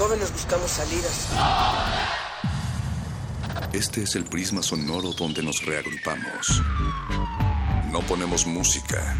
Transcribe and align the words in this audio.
jóvenes 0.00 0.32
buscamos 0.32 0.70
salidas. 0.70 1.28
Este 3.70 4.02
es 4.04 4.16
el 4.16 4.24
prisma 4.24 4.62
sonoro 4.62 5.12
donde 5.12 5.42
nos 5.42 5.62
reagrupamos. 5.66 6.62
No 7.92 8.00
ponemos 8.08 8.46
música, 8.46 9.14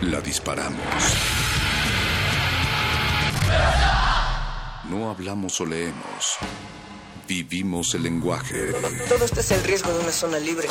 la 0.00 0.20
disparamos. 0.20 0.78
No 4.88 5.10
hablamos 5.10 5.60
o 5.60 5.66
leemos. 5.66 6.36
Vivimos 7.26 7.92
el 7.96 8.04
lenguaje. 8.04 8.72
Todo 9.08 9.24
este 9.24 9.40
es 9.40 9.50
el 9.50 9.64
riesgo 9.64 9.92
de 9.92 9.98
una 9.98 10.12
zona 10.12 10.38
libre. 10.38 10.68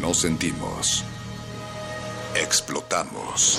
No 0.00 0.14
sentimos. 0.14 1.02
Explotamos. 2.36 3.58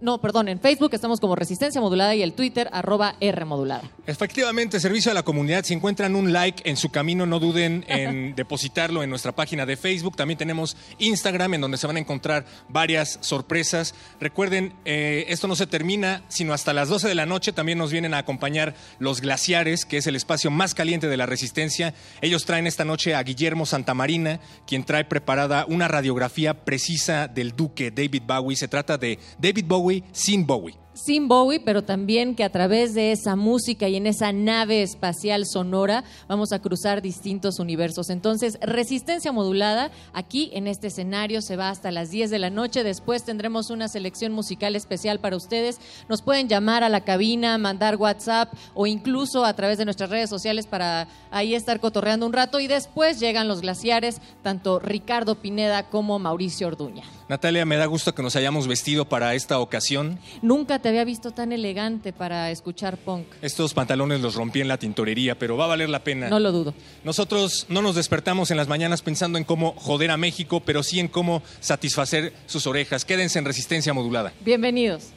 no, 0.00 0.20
perdón, 0.20 0.48
en 0.48 0.60
Facebook 0.60 0.90
estamos 0.92 1.20
como 1.20 1.36
Resistencia 1.36 1.80
Modulada 1.80 2.14
y 2.14 2.22
el 2.22 2.32
Twitter 2.32 2.68
arroba 2.72 3.16
R 3.20 3.44
Modulada. 3.44 3.82
Efectivamente, 4.06 4.80
servicio 4.80 5.10
a 5.10 5.14
la 5.14 5.22
comunidad. 5.22 5.64
Si 5.64 5.74
encuentran 5.74 6.16
un 6.16 6.32
like 6.32 6.68
en 6.68 6.76
su 6.76 6.90
camino, 6.90 7.26
no 7.26 7.38
duden 7.38 7.84
en 7.88 8.34
depositarlo 8.36 9.02
en 9.02 9.10
nuestra 9.10 9.32
página 9.32 9.66
de 9.66 9.76
Facebook. 9.76 10.16
También 10.16 10.38
tenemos 10.38 10.76
Instagram, 10.98 11.54
en 11.54 11.60
donde 11.60 11.78
se 11.78 11.86
van 11.86 11.96
a 11.96 12.00
encontrar 12.00 12.44
varias 12.68 13.18
sorpresas. 13.22 13.94
Recuerden, 14.20 14.74
eh, 14.84 15.26
esto 15.28 15.48
no 15.48 15.56
se 15.56 15.66
termina, 15.66 16.22
sino 16.28 16.52
hasta 16.52 16.72
las 16.72 16.88
12 16.88 17.08
de 17.08 17.14
la 17.14 17.26
noche. 17.26 17.52
También 17.52 17.78
nos 17.78 17.92
vienen 17.92 18.14
a 18.14 18.18
acompañar 18.18 18.74
los 18.98 19.20
Glaciares, 19.20 19.84
que 19.84 19.96
es 19.96 20.06
el 20.06 20.16
espacio 20.16 20.50
más 20.50 20.74
caliente 20.74 21.08
de 21.08 21.16
la 21.16 21.26
Resistencia. 21.26 21.94
Ellos 22.20 22.44
traen 22.44 22.66
esta 22.66 22.84
noche 22.84 23.14
a 23.14 23.22
Guillermo 23.22 23.66
Santamarina, 23.66 24.40
quien 24.66 24.84
trae 24.84 25.04
preparada 25.04 25.64
una 25.68 25.88
radiografía 25.88 26.64
precisa 26.64 27.28
del 27.28 27.56
duque 27.56 27.90
David 27.90 28.22
Bowie. 28.26 28.56
Se 28.56 28.68
trata 28.68 28.98
de 28.98 29.18
David 29.38 29.66
Bowie 29.70 30.02
sin 30.12 30.44
Bowie. 30.44 30.74
Sin 30.94 31.28
Bowie, 31.28 31.60
pero 31.60 31.82
también 31.82 32.34
que 32.34 32.44
a 32.44 32.50
través 32.50 32.94
de 32.94 33.12
esa 33.12 33.36
música 33.36 33.88
y 33.88 33.96
en 33.96 34.06
esa 34.06 34.32
nave 34.32 34.82
espacial 34.82 35.46
sonora 35.46 36.04
vamos 36.28 36.52
a 36.52 36.60
cruzar 36.60 37.00
distintos 37.02 37.58
universos. 37.58 38.10
Entonces, 38.10 38.58
resistencia 38.60 39.32
modulada, 39.32 39.90
aquí 40.12 40.50
en 40.52 40.66
este 40.66 40.88
escenario 40.88 41.42
se 41.42 41.56
va 41.56 41.70
hasta 41.70 41.90
las 41.90 42.10
10 42.10 42.30
de 42.30 42.38
la 42.38 42.50
noche. 42.50 42.82
Después 42.82 43.24
tendremos 43.24 43.70
una 43.70 43.88
selección 43.88 44.32
musical 44.32 44.76
especial 44.76 45.20
para 45.20 45.36
ustedes. 45.36 45.78
Nos 46.08 46.22
pueden 46.22 46.48
llamar 46.48 46.82
a 46.82 46.88
la 46.88 47.02
cabina, 47.02 47.56
mandar 47.58 47.96
WhatsApp 47.96 48.52
o 48.74 48.86
incluso 48.86 49.44
a 49.44 49.54
través 49.54 49.78
de 49.78 49.84
nuestras 49.84 50.10
redes 50.10 50.28
sociales 50.28 50.66
para 50.66 51.08
ahí 51.30 51.54
estar 51.54 51.80
cotorreando 51.80 52.26
un 52.26 52.32
rato. 52.32 52.60
Y 52.60 52.66
después 52.66 53.20
llegan 53.20 53.48
los 53.48 53.60
glaciares, 53.60 54.20
tanto 54.42 54.78
Ricardo 54.80 55.36
Pineda 55.36 55.84
como 55.84 56.18
Mauricio 56.18 56.66
Orduña. 56.66 57.04
Natalia, 57.28 57.64
me 57.64 57.76
da 57.76 57.86
gusto 57.86 58.12
que 58.12 58.24
nos 58.24 58.34
hayamos 58.34 58.66
vestido 58.66 59.04
para 59.04 59.34
esta 59.34 59.60
ocasión. 59.60 60.18
Nunca 60.42 60.79
te 60.80 60.88
había 60.88 61.04
visto 61.04 61.30
tan 61.30 61.52
elegante 61.52 62.12
para 62.12 62.50
escuchar 62.50 62.96
punk. 62.96 63.26
Estos 63.42 63.74
pantalones 63.74 64.20
los 64.20 64.34
rompí 64.34 64.60
en 64.60 64.68
la 64.68 64.78
tintorería, 64.78 65.38
pero 65.38 65.56
va 65.56 65.64
a 65.64 65.68
valer 65.68 65.88
la 65.88 66.02
pena. 66.04 66.28
No 66.28 66.40
lo 66.40 66.52
dudo. 66.52 66.74
Nosotros 67.04 67.66
no 67.68 67.82
nos 67.82 67.94
despertamos 67.94 68.50
en 68.50 68.56
las 68.56 68.68
mañanas 68.68 69.02
pensando 69.02 69.38
en 69.38 69.44
cómo 69.44 69.74
joder 69.76 70.10
a 70.10 70.16
México, 70.16 70.60
pero 70.60 70.82
sí 70.82 71.00
en 71.00 71.08
cómo 71.08 71.42
satisfacer 71.60 72.32
sus 72.46 72.66
orejas. 72.66 73.04
Quédense 73.04 73.38
en 73.38 73.44
resistencia 73.44 73.92
modulada. 73.92 74.32
Bienvenidos. 74.44 75.12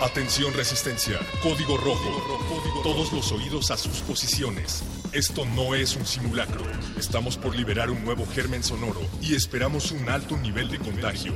Atención 0.00 0.54
resistencia, 0.54 1.18
código 1.42 1.76
rojo. 1.76 2.82
Todos 2.82 3.12
los 3.12 3.32
oídos 3.32 3.70
a 3.70 3.76
sus 3.76 3.98
posiciones. 4.00 4.82
Esto 5.12 5.44
no 5.44 5.74
es 5.74 5.94
un 5.94 6.06
simulacro. 6.06 6.62
Estamos 6.98 7.36
por 7.36 7.54
liberar 7.54 7.90
un 7.90 8.02
nuevo 8.02 8.24
germen 8.26 8.62
sonoro 8.62 9.02
y 9.20 9.34
esperamos 9.34 9.92
un 9.92 10.08
alto 10.08 10.38
nivel 10.38 10.70
de 10.70 10.78
contagio. 10.78 11.34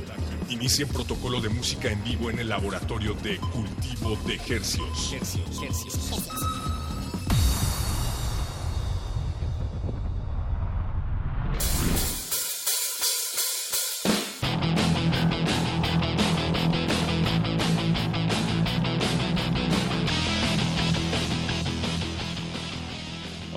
Inicien 0.49 0.87
protocolo 0.87 1.41
de 1.41 1.49
música 1.49 1.91
en 1.91 2.03
vivo 2.03 2.31
en 2.31 2.39
el 2.39 2.49
laboratorio 2.49 3.13
de 3.13 3.37
cultivo 3.37 4.17
de 4.25 4.41
hercios. 4.55 5.13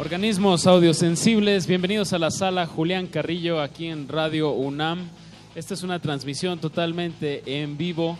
Organismos 0.09 0.67
audiosensibles, 0.67 1.67
bienvenidos 1.67 2.15
a 2.15 2.19
la 2.19 2.31
sala 2.31 2.65
Julián 2.65 3.09
Carrillo 3.09 3.61
aquí 3.61 3.89
en 3.89 4.09
Radio 4.09 4.53
UNAM. 4.53 5.11
Esta 5.55 5.75
es 5.75 5.83
una 5.83 6.01
transmisión 6.01 6.59
totalmente 6.61 7.43
en 7.45 7.77
vivo 7.77 8.19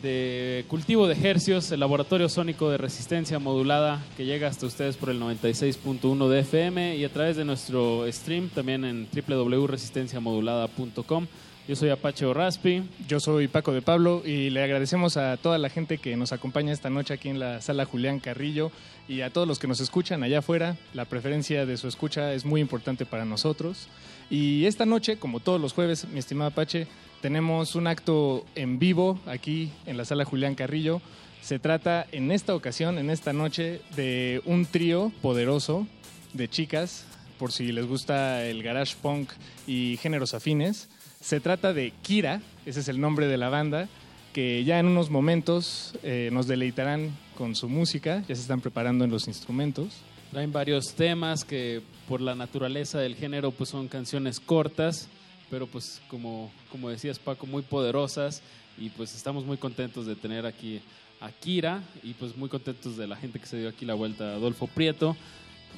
de 0.00 0.64
cultivo 0.68 1.06
de 1.06 1.28
hercios, 1.28 1.70
el 1.70 1.80
laboratorio 1.80 2.30
sónico 2.30 2.70
de 2.70 2.78
resistencia 2.78 3.38
modulada 3.38 4.02
que 4.16 4.24
llega 4.24 4.48
hasta 4.48 4.64
ustedes 4.64 4.96
por 4.96 5.10
el 5.10 5.20
96.1 5.20 6.28
de 6.28 6.40
FM 6.40 6.96
y 6.96 7.04
a 7.04 7.12
través 7.12 7.36
de 7.36 7.44
nuestro 7.44 8.10
stream 8.10 8.48
también 8.48 8.86
en 8.86 9.06
www.resistenciamodulada.com. 9.12 11.26
Yo 11.68 11.76
soy 11.76 11.90
Apache 11.90 12.32
Raspi. 12.32 12.82
Yo 13.06 13.20
soy 13.20 13.46
Paco 13.46 13.74
de 13.74 13.82
Pablo 13.82 14.22
y 14.24 14.48
le 14.48 14.62
agradecemos 14.62 15.18
a 15.18 15.36
toda 15.36 15.58
la 15.58 15.68
gente 15.68 15.98
que 15.98 16.16
nos 16.16 16.32
acompaña 16.32 16.72
esta 16.72 16.88
noche 16.88 17.12
aquí 17.12 17.28
en 17.28 17.38
la 17.38 17.60
sala 17.60 17.84
Julián 17.84 18.20
Carrillo 18.20 18.72
y 19.06 19.20
a 19.20 19.28
todos 19.28 19.46
los 19.46 19.58
que 19.58 19.66
nos 19.66 19.80
escuchan 19.80 20.22
allá 20.22 20.38
afuera. 20.38 20.78
La 20.94 21.04
preferencia 21.04 21.66
de 21.66 21.76
su 21.76 21.86
escucha 21.86 22.32
es 22.32 22.46
muy 22.46 22.62
importante 22.62 23.04
para 23.04 23.26
nosotros. 23.26 23.88
Y 24.30 24.64
esta 24.64 24.86
noche, 24.86 25.18
como 25.18 25.40
todos 25.40 25.60
los 25.60 25.74
jueves, 25.74 26.08
mi 26.08 26.20
estimado 26.20 26.48
Apache, 26.52 26.86
tenemos 27.20 27.74
un 27.74 27.86
acto 27.86 28.46
en 28.54 28.78
vivo 28.78 29.20
aquí 29.26 29.70
en 29.84 29.98
la 29.98 30.06
sala 30.06 30.24
Julián 30.24 30.54
Carrillo. 30.54 31.02
Se 31.42 31.58
trata 31.58 32.06
en 32.12 32.30
esta 32.30 32.54
ocasión, 32.54 32.96
en 32.96 33.10
esta 33.10 33.34
noche, 33.34 33.82
de 33.94 34.40
un 34.46 34.64
trío 34.64 35.12
poderoso 35.20 35.86
de 36.32 36.48
chicas, 36.48 37.04
por 37.38 37.52
si 37.52 37.72
les 37.72 37.84
gusta 37.84 38.42
el 38.46 38.62
garage 38.62 38.96
punk 39.02 39.32
y 39.66 39.98
géneros 39.98 40.32
afines. 40.32 40.88
Se 41.28 41.40
trata 41.40 41.74
de 41.74 41.92
Kira, 42.00 42.40
ese 42.64 42.80
es 42.80 42.88
el 42.88 43.02
nombre 43.02 43.26
de 43.26 43.36
la 43.36 43.50
banda, 43.50 43.86
que 44.32 44.64
ya 44.64 44.78
en 44.78 44.86
unos 44.86 45.10
momentos 45.10 45.92
eh, 46.02 46.30
nos 46.32 46.46
deleitarán 46.46 47.14
con 47.36 47.54
su 47.54 47.68
música, 47.68 48.24
ya 48.26 48.34
se 48.34 48.40
están 48.40 48.62
preparando 48.62 49.04
en 49.04 49.10
los 49.10 49.28
instrumentos. 49.28 49.88
Traen 50.30 50.52
varios 50.52 50.94
temas 50.94 51.44
que 51.44 51.82
por 52.08 52.22
la 52.22 52.34
naturaleza 52.34 52.98
del 52.98 53.14
género 53.14 53.50
pues 53.50 53.68
son 53.68 53.88
canciones 53.88 54.40
cortas, 54.40 55.06
pero 55.50 55.66
pues 55.66 56.00
como, 56.08 56.50
como 56.72 56.88
decías 56.88 57.18
Paco, 57.18 57.46
muy 57.46 57.60
poderosas 57.60 58.40
y 58.78 58.88
pues 58.88 59.14
estamos 59.14 59.44
muy 59.44 59.58
contentos 59.58 60.06
de 60.06 60.16
tener 60.16 60.46
aquí 60.46 60.80
a 61.20 61.30
Kira 61.30 61.82
y 62.02 62.14
pues 62.14 62.38
muy 62.38 62.48
contentos 62.48 62.96
de 62.96 63.06
la 63.06 63.16
gente 63.16 63.38
que 63.38 63.44
se 63.44 63.58
dio 63.58 63.68
aquí 63.68 63.84
la 63.84 63.92
vuelta, 63.92 64.32
Adolfo 64.32 64.66
Prieto 64.66 65.14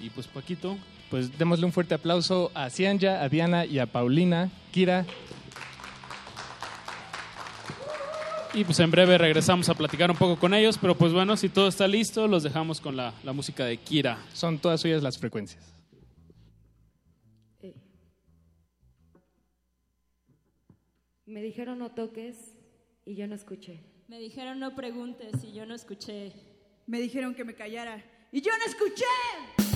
y 0.01 0.11
pues 0.11 0.29
Paquito. 0.29 0.77
Pues 1.11 1.37
démosle 1.37 1.67
un 1.67 1.73
fuerte 1.73 1.95
aplauso 1.95 2.53
a 2.55 2.71
Cianja, 2.71 3.21
a 3.21 3.29
Diana 3.29 3.67
y 3.67 3.81
a 3.81 3.87
Paulina. 3.87 4.49
Kira, 4.71 5.05
Y 8.53 8.65
pues 8.65 8.81
en 8.81 8.91
breve 8.91 9.17
regresamos 9.17 9.69
a 9.69 9.75
platicar 9.75 10.11
un 10.11 10.17
poco 10.17 10.37
con 10.37 10.53
ellos, 10.55 10.77
pero 10.77 10.97
pues 10.97 11.13
bueno, 11.13 11.37
si 11.37 11.49
todo 11.49 11.69
está 11.69 11.87
listo, 11.87 12.27
los 12.27 12.43
dejamos 12.43 12.81
con 12.81 12.97
la, 12.97 13.15
la 13.23 13.33
música 13.33 13.65
de 13.65 13.77
Kira. 13.77 14.19
Son 14.33 14.59
todas 14.59 14.81
suyas 14.81 15.05
las 15.05 15.19
frecuencias. 15.19 15.73
Eh. 17.63 17.77
Me 21.27 21.43
dijeron 21.43 21.79
no 21.79 21.93
toques 21.93 22.57
y 23.07 23.15
yo 23.15 23.29
no 23.29 23.37
escuché. 23.37 23.85
Me 24.09 24.19
dijeron 24.19 24.59
no 24.59 24.75
preguntes 24.75 25.45
y 25.45 25.53
yo 25.53 25.65
no 25.65 25.77
escuché. 25.77 26.33
Me 26.87 27.01
dijeron 27.01 27.37
que 27.37 27.45
me 27.45 27.55
callara 27.55 28.03
y 28.33 28.41
yo 28.41 28.51
no 28.59 28.65
escuché. 28.65 29.70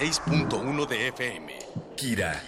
96.1 0.00 0.86
de 0.86 1.08
FM. 1.08 1.52
Kira. 1.96 2.40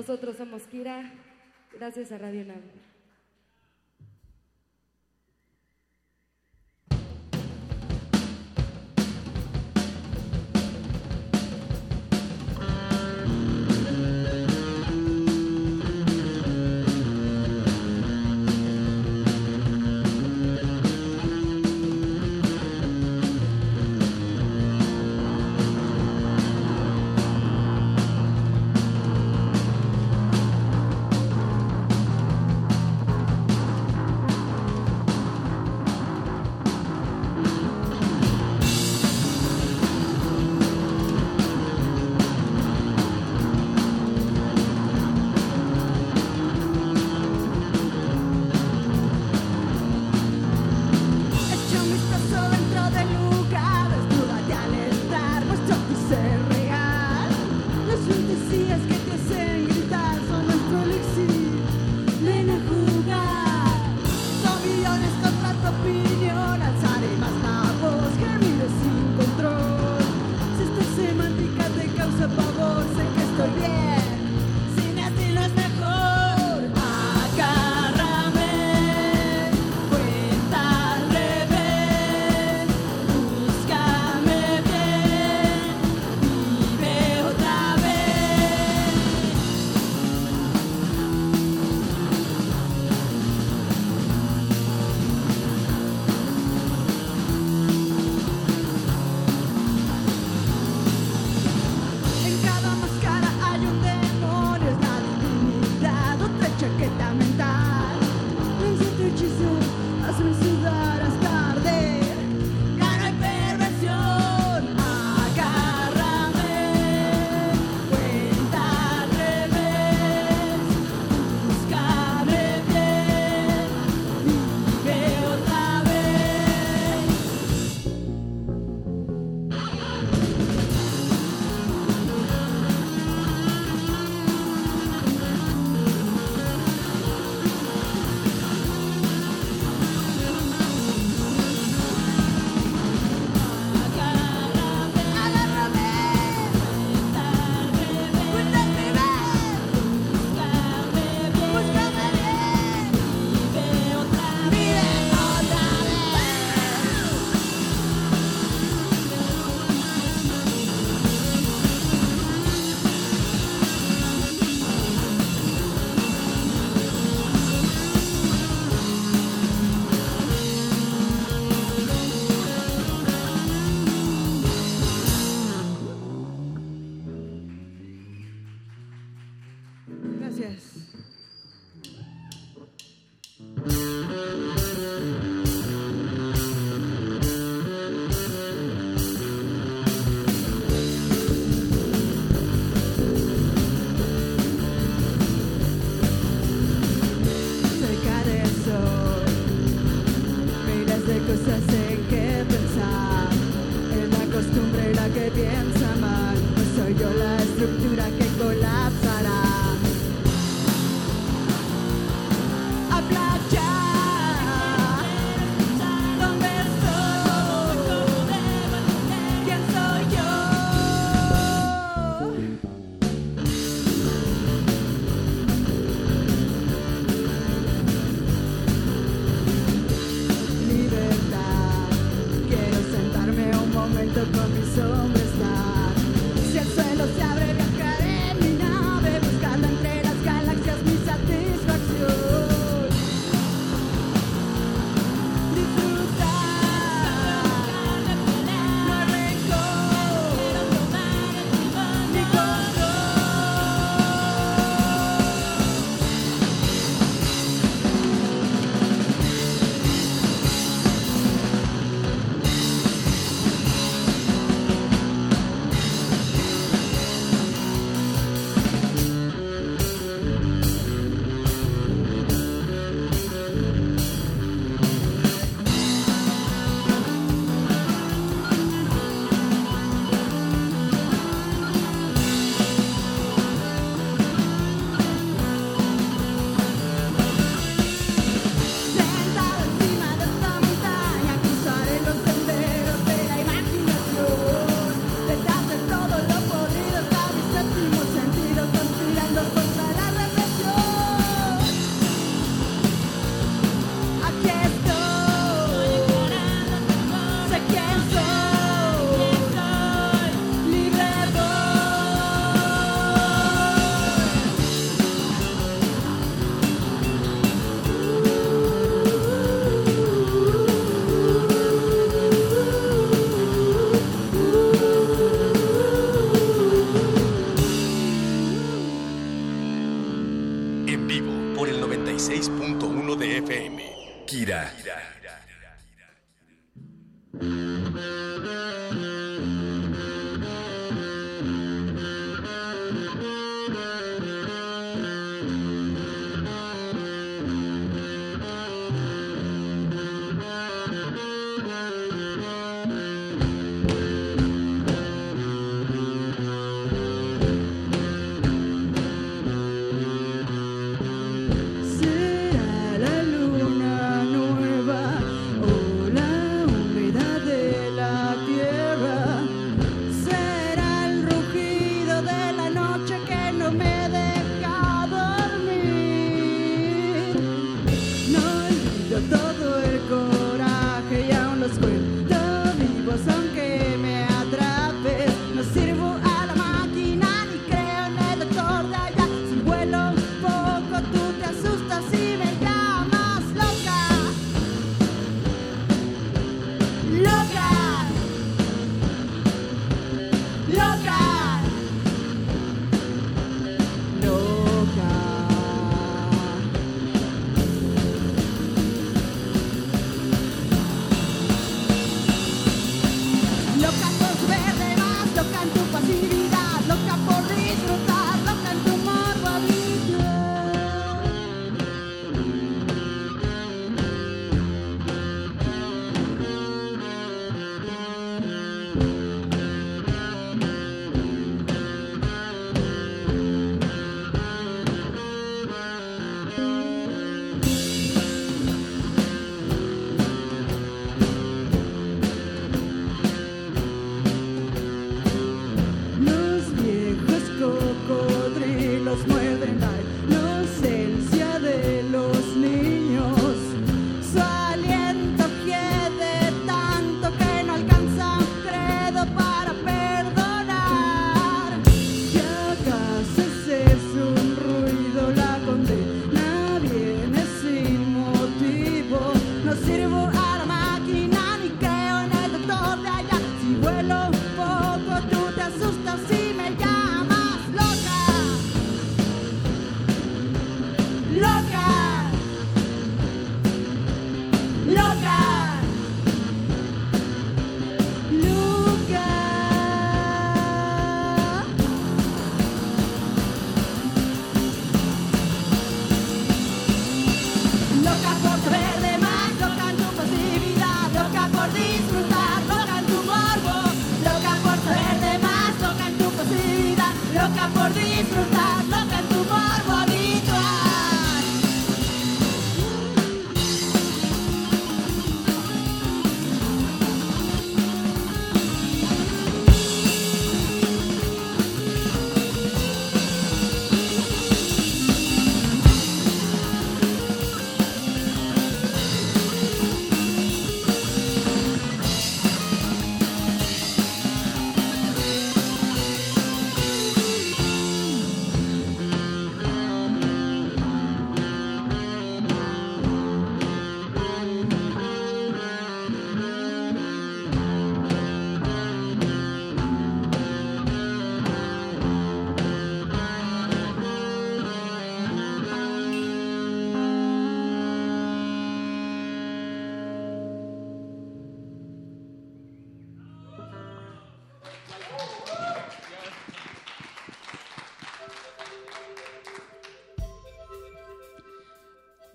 Nosotros 0.00 0.38
somos 0.38 0.62
Kira. 0.62 1.12
Gracias 1.74 2.10
a 2.10 2.16
Radio 2.16 2.42
Nav. 2.46 2.69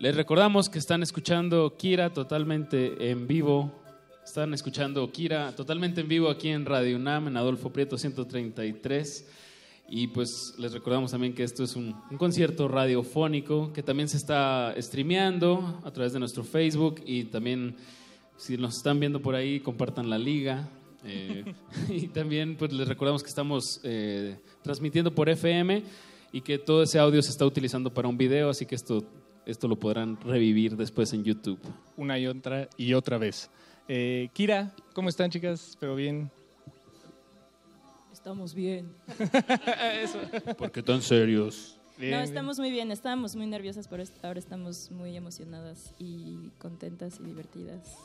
Les 0.05 0.15
recordamos 0.15 0.69
que 0.69 0.77
están 0.77 1.01
escuchando 1.01 1.77
Kira 1.79 2.13
totalmente 2.13 3.09
en 3.09 3.25
vivo. 3.25 3.71
Están 4.23 4.53
escuchando 4.53 5.11
Kira 5.11 5.55
totalmente 5.55 6.01
en 6.01 6.07
vivo 6.07 6.29
aquí 6.29 6.49
en 6.49 6.67
Radio 6.67 6.97
UNAM, 6.97 7.29
en 7.29 7.37
Adolfo 7.37 7.73
Prieto 7.73 7.97
133. 7.97 9.27
Y 9.89 10.05
pues 10.05 10.53
les 10.59 10.73
recordamos 10.73 11.09
también 11.09 11.33
que 11.33 11.41
esto 11.41 11.63
es 11.63 11.75
un, 11.75 11.95
un, 12.11 12.17
concierto 12.19 12.67
radiofónico 12.67 13.73
que 13.73 13.81
también 13.81 14.07
se 14.07 14.17
está 14.17 14.75
streameando 14.77 15.81
a 15.83 15.89
través 15.89 16.13
de 16.13 16.19
nuestro 16.19 16.43
Facebook 16.43 17.01
y 17.03 17.23
también 17.23 17.75
si 18.37 18.57
nos 18.57 18.77
están 18.77 18.99
viendo 18.99 19.23
por 19.23 19.33
ahí 19.33 19.59
compartan 19.59 20.07
la 20.07 20.19
liga. 20.19 20.69
Eh, 21.03 21.51
y 21.89 22.09
también 22.09 22.57
pues 22.57 22.71
les 22.71 22.87
recordamos 22.87 23.23
que 23.23 23.29
estamos 23.29 23.81
eh, 23.83 24.37
transmitiendo 24.61 25.15
por 25.15 25.29
FM 25.29 25.81
y 26.31 26.41
que 26.41 26.59
todo 26.59 26.83
ese 26.83 26.99
audio 26.99 27.23
se 27.23 27.31
está 27.31 27.43
utilizando 27.43 27.91
para 27.91 28.07
un 28.07 28.19
video, 28.19 28.51
así 28.51 28.67
que 28.67 28.75
esto, 28.75 29.03
esto 29.45 29.67
lo 29.67 29.75
podrán 29.77 30.19
revivir 30.21 30.75
después 30.75 31.13
en 31.13 31.23
YouTube. 31.23 31.59
Una 31.97 32.17
y 32.19 32.27
otra 32.27 32.67
y 32.77 32.93
otra 32.93 33.17
vez. 33.17 33.49
Eh, 33.87 34.29
Kira, 34.33 34.73
¿cómo 34.93 35.09
están 35.09 35.29
chicas? 35.29 35.77
¿Pero 35.79 35.95
bien? 35.95 36.31
Estamos 38.11 38.55
bien. 38.55 38.91
Eso. 40.01 40.19
¿Por 40.57 40.71
qué 40.71 40.81
tan 40.81 41.01
serios? 41.01 41.77
Bien, 41.97 42.11
no, 42.11 42.19
estamos 42.21 42.59
muy 42.59 42.71
bien, 42.71 42.91
estábamos 42.91 43.35
muy 43.35 43.45
nerviosas, 43.45 43.87
pero 43.87 44.03
ahora 44.23 44.39
estamos 44.39 44.91
muy 44.91 45.15
emocionadas 45.15 45.93
y 45.97 46.49
contentas 46.57 47.19
y 47.21 47.23
divertidas. 47.23 47.95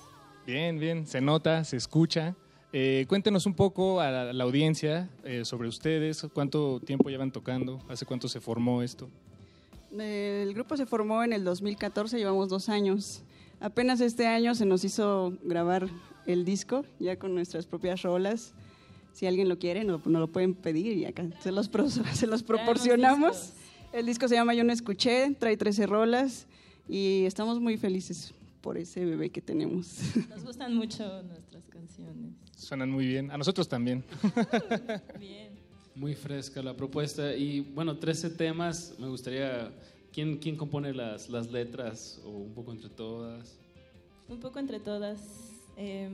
Bien, 0.46 0.79
bien, 0.79 1.07
se 1.07 1.20
nota, 1.20 1.64
se 1.64 1.76
escucha. 1.76 2.37
Eh, 2.72 3.07
cuéntenos 3.09 3.46
un 3.46 3.55
poco 3.55 4.00
a 4.00 4.11
la, 4.11 4.33
la 4.33 4.44
audiencia 4.44 5.09
eh, 5.24 5.44
sobre 5.44 5.68
ustedes, 5.68 6.24
cuánto 6.33 6.81
tiempo 6.81 7.09
llevan 7.09 7.33
tocando, 7.33 7.81
hace 7.88 8.07
cuánto 8.07 8.29
se 8.29 8.40
formó 8.40 8.83
esto. 8.83 9.09
El 9.98 10.55
grupo 10.55 10.76
se 10.76 10.87
formó 10.87 11.24
en 11.24 11.33
el 11.33 11.44
2014, 11.44 12.18
llevamos 12.18 12.48
dos 12.48 12.68
años. 12.68 13.22
Apenas 13.59 14.00
este 14.00 14.26
año 14.26 14.55
se 14.55 14.64
nos 14.64 14.85
hizo 14.85 15.37
grabar 15.42 15.88
el 16.26 16.44
disco, 16.44 16.85
ya 16.98 17.18
con 17.18 17.35
nuestras 17.35 17.66
propias 17.66 18.03
rolas. 18.03 18.55
Si 19.12 19.26
alguien 19.26 19.48
lo 19.48 19.59
quiere, 19.59 19.85
nos 19.85 20.07
no 20.07 20.20
lo 20.20 20.29
pueden 20.29 20.55
pedir 20.55 20.96
y 20.96 21.05
acá 21.05 21.26
se 21.40 21.50
los, 21.50 21.68
pro, 21.68 21.88
se 22.14 22.26
los 22.26 22.42
proporcionamos. 22.42 23.53
El 23.92 24.07
disco 24.07 24.29
se 24.29 24.37
llama 24.37 24.55
Yo 24.55 24.62
no 24.62 24.72
escuché, 24.72 25.35
trae 25.38 25.57
13 25.57 25.87
rolas 25.87 26.46
y 26.88 27.24
estamos 27.26 27.61
muy 27.61 27.76
felices 27.76 28.33
por 28.61 28.79
ese 28.79 29.05
bebé 29.05 29.31
que 29.31 29.40
tenemos. 29.40 29.98
Nos 30.29 30.44
gustan 30.44 30.74
mucho 30.74 31.22
nuestras 31.24 31.66
canciones. 31.68 32.35
Suenan 32.57 32.90
muy 32.90 33.07
bien, 33.07 33.31
a 33.31 33.38
nosotros 33.38 33.68
también. 33.68 34.05
bien. 35.18 35.49
Muy 36.00 36.14
fresca 36.14 36.62
la 36.62 36.74
propuesta 36.74 37.36
y 37.36 37.60
bueno, 37.60 37.98
13 37.98 38.30
temas, 38.30 38.94
me 38.98 39.06
gustaría, 39.06 39.70
¿quién, 40.10 40.38
quién 40.38 40.56
compone 40.56 40.94
las, 40.94 41.28
las 41.28 41.52
letras 41.52 42.18
o 42.24 42.30
un 42.30 42.54
poco 42.54 42.72
entre 42.72 42.88
todas? 42.88 43.58
Un 44.26 44.40
poco 44.40 44.58
entre 44.58 44.80
todas. 44.80 45.20
Eh, 45.76 46.08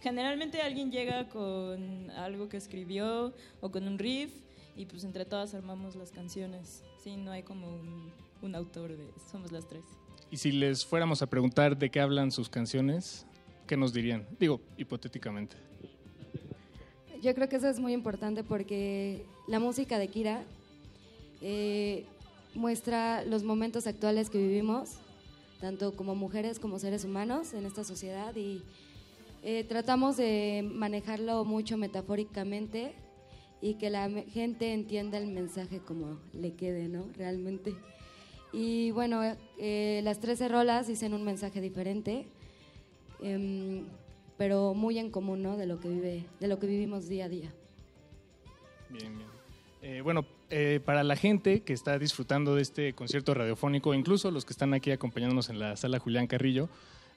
generalmente 0.00 0.60
alguien 0.60 0.90
llega 0.90 1.28
con 1.28 2.10
algo 2.10 2.48
que 2.48 2.56
escribió 2.56 3.32
o 3.60 3.70
con 3.70 3.86
un 3.86 3.96
riff 3.96 4.32
y 4.76 4.86
pues 4.86 5.04
entre 5.04 5.24
todas 5.24 5.54
armamos 5.54 5.94
las 5.94 6.10
canciones. 6.10 6.82
Sí, 7.00 7.16
no 7.16 7.30
hay 7.30 7.44
como 7.44 7.68
un, 7.68 8.10
un 8.42 8.56
autor 8.56 8.96
de, 8.96 9.08
somos 9.30 9.52
las 9.52 9.68
tres. 9.68 9.84
Y 10.32 10.36
si 10.38 10.50
les 10.50 10.84
fuéramos 10.84 11.22
a 11.22 11.28
preguntar 11.28 11.78
de 11.78 11.92
qué 11.92 12.00
hablan 12.00 12.32
sus 12.32 12.48
canciones, 12.48 13.24
¿qué 13.68 13.76
nos 13.76 13.92
dirían? 13.92 14.26
Digo, 14.40 14.60
hipotéticamente. 14.76 15.54
Yo 17.22 17.36
creo 17.36 17.48
que 17.48 17.56
eso 17.56 17.68
es 17.68 17.78
muy 17.78 17.92
importante 17.92 18.42
porque 18.42 19.24
la 19.46 19.60
música 19.60 19.96
de 20.00 20.08
Kira 20.08 20.42
eh, 21.40 22.04
muestra 22.52 23.24
los 23.24 23.44
momentos 23.44 23.86
actuales 23.86 24.28
que 24.28 24.38
vivimos, 24.38 24.94
tanto 25.60 25.94
como 25.94 26.16
mujeres 26.16 26.58
como 26.58 26.80
seres 26.80 27.04
humanos 27.04 27.54
en 27.54 27.64
esta 27.64 27.84
sociedad 27.84 28.34
y 28.34 28.64
eh, 29.44 29.62
tratamos 29.68 30.16
de 30.16 30.68
manejarlo 30.74 31.44
mucho 31.44 31.76
metafóricamente 31.76 32.92
y 33.60 33.74
que 33.74 33.88
la 33.88 34.10
gente 34.32 34.72
entienda 34.72 35.16
el 35.16 35.28
mensaje 35.28 35.78
como 35.78 36.18
le 36.32 36.54
quede, 36.54 36.88
¿no? 36.88 37.06
Realmente. 37.16 37.76
Y 38.52 38.90
bueno, 38.90 39.22
eh, 39.58 40.00
las 40.02 40.18
13 40.18 40.48
rolas 40.48 40.88
dicen 40.88 41.14
un 41.14 41.22
mensaje 41.22 41.60
diferente, 41.60 42.26
eh, 43.22 43.84
pero 44.42 44.74
muy 44.74 44.98
en 44.98 45.08
común, 45.08 45.40
¿no? 45.40 45.56
De 45.56 45.66
lo 45.66 45.78
que, 45.78 45.88
vive, 45.88 46.24
de 46.40 46.48
lo 46.48 46.58
que 46.58 46.66
vivimos 46.66 47.08
día 47.08 47.26
a 47.26 47.28
día. 47.28 47.52
Bien, 48.88 49.16
bien. 49.16 49.28
Eh, 49.82 50.00
bueno, 50.00 50.26
eh, 50.50 50.80
para 50.84 51.04
la 51.04 51.14
gente 51.14 51.60
que 51.60 51.72
está 51.72 51.96
disfrutando 51.96 52.56
de 52.56 52.62
este 52.62 52.92
concierto 52.92 53.34
radiofónico, 53.34 53.94
incluso 53.94 54.32
los 54.32 54.44
que 54.44 54.52
están 54.52 54.74
aquí 54.74 54.90
acompañándonos 54.90 55.48
en 55.48 55.60
la 55.60 55.76
sala 55.76 56.00
Julián 56.00 56.26
Carrillo, 56.26 56.68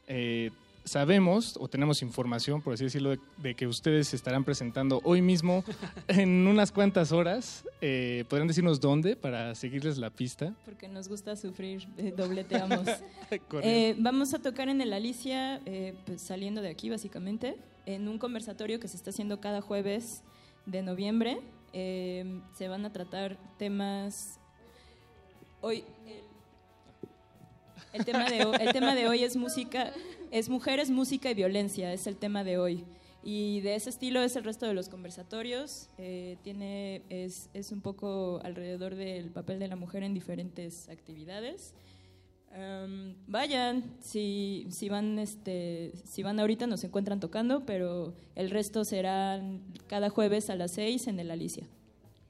eh, 0.06 0.52
sabemos 0.86 1.58
o 1.60 1.68
tenemos 1.68 2.02
información, 2.02 2.62
por 2.62 2.74
así 2.74 2.86
decirlo, 2.86 3.10
de, 3.10 3.20
de, 3.38 3.56
que 3.56 3.68
ustedes 3.68 4.08
se 4.08 4.16
estarán 4.16 4.44
presentando 4.44 5.02
hoy 5.04 5.22
mismo 5.22 5.64
en 6.08 6.48
unas 6.48 6.72
cuantas 6.72 7.12
horas. 7.12 7.66
Eh, 7.82 8.24
¿Podrían 8.30 8.48
decirnos 8.48 8.80
dónde 8.80 9.16
para 9.16 9.56
seguirles 9.56 9.98
la 9.98 10.10
pista? 10.10 10.54
Porque 10.64 10.88
nos 10.88 11.10
gusta 11.10 11.36
sufrir, 11.36 11.88
eh, 11.98 12.14
dobleteamos. 12.16 12.88
eh, 13.64 13.96
vamos 13.98 14.34
a 14.34 14.40
tocar 14.40 14.70
en 14.70 14.80
el 14.82 14.94
Alicia, 14.94 15.62
eh, 15.66 15.96
pues, 16.06 16.22
saliendo 16.22 16.62
de 16.62 16.70
aquí 16.70 16.90
básicamente, 16.90 17.58
en 17.86 18.08
un 18.08 18.18
conversatorio 18.18 18.80
que 18.80 18.88
se 18.88 18.96
está 18.96 19.10
haciendo 19.10 19.42
cada 19.42 19.62
jueves 19.62 20.24
de 20.66 20.82
noviembre. 20.82 21.40
Eh, 21.74 22.42
se 22.54 22.68
van 22.68 22.86
a 22.86 22.94
tratar 22.94 23.38
temas... 23.58 24.40
Hoy, 25.62 25.84
el 27.92 28.06
tema, 28.06 28.30
de, 28.30 28.40
el 28.40 28.72
tema 28.72 28.94
de 28.94 29.08
hoy 29.08 29.24
es 29.24 29.36
música, 29.36 29.92
es 30.36 30.50
mujeres, 30.50 30.90
música 30.90 31.32
y 31.32 31.34
violencia, 31.34 31.94
es 31.94 32.08
el 32.08 32.18
tema 32.18 32.44
de 32.44 32.58
hoy. 32.58 32.84
Y 33.24 33.62
de 33.62 33.76
ese 33.76 33.90
estilo 33.90 34.22
es 34.22 34.36
el 34.36 34.44
resto 34.44 34.66
de 34.66 34.74
los 34.74 34.90
conversatorios. 34.90 35.88
Eh, 35.98 36.36
tiene, 36.44 37.04
es, 37.10 37.50
es, 37.54 37.72
un 37.72 37.80
poco 37.80 38.42
alrededor 38.44 38.96
del 38.96 39.30
papel 39.30 39.60
de 39.60 39.70
la 39.70 39.78
mujer 39.78 40.04
en 40.04 40.14
diferentes 40.14 40.90
actividades. 40.90 41.74
Vayan, 43.28 43.84
si, 44.02 44.68
si, 44.72 44.90
van, 44.90 45.20
este, 45.20 45.94
si 46.04 46.22
van 46.22 46.38
ahorita 46.38 46.68
nos 46.68 46.84
encuentran 46.84 47.22
tocando, 47.22 47.66
pero 47.66 48.14
el 48.36 48.50
resto 48.50 48.84
será 48.84 49.42
cada 49.88 50.10
jueves 50.10 50.50
a 50.50 50.56
las 50.56 50.72
6 50.72 51.08
en 51.08 51.20
el 51.22 51.32
Alicia. 51.32 51.66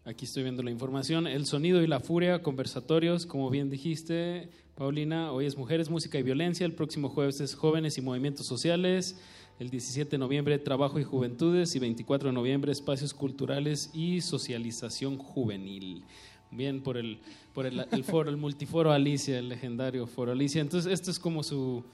Aquí 0.03 0.25
estoy 0.25 0.43
viendo 0.43 0.61
la 0.61 0.69
información. 0.69 1.25
El 1.25 1.47
sonido 1.47 1.81
y 1.81 1.87
la 1.87 1.99
furia, 1.99 2.43
conversatorios, 2.43 3.25
como 3.25 3.49
bien 3.49 3.71
dijiste, 3.71 4.49
Paulina, 4.75 5.31
hoy 5.31 5.45
es 5.45 5.57
Mujeres, 5.57 5.89
Música 5.89 6.19
y 6.19 6.23
Violencia, 6.23 6.65
el 6.65 6.73
próximo 6.73 7.07
jueves 7.07 7.39
es 7.39 7.55
Jóvenes 7.55 7.97
y 7.97 8.01
Movimientos 8.01 8.45
Sociales, 8.45 9.17
el 9.57 9.69
17 9.69 10.11
de 10.11 10.17
noviembre 10.17 10.59
Trabajo 10.59 10.99
y 10.99 11.05
Juventudes 11.05 11.73
y 11.77 11.79
24 11.79 12.27
de 12.27 12.33
noviembre 12.33 12.73
Espacios 12.73 13.13
Culturales 13.13 13.89
y 13.93 14.19
Socialización 14.19 15.17
Juvenil. 15.17 16.03
Bien, 16.51 16.83
por 16.83 16.97
el, 16.97 17.19
por 17.53 17.65
el, 17.65 17.87
el 17.89 18.03
foro, 18.03 18.29
el 18.29 18.35
multiforo 18.35 18.91
Alicia, 18.91 19.39
el 19.39 19.47
legendario 19.47 20.07
foro 20.07 20.33
Alicia. 20.33 20.59
Entonces, 20.59 20.91
esto 20.91 21.09
es 21.09 21.19
como 21.19 21.41
su, 21.41 21.85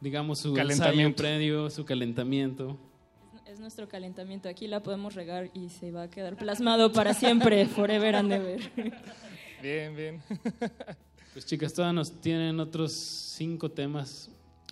digamos, 0.00 0.38
su 0.38 0.56
ensayo 0.56 1.16
previo, 1.16 1.70
su 1.70 1.84
calentamiento. 1.84 2.78
Es 3.46 3.58
nuestro 3.58 3.88
calentamiento. 3.88 4.48
Aquí 4.48 4.68
la 4.68 4.80
podemos 4.80 5.16
regar 5.16 5.50
y 5.54 5.70
se 5.70 5.90
va 5.90 6.04
a 6.04 6.10
quedar 6.10 6.36
plasmado 6.36 6.92
para 6.92 7.14
siempre, 7.14 7.66
forever 7.66 8.14
and 8.14 8.32
ever. 8.32 8.72
Bien, 9.60 9.96
bien. 9.96 10.22
Pues 11.32 11.46
chicas, 11.46 11.72
todas 11.72 11.94
nos 11.94 12.20
tienen 12.20 12.60
otros 12.60 12.92
cinco 12.92 13.70
temas. 13.70 14.30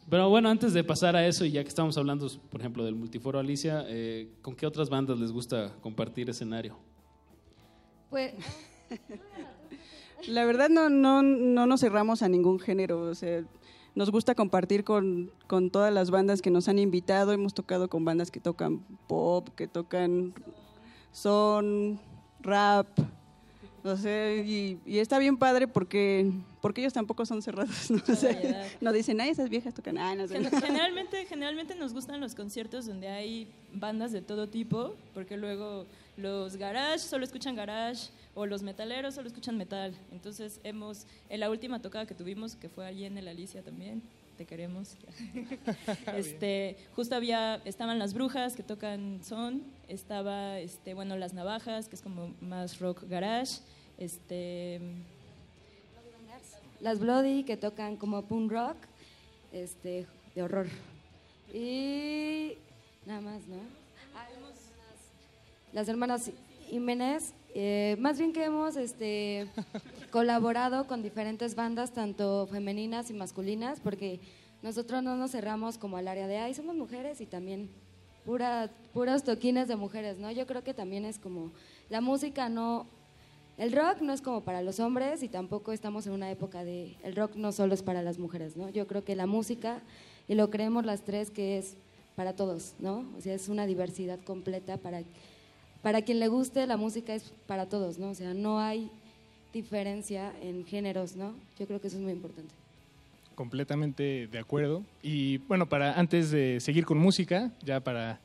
Pero 0.09 0.29
bueno, 0.29 0.51
antes 0.51 0.73
de 0.75 0.85
pasar 0.85 1.17
a 1.17 1.27
eso, 1.27 1.45
y 1.45 1.53
ya 1.53 1.63
que 1.63 1.69
estamos 1.69 1.97
hablando, 1.97 2.29
por 2.51 2.61
ejemplo, 2.61 2.85
del 2.85 2.95
Multiforo 2.95 3.39
Alicia, 3.39 3.85
eh, 3.87 4.29
¿con 4.43 4.55
qué 4.55 4.67
otras 4.67 4.91
bandas 4.91 5.19
les 5.19 5.33
gusta 5.33 5.73
compartir 5.81 6.29
escenario? 6.29 6.77
Pues... 8.11 8.35
La 10.27 10.45
verdad 10.45 10.69
no, 10.69 10.91
no, 10.91 11.23
no 11.23 11.67
nos 11.67 11.81
cerramos 11.81 12.23
a 12.23 12.29
ningún 12.29 12.61
género, 12.61 13.01
o 13.01 13.15
sea, 13.15 13.43
nos 13.95 14.11
gusta 14.11 14.35
compartir 14.35 14.85
con, 14.85 15.33
con, 15.47 15.71
todas 15.71 15.93
las 15.95 16.11
bandas 16.11 16.43
que 16.43 16.51
nos 16.51 16.69
han 16.69 16.79
invitado, 16.79 17.33
hemos 17.33 17.55
tocado 17.55 17.89
con 17.89 18.05
bandas 18.05 18.31
que 18.31 18.39
tocan 18.39 18.81
pop, 19.07 19.49
que 19.57 19.67
tocan 19.67 20.35
son, 21.11 21.99
rap, 22.41 22.87
o 23.83 23.97
sea, 23.97 24.35
y, 24.37 24.79
y, 24.85 24.99
está 24.99 25.19
bien 25.19 25.37
padre 25.37 25.67
porque, 25.67 26.31
porque 26.61 26.81
ellos 26.81 26.93
tampoco 26.93 27.25
son 27.25 27.43
cerrados. 27.43 27.91
No, 27.91 28.03
o 28.07 28.17
sea, 28.17 28.69
no 28.81 28.93
dicen, 28.93 29.21
ay, 29.21 29.31
esas 29.31 29.49
viejas 29.49 29.75
tocan. 29.75 29.99
Ah, 29.99 30.15
no 30.15 30.29
sé. 30.29 30.39
generalmente, 30.61 31.25
generalmente 31.27 31.75
nos 31.75 31.93
gustan 31.93 32.21
los 32.21 32.35
conciertos 32.35 32.87
donde 32.87 33.09
hay 33.09 33.49
bandas 33.73 34.13
de 34.13 34.23
todo 34.23 34.49
tipo, 34.49 34.95
porque 35.15 35.37
luego 35.37 35.87
los 36.17 36.57
garage 36.57 37.01
solo 37.01 37.25
escuchan 37.25 37.57
garage 37.57 38.11
o 38.35 38.47
los 38.47 38.63
metaleros 38.63 39.15
solo 39.15 39.29
escuchan 39.29 39.57
metal. 39.57 39.95
Entonces, 40.13 40.61
hemos, 40.65 41.07
en 41.29 41.41
la 41.41 41.51
última 41.51 41.81
tocada 41.81 42.07
que 42.07 42.15
tuvimos, 42.15 42.57
que 42.57 42.69
fue 42.69 42.87
allí 42.87 43.05
en 43.05 43.17
el 43.19 43.29
Alicia 43.29 43.63
también, 43.63 44.03
te 44.41 44.47
queremos. 44.47 44.97
este, 46.17 46.75
justo 46.97 47.15
había, 47.15 47.57
estaban 47.67 47.99
las 47.99 48.15
brujas 48.15 48.57
que 48.57 48.63
tocan 48.63 49.21
son, 49.23 49.63
estaba, 49.87 50.59
este, 50.61 50.95
bueno, 50.95 51.19
las 51.19 51.35
navajas, 51.35 51.91
que 51.91 51.97
es 51.97 52.01
como 52.01 52.33
más 52.41 52.79
rock 52.79 53.03
garage, 53.07 53.61
este, 53.99 54.81
las 56.81 57.01
Bloody, 57.01 57.45
que 57.45 57.59
tocan 57.59 57.99
como 57.99 58.23
punk 58.23 58.51
rock, 58.51 58.77
este, 59.53 60.07
de 60.35 60.43
horror. 60.43 60.69
Y 61.53 62.55
nada 63.05 63.21
más, 63.21 63.47
¿no? 63.47 63.59
Ah, 64.15 64.27
las 65.75 65.87
hermanas 65.87 66.31
Jiménez, 66.71 67.35
eh, 67.55 67.95
más 67.99 68.17
bien 68.17 68.33
que 68.33 68.43
hemos 68.43 68.77
este, 68.77 69.49
colaborado 70.11 70.87
con 70.87 71.03
diferentes 71.03 71.55
bandas, 71.55 71.93
tanto 71.93 72.47
femeninas 72.47 73.11
y 73.11 73.15
masculinas, 73.15 73.81
porque 73.81 74.21
nosotros 74.63 75.03
no 75.03 75.17
nos 75.17 75.31
cerramos 75.31 75.79
como 75.79 75.97
al 75.97 76.09
área 76.09 76.27
de, 76.27 76.39
ay, 76.39 76.55
somos 76.55 76.77
mujeres 76.77 77.21
y 77.21 77.27
también 77.27 77.71
pura, 78.25 78.71
puros 78.93 79.25
toquines 79.25 79.69
de 79.69 79.77
mujeres, 79.77 80.19
¿no? 80.19 80.31
Yo 80.31 80.47
creo 80.47 80.63
que 80.63 80.75
también 80.75 81.05
es 81.05 81.19
como, 81.19 81.53
la 81.89 82.01
música 82.01 82.49
no, 82.49 82.87
el 83.57 83.73
rock 83.73 84.01
no 84.03 84.13
es 84.13 84.21
como 84.21 84.43
para 84.43 84.63
los 84.63 84.81
hombres 84.81 85.23
y 85.23 85.29
tampoco 85.29 85.73
estamos 85.73 86.07
en 86.07 86.13
una 86.13 86.31
época 86.31 86.65
de, 86.65 86.97
el 87.03 87.17
rock 87.17 87.37
no 87.37 87.53
solo 87.53 87.75
es 87.75 87.83
para 87.83 88.03
las 88.03 88.19
mujeres, 88.19 88.57
¿no? 88.57 88.69
Yo 88.69 88.87
creo 88.87 89.05
que 89.05 89.17
la 89.17 89.27
música, 89.27 89.83
y 90.29 90.35
lo 90.35 90.51
creemos 90.51 90.85
las 90.85 91.03
tres, 91.03 91.31
que 91.31 91.59
es 91.59 91.77
para 92.15 92.35
todos, 92.35 92.75
¿no? 92.79 93.07
O 93.17 93.21
sea, 93.21 93.35
es 93.35 93.49
una 93.49 93.67
diversidad 93.67 94.19
completa 94.21 94.77
para, 94.77 95.03
para 95.83 96.03
quien 96.03 96.21
le 96.21 96.29
guste, 96.29 96.67
la 96.67 96.77
música 96.77 97.15
es 97.15 97.33
para 97.47 97.69
todos, 97.69 97.99
¿no? 97.99 98.11
O 98.11 98.15
sea, 98.15 98.35
no 98.35 98.59
hay 98.59 98.91
diferencia 99.53 100.33
en 100.43 100.65
géneros, 100.65 101.17
¿no? 101.17 101.35
Yo 101.59 101.67
creo 101.67 101.81
que 101.81 101.89
eso 101.89 101.97
es 101.97 102.03
muy 102.03 102.13
importante 102.13 102.53
completamente 103.37 104.27
de 104.27 104.39
acuerdo. 104.39 104.85
Y 105.03 105.39
bueno, 105.39 105.67
para 105.67 105.99
antes 105.99 106.31
de 106.31 106.61
seguir 106.61 106.85
con 106.85 106.99
música, 106.99 107.51
ya 107.65 107.81
para 107.81 108.21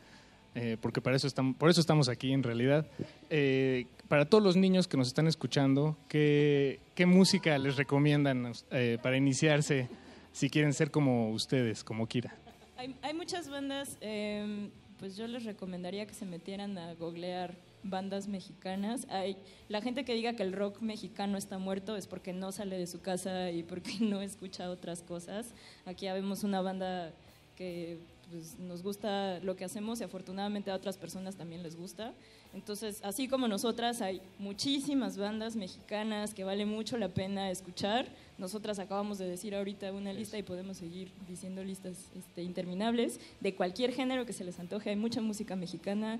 eh, 0.55 0.77
porque 0.81 1.01
para 1.01 1.17
eso 1.17 1.27
estamos, 1.27 1.57
por 1.57 1.69
eso 1.69 1.81
estamos 1.81 2.07
aquí 2.07 2.31
en 2.31 2.41
realidad. 2.41 2.87
Eh, 3.29 3.87
para 4.07 4.25
todos 4.25 4.41
los 4.41 4.55
niños 4.55 4.87
que 4.87 4.95
nos 4.95 5.07
están 5.07 5.27
escuchando, 5.27 5.97
¿qué, 6.07 6.79
qué 6.95 7.05
música 7.05 7.57
les 7.57 7.75
recomiendan 7.75 8.53
eh, 8.71 8.97
para 9.03 9.17
iniciarse 9.17 9.89
si 10.31 10.49
quieren 10.49 10.73
ser 10.73 10.91
como 10.91 11.31
ustedes, 11.31 11.83
como 11.83 12.07
Kira? 12.07 12.33
Hay, 12.77 12.95
hay 13.01 13.13
muchas 13.13 13.49
bandas, 13.49 13.97
em, 13.99 14.69
pues 14.97 15.17
yo 15.17 15.27
les 15.27 15.43
recomendaría 15.43 16.05
que 16.05 16.13
se 16.13 16.25
metieran 16.25 16.77
a 16.77 16.93
googlear 16.93 17.53
bandas 17.89 18.27
mexicanas. 18.27 19.07
Hay, 19.09 19.37
la 19.69 19.81
gente 19.81 20.03
que 20.03 20.13
diga 20.13 20.33
que 20.33 20.43
el 20.43 20.53
rock 20.53 20.81
mexicano 20.81 21.37
está 21.37 21.57
muerto 21.57 21.95
es 21.95 22.07
porque 22.07 22.33
no 22.33 22.51
sale 22.51 22.77
de 22.77 22.87
su 22.87 23.01
casa 23.01 23.51
y 23.51 23.63
porque 23.63 23.93
no 24.01 24.21
escucha 24.21 24.69
otras 24.69 25.01
cosas. 25.01 25.53
Aquí 25.85 26.05
ya 26.05 26.13
vemos 26.13 26.43
una 26.43 26.61
banda 26.61 27.11
que 27.55 27.99
pues, 28.29 28.57
nos 28.59 28.81
gusta 28.83 29.39
lo 29.39 29.55
que 29.55 29.65
hacemos 29.65 30.01
y 30.01 30.03
afortunadamente 30.03 30.71
a 30.71 30.75
otras 30.75 30.97
personas 30.97 31.35
también 31.35 31.63
les 31.63 31.75
gusta. 31.75 32.13
Entonces, 32.53 33.01
así 33.03 33.27
como 33.27 33.47
nosotras, 33.47 34.01
hay 34.01 34.21
muchísimas 34.39 35.17
bandas 35.17 35.55
mexicanas 35.55 36.33
que 36.33 36.43
vale 36.43 36.65
mucho 36.65 36.97
la 36.97 37.09
pena 37.09 37.51
escuchar. 37.51 38.07
Nosotras 38.37 38.79
acabamos 38.79 39.17
de 39.17 39.27
decir 39.27 39.53
ahorita 39.53 39.91
una 39.91 40.13
lista 40.13 40.37
y 40.37 40.43
podemos 40.43 40.77
seguir 40.77 41.11
diciendo 41.27 41.63
listas 41.63 41.97
este, 42.17 42.43
interminables 42.43 43.19
de 43.41 43.55
cualquier 43.55 43.91
género 43.91 44.25
que 44.25 44.33
se 44.33 44.43
les 44.43 44.59
antoje. 44.59 44.89
Hay 44.89 44.95
mucha 44.95 45.21
música 45.21 45.55
mexicana 45.55 46.19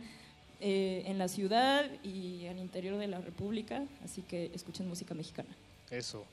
eh, 0.60 1.04
en 1.06 1.18
la 1.18 1.28
ciudad 1.28 1.86
y 2.04 2.46
al 2.48 2.60
interior 2.60 2.98
de 2.98 3.08
la 3.08 3.20
República, 3.20 3.84
así 4.04 4.22
que 4.22 4.52
escuchen 4.54 4.88
música 4.88 5.14
mexicana. 5.14 5.50
Eso. 5.90 6.26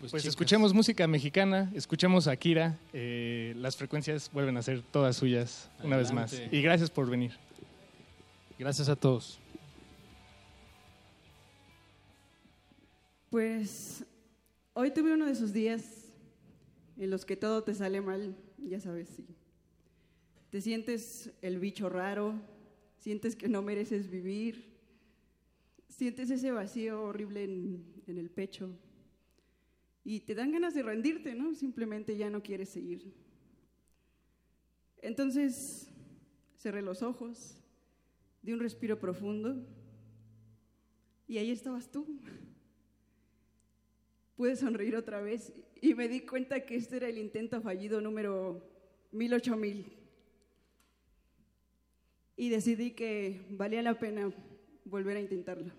Pues, 0.00 0.10
pues 0.10 0.26
escuchemos 0.26 0.74
música 0.74 1.06
mexicana, 1.06 1.70
escuchemos 1.74 2.26
a 2.26 2.36
Kira, 2.36 2.78
eh, 2.92 3.54
las 3.56 3.76
frecuencias 3.76 4.30
vuelven 4.32 4.56
a 4.56 4.62
ser 4.62 4.82
todas 4.82 5.16
suyas 5.16 5.68
una 5.82 5.96
vez 5.96 6.12
más. 6.12 6.40
Y 6.50 6.62
gracias 6.62 6.90
por 6.90 7.08
venir. 7.08 7.32
Gracias 8.58 8.88
a 8.88 8.96
todos. 8.96 9.38
Pues 13.30 14.04
hoy 14.74 14.90
tuve 14.92 15.12
uno 15.12 15.26
de 15.26 15.32
esos 15.32 15.52
días 15.52 15.82
en 16.98 17.10
los 17.10 17.24
que 17.24 17.36
todo 17.36 17.62
te 17.64 17.74
sale 17.74 18.00
mal, 18.00 18.36
ya 18.58 18.80
sabes, 18.80 19.08
sí. 19.08 19.26
Te 20.50 20.60
sientes 20.60 21.32
el 21.42 21.58
bicho 21.58 21.88
raro, 21.88 22.34
sientes 23.04 23.36
que 23.36 23.48
no 23.48 23.60
mereces 23.60 24.08
vivir, 24.08 24.64
sientes 25.90 26.30
ese 26.30 26.50
vacío 26.52 27.02
horrible 27.02 27.44
en, 27.44 28.02
el 28.06 28.30
pecho 28.30 28.70
y 30.02 30.20
te 30.20 30.34
dan 30.34 30.52
ganas 30.52 30.72
de 30.72 30.84
rendirte, 30.84 31.34
¿no? 31.34 31.54
Simplemente 31.54 32.16
ya 32.16 32.30
no 32.30 32.42
quieres 32.42 32.70
seguir. 32.70 33.12
Entonces 35.02 35.90
cerré 36.56 36.80
los 36.80 37.02
ojos, 37.02 37.62
di 38.40 38.54
un 38.54 38.60
respiro 38.60 38.98
profundo 38.98 39.62
y 41.28 41.36
ahí 41.36 41.50
estabas 41.50 41.90
tú. 41.90 42.06
Pude 44.34 44.56
sonreír 44.56 44.96
otra 44.96 45.20
vez 45.20 45.52
y 45.82 45.92
me 45.92 46.08
di 46.08 46.20
cuenta 46.20 46.64
que 46.64 46.76
este 46.76 46.96
era 46.96 47.08
el 47.10 47.18
intento 47.18 47.60
fallido 47.60 48.00
número 48.00 48.66
mil 49.12 49.34
ocho 49.34 49.58
mil 49.58 50.03
y 52.36 52.48
decidí 52.48 52.92
que 52.92 53.46
valía 53.50 53.82
la 53.82 53.98
pena 53.98 54.32
volver 54.84 55.16
a 55.16 55.20
intentarlo. 55.20 55.72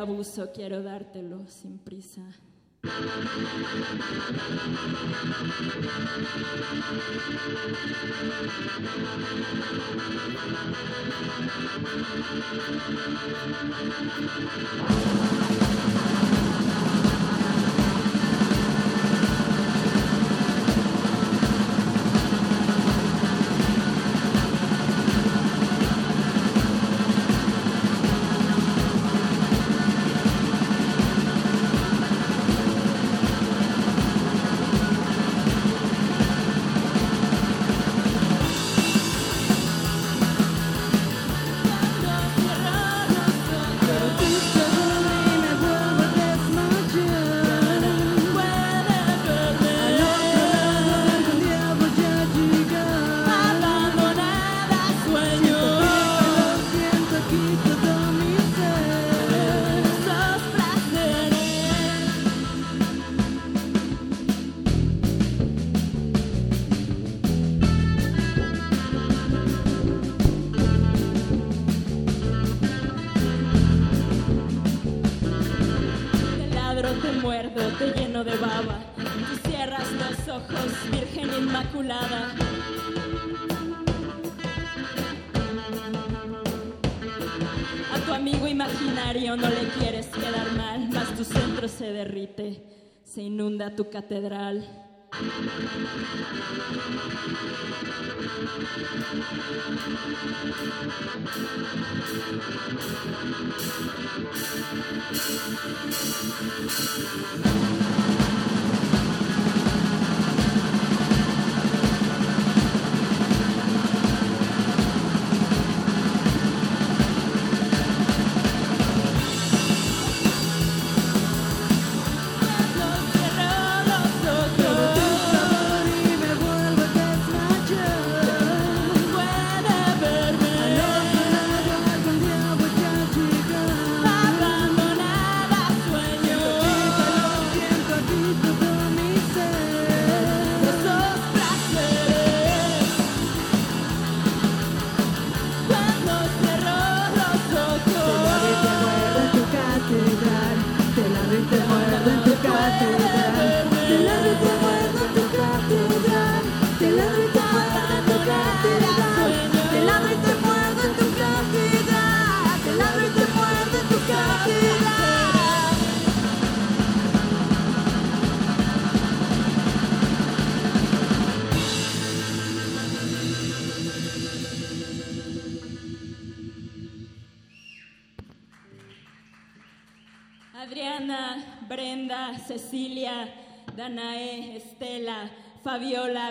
abuso, 0.00 0.50
quiero 0.52 0.82
dártelo 0.82 1.46
sin 1.48 1.78
prisa. 1.78 2.22
inunda 93.30 93.70
tu 93.70 93.86
catedral. 93.86 94.58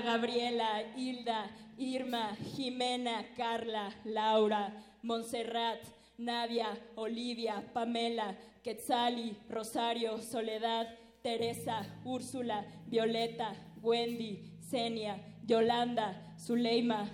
Gabriela, 0.02 0.84
Hilda, 0.96 1.50
Irma, 1.78 2.36
Jimena, 2.56 3.26
Carla, 3.36 3.94
Laura, 4.06 4.74
Montserrat, 5.04 5.80
Nadia, 6.18 6.78
Olivia, 6.96 7.64
Pamela, 7.74 8.36
Quetzali, 8.64 9.36
Rosario, 9.50 10.18
Soledad, 10.20 10.88
Teresa, 11.24 11.86
Úrsula, 12.04 12.66
Violeta, 12.88 13.54
Wendy, 13.82 14.58
Senia, 14.60 15.20
Yolanda, 15.48 16.16
Zuleima, 16.38 17.10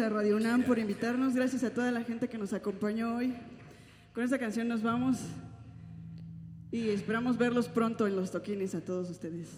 a 0.00 0.08
Radio 0.08 0.36
UNAM 0.36 0.62
por 0.62 0.78
invitarnos, 0.78 1.34
gracias 1.34 1.62
a 1.62 1.74
toda 1.74 1.90
la 1.92 2.02
gente 2.02 2.28
que 2.28 2.38
nos 2.38 2.54
acompañó 2.54 3.16
hoy. 3.16 3.34
Con 4.14 4.24
esta 4.24 4.38
canción 4.38 4.66
nos 4.66 4.82
vamos 4.82 5.18
y 6.70 6.88
esperamos 6.88 7.36
verlos 7.36 7.68
pronto 7.68 8.06
en 8.06 8.16
los 8.16 8.30
toquines 8.30 8.74
a 8.74 8.80
todos 8.82 9.10
ustedes. 9.10 9.48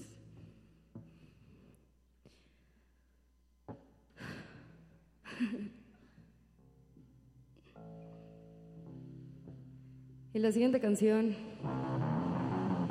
Y 10.34 10.38
la 10.38 10.50
siguiente 10.50 10.80
canción 10.80 11.36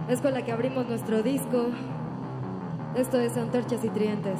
es 0.09 0.21
con 0.21 0.33
la 0.33 0.45
que 0.45 0.53
abrimos 0.53 0.87
nuestro 0.87 1.21
disco. 1.21 1.71
Esto 2.95 3.19
es 3.19 3.35
Antorchas 3.35 3.83
y 3.83 3.89
Trientes. 3.89 4.39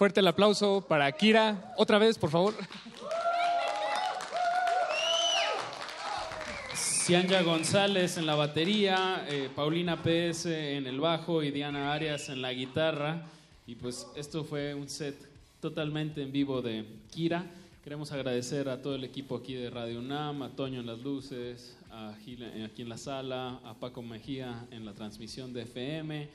Fuerte 0.00 0.20
el 0.20 0.28
aplauso 0.28 0.80
para 0.80 1.12
Kira. 1.12 1.74
Otra 1.76 1.98
vez, 1.98 2.16
por 2.16 2.30
favor. 2.30 2.54
Cianya 6.74 7.42
González 7.42 8.16
en 8.16 8.24
la 8.24 8.34
batería, 8.34 9.26
eh, 9.28 9.50
Paulina 9.54 10.02
PS 10.02 10.46
en 10.46 10.86
el 10.86 11.00
bajo 11.00 11.42
y 11.42 11.50
Diana 11.50 11.92
Arias 11.92 12.30
en 12.30 12.40
la 12.40 12.50
guitarra. 12.54 13.26
Y 13.66 13.74
pues 13.74 14.06
esto 14.16 14.42
fue 14.42 14.74
un 14.74 14.88
set 14.88 15.16
totalmente 15.60 16.22
en 16.22 16.32
vivo 16.32 16.62
de 16.62 16.86
Kira. 17.10 17.44
Queremos 17.84 18.10
agradecer 18.10 18.70
a 18.70 18.80
todo 18.80 18.94
el 18.94 19.04
equipo 19.04 19.36
aquí 19.36 19.52
de 19.52 19.68
Radio 19.68 19.98
UNAM, 19.98 20.40
a 20.40 20.48
Toño 20.48 20.80
en 20.80 20.86
las 20.86 21.00
luces, 21.00 21.76
a 21.90 22.14
Gil 22.24 22.42
eh, 22.42 22.64
aquí 22.64 22.80
en 22.80 22.88
la 22.88 22.96
sala, 22.96 23.60
a 23.66 23.74
Paco 23.74 24.00
Mejía 24.00 24.64
en 24.70 24.86
la 24.86 24.94
transmisión 24.94 25.52
de 25.52 25.64
FM, 25.64 26.26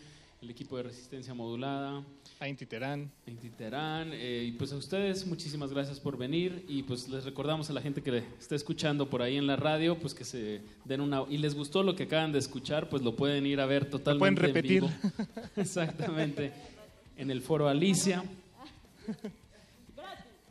el 0.43 0.49
equipo 0.51 0.77
de 0.77 0.83
resistencia 0.83 1.33
modulada. 1.33 2.03
A 2.39 2.47
Inti 2.49 2.65
Terán. 2.65 3.09
A 3.25 3.29
Inti 3.31 3.49
Terán. 3.49 4.09
eh, 4.13 4.43
y 4.47 4.51
pues 4.51 4.71
a 4.73 4.75
ustedes, 4.77 5.25
muchísimas 5.25 5.71
gracias 5.71 5.99
por 5.99 6.17
venir. 6.17 6.65
Y 6.67 6.83
pues 6.83 7.07
les 7.07 7.23
recordamos 7.23 7.69
a 7.69 7.73
la 7.73 7.81
gente 7.81 8.01
que 8.03 8.11
le 8.11 8.23
está 8.39 8.55
escuchando 8.55 9.09
por 9.09 9.21
ahí 9.21 9.37
en 9.37 9.47
la 9.47 9.55
radio, 9.55 9.97
pues 9.97 10.13
que 10.13 10.25
se 10.25 10.61
den 10.83 10.99
una. 11.01 11.23
Y 11.29 11.37
les 11.37 11.55
gustó 11.55 11.81
lo 11.81 11.95
que 11.95 12.03
acaban 12.03 12.33
de 12.33 12.39
escuchar, 12.39 12.89
pues 12.89 13.01
lo 13.03 13.15
pueden 13.15 13.45
ir 13.45 13.61
a 13.61 13.65
ver 13.65 13.89
totalmente. 13.89 14.19
pueden 14.19 14.37
en 14.37 14.53
repetir. 14.53 14.81
vivo. 14.81 14.91
Exactamente. 15.55 16.51
En 17.17 17.31
el 17.31 17.41
foro 17.41 17.69
Alicia. 17.69 18.23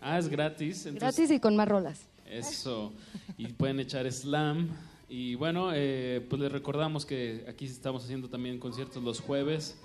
Ah, 0.01 0.19
es 0.19 0.29
gratis. 0.29 0.87
entonces- 0.87 1.17
Gratis 1.17 1.31
y 1.37 1.41
con 1.41 1.55
más 1.57 1.69
rolas. 1.69 2.01
eso. 2.27 2.93
Y 3.37 3.49
pueden 3.49 3.79
echar 3.81 4.11
slam. 4.11 4.69
Y 5.09 5.35
bueno, 5.35 5.71
eh, 5.75 6.25
pues 6.31 6.41
les 6.41 6.51
recordamos 6.51 7.05
que 7.05 7.45
aquí 7.47 7.67
estamos 7.67 8.05
haciendo 8.05 8.29
también 8.29 8.59
conciertos 8.59 9.03
los 9.03 9.21
jueves. 9.21 9.77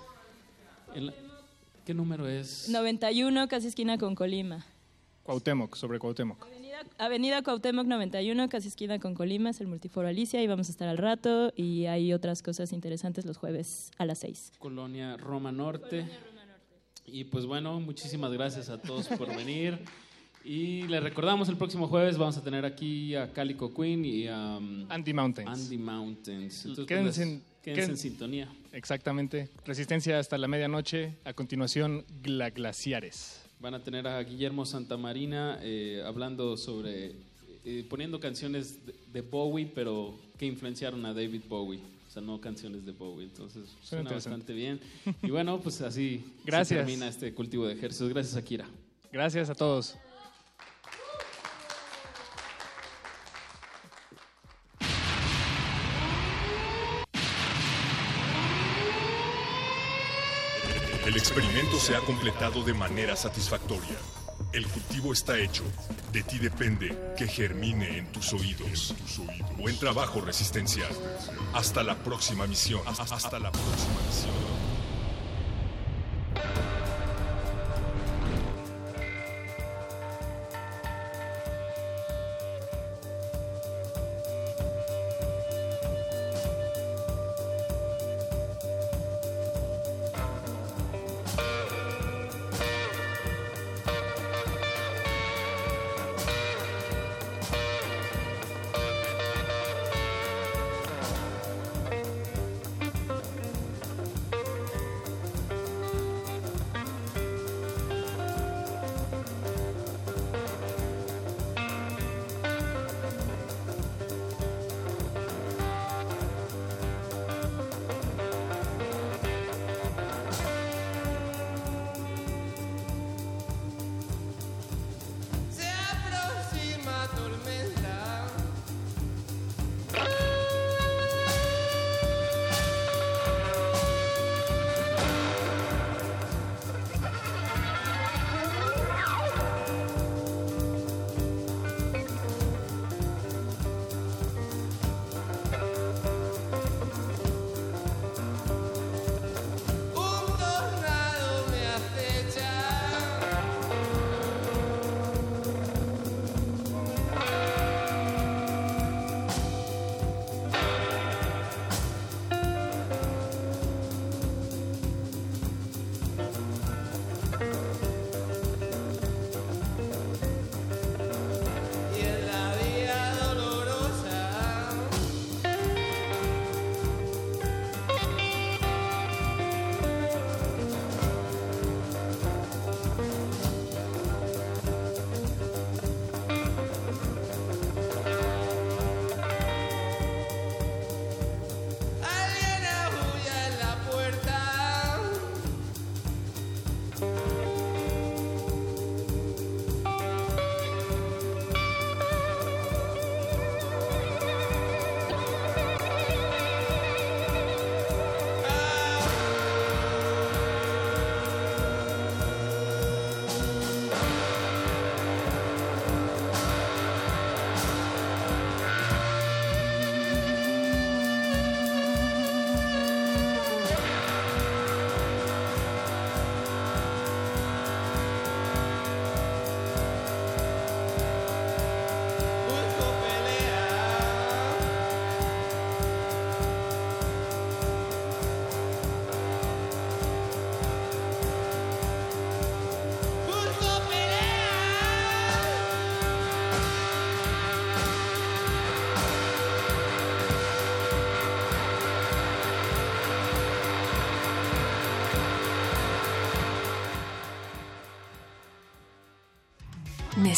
En 0.94 1.06
la- 1.06 1.14
¿Qué 1.90 1.94
número 1.94 2.28
es? 2.28 2.68
91, 2.68 3.48
casi 3.48 3.66
esquina 3.66 3.98
con 3.98 4.14
Colima. 4.14 4.64
Cuauhtémoc, 5.24 5.74
sobre 5.74 5.98
Cuauhtémoc. 5.98 6.46
Avenida 6.98 7.42
Cuauhtémoc 7.42 7.84
91, 7.84 8.48
casi 8.48 8.68
esquina 8.68 9.00
con 9.00 9.16
Colima, 9.16 9.50
es 9.50 9.60
el 9.60 9.66
Multiforo 9.66 10.06
Alicia 10.06 10.40
y 10.40 10.46
vamos 10.46 10.68
a 10.68 10.70
estar 10.70 10.86
al 10.86 10.98
rato 10.98 11.52
y 11.56 11.86
hay 11.86 12.12
otras 12.12 12.42
cosas 12.42 12.72
interesantes 12.72 13.26
los 13.26 13.38
jueves 13.38 13.90
a 13.98 14.06
las 14.06 14.20
6. 14.20 14.52
Colonia 14.60 15.16
Roma 15.16 15.50
Norte. 15.50 16.06
Y 17.06 17.24
pues 17.24 17.44
bueno, 17.44 17.80
muchísimas 17.80 18.30
gracias 18.30 18.68
a 18.68 18.80
todos 18.80 19.08
por 19.08 19.34
venir. 19.34 19.80
Y 20.44 20.82
les 20.82 21.02
recordamos 21.02 21.48
el 21.48 21.56
próximo 21.56 21.88
jueves 21.88 22.16
vamos 22.16 22.36
a 22.36 22.44
tener 22.44 22.64
aquí 22.64 23.16
a 23.16 23.32
Calico 23.32 23.74
Queen 23.74 24.04
y 24.04 24.28
a 24.28 24.58
um, 24.58 24.86
Andy 24.88 25.12
Mountains. 25.12 25.50
Andy 25.50 25.76
Mountains. 25.76 26.66
Entonces, 26.66 26.86
Quédense 26.86 27.08
pues, 27.08 27.18
en- 27.18 27.49
quédense 27.62 27.90
en 27.90 27.96
sintonía. 27.96 28.48
Exactamente. 28.72 29.48
Resistencia 29.64 30.18
hasta 30.18 30.38
la 30.38 30.48
medianoche. 30.48 31.14
A 31.24 31.32
continuación, 31.32 32.04
Gla 32.22 32.50
Glaciares. 32.50 33.42
Van 33.60 33.74
a 33.74 33.82
tener 33.84 34.06
a 34.06 34.22
Guillermo 34.22 34.64
Santamarina 34.64 35.58
eh, 35.62 36.02
hablando 36.06 36.56
sobre, 36.56 37.12
eh, 37.64 37.84
poniendo 37.88 38.18
canciones 38.20 38.86
de, 38.86 38.94
de 39.12 39.20
Bowie, 39.20 39.70
pero 39.74 40.18
que 40.38 40.46
influenciaron 40.46 41.04
a 41.04 41.12
David 41.12 41.42
Bowie. 41.48 41.80
O 42.08 42.12
sea, 42.12 42.22
no 42.22 42.40
canciones 42.40 42.84
de 42.86 42.92
Bowie. 42.92 43.24
Entonces, 43.26 43.68
suena 43.82 44.02
interesante. 44.02 44.38
bastante 44.38 44.52
bien. 44.54 44.80
Y 45.22 45.30
bueno, 45.30 45.60
pues 45.60 45.80
así 45.82 46.24
se 46.38 46.46
Gracias. 46.46 46.78
termina 46.80 47.06
este 47.06 47.32
cultivo 47.34 47.66
de 47.66 47.74
ejércitos. 47.74 48.08
Gracias, 48.08 48.36
Akira. 48.36 48.66
Gracias 49.12 49.50
a 49.50 49.54
todos. 49.54 49.96
El 61.10 61.16
experimento 61.16 61.76
se 61.80 61.96
ha 61.96 62.00
completado 62.02 62.62
de 62.62 62.72
manera 62.72 63.16
satisfactoria. 63.16 63.96
El 64.52 64.64
cultivo 64.68 65.12
está 65.12 65.36
hecho. 65.36 65.64
De 66.12 66.22
ti 66.22 66.38
depende 66.38 66.96
que 67.18 67.26
germine 67.26 67.98
en 67.98 68.12
tus 68.12 68.32
oídos. 68.32 68.94
Buen 69.58 69.76
trabajo, 69.76 70.20
Resistencia. 70.20 70.84
Hasta 71.52 71.82
la 71.82 71.96
próxima 71.96 72.46
misión. 72.46 72.82
Hasta 72.86 73.40
la 73.40 73.50
próxima 73.50 74.00
misión. 74.06 74.49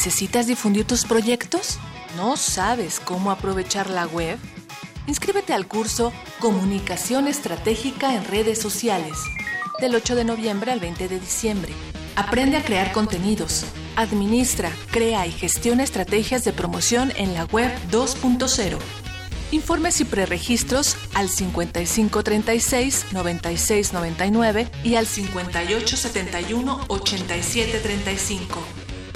¿Necesitas 0.05 0.49
difundir 0.49 0.85
tus 0.85 1.05
proyectos? 1.05 1.79
¿No 2.17 2.37
sabes 2.37 2.99
cómo 2.99 3.31
aprovechar 3.31 3.89
la 3.89 4.09
web? 4.09 4.37
Inscríbete 5.07 5.53
al 5.53 5.69
curso 5.69 6.13
Comunicación 6.41 7.29
Estratégica 7.29 8.13
en 8.17 8.25
Redes 8.25 8.61
Sociales, 8.61 9.17
del 9.81 9.95
8 9.95 10.17
de 10.17 10.25
noviembre 10.25 10.73
al 10.73 10.81
20 10.81 11.07
de 11.07 11.21
diciembre. 11.21 11.73
Aprende 12.17 12.57
a 12.57 12.65
crear 12.65 12.91
contenidos. 12.91 13.65
Administra, 13.95 14.73
crea 14.91 15.25
y 15.29 15.31
gestiona 15.31 15.85
estrategias 15.85 16.43
de 16.43 16.53
promoción 16.53 17.13
en 17.15 17.33
la 17.33 17.45
web 17.45 17.71
2.0. 17.93 18.79
Informes 19.53 20.01
y 20.01 20.05
preregistros 20.05 20.97
al 21.15 21.29
5536 21.29 23.13
9699 23.13 24.69
y 24.83 24.97
al 24.97 25.07
5871 25.07 26.87
8735. 26.89 28.62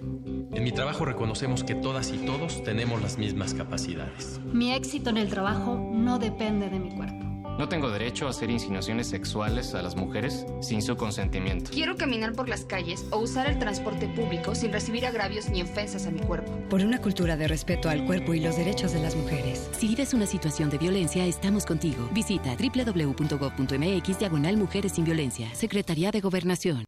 En 0.53 0.64
mi 0.64 0.72
trabajo 0.72 1.03
reconocemos 1.03 1.66
que 1.66 1.76
todas 1.76 2.11
y 2.11 2.18
todos 2.20 2.64
tenemos 2.64 3.01
las 3.01 3.18
mismas 3.18 3.53
capacidades. 3.53 4.39
Mi 4.45 4.74
éxito 4.74 5.09
en 5.09 5.18
el 5.18 5.28
trabajo 5.28 5.86
no 5.91 6.18
depende 6.18 6.70
de 6.70 6.80
mi 6.80 6.95
cuerpo. 6.95 7.12
No 7.57 7.69
tengo 7.69 7.91
derecho 7.91 8.25
a 8.25 8.31
hacer 8.31 8.49
insinuaciones 8.49 9.07
sexuales 9.07 9.75
a 9.75 9.81
las 9.83 9.95
mujeres 9.95 10.45
sin 10.61 10.81
su 10.81 10.97
consentimiento. 10.97 11.69
Quiero 11.71 11.95
caminar 11.95 12.33
por 12.33 12.49
las 12.49 12.65
calles 12.65 13.05
o 13.11 13.17
usar 13.17 13.47
el 13.47 13.59
transporte 13.59 14.07
público 14.07 14.55
sin 14.55 14.73
recibir 14.73 15.05
agravios 15.05 15.49
ni 15.49 15.61
ofensas 15.61 16.07
a 16.07 16.11
mi 16.11 16.19
cuerpo. 16.19 16.51
Por 16.69 16.81
una 16.81 16.99
cultura 16.99 17.37
de 17.37 17.47
respeto 17.47 17.89
al 17.89 18.05
cuerpo 18.05 18.33
y 18.33 18.39
los 18.39 18.57
derechos 18.57 18.93
de 18.93 19.01
las 19.01 19.15
mujeres. 19.15 19.69
Si 19.77 19.87
vives 19.87 20.13
una 20.13 20.25
situación 20.25 20.71
de 20.71 20.79
violencia, 20.79 21.25
estamos 21.25 21.65
contigo. 21.65 22.09
Visita 22.11 22.55
www.gov.mx 22.55 24.19
diagonal 24.19 24.57
Mujeres 24.57 24.93
sin 24.93 25.05
Violencia. 25.05 25.53
Secretaría 25.53 26.09
de 26.09 26.21
Gobernación. 26.21 26.85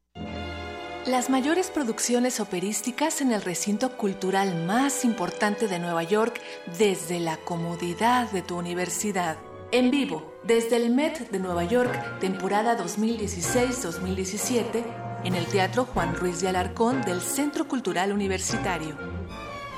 Las 1.05 1.29
mayores 1.29 1.69
producciones 1.69 2.39
operísticas 2.39 3.21
en 3.21 3.31
el 3.31 3.43
recinto 3.43 3.95
cultural 3.95 4.65
más 4.65 5.05
importante 5.05 5.67
de 5.67 5.77
Nueva 5.77 6.01
York 6.01 6.41
desde 6.79 7.19
la 7.19 7.37
comodidad 7.37 8.31
de 8.31 8.41
tu 8.41 8.57
universidad. 8.57 9.37
En 9.75 9.91
vivo, 9.91 10.33
desde 10.45 10.77
el 10.77 10.89
Met 10.89 11.29
de 11.31 11.37
Nueva 11.37 11.65
York, 11.65 12.19
temporada 12.21 12.77
2016-2017, 12.77 14.85
en 15.25 15.35
el 15.35 15.45
Teatro 15.47 15.83
Juan 15.83 16.15
Ruiz 16.15 16.39
de 16.39 16.47
Alarcón 16.47 17.01
del 17.01 17.19
Centro 17.19 17.67
Cultural 17.67 18.13
Universitario. 18.13 18.95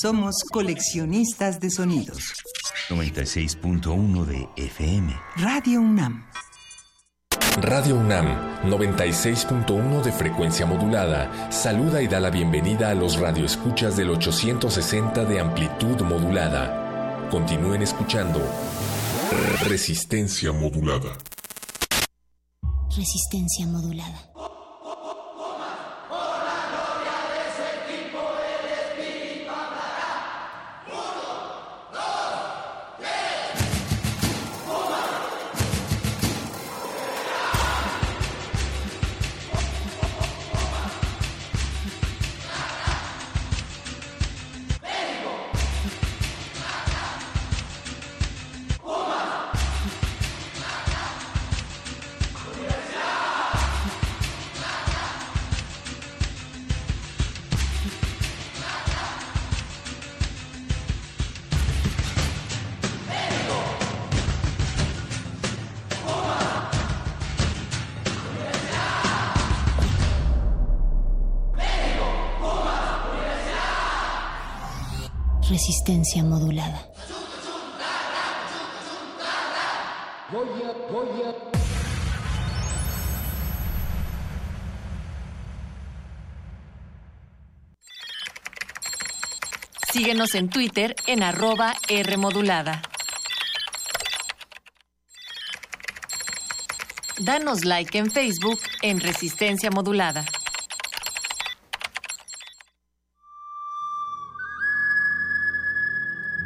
Somos 0.00 0.36
coleccionistas 0.52 1.58
de 1.58 1.70
sonidos. 1.70 2.32
96.1 2.88 4.24
de 4.26 4.48
FM. 4.54 5.12
Radio 5.36 5.80
UNAM. 5.80 6.24
Radio 7.60 7.96
UNAM 7.96 8.62
96.1 8.70 10.02
de 10.02 10.12
frecuencia 10.12 10.66
modulada 10.66 11.50
saluda 11.50 12.00
y 12.00 12.06
da 12.06 12.20
la 12.20 12.30
bienvenida 12.30 12.90
a 12.90 12.94
los 12.94 13.18
radioescuchas 13.18 13.96
del 13.96 14.10
860 14.10 15.24
de 15.24 15.40
amplitud 15.40 16.00
modulada. 16.02 17.28
Continúen 17.28 17.82
escuchando 17.82 18.40
Resistencia 19.64 20.52
modulada. 20.52 21.18
Resistencia 22.96 23.66
modulada. 23.66 24.27
Resistencia 75.88 76.22
modulada. 76.22 76.86
Síguenos 89.90 90.34
en 90.34 90.50
Twitter 90.50 90.94
en 91.06 91.22
arroba 91.22 91.74
Rmodulada. 91.88 92.82
Danos 97.20 97.64
like 97.64 97.96
en 97.96 98.10
Facebook 98.10 98.60
en 98.82 99.00
Resistencia 99.00 99.70
Modulada. 99.70 100.26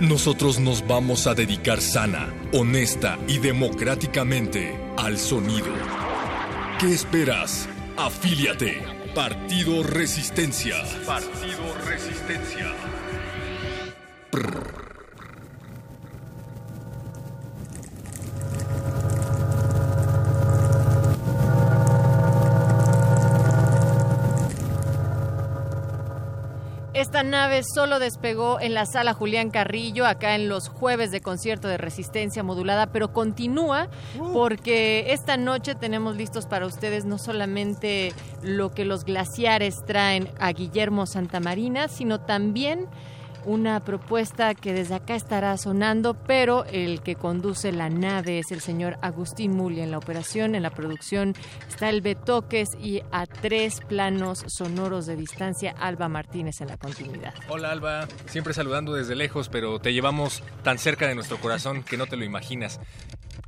Nosotros 0.00 0.58
nos 0.58 0.86
vamos 0.86 1.26
a 1.26 1.34
dedicar 1.34 1.80
sana, 1.80 2.32
honesta 2.52 3.18
y 3.28 3.38
democráticamente 3.38 4.76
al 4.96 5.18
sonido. 5.18 5.72
¿Qué 6.78 6.92
esperas? 6.92 7.68
Afíliate. 7.96 8.82
Partido 9.14 9.82
Resistencia. 9.82 10.76
Partido 11.06 11.74
Resistencia. 11.86 12.72
Esta 27.12 27.24
nave 27.24 27.60
solo 27.62 27.98
despegó 27.98 28.58
en 28.58 28.72
la 28.72 28.86
sala 28.86 29.12
Julián 29.12 29.50
Carrillo, 29.50 30.06
acá 30.06 30.34
en 30.34 30.48
los 30.48 30.70
jueves 30.70 31.10
de 31.10 31.20
concierto 31.20 31.68
de 31.68 31.76
resistencia 31.76 32.42
modulada, 32.42 32.86
pero 32.86 33.12
continúa 33.12 33.90
porque 34.32 35.12
esta 35.12 35.36
noche 35.36 35.74
tenemos 35.74 36.16
listos 36.16 36.46
para 36.46 36.64
ustedes 36.64 37.04
no 37.04 37.18
solamente 37.18 38.14
lo 38.42 38.70
que 38.70 38.86
los 38.86 39.04
glaciares 39.04 39.84
traen 39.86 40.30
a 40.40 40.52
Guillermo 40.52 41.04
Santamarina, 41.04 41.88
sino 41.88 42.18
también 42.18 42.88
una 43.44 43.84
propuesta 43.84 44.54
que 44.54 44.72
desde 44.72 44.94
acá 44.94 45.14
estará 45.14 45.56
sonando, 45.56 46.14
pero 46.14 46.64
el 46.64 47.02
que 47.02 47.14
conduce 47.14 47.72
la 47.72 47.90
nave 47.90 48.38
es 48.38 48.52
el 48.52 48.60
señor 48.60 48.98
Agustín 49.02 49.52
Muli 49.52 49.80
en 49.80 49.90
la 49.90 49.98
operación, 49.98 50.54
en 50.54 50.62
la 50.62 50.70
producción 50.70 51.34
está 51.68 51.88
el 51.88 52.00
Betoques 52.00 52.70
y 52.80 53.02
a 53.10 53.26
tres 53.26 53.80
planos 53.88 54.44
sonoros 54.46 55.06
de 55.06 55.16
distancia 55.16 55.74
Alba 55.78 56.08
Martínez 56.08 56.60
en 56.60 56.68
la 56.68 56.76
continuidad. 56.76 57.34
Hola 57.48 57.70
Alba, 57.70 58.06
siempre 58.26 58.54
saludando 58.54 58.94
desde 58.94 59.14
lejos, 59.14 59.48
pero 59.48 59.78
te 59.78 59.92
llevamos 59.92 60.42
tan 60.62 60.78
cerca 60.78 61.06
de 61.06 61.14
nuestro 61.14 61.38
corazón 61.38 61.82
que 61.82 61.96
no 61.96 62.06
te 62.06 62.16
lo 62.16 62.24
imaginas. 62.24 62.80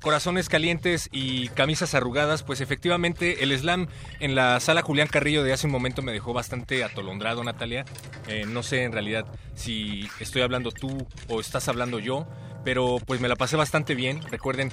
Corazones 0.05 0.51
calientes 0.51 1.09
y 1.13 1.49
camisas 1.49 1.95
arrugadas, 1.95 2.43
pues 2.43 2.61
efectivamente 2.61 3.43
el 3.43 3.59
slam 3.59 3.89
en 4.21 4.35
la 4.35 4.61
sala 4.61 4.83
Julián 4.83 5.09
Carrillo 5.09 5.43
de 5.43 5.55
hace 5.55 5.67
un 5.67 5.73
momento 5.73 6.03
me 6.03 6.13
dejó 6.13 6.35
bastante 6.35 6.85
atolondrado, 6.85 7.43
Natalia. 7.43 7.87
Eh, 8.29 8.45
no 8.47 8.63
sé 8.63 8.83
en 8.83 8.93
realidad 8.93 9.25
si 9.55 10.07
estoy 10.21 10.43
hablando 10.43 10.73
tú 10.73 11.07
o 11.29 11.41
estás 11.41 11.69
hablando 11.69 12.01
yo, 12.01 12.27
pero 12.67 12.99
pues 13.07 13.23
me 13.23 13.29
la 13.29 13.37
pasé 13.37 13.57
bastante 13.57 13.95
bien. 13.95 14.21
Recuerden, 14.31 14.71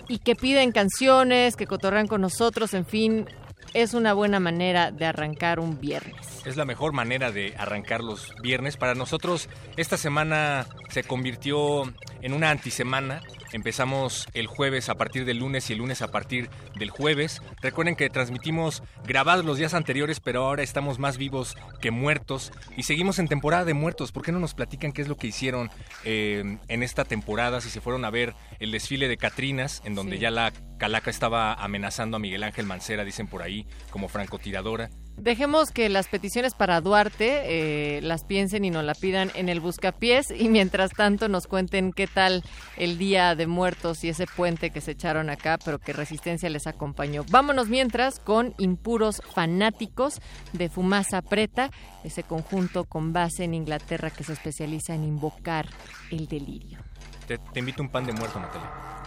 y 0.07 0.19
que 0.19 0.35
piden 0.35 0.71
canciones, 0.71 1.55
que 1.55 1.67
cotorran 1.67 2.07
con 2.07 2.21
nosotros, 2.21 2.73
en 2.73 2.85
fin, 2.85 3.27
es 3.73 3.93
una 3.93 4.13
buena 4.13 4.39
manera 4.39 4.91
de 4.91 5.05
arrancar 5.05 5.59
un 5.59 5.79
viernes. 5.79 6.41
Es 6.45 6.57
la 6.57 6.65
mejor 6.65 6.93
manera 6.93 7.31
de 7.31 7.53
arrancar 7.57 8.01
los 8.01 8.33
viernes. 8.41 8.77
Para 8.77 8.95
nosotros 8.95 9.49
esta 9.77 9.97
semana 9.97 10.65
se 10.89 11.03
convirtió 11.03 11.83
en 12.21 12.33
una 12.33 12.49
antisemana 12.49 13.21
Empezamos 13.51 14.27
el 14.33 14.47
jueves 14.47 14.89
a 14.89 14.95
partir 14.95 15.25
del 15.25 15.37
lunes 15.37 15.69
y 15.69 15.73
el 15.73 15.79
lunes 15.79 16.01
a 16.01 16.11
partir 16.11 16.49
del 16.77 16.89
jueves. 16.89 17.41
Recuerden 17.61 17.95
que 17.95 18.09
transmitimos 18.09 18.83
grabados 19.05 19.45
los 19.45 19.57
días 19.57 19.73
anteriores, 19.73 20.19
pero 20.19 20.45
ahora 20.45 20.63
estamos 20.63 20.99
más 20.99 21.17
vivos 21.17 21.57
que 21.81 21.91
muertos 21.91 22.51
y 22.77 22.83
seguimos 22.83 23.19
en 23.19 23.27
temporada 23.27 23.65
de 23.65 23.73
muertos. 23.73 24.11
¿Por 24.11 24.23
qué 24.23 24.31
no 24.31 24.39
nos 24.39 24.53
platican 24.53 24.91
qué 24.91 25.01
es 25.01 25.07
lo 25.07 25.17
que 25.17 25.27
hicieron 25.27 25.69
eh, 26.03 26.57
en 26.67 26.83
esta 26.83 27.05
temporada? 27.05 27.61
Si 27.61 27.69
se 27.69 27.81
fueron 27.81 28.05
a 28.05 28.09
ver 28.09 28.35
el 28.59 28.71
desfile 28.71 29.07
de 29.07 29.17
Catrinas, 29.17 29.81
en 29.85 29.95
donde 29.95 30.19
ya 30.19 30.31
la 30.31 30.53
calaca 30.77 31.09
estaba 31.09 31.53
amenazando 31.53 32.17
a 32.17 32.19
Miguel 32.19 32.43
Ángel 32.43 32.65
Mancera, 32.65 33.03
dicen 33.03 33.27
por 33.27 33.41
ahí, 33.41 33.65
como 33.89 34.07
francotiradora. 34.09 34.89
Dejemos 35.19 35.71
que 35.71 35.89
las 35.89 36.07
peticiones 36.07 36.53
para 36.53 36.79
Duarte 36.79 37.97
eh, 37.97 38.01
las 38.01 38.23
piensen 38.23 38.63
y 38.63 38.69
nos 38.69 38.85
la 38.85 38.93
pidan 38.93 39.31
en 39.35 39.49
el 39.49 39.59
Buscapiés 39.59 40.31
y 40.31 40.47
mientras 40.47 40.91
tanto 40.91 41.27
nos 41.27 41.45
cuenten 41.45 41.91
qué 41.91 42.07
tal 42.07 42.43
el 42.77 42.97
Día 42.97 43.35
de 43.35 43.45
Muertos 43.45 44.03
y 44.03 44.09
ese 44.09 44.25
puente 44.27 44.69
que 44.69 44.79
se 44.79 44.91
echaron 44.91 45.29
acá, 45.29 45.59
pero 45.63 45.79
que 45.79 45.91
Resistencia 45.91 46.49
les 46.49 46.67
acompañó. 46.67 47.25
Vámonos 47.29 47.67
mientras 47.67 48.19
con 48.19 48.53
Impuros 48.57 49.21
Fanáticos 49.33 50.21
de 50.53 50.69
Fumasa 50.69 51.21
Preta, 51.21 51.69
ese 52.03 52.23
conjunto 52.23 52.85
con 52.85 53.11
base 53.11 53.43
en 53.43 53.53
Inglaterra 53.53 54.11
que 54.11 54.23
se 54.23 54.33
especializa 54.33 54.95
en 54.95 55.03
invocar 55.03 55.67
el 56.11 56.27
delirio. 56.27 56.79
Te, 57.27 57.37
te 57.37 57.59
invito 57.59 57.83
un 57.83 57.89
pan 57.89 58.05
de 58.05 58.13
muerto, 58.13 58.39
Natalia. 58.39 58.98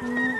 Mm-hmm. 0.00 0.37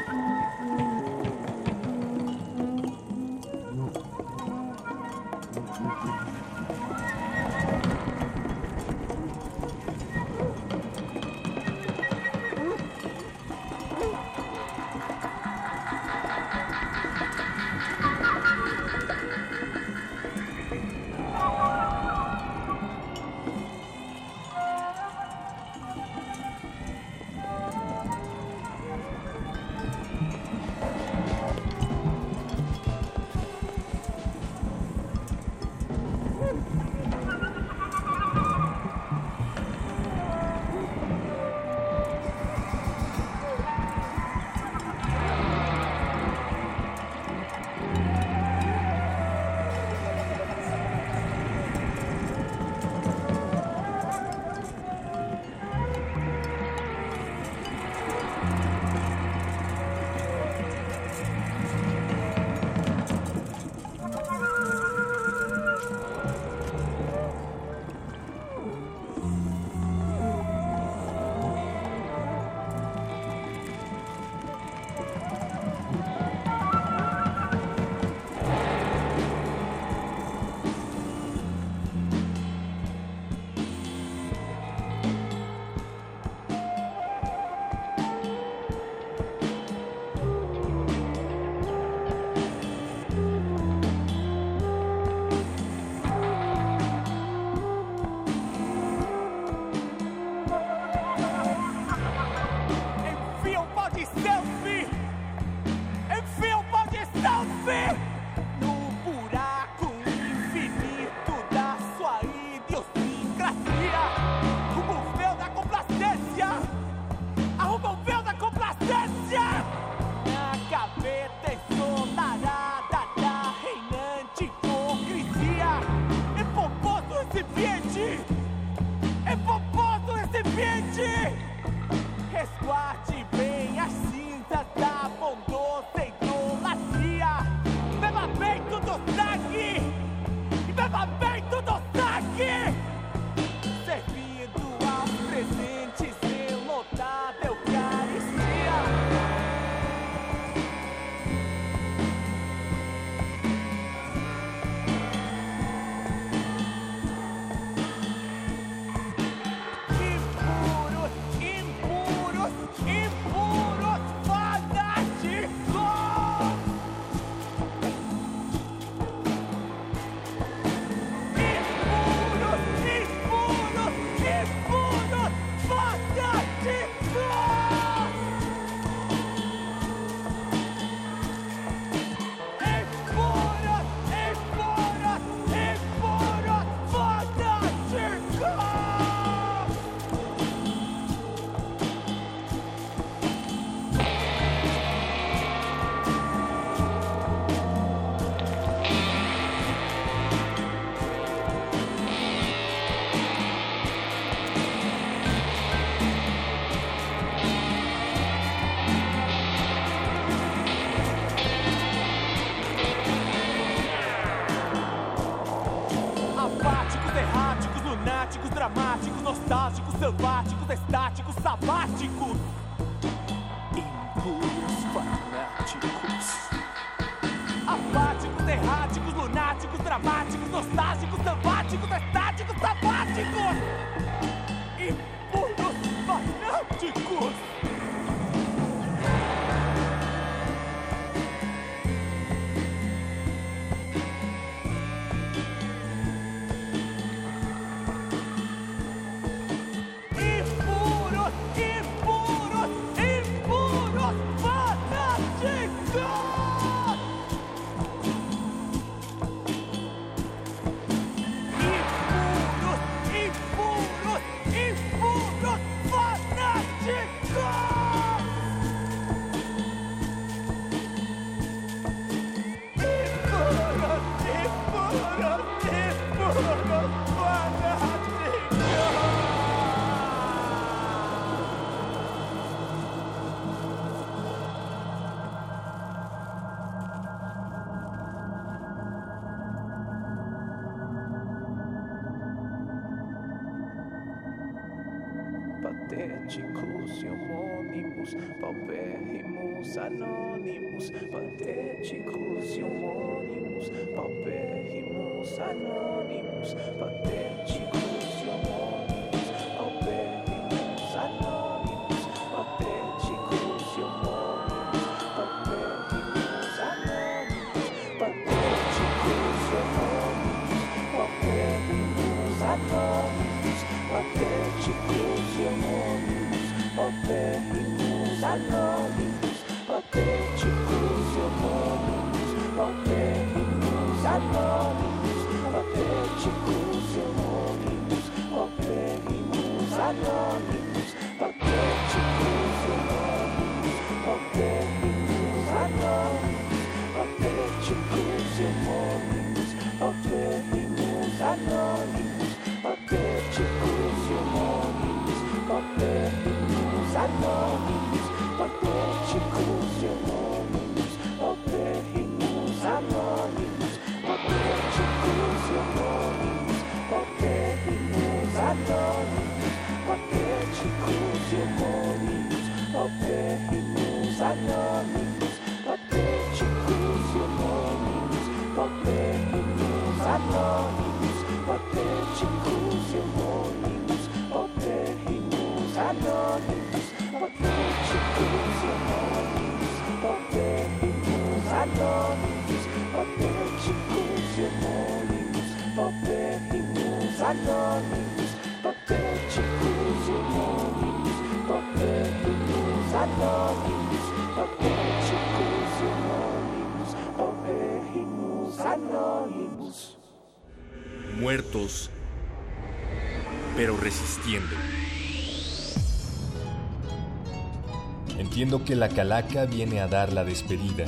Entiendo 418.39 418.65
que 418.65 418.77
la 418.77 418.89
calaca 418.89 419.47
viene 419.47 419.81
a 419.81 419.89
dar 419.89 420.13
la 420.13 420.23
despedida. 420.23 420.85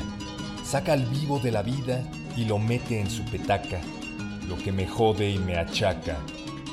Saca 0.63 0.93
al 0.93 1.05
vivo 1.07 1.41
de 1.41 1.51
la 1.51 1.63
vida 1.63 2.09
y 2.37 2.45
lo 2.45 2.61
mete 2.61 3.01
en 3.01 3.11
su 3.11 3.25
petaca. 3.25 3.81
Lo 4.49 4.57
que 4.57 4.71
me 4.71 4.87
jode 4.87 5.31
y 5.31 5.39
me 5.41 5.57
achaca 5.57 6.17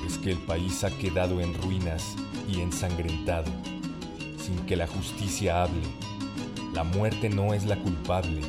es 0.06 0.19
que 0.19 0.30
el 0.30 0.38
país 0.38 0.84
ha 0.84 0.91
quedado 0.91 1.41
en 1.41 1.56
ruinas 1.56 2.14
y 2.47 2.61
ensangrentado, 2.61 3.51
sin 4.38 4.56
que 4.68 4.76
la 4.76 4.85
justicia 4.85 5.64
hable. 5.64 5.81
La 6.76 6.84
muerte 6.84 7.27
no 7.27 7.56
es 7.56 7.65
la 7.65 7.77
culpable, 7.77 8.41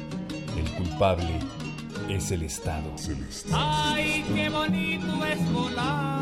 el 0.59 0.71
culpable 0.73 1.39
es 2.11 2.31
el 2.31 2.43
Estado. 2.43 2.95
Ay, 3.55 4.23
qué 4.35 4.51
bonito 4.51 5.25
es 5.25 5.51
volar 5.51 6.18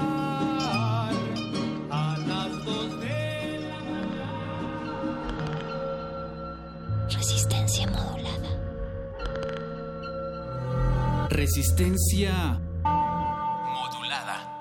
Resistencia. 11.57 12.61
Modulada. 12.85 14.57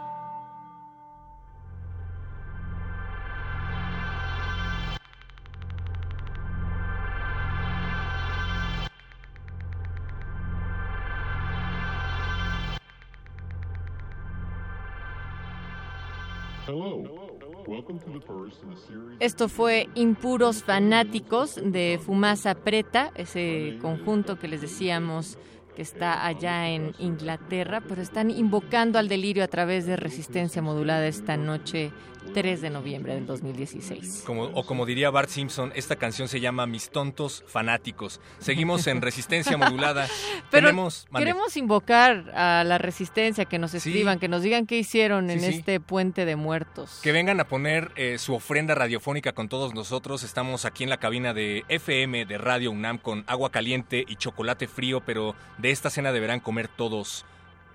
Esto 19.19 19.49
fue 19.49 19.89
Impuros 19.95 20.63
Fanáticos 20.63 21.55
de 21.61 21.99
Fumasa 22.01 22.55
Preta, 22.55 23.11
ese 23.15 23.77
conjunto 23.81 24.39
que 24.39 24.47
les 24.47 24.61
decíamos 24.61 25.37
que 25.75 25.81
está 25.81 26.25
allá 26.25 26.69
en 26.69 26.93
Inglaterra, 26.99 27.81
pero 27.87 28.01
están 28.01 28.31
invocando 28.31 28.97
al 28.97 29.07
delirio 29.07 29.43
a 29.43 29.47
través 29.47 29.85
de 29.85 29.95
resistencia 29.95 30.61
modulada 30.61 31.05
esta 31.07 31.37
noche 31.37 31.91
3 32.33 32.61
de 32.61 32.69
noviembre 32.69 33.15
del 33.15 33.25
2016. 33.25 34.23
Como, 34.25 34.43
o 34.43 34.65
como 34.65 34.85
diría 34.85 35.09
Bart 35.09 35.29
Simpson, 35.29 35.71
esta 35.75 35.95
canción 35.95 36.27
se 36.27 36.39
llama 36.39 36.65
Mis 36.65 36.89
tontos 36.89 37.43
fanáticos. 37.47 38.19
Seguimos 38.39 38.87
en 38.87 39.01
resistencia 39.01 39.57
modulada. 39.57 40.07
Pero 40.51 40.67
Tenemos, 40.67 41.05
mande. 41.09 41.25
queremos 41.25 41.55
invocar 41.57 42.31
a 42.35 42.63
la 42.63 42.77
resistencia, 42.77 43.45
que 43.45 43.59
nos 43.59 43.71
Sí. 43.71 43.77
escriban, 43.77 44.19
que 44.19 44.27
nos 44.27 44.41
digan 44.41 44.65
qué 44.67 44.77
hicieron 44.77 45.29
en 45.29 45.39
sí. 45.41 45.47
este 45.47 45.79
puente 45.79 46.25
de 46.25 46.35
muertos. 46.35 46.99
Que 47.03 47.11
vengan 47.11 47.39
a 47.39 47.47
poner 47.47 47.91
eh, 47.95 48.17
su 48.17 48.33
ofrenda 48.35 48.75
radiofónica 48.75 49.33
con 49.33 49.49
todos 49.49 49.73
nosotros. 49.73 50.23
Estamos 50.23 50.65
aquí 50.65 50.83
en 50.83 50.89
la 50.89 50.97
cabina 50.97 51.33
de 51.33 51.63
FM 51.69 52.25
de 52.25 52.37
Radio 52.37 52.71
UNAM 52.71 52.97
con 52.97 53.23
agua 53.27 53.51
caliente 53.51 54.05
y 54.07 54.15
chocolate 54.15 54.67
frío, 54.67 55.01
pero 55.05 55.35
de 55.57 55.71
esta 55.71 55.89
cena 55.89 56.11
deberán 56.11 56.39
comer 56.39 56.67
todos 56.67 57.25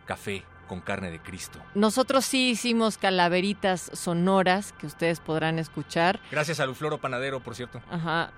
café 0.07 0.43
con 0.71 0.81
carne 0.81 1.11
de 1.11 1.19
Cristo. 1.19 1.59
Nosotros 1.75 2.25
sí 2.25 2.51
hicimos 2.51 2.97
calaveritas 2.97 3.91
sonoras 3.93 4.73
que 4.79 4.87
ustedes 4.87 5.19
podrán 5.19 5.59
escuchar. 5.59 6.21
Gracias 6.31 6.61
a 6.61 6.67
Lufloro 6.67 6.99
Panadero, 6.99 7.41
por 7.41 7.57
cierto. 7.57 7.83
Ajá. 7.91 8.31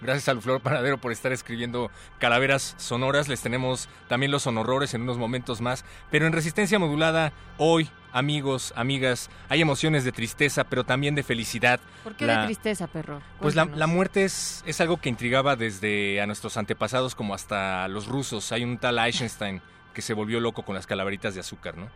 Gracias 0.00 0.28
a 0.30 0.34
Luflor 0.34 0.60
Panadero 0.62 0.96
por 0.96 1.12
estar 1.12 1.30
escribiendo 1.32 1.90
calaveras 2.18 2.74
sonoras. 2.78 3.28
Les 3.28 3.42
tenemos 3.42 3.90
también 4.08 4.32
los 4.32 4.44
sonorrores 4.44 4.94
en 4.94 5.02
unos 5.02 5.18
momentos 5.18 5.60
más. 5.60 5.84
Pero 6.10 6.26
en 6.26 6.32
resistencia 6.32 6.78
modulada, 6.78 7.34
hoy, 7.58 7.90
amigos, 8.12 8.72
amigas, 8.74 9.28
hay 9.50 9.60
emociones 9.60 10.04
de 10.04 10.12
tristeza, 10.12 10.64
pero 10.64 10.84
también 10.84 11.14
de 11.14 11.22
felicidad. 11.22 11.80
¿Por 12.02 12.16
qué 12.16 12.24
La- 12.26 12.40
de 12.40 12.46
tristeza, 12.46 12.86
perro? 12.86 13.20
Pues 13.40 13.54
la 13.56 13.86
muerte 13.86 14.24
es, 14.24 14.62
es 14.66 14.80
algo 14.80 14.96
que 14.98 15.10
intrigaba 15.10 15.54
desde 15.54 16.20
a 16.22 16.26
nuestros 16.26 16.56
antepasados 16.56 17.14
como 17.14 17.34
hasta 17.34 17.86
los 17.88 18.06
rusos. 18.06 18.52
Hay 18.52 18.64
un 18.64 18.78
tal 18.78 18.98
Eisenstein 18.98 19.60
que 19.94 20.02
se 20.02 20.12
volvió 20.12 20.40
loco 20.40 20.64
con 20.64 20.74
las 20.74 20.86
calaveritas 20.86 21.34
de 21.34 21.40
azúcar, 21.40 21.76
¿no? 21.78 21.88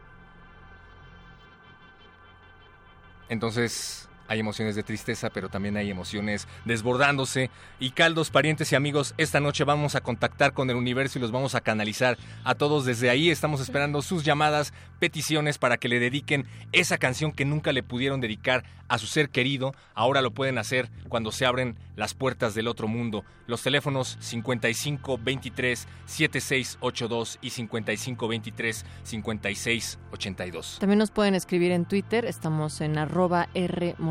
Entonces 3.28 4.07
hay 4.28 4.40
emociones 4.40 4.76
de 4.76 4.82
tristeza, 4.82 5.30
pero 5.30 5.48
también 5.48 5.76
hay 5.76 5.90
emociones 5.90 6.46
desbordándose. 6.64 7.50
Y 7.80 7.90
caldos, 7.90 8.30
parientes 8.30 8.70
y 8.72 8.76
amigos, 8.76 9.14
esta 9.16 9.40
noche 9.40 9.64
vamos 9.64 9.94
a 9.94 10.00
contactar 10.00 10.52
con 10.52 10.70
el 10.70 10.76
universo 10.76 11.18
y 11.18 11.22
los 11.22 11.32
vamos 11.32 11.54
a 11.54 11.60
canalizar 11.60 12.18
a 12.44 12.54
todos 12.54 12.84
desde 12.84 13.10
ahí. 13.10 13.30
Estamos 13.30 13.60
esperando 13.60 14.02
sus 14.02 14.24
llamadas, 14.24 14.72
peticiones 14.98 15.58
para 15.58 15.78
que 15.78 15.88
le 15.88 15.98
dediquen 15.98 16.46
esa 16.72 16.98
canción 16.98 17.32
que 17.32 17.44
nunca 17.44 17.72
le 17.72 17.82
pudieron 17.82 18.20
dedicar 18.20 18.64
a 18.88 18.98
su 18.98 19.06
ser 19.06 19.30
querido. 19.30 19.74
Ahora 19.94 20.22
lo 20.22 20.32
pueden 20.32 20.58
hacer 20.58 20.90
cuando 21.08 21.30
se 21.32 21.46
abren 21.46 21.76
las 21.96 22.14
puertas 22.14 22.54
del 22.54 22.68
otro 22.68 22.88
mundo. 22.88 23.24
Los 23.46 23.62
teléfonos 23.62 24.16
55 24.20 25.18
23 25.22 25.86
7682 26.06 27.38
y 27.40 27.50
55 27.50 28.28
23 28.28 28.86
56 29.02 29.98
82. 30.12 30.76
También 30.80 30.98
nos 30.98 31.10
pueden 31.10 31.34
escribir 31.34 31.72
en 31.72 31.84
Twitter, 31.84 32.24
estamos 32.24 32.80
en 32.80 32.98
arroba 32.98 33.48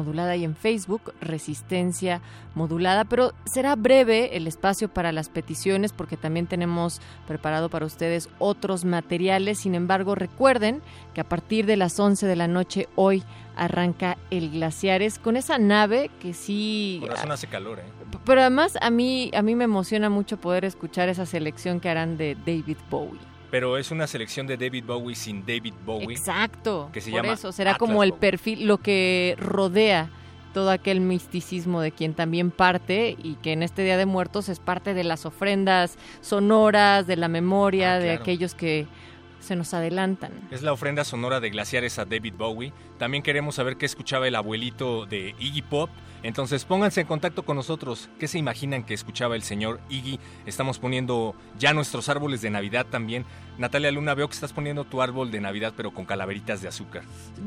modulada 0.07 0.37
y 0.37 0.45
en 0.45 0.55
Facebook 0.55 1.13
Resistencia 1.19 2.21
modulada, 2.55 3.03
pero 3.03 3.33
será 3.45 3.75
breve 3.75 4.37
el 4.37 4.47
espacio 4.47 4.87
para 4.87 5.11
las 5.11 5.27
peticiones 5.27 5.91
porque 5.91 6.15
también 6.15 6.47
tenemos 6.47 7.01
preparado 7.27 7.69
para 7.69 7.85
ustedes 7.85 8.29
otros 8.39 8.85
materiales. 8.85 9.59
Sin 9.59 9.75
embargo, 9.75 10.15
recuerden 10.15 10.81
que 11.13 11.21
a 11.21 11.25
partir 11.25 11.65
de 11.65 11.75
las 11.75 11.99
11 11.99 12.25
de 12.25 12.35
la 12.37 12.47
noche 12.47 12.87
hoy 12.95 13.23
arranca 13.57 14.17
el 14.31 14.51
Glaciares 14.51 15.19
con 15.19 15.35
esa 15.35 15.57
nave 15.57 16.09
que 16.21 16.33
sí... 16.33 16.99
Por 17.01 17.09
razón 17.09 17.31
hace 17.31 17.47
calor, 17.47 17.79
¿eh? 17.79 17.83
Pero 18.25 18.41
además 18.41 18.77
a 18.79 18.89
mí, 18.89 19.29
a 19.35 19.41
mí 19.41 19.55
me 19.55 19.65
emociona 19.65 20.09
mucho 20.09 20.37
poder 20.37 20.63
escuchar 20.63 21.09
esa 21.09 21.25
selección 21.25 21.81
que 21.81 21.89
harán 21.89 22.17
de 22.17 22.35
David 22.45 22.77
Bowie. 22.89 23.36
Pero 23.49 23.77
es 23.77 23.91
una 23.91 24.07
selección 24.07 24.45
de 24.47 24.57
David 24.57 24.83
Bowie 24.85 25.15
sin 25.15 25.45
David 25.45 25.73
Bowie. 25.85 26.11
Exacto. 26.11 26.89
Que 26.91 27.01
se 27.01 27.11
por 27.11 27.21
llama 27.21 27.33
eso 27.33 27.51
será 27.51 27.71
Atlas 27.71 27.79
como 27.79 28.03
el 28.03 28.11
Bowie. 28.11 28.19
perfil, 28.19 28.67
lo 28.67 28.77
que 28.79 29.35
rodea 29.39 30.09
todo 30.53 30.71
aquel 30.71 31.01
misticismo 31.01 31.81
de 31.81 31.91
quien 31.91 32.13
también 32.13 32.51
parte 32.51 33.15
y 33.21 33.35
que 33.35 33.53
en 33.53 33.63
este 33.63 33.83
Día 33.83 33.95
de 33.95 34.05
Muertos 34.05 34.49
es 34.49 34.59
parte 34.59 34.93
de 34.93 35.03
las 35.03 35.25
ofrendas 35.25 35.97
sonoras, 36.21 37.07
de 37.07 37.15
la 37.15 37.27
memoria, 37.27 37.95
Ah, 37.95 37.99
de 37.99 38.11
aquellos 38.11 38.55
que 38.55 38.87
se 39.39 39.55
nos 39.55 39.73
adelantan. 39.73 40.31
Es 40.51 40.63
la 40.63 40.73
ofrenda 40.73 41.03
sonora 41.05 41.39
de 41.39 41.49
Glaciares 41.51 41.99
a 41.99 42.05
David 42.05 42.33
Bowie. 42.37 42.73
También 42.97 43.23
queremos 43.23 43.55
saber 43.55 43.77
qué 43.77 43.85
escuchaba 43.85 44.27
el 44.27 44.35
abuelito 44.35 45.05
de 45.05 45.35
Iggy 45.39 45.61
Pop. 45.61 45.89
Entonces 46.27 46.65
pónganse 46.65 46.99
en 46.99 47.07
contacto 47.07 47.43
con 47.43 47.55
nosotros. 47.55 48.09
¿Qué 48.19 48.27
se 48.27 48.37
imaginan 48.37 48.83
que 48.83 48.93
escuchaba 48.93 49.37
el 49.37 49.43
señor 49.43 49.79
Iggy? 49.87 50.19
Estamos 50.45 50.77
poniendo 50.77 51.33
ya 51.57 51.71
nuestros 51.73 52.09
árboles 52.09 52.41
de 52.41 52.49
Navidad 52.49 52.85
también. 52.85 53.23
Natalia 53.57 53.93
Luna, 53.93 54.13
veo 54.13 54.27
que 54.27 54.33
estás 54.33 54.51
poniendo 54.51 54.83
tu 54.83 55.01
árbol 55.01 55.31
de 55.31 55.39
Navidad 55.39 55.73
pero 55.77 55.91
con 55.91 56.03
calaveritas 56.03 56.61
de 56.61 56.67
azúcar. 56.67 57.03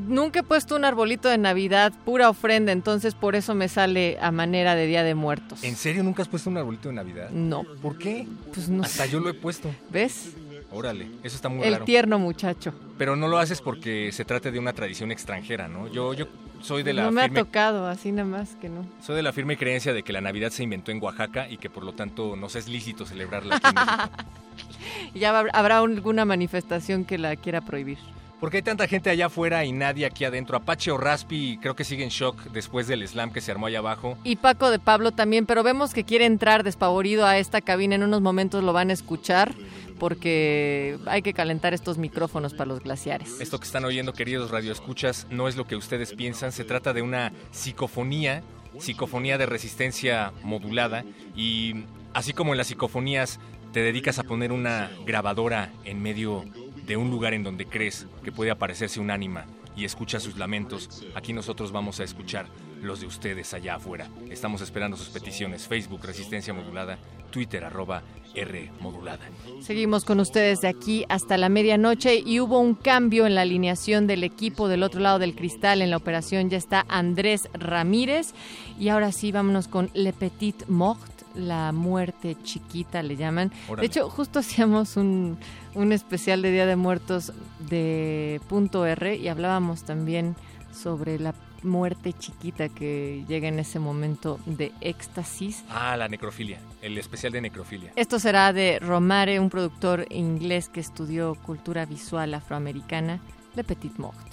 Nunca 0.07 0.39
he 0.39 0.43
puesto 0.43 0.75
un 0.75 0.83
arbolito 0.83 1.29
de 1.29 1.37
Navidad, 1.37 1.93
pura 2.05 2.27
ofrenda, 2.27 2.71
entonces 2.71 3.13
por 3.13 3.35
eso 3.35 3.53
me 3.53 3.69
sale 3.69 4.17
a 4.19 4.31
manera 4.31 4.73
de 4.73 4.87
Día 4.87 5.03
de 5.03 5.13
Muertos. 5.13 5.63
¿En 5.63 5.75
serio 5.75 6.01
nunca 6.01 6.23
has 6.23 6.27
puesto 6.27 6.49
un 6.49 6.57
arbolito 6.57 6.89
de 6.89 6.95
Navidad? 6.95 7.29
No. 7.29 7.63
¿Por 7.83 7.99
qué? 7.99 8.27
Pues 8.51 8.67
no 8.67 8.81
Hasta 8.81 9.03
sé. 9.05 9.11
yo 9.11 9.19
lo 9.19 9.29
he 9.29 9.35
puesto. 9.35 9.69
¿Ves? 9.91 10.31
Órale, 10.71 11.07
eso 11.23 11.35
está 11.35 11.49
muy 11.49 11.65
El 11.67 11.73
raro. 11.73 11.85
tierno 11.85 12.17
muchacho. 12.19 12.73
Pero 12.97 13.15
no 13.15 13.27
lo 13.27 13.37
haces 13.39 13.61
porque 13.61 14.11
se 14.11 14.23
trate 14.25 14.51
de 14.51 14.59
una 14.59 14.73
tradición 14.73 15.11
extranjera, 15.11 15.67
¿no? 15.67 15.87
Yo, 15.87 16.13
yo 16.13 16.27
soy 16.61 16.83
de 16.83 16.93
la 16.93 17.03
No 17.03 17.11
me 17.11 17.23
ha 17.23 17.29
tocado, 17.29 17.87
así 17.87 18.11
nada 18.11 18.27
más 18.27 18.55
que 18.55 18.69
no. 18.69 18.85
Soy 19.05 19.15
de 19.15 19.23
la 19.23 19.33
firme 19.33 19.57
creencia 19.57 19.93
de 19.93 20.03
que 20.03 20.13
la 20.13 20.21
Navidad 20.21 20.49
se 20.51 20.63
inventó 20.63 20.91
en 20.91 21.01
Oaxaca 21.03 21.49
y 21.49 21.57
que 21.57 21.69
por 21.69 21.83
lo 21.83 21.93
tanto 21.93 22.35
nos 22.35 22.55
es 22.55 22.67
lícito 22.69 23.05
celebrarla 23.05 23.57
aquí 23.57 23.67
en. 23.67 23.75
Ya 25.13 25.33
hab- 25.33 25.49
habrá 25.53 25.79
alguna 25.79 26.25
manifestación 26.25 27.05
que 27.05 27.17
la 27.17 27.35
quiera 27.35 27.61
prohibir. 27.61 27.97
Porque 28.39 28.57
hay 28.57 28.63
tanta 28.63 28.87
gente 28.87 29.09
allá 29.11 29.27
afuera 29.27 29.63
y 29.65 29.71
nadie 29.71 30.03
aquí 30.05 30.25
adentro. 30.25 30.57
Apache 30.57 30.89
o 30.89 30.97
Raspi 30.97 31.59
creo 31.61 31.75
que 31.75 31.83
sigue 31.83 32.03
en 32.03 32.09
shock 32.09 32.41
después 32.51 32.87
del 32.87 33.07
slam 33.07 33.31
que 33.31 33.39
se 33.39 33.51
armó 33.51 33.67
allá 33.67 33.77
abajo. 33.79 34.17
Y 34.23 34.37
Paco 34.37 34.71
de 34.71 34.79
Pablo 34.79 35.11
también, 35.11 35.45
pero 35.45 35.61
vemos 35.61 35.93
que 35.93 36.03
quiere 36.05 36.25
entrar 36.25 36.63
despavorido 36.63 37.27
a 37.27 37.37
esta 37.37 37.61
cabina. 37.61 37.93
En 37.95 38.03
unos 38.03 38.21
momentos 38.21 38.63
lo 38.63 38.73
van 38.73 38.89
a 38.89 38.93
escuchar 38.93 39.53
porque 40.01 40.97
hay 41.05 41.21
que 41.21 41.31
calentar 41.31 41.75
estos 41.75 41.99
micrófonos 41.99 42.55
para 42.55 42.69
los 42.69 42.79
glaciares. 42.79 43.39
Esto 43.39 43.59
que 43.59 43.65
están 43.65 43.85
oyendo, 43.85 44.13
queridos 44.13 44.49
radioescuchas, 44.49 45.27
no 45.29 45.47
es 45.47 45.55
lo 45.55 45.67
que 45.67 45.75
ustedes 45.75 46.13
piensan. 46.13 46.51
Se 46.51 46.63
trata 46.63 46.91
de 46.91 47.03
una 47.03 47.31
psicofonía, 47.51 48.41
psicofonía 48.79 49.37
de 49.37 49.45
resistencia 49.45 50.33
modulada. 50.41 51.05
Y 51.35 51.85
así 52.15 52.33
como 52.33 52.51
en 52.53 52.57
las 52.57 52.65
psicofonías 52.65 53.39
te 53.73 53.81
dedicas 53.81 54.17
a 54.17 54.23
poner 54.23 54.51
una 54.51 54.89
grabadora 55.05 55.71
en 55.85 56.01
medio 56.01 56.45
de 56.87 56.97
un 56.97 57.11
lugar 57.11 57.35
en 57.35 57.43
donde 57.43 57.67
crees 57.67 58.07
que 58.23 58.31
puede 58.31 58.49
aparecerse 58.49 58.99
un 58.99 59.11
ánima 59.11 59.45
y 59.75 59.85
escuchas 59.85 60.23
sus 60.23 60.35
lamentos, 60.35 61.05
aquí 61.13 61.31
nosotros 61.31 61.71
vamos 61.71 61.99
a 61.99 62.03
escuchar 62.03 62.47
los 62.81 63.01
de 63.01 63.05
ustedes 63.05 63.53
allá 63.53 63.75
afuera. 63.75 64.09
Estamos 64.31 64.61
esperando 64.61 64.97
sus 64.97 65.09
peticiones. 65.09 65.67
Facebook 65.67 66.03
Resistencia 66.03 66.53
Modulada, 66.55 66.97
Twitter 67.31 67.63
arroba 67.63 68.03
R 68.33 68.71
Modulada. 68.79 69.25
Seguimos 69.61 70.05
con 70.05 70.19
ustedes 70.19 70.61
de 70.61 70.67
aquí 70.67 71.05
hasta 71.09 71.37
la 71.37 71.49
medianoche 71.49 72.15
y 72.25 72.39
hubo 72.39 72.59
un 72.59 72.75
cambio 72.75 73.25
en 73.25 73.35
la 73.35 73.41
alineación 73.41 74.07
del 74.07 74.23
equipo 74.23 74.67
del 74.67 74.83
otro 74.83 75.01
lado 75.01 75.19
del 75.19 75.35
cristal. 75.35 75.81
En 75.81 75.89
la 75.89 75.97
operación 75.97 76.49
ya 76.49 76.57
está 76.57 76.85
Andrés 76.87 77.49
Ramírez 77.53 78.33
y 78.79 78.89
ahora 78.89 79.11
sí 79.11 79.31
vámonos 79.31 79.67
con 79.67 79.89
Le 79.93 80.13
Petit 80.13 80.67
Mort, 80.67 81.01
la 81.35 81.71
muerte 81.71 82.37
chiquita 82.43 83.03
le 83.03 83.15
llaman. 83.15 83.51
Órale. 83.67 83.81
De 83.81 83.87
hecho, 83.87 84.09
justo 84.09 84.39
hacíamos 84.39 84.97
un, 84.97 85.37
un 85.75 85.91
especial 85.91 86.41
de 86.41 86.51
Día 86.51 86.65
de 86.65 86.75
Muertos 86.75 87.33
de 87.69 88.41
Punto 88.47 88.85
R 88.85 89.15
y 89.15 89.27
hablábamos 89.27 89.83
también 89.83 90.35
sobre 90.73 91.19
la 91.19 91.33
muerte 91.63 92.13
chiquita 92.13 92.69
que 92.69 93.23
llega 93.27 93.47
en 93.47 93.59
ese 93.59 93.79
momento 93.79 94.39
de 94.45 94.71
éxtasis. 94.81 95.63
Ah, 95.69 95.95
la 95.97 96.07
necrofilia, 96.07 96.59
el 96.81 96.97
especial 96.97 97.31
de 97.31 97.41
necrofilia. 97.41 97.91
Esto 97.95 98.19
será 98.19 98.53
de 98.53 98.79
Romare, 98.79 99.39
un 99.39 99.49
productor 99.49 100.05
inglés 100.09 100.69
que 100.69 100.79
estudió 100.79 101.35
cultura 101.35 101.85
visual 101.85 102.33
afroamericana, 102.33 103.19
Le 103.55 103.63
Petit 103.63 103.97
Mort. 103.97 104.31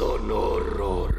Sonorror. 0.00 1.14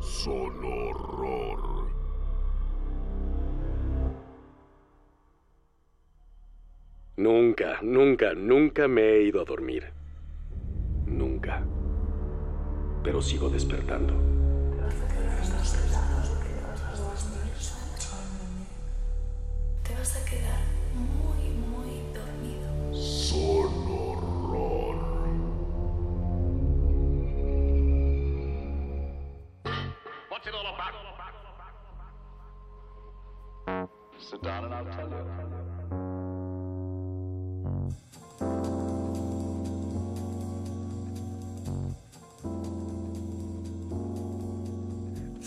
Sonorror. 0.00 1.92
Nunca, 7.18 7.80
nunca, 7.82 8.32
nunca 8.32 8.88
me 8.88 9.02
he 9.02 9.22
ido 9.24 9.42
a 9.42 9.44
dormir. 9.44 9.92
Nunca. 11.04 11.62
Pero 13.04 13.20
sigo 13.20 13.50
despertando. 13.50 14.39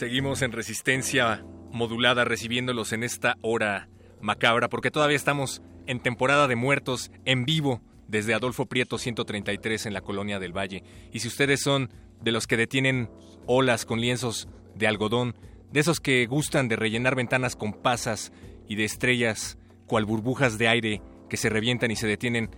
Seguimos 0.03 0.41
en 0.41 0.51
resistencia 0.51 1.45
modulada 1.71 2.25
recibiéndolos 2.25 2.91
en 2.91 3.03
esta 3.03 3.37
hora 3.39 3.87
macabra 4.19 4.67
porque 4.67 4.91
todavía 4.91 5.15
estamos 5.15 5.61
en 5.87 6.01
temporada 6.01 6.49
de 6.49 6.57
muertos 6.57 7.09
en 7.23 7.45
vivo 7.45 7.81
desde 8.09 8.33
Adolfo 8.33 8.65
Prieto 8.65 8.97
133 8.97 9.85
en 9.85 9.93
la 9.93 10.01
colonia 10.01 10.39
del 10.39 10.51
Valle. 10.51 10.83
Y 11.13 11.19
si 11.19 11.29
ustedes 11.29 11.61
son 11.61 11.89
de 12.19 12.33
los 12.33 12.47
que 12.47 12.57
detienen 12.57 13.09
olas 13.45 13.85
con 13.85 14.01
lienzos 14.01 14.49
de 14.75 14.87
algodón, 14.87 15.37
de 15.71 15.79
esos 15.79 16.01
que 16.01 16.25
gustan 16.25 16.67
de 16.67 16.75
rellenar 16.75 17.15
ventanas 17.15 17.55
con 17.55 17.71
pasas 17.71 18.33
y 18.67 18.75
de 18.75 18.83
estrellas 18.83 19.57
cual 19.87 20.03
burbujas 20.03 20.57
de 20.57 20.67
aire 20.67 21.01
que 21.29 21.37
se 21.37 21.47
revientan 21.47 21.91
y 21.91 21.95
se 21.95 22.07
detienen 22.07 22.49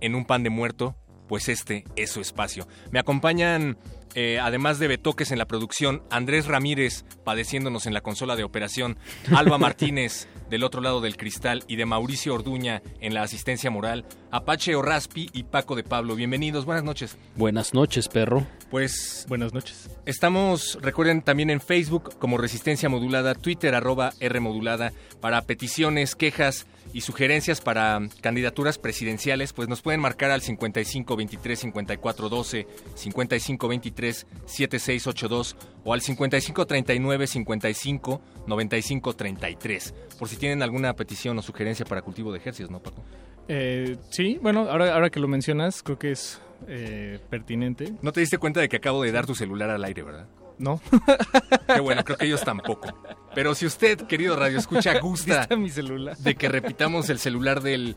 en 0.00 0.14
un 0.14 0.24
pan 0.24 0.42
de 0.42 0.48
muerto, 0.48 0.96
pues 1.28 1.50
este 1.50 1.84
es 1.94 2.10
su 2.10 2.22
espacio. 2.22 2.66
Me 2.90 2.98
acompañan, 2.98 3.76
eh, 4.16 4.40
además 4.40 4.78
de 4.78 4.88
Betoques 4.88 5.30
en 5.30 5.38
la 5.38 5.46
producción, 5.46 6.02
Andrés 6.10 6.46
Ramírez 6.46 7.04
padeciéndonos 7.22 7.84
en 7.84 7.92
la 7.92 8.00
consola 8.00 8.34
de 8.34 8.44
operación, 8.44 8.96
Alba 9.36 9.58
Martínez 9.58 10.26
del 10.48 10.64
otro 10.64 10.80
lado 10.80 11.02
del 11.02 11.18
cristal 11.18 11.64
y 11.68 11.76
de 11.76 11.84
Mauricio 11.84 12.32
Orduña 12.32 12.82
en 13.00 13.12
la 13.12 13.22
asistencia 13.22 13.70
moral, 13.70 14.06
Apache 14.30 14.74
Orraspi 14.74 15.28
y 15.34 15.42
Paco 15.42 15.76
de 15.76 15.84
Pablo. 15.84 16.14
Bienvenidos, 16.14 16.64
buenas 16.64 16.82
noches. 16.82 17.18
Buenas 17.34 17.74
noches, 17.74 18.08
perro. 18.08 18.46
Pues 18.70 19.26
buenas 19.28 19.52
noches. 19.52 19.90
Estamos, 20.06 20.78
recuerden, 20.80 21.20
también 21.20 21.50
en 21.50 21.60
Facebook 21.60 22.18
como 22.18 22.38
Resistencia 22.38 22.88
Modulada, 22.88 23.34
Twitter 23.34 23.74
arroba 23.74 24.14
R 24.18 24.40
Modulada, 24.40 24.92
para 25.20 25.42
peticiones, 25.42 26.14
quejas 26.14 26.66
y 26.96 27.02
sugerencias 27.02 27.60
para 27.60 28.00
candidaturas 28.22 28.78
presidenciales, 28.78 29.52
pues 29.52 29.68
nos 29.68 29.82
pueden 29.82 30.00
marcar 30.00 30.30
al 30.30 30.40
55 30.40 31.14
23 31.14 31.58
54 31.58 32.28
12, 32.30 32.66
55 32.94 33.68
23 33.68 34.26
76 34.46 35.06
82 35.06 35.56
o 35.84 35.92
al 35.92 36.00
55 36.00 36.66
39 36.66 37.26
55 37.26 38.22
95 38.46 39.12
33. 39.14 39.94
Por 40.18 40.26
si 40.30 40.36
tienen 40.36 40.62
alguna 40.62 40.94
petición 40.94 41.36
o 41.38 41.42
sugerencia 41.42 41.84
para 41.84 42.00
cultivo 42.00 42.32
de 42.32 42.38
ejercicios, 42.38 42.70
¿no, 42.70 42.80
Paco? 42.80 43.04
Eh, 43.46 43.98
sí, 44.08 44.38
bueno, 44.40 44.60
ahora, 44.60 44.94
ahora 44.94 45.10
que 45.10 45.20
lo 45.20 45.28
mencionas, 45.28 45.82
creo 45.82 45.98
que 45.98 46.12
es 46.12 46.40
eh, 46.66 47.18
pertinente. 47.28 47.92
No 48.00 48.12
te 48.12 48.20
diste 48.20 48.38
cuenta 48.38 48.60
de 48.60 48.70
que 48.70 48.76
acabo 48.76 49.02
de 49.02 49.12
dar 49.12 49.26
tu 49.26 49.34
celular 49.34 49.68
al 49.68 49.84
aire, 49.84 50.02
¿verdad? 50.02 50.28
No. 50.58 50.80
Qué 51.66 51.80
bueno, 51.80 52.04
creo 52.04 52.16
que 52.16 52.26
ellos 52.26 52.42
tampoco. 52.42 52.88
Pero 53.34 53.54
si 53.54 53.66
usted, 53.66 53.98
querido 54.02 54.36
Radio 54.36 54.58
Escucha, 54.58 54.98
gusta 55.00 55.46
mi 55.56 55.68
celular? 55.68 56.16
de 56.16 56.34
que 56.34 56.48
repitamos 56.48 57.10
el 57.10 57.18
celular 57.18 57.60
del 57.62 57.96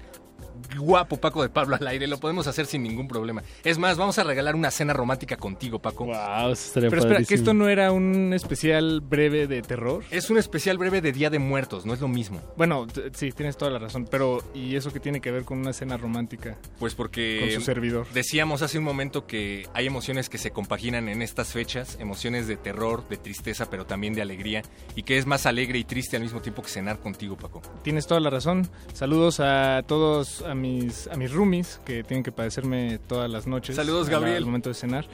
guapo 0.78 1.18
Paco 1.18 1.42
de 1.42 1.50
Pablo 1.50 1.76
al 1.76 1.88
aire, 1.88 2.08
lo 2.08 2.20
podemos 2.20 2.48
hacer 2.48 2.66
sin 2.66 2.84
ningún 2.84 3.08
problema. 3.08 3.44
Es 3.64 3.78
más, 3.78 3.98
vamos 3.98 4.18
a 4.20 4.24
regalar 4.24 4.56
una 4.56 4.72
cena 4.72 4.94
romántica 4.94 5.38
contigo, 5.38 5.80
Paco. 5.80 6.06
Wow, 6.06 6.52
estaría 6.52 6.90
Pero 6.90 7.02
espera, 7.02 7.24
¿que 7.24 7.36
esto 7.36 7.54
no 7.54 7.68
era 7.70 7.92
un 7.92 8.34
especial 8.34 9.02
breve 9.02 9.48
de 9.48 9.62
terror? 9.62 10.04
Es 10.12 10.30
un 10.30 10.38
especial 10.38 10.78
breve 10.78 11.02
de 11.02 11.12
Día 11.12 11.30
de 11.30 11.40
Muertos, 11.40 11.86
no 11.86 11.94
es 11.94 12.02
lo 12.02 12.08
mismo. 12.08 12.42
Bueno, 12.58 12.88
sí, 13.14 13.32
tienes 13.32 13.58
toda 13.58 13.72
la 13.72 13.80
razón, 13.80 14.08
pero 14.10 14.44
¿y 14.54 14.76
eso 14.76 14.92
qué 14.92 15.00
tiene 15.00 15.22
que 15.22 15.32
ver 15.32 15.44
con 15.44 15.60
una 15.60 15.74
cena 15.74 15.98
romántica? 15.98 16.58
Pues 16.80 16.96
porque 16.96 17.40
Con 17.42 17.52
su 17.52 17.62
servidor. 17.62 18.08
decíamos 18.14 18.62
hace 18.62 18.78
un 18.78 18.84
momento 18.84 19.26
que 19.26 19.68
hay 19.74 19.86
emociones 19.88 20.30
que 20.30 20.38
se 20.38 20.52
compaginan 20.52 21.10
en 21.10 21.22
estas 21.22 21.50
fechas, 21.54 21.98
emociones 22.00 22.48
de 22.48 22.58
terror, 22.58 23.08
de 23.10 23.18
tristeza, 23.18 23.70
pero 23.70 23.86
también 23.86 24.14
de 24.14 24.22
alegría, 24.22 24.62
y 24.96 25.04
que 25.04 25.18
es 25.18 25.26
más 25.26 25.46
alegre 25.46 25.80
y 25.80 25.84
triste 25.84 26.16
al 26.18 26.24
mismo 26.24 26.42
tiempo 26.42 26.62
que 26.62 26.70
cenar 26.70 27.00
contigo, 27.00 27.38
Paco. 27.38 27.62
Tienes 27.84 28.08
toda 28.08 28.20
la 28.20 28.30
razón. 28.30 28.68
Saludos 28.94 29.40
a 29.40 29.84
todos, 29.88 30.42
a 30.50 30.56
mis, 30.56 31.08
a 31.08 31.16
mis 31.16 31.32
roomies 31.32 31.80
que 31.86 32.04
tienen 32.04 32.24
que 32.24 32.32
padecerme 32.32 33.00
todas 33.08 33.30
las 33.30 33.48
noches. 33.48 33.76
Saludos, 33.76 34.10
Gabriel. 34.10 34.38
Al 34.38 34.46
momento 34.46 34.70
de 34.70 34.76
cenar. 34.76 35.06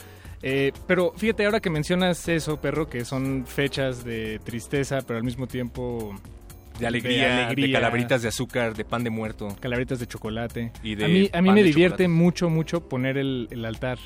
Eh, 0.41 0.71
pero 0.87 1.13
fíjate, 1.15 1.45
ahora 1.45 1.59
que 1.59 1.69
mencionas 1.69 2.27
eso, 2.27 2.61
perro, 2.61 2.87
que 2.87 3.03
son 3.05 3.45
fechas 3.47 4.03
de 4.03 4.39
tristeza, 4.43 4.99
pero 5.05 5.17
al 5.17 5.23
mismo 5.23 5.47
tiempo... 5.47 6.15
De 6.77 6.85
alegría, 6.85 7.47
de, 7.55 7.71
calaveritas 7.71 8.21
de 8.21 8.27
azúcar, 8.27 8.75
de 8.75 8.83
pan 8.83 9.01
de 9.01 9.09
muerto. 9.09 9.47
Calaveritas 9.61 9.97
de 9.97 10.07
chocolate. 10.07 10.73
Y 10.83 10.95
de 10.95 11.05
a 11.05 11.07
mí, 11.07 11.29
a 11.31 11.41
mí 11.41 11.49
me 11.51 11.63
divierte 11.63 12.03
chocolate. 12.03 12.07
mucho, 12.09 12.49
mucho 12.49 12.81
poner 12.89 13.17
el, 13.17 13.47
el 13.49 13.63
altar 13.63 13.97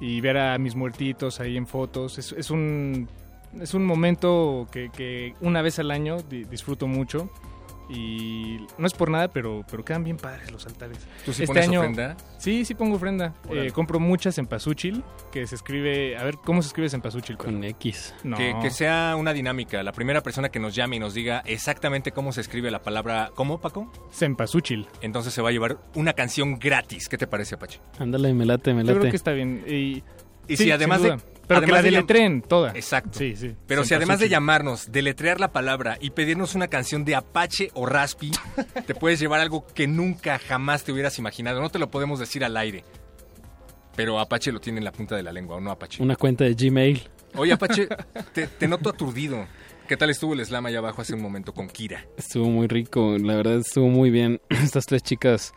y 0.00 0.20
ver 0.20 0.36
a 0.38 0.58
mis 0.58 0.74
muertitos 0.74 1.38
ahí 1.38 1.56
en 1.56 1.68
fotos. 1.68 2.18
Es, 2.18 2.32
es 2.32 2.50
un, 2.50 3.08
es 3.60 3.74
un 3.74 3.86
momento 3.86 4.66
que, 4.72 4.90
que 4.90 5.34
una 5.40 5.62
vez 5.62 5.78
al 5.78 5.92
año 5.92 6.16
di- 6.28 6.42
disfruto 6.42 6.88
mucho. 6.88 7.30
Y 7.94 8.66
no 8.78 8.86
es 8.86 8.92
por 8.92 9.10
nada, 9.10 9.28
pero, 9.28 9.64
pero 9.70 9.84
quedan 9.84 10.04
bien 10.04 10.16
padres 10.16 10.50
los 10.50 10.66
altares. 10.66 10.98
¿Tú 11.24 11.32
sí 11.32 11.46
pones 11.46 11.68
ofrenda? 11.68 12.16
Sí, 12.38 12.64
sí 12.64 12.74
pongo 12.74 12.96
ofrenda. 12.96 13.32
Eh, 13.50 13.70
compro 13.72 14.00
muchas 14.00 14.36
en 14.38 14.46
Pasuchil, 14.46 15.02
que 15.30 15.46
se 15.46 15.54
escribe... 15.54 16.16
A 16.16 16.24
ver, 16.24 16.36
¿cómo 16.44 16.62
se 16.62 16.68
escribe 16.68 16.88
en 16.92 17.00
Pasuchil? 17.00 17.36
Con 17.36 17.62
X. 17.64 18.14
No. 18.24 18.36
Que, 18.36 18.54
que 18.60 18.70
sea 18.70 19.14
una 19.18 19.32
dinámica. 19.32 19.82
La 19.82 19.92
primera 19.92 20.22
persona 20.22 20.48
que 20.48 20.58
nos 20.58 20.74
llame 20.74 20.96
y 20.96 20.98
nos 20.98 21.14
diga 21.14 21.42
exactamente 21.46 22.12
cómo 22.12 22.32
se 22.32 22.40
escribe 22.40 22.70
la 22.70 22.82
palabra. 22.82 23.30
¿Cómo, 23.34 23.60
Paco? 23.60 23.90
Cempasúchil. 24.12 24.88
Entonces 25.00 25.32
se 25.32 25.40
va 25.42 25.50
a 25.50 25.52
llevar 25.52 25.78
una 25.94 26.12
canción 26.14 26.58
gratis. 26.58 27.08
¿Qué 27.08 27.16
te 27.18 27.26
parece, 27.26 27.54
Apache? 27.54 27.80
Ándale, 27.98 28.34
me 28.34 28.44
late, 28.44 28.74
me 28.74 28.82
Yo 28.82 28.88
late. 28.88 28.98
creo 29.00 29.10
que 29.10 29.16
está 29.16 29.32
bien. 29.32 29.64
Y, 29.66 30.02
Y 30.48 30.56
sí, 30.56 30.64
si 30.64 30.70
además 30.70 31.00
sin 31.00 31.10
de. 31.16 31.33
Pero 31.46 31.60
que 31.60 31.64
además 31.66 31.78
la 31.78 31.82
de 31.82 31.88
llam- 31.88 31.92
deletren 31.92 32.42
toda. 32.42 32.72
Exacto. 32.74 33.18
Sí, 33.18 33.36
sí. 33.36 33.54
Pero 33.66 33.84
si 33.84 33.94
además 33.94 34.18
de 34.20 34.28
llamarnos, 34.28 34.90
deletrear 34.90 35.40
la 35.40 35.52
palabra 35.52 35.98
y 36.00 36.10
pedirnos 36.10 36.54
una 36.54 36.68
canción 36.68 37.04
de 37.04 37.14
Apache 37.14 37.70
o 37.74 37.86
Raspi, 37.86 38.30
te 38.86 38.94
puedes 38.94 39.20
llevar 39.20 39.40
algo 39.40 39.66
que 39.66 39.86
nunca 39.86 40.38
jamás 40.38 40.84
te 40.84 40.92
hubieras 40.92 41.18
imaginado. 41.18 41.60
No 41.60 41.70
te 41.70 41.78
lo 41.78 41.90
podemos 41.90 42.18
decir 42.18 42.44
al 42.44 42.56
aire. 42.56 42.84
Pero 43.96 44.18
Apache 44.18 44.50
lo 44.52 44.60
tiene 44.60 44.78
en 44.78 44.84
la 44.84 44.92
punta 44.92 45.14
de 45.16 45.22
la 45.22 45.32
lengua, 45.32 45.56
¿o 45.56 45.60
no, 45.60 45.70
Apache? 45.70 46.02
Una 46.02 46.16
cuenta 46.16 46.44
de 46.44 46.54
Gmail. 46.54 47.02
Oye, 47.36 47.52
Apache, 47.52 47.88
te, 48.32 48.46
te 48.48 48.66
noto 48.68 48.90
aturdido. 48.90 49.46
¿Qué 49.86 49.96
tal 49.98 50.08
estuvo 50.10 50.32
el 50.32 50.44
slam 50.44 50.64
allá 50.66 50.78
abajo 50.78 51.02
hace 51.02 51.14
un 51.14 51.20
momento 51.20 51.52
con 51.52 51.68
Kira? 51.68 52.06
Estuvo 52.16 52.46
muy 52.46 52.66
rico, 52.68 53.16
la 53.18 53.36
verdad 53.36 53.58
estuvo 53.58 53.88
muy 53.88 54.10
bien. 54.10 54.40
Estas 54.48 54.86
tres 54.86 55.02
chicas 55.02 55.52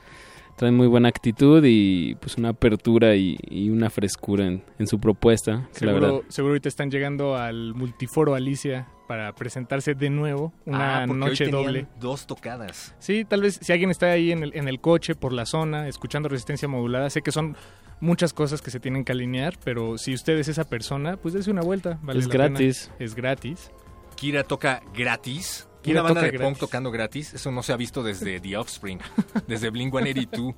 traen 0.57 0.75
muy 0.75 0.87
buena 0.87 1.07
actitud 1.07 1.63
y 1.65 2.15
pues 2.15 2.37
una 2.37 2.49
apertura 2.49 3.15
y, 3.15 3.37
y 3.49 3.69
una 3.69 3.89
frescura 3.89 4.45
en, 4.45 4.63
en 4.79 4.87
su 4.87 4.99
propuesta. 4.99 5.69
que 5.77 5.85
la 5.85 5.93
verdad, 5.93 6.07
Seguro, 6.09 6.25
seguro 6.29 6.51
ahorita 6.51 6.67
están 6.69 6.91
llegando 6.91 7.35
al 7.37 7.73
multiforo 7.73 8.35
Alicia 8.35 8.87
para 9.07 9.33
presentarse 9.33 9.93
de 9.95 10.09
nuevo 10.09 10.51
una 10.65 11.03
Ah, 11.03 11.05
hoy 11.09 11.15
noche 11.15 11.47
doble. 11.47 11.87
Dos 11.99 12.27
tocadas. 12.27 12.93
Sí, 12.99 13.23
tal 13.23 13.41
vez 13.41 13.57
si 13.61 13.71
alguien 13.71 13.89
está 13.91 14.07
ahí 14.11 14.31
en 14.33 14.43
el, 14.43 14.51
en 14.53 14.67
el 14.67 14.81
coche, 14.81 15.15
por 15.15 15.31
la 15.31 15.45
zona, 15.45 15.87
escuchando 15.87 16.27
resistencia 16.27 16.67
modulada, 16.67 17.09
sé 17.09 17.21
que 17.21 17.31
son 17.31 17.55
muchas 18.01 18.33
cosas 18.33 18.61
que 18.61 18.69
se 18.69 18.79
tienen 18.81 19.05
que 19.05 19.13
alinear, 19.13 19.53
pero 19.63 19.97
si 19.97 20.13
usted 20.13 20.37
es 20.37 20.49
esa 20.49 20.67
persona, 20.67 21.15
pues 21.17 21.33
dése 21.33 21.49
una 21.51 21.61
vuelta. 21.61 21.99
vale 22.03 22.19
Es 22.19 22.25
la 22.25 22.31
pena. 22.33 22.43
gratis. 22.49 22.91
Es 22.99 23.15
gratis. 23.15 23.71
Kira 24.17 24.43
toca 24.43 24.81
gratis. 24.93 25.67
Kira 25.87 26.01
Una 26.01 26.09
banda 26.09 26.21
de 26.23 26.31
gratis. 26.31 26.45
punk 26.45 26.57
tocando 26.59 26.91
gratis. 26.91 27.33
Eso 27.33 27.49
no 27.49 27.63
se 27.63 27.71
ha 27.71 27.77
visto 27.77 28.03
desde 28.03 28.41
The 28.41 28.57
Offspring, 28.57 28.99
desde 29.47 29.69
Blink 29.69 29.93
182. 29.93 30.53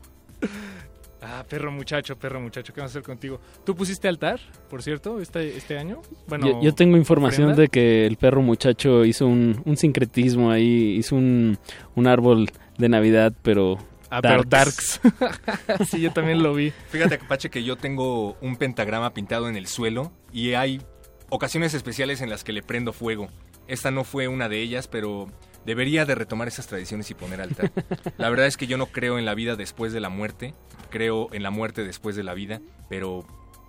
Ah, 1.21 1.45
perro 1.47 1.71
muchacho, 1.71 2.17
perro 2.17 2.39
muchacho, 2.39 2.73
¿qué 2.73 2.79
vamos 2.79 2.91
a 2.91 2.93
hacer 2.93 3.03
contigo? 3.03 3.39
¿Tú 3.65 3.75
pusiste 3.75 4.07
altar, 4.07 4.39
por 4.69 4.81
cierto, 4.81 5.19
este, 5.19 5.55
este 5.57 5.77
año? 5.77 6.01
Bueno, 6.27 6.47
yo, 6.47 6.61
yo 6.63 6.73
tengo 6.73 6.95
información 6.97 7.55
de 7.55 7.67
que 7.67 8.05
el 8.07 8.15
perro 8.15 8.41
muchacho 8.41 9.03
hizo 9.05 9.27
un, 9.27 9.61
un 9.65 9.75
sincretismo 9.77 10.49
ahí, 10.49 10.95
hizo 10.97 11.15
un, 11.15 11.59
un 11.95 12.07
árbol 12.07 12.49
de 12.77 12.89
Navidad, 12.89 13.33
pero... 13.43 13.77
Ah, 14.09 14.21
pero 14.21 14.43
darks. 14.43 15.01
sí, 15.91 16.01
yo 16.01 16.11
también 16.11 16.41
lo 16.41 16.55
vi. 16.55 16.71
Fíjate, 16.89 17.19
Pache, 17.19 17.49
que 17.51 17.63
yo 17.63 17.75
tengo 17.75 18.37
un 18.41 18.55
pentagrama 18.55 19.13
pintado 19.13 19.47
en 19.49 19.55
el 19.55 19.67
suelo 19.67 20.11
y 20.33 20.53
hay 20.53 20.81
ocasiones 21.29 21.73
especiales 21.75 22.21
en 22.21 22.29
las 22.29 22.43
que 22.43 22.53
le 22.53 22.63
prendo 22.63 22.91
fuego. 22.93 23.27
Esta 23.69 23.91
no 23.91 24.03
fue 24.03 24.27
una 24.27 24.49
de 24.49 24.61
ellas, 24.61 24.87
pero 24.87 25.27
debería 25.65 26.05
de 26.05 26.15
retomar 26.15 26.47
esas 26.47 26.67
tradiciones 26.67 27.09
y 27.11 27.13
poner 27.13 27.39
altar. 27.41 27.71
La 28.17 28.29
verdad 28.29 28.47
es 28.47 28.57
que 28.57 28.67
yo 28.67 28.77
no 28.77 28.87
creo 28.87 29.17
en 29.19 29.25
la 29.25 29.35
vida 29.35 29.55
después 29.55 29.93
de 29.93 29.99
la 29.99 30.09
muerte, 30.09 30.53
creo 30.89 31.27
en 31.33 31.43
la 31.43 31.51
muerte 31.51 31.83
después 31.83 32.15
de 32.15 32.23
la 32.23 32.33
vida, 32.33 32.61
pero 32.89 33.25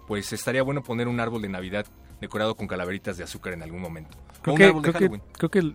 pues 0.07 0.33
estaría 0.33 0.63
bueno 0.63 0.83
poner 0.83 1.07
un 1.09 1.21
árbol 1.21 1.43
de 1.43 1.49
Navidad 1.49 1.87
decorado 2.21 2.55
con 2.57 2.67
calaveritas 2.67 3.17
de 3.17 3.25
azúcar 3.25 3.53
en 3.53 3.63
algún 3.63 3.81
momento. 3.81 4.17
O 4.41 4.43
Creo 4.43 4.53
un 4.55 4.59
que, 4.59 4.65
árbol 4.65 4.83
de 4.83 4.89
creo, 4.91 4.93
que, 4.93 4.99
Halloween. 5.07 5.23
creo 5.39 5.51
que 5.51 5.75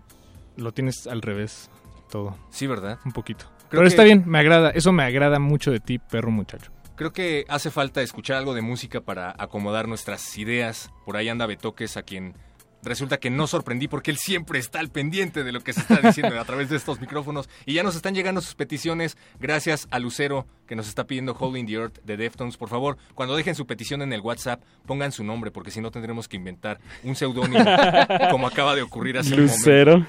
lo 0.57 0.71
tienes 0.73 1.07
al 1.07 1.21
revés 1.21 1.69
todo. 2.09 2.35
Sí, 2.49 2.67
¿verdad? 2.67 2.99
Un 3.05 3.11
poquito. 3.11 3.45
Creo 3.45 3.69
Pero 3.69 3.81
que- 3.83 3.87
está 3.87 4.03
bien, 4.03 4.23
me 4.25 4.39
agrada. 4.39 4.69
Eso 4.71 4.91
me 4.91 5.03
agrada 5.03 5.39
mucho 5.39 5.71
de 5.71 5.79
ti, 5.79 5.99
perro 5.99 6.31
muchacho. 6.31 6.71
Creo 6.95 7.11
que 7.13 7.45
hace 7.49 7.71
falta 7.71 8.01
escuchar 8.01 8.37
algo 8.37 8.53
de 8.53 8.61
música 8.61 9.01
para 9.01 9.33
acomodar 9.37 9.87
nuestras 9.87 10.37
ideas. 10.37 10.91
Por 11.05 11.17
ahí 11.17 11.27
anda 11.29 11.45
Betoques, 11.45 11.97
a 11.97 12.03
quien 12.03 12.35
resulta 12.85 13.17
que 13.17 13.29
no 13.29 13.47
sorprendí 13.47 13.87
porque 13.87 14.11
él 14.11 14.17
siempre 14.17 14.59
está 14.59 14.79
al 14.79 14.89
pendiente 14.89 15.43
de 15.43 15.51
lo 15.51 15.61
que 15.61 15.73
se 15.73 15.81
está 15.81 15.97
diciendo 16.01 16.39
a 16.39 16.45
través 16.45 16.69
de 16.69 16.77
estos 16.77 17.01
micrófonos. 17.01 17.49
Y 17.65 17.73
ya 17.73 17.83
nos 17.83 17.95
están 17.95 18.15
llegando 18.15 18.41
sus 18.41 18.55
peticiones. 18.55 19.17
Gracias 19.39 19.87
a 19.91 19.99
Lucero, 19.99 20.45
que 20.67 20.75
nos 20.75 20.87
está 20.87 21.05
pidiendo 21.05 21.33
Holding 21.33 21.65
the 21.65 21.73
Earth 21.73 21.99
de 22.03 22.17
Deftones. 22.17 22.57
Por 22.57 22.69
favor, 22.69 22.97
cuando 23.13 23.35
dejen 23.35 23.55
su 23.55 23.65
petición 23.65 24.01
en 24.01 24.13
el 24.13 24.21
WhatsApp, 24.21 24.61
pongan 24.85 25.11
su 25.11 25.23
nombre, 25.23 25.51
porque 25.51 25.71
si 25.71 25.81
no 25.81 25.91
tendremos 25.91 26.27
que 26.27 26.37
inventar 26.37 26.79
un 27.03 27.15
seudónimo, 27.15 27.65
como 28.31 28.47
acaba 28.47 28.75
de 28.75 28.81
ocurrir 28.81 29.17
hace 29.17 29.33
un 29.33 29.45
momento. 29.45 29.57
Lucero. 29.57 30.05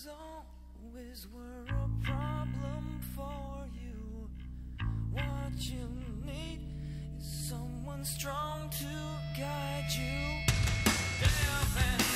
Always 0.05 1.27
were 1.33 1.63
a 1.69 2.05
problem 2.05 2.99
for 3.15 3.65
you. 3.73 4.29
What 5.11 5.53
you 5.57 5.87
need 6.25 6.59
is 7.17 7.25
someone 7.25 8.03
strong 8.03 8.69
to 8.69 9.39
guide 9.39 9.87
you. 9.95 10.53
Deaf 11.21 12.12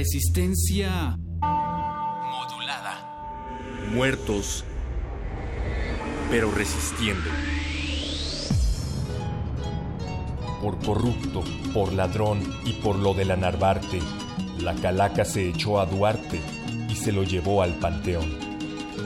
Resistencia 0.00 1.18
modulada. 1.42 3.04
Muertos, 3.92 4.64
pero 6.30 6.50
resistiendo. 6.50 7.28
Por 10.62 10.78
corrupto, 10.78 11.44
por 11.74 11.92
ladrón 11.92 12.40
y 12.64 12.72
por 12.72 12.96
lo 12.96 13.12
de 13.12 13.26
la 13.26 13.36
Narvarte, 13.36 14.00
la 14.62 14.74
calaca 14.74 15.26
se 15.26 15.50
echó 15.50 15.78
a 15.78 15.84
Duarte 15.84 16.40
y 16.88 16.94
se 16.94 17.12
lo 17.12 17.22
llevó 17.22 17.60
al 17.60 17.74
panteón. 17.74 18.38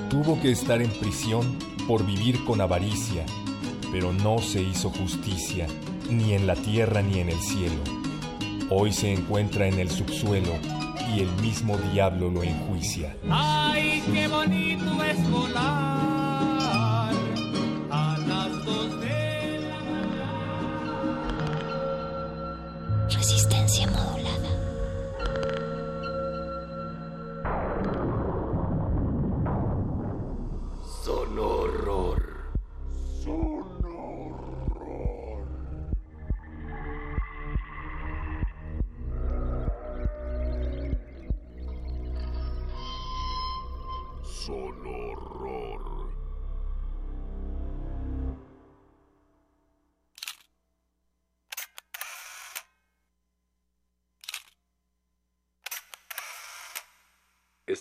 Tuvo 0.08 0.40
que 0.40 0.52
estar 0.52 0.80
en 0.80 0.92
prisión 0.92 1.58
por 1.88 2.06
vivir 2.06 2.44
con 2.44 2.60
avaricia, 2.60 3.26
pero 3.90 4.12
no 4.12 4.38
se 4.38 4.62
hizo 4.62 4.90
justicia, 4.90 5.66
ni 6.08 6.34
en 6.34 6.46
la 6.46 6.54
tierra 6.54 7.02
ni 7.02 7.18
en 7.18 7.30
el 7.30 7.40
cielo. 7.40 7.82
Hoy 8.70 8.92
se 8.92 9.12
encuentra 9.12 9.66
en 9.66 9.80
el 9.80 9.90
subsuelo 9.90 10.52
y 11.14 11.20
el 11.20 11.32
mismo 11.42 11.76
diablo 11.92 12.30
lo 12.30 12.42
enjuicia. 12.42 13.16
Ay, 13.30 14.02
qué 14.12 14.26
bonito 14.28 15.02
es 15.04 15.30
volar 15.30 15.93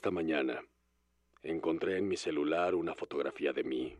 Esta 0.03 0.11
mañana 0.11 0.61
encontré 1.43 1.97
en 1.97 2.09
mi 2.09 2.17
celular 2.17 2.75
una 2.75 2.93
fotografía 2.93 3.53
de 3.53 3.63
mí 3.63 3.97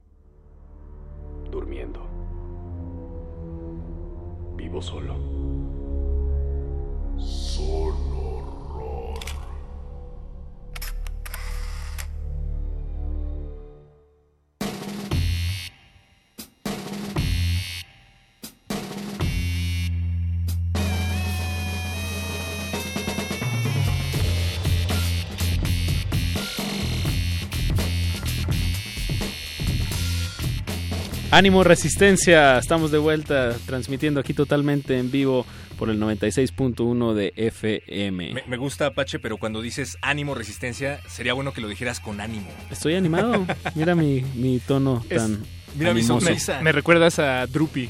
durmiendo. 1.49 2.05
Vivo 4.57 4.81
solo. 4.81 5.32
Ánimo 31.33 31.63
Resistencia, 31.63 32.59
estamos 32.59 32.91
de 32.91 32.99
vuelta 32.99 33.55
transmitiendo 33.65 34.19
aquí 34.19 34.35
totalmente 34.35 34.99
en 34.99 35.09
vivo 35.09 35.47
por 35.79 35.89
el 35.89 35.99
96.1 35.99 37.13
de 37.15 37.33
FM. 37.35 38.33
Me, 38.35 38.43
me 38.45 38.55
gusta 38.57 38.85
Apache, 38.85 39.17
pero 39.17 39.37
cuando 39.37 39.59
dices 39.63 39.97
ánimo, 40.03 40.35
resistencia, 40.35 40.99
sería 41.07 41.33
bueno 41.33 41.51
que 41.51 41.61
lo 41.61 41.67
dijeras 41.69 41.99
con 41.99 42.21
ánimo. 42.21 42.51
Estoy 42.69 42.93
animado, 42.93 43.47
mira 43.73 43.95
mi, 43.95 44.21
mi 44.35 44.59
tono 44.59 45.03
Es- 45.09 45.17
tan 45.17 45.43
Mira 45.75 45.95
mi 45.95 46.03
sonrisa. 46.03 46.61
Me 46.61 46.71
recuerdas 46.71 47.17
a 47.17 47.47
Droopy, 47.47 47.89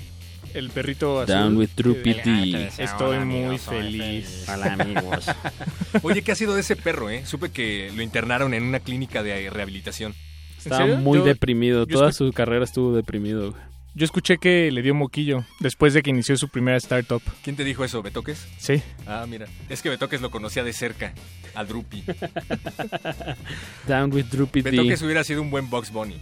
el 0.53 0.69
perrito 0.69 1.19
azul. 1.19 1.35
Down 1.35 1.57
with 1.57 1.71
Droopy 1.75 2.11
Eh, 2.11 2.21
D. 2.23 2.69
Estoy 2.81 3.25
muy 3.25 3.57
feliz. 3.57 4.45
Oye, 6.01 6.21
¿qué 6.21 6.31
ha 6.31 6.35
sido 6.35 6.55
de 6.55 6.61
ese 6.61 6.77
perro, 6.77 7.09
eh? 7.09 7.25
Supe 7.25 7.51
que 7.51 7.91
lo 7.93 8.03
internaron 8.03 8.53
en 8.53 8.63
una 8.63 8.79
clínica 8.79 9.21
de 9.21 9.49
rehabilitación. 9.49 10.15
Estaba 10.63 10.85
muy 10.97 11.19
Yo- 11.19 11.25
deprimido, 11.25 11.85
yo 11.87 11.97
toda 11.99 12.11
su 12.11 12.31
carrera 12.33 12.63
estuvo 12.65 12.95
deprimido. 12.95 13.51
güey. 13.51 13.63
Yo 13.95 14.05
escuché 14.05 14.39
que 14.39 14.71
le 14.71 14.81
dio 14.81 14.95
moquillo 14.95 15.45
después 15.59 15.93
de 15.93 16.01
que 16.01 16.09
inició 16.09 16.35
su 16.35 16.49
primera 16.49 16.77
startup. 16.77 17.21
¿Quién 17.43 17.55
te 17.55 17.63
dijo 17.63 17.83
eso, 17.85 18.01
Betoques? 18.01 18.47
Sí. 18.57 18.81
Ah, 19.05 19.25
mira. 19.29 19.45
Es 19.69 19.83
que 19.83 19.89
Betoques 19.89 20.19
lo 20.19 20.31
conocía 20.31 20.63
de 20.63 20.73
cerca, 20.73 21.13
al 21.53 21.67
Drupi. 21.67 22.03
Down 23.87 24.11
with 24.13 24.25
Droopy 24.31 24.61
D. 24.61 24.71
Betoques 24.71 25.01
hubiera 25.03 25.23
sido 25.23 25.41
un 25.41 25.51
buen 25.51 25.69
Box 25.69 25.91
Bunny. 25.91 26.19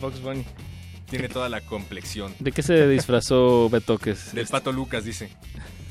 Bugs 0.00 0.20
Bunny. 0.20 0.44
Tiene 1.08 1.28
toda 1.28 1.48
la 1.50 1.60
complexión. 1.60 2.34
¿De 2.40 2.52
qué 2.52 2.62
se 2.62 2.88
disfrazó 2.88 3.68
Betoques? 3.68 4.34
Del 4.34 4.46
Pato 4.46 4.72
Lucas, 4.72 5.04
dice. 5.04 5.28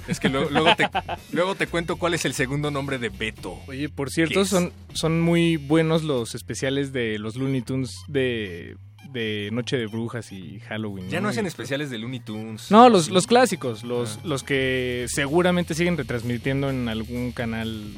Es 0.08 0.20
que 0.20 0.30
luego, 0.30 0.50
luego 0.50 0.76
te, 0.76 0.88
luego 1.32 1.56
te 1.56 1.68
cuento 1.68 1.98
cuál 1.98 2.14
es 2.14 2.26
el 2.26 2.34
segundo 2.34 2.72
nombre 2.72 2.98
de 2.98 3.10
Beto. 3.10 3.60
Oye, 3.68 3.90
por 3.90 4.08
¿Qué 4.10 4.14
cierto, 4.16 4.46
son, 4.46 4.72
son 4.94 5.22
muy 5.22 5.58
buenos 5.58 6.04
los 6.04 6.36
especiales 6.36 6.92
de 6.94 7.20
los 7.20 7.36
Looney 7.36 7.62
Tunes 7.62 7.92
de, 8.08 8.76
de 9.12 9.50
Noche 9.52 9.78
de 9.78 9.86
Brujas 9.88 10.32
y 10.32 10.60
Halloween. 10.62 11.10
Ya 11.10 11.22
no 11.22 11.30
hacen 11.30 11.46
especiales 11.46 11.90
de 11.90 11.98
Looney 12.00 12.20
Tunes. 12.20 12.72
No, 12.72 12.90
los, 12.90 13.10
los 13.10 13.28
clásicos, 13.28 13.84
los, 13.84 14.18
Ah. 14.18 14.22
los 14.26 14.44
que 14.44 15.06
seguramente 15.08 15.74
siguen 15.76 15.98
retransmitiendo 15.98 16.70
en 16.70 16.90
algún 16.90 17.32
canal 17.32 17.94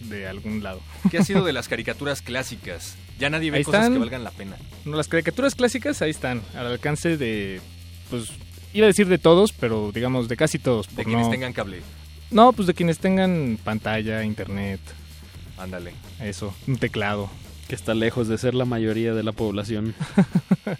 de 0.00 0.26
algún 0.26 0.62
lado. 0.62 0.80
¿Qué 1.10 1.18
ha 1.18 1.24
sido 1.24 1.44
de 1.44 1.52
las 1.54 1.68
caricaturas 1.68 2.22
clásicas? 2.22 2.96
Ya 3.18 3.30
nadie 3.30 3.50
ve 3.50 3.58
Ahí 3.58 3.64
cosas 3.64 3.80
están. 3.82 3.92
que 3.94 3.98
valgan 4.00 4.24
la 4.24 4.30
pena. 4.30 4.56
No, 4.84 4.96
las 4.96 5.08
caricaturas 5.08 5.54
clásicas 5.54 6.00
ahí 6.02 6.10
están, 6.10 6.42
al 6.54 6.66
alcance 6.66 7.16
de, 7.16 7.60
pues, 8.08 8.28
iba 8.72 8.84
a 8.86 8.88
decir 8.88 9.08
de 9.08 9.18
todos, 9.18 9.52
pero 9.52 9.90
digamos 9.92 10.28
de 10.28 10.36
casi 10.36 10.58
todos. 10.58 10.94
De 10.94 11.04
quienes 11.04 11.26
no- 11.26 11.30
tengan 11.32 11.52
cable. 11.52 11.80
No, 12.30 12.52
pues 12.52 12.66
de 12.68 12.74
quienes 12.74 12.98
tengan 12.98 13.58
pantalla, 13.62 14.22
internet, 14.24 14.80
Ándale. 15.58 15.92
eso, 16.20 16.54
un 16.68 16.76
teclado. 16.76 17.28
Que 17.70 17.76
está 17.76 17.94
lejos 17.94 18.26
de 18.26 18.36
ser 18.36 18.54
la 18.54 18.64
mayoría 18.64 19.14
de 19.14 19.22
la 19.22 19.30
población. 19.30 19.94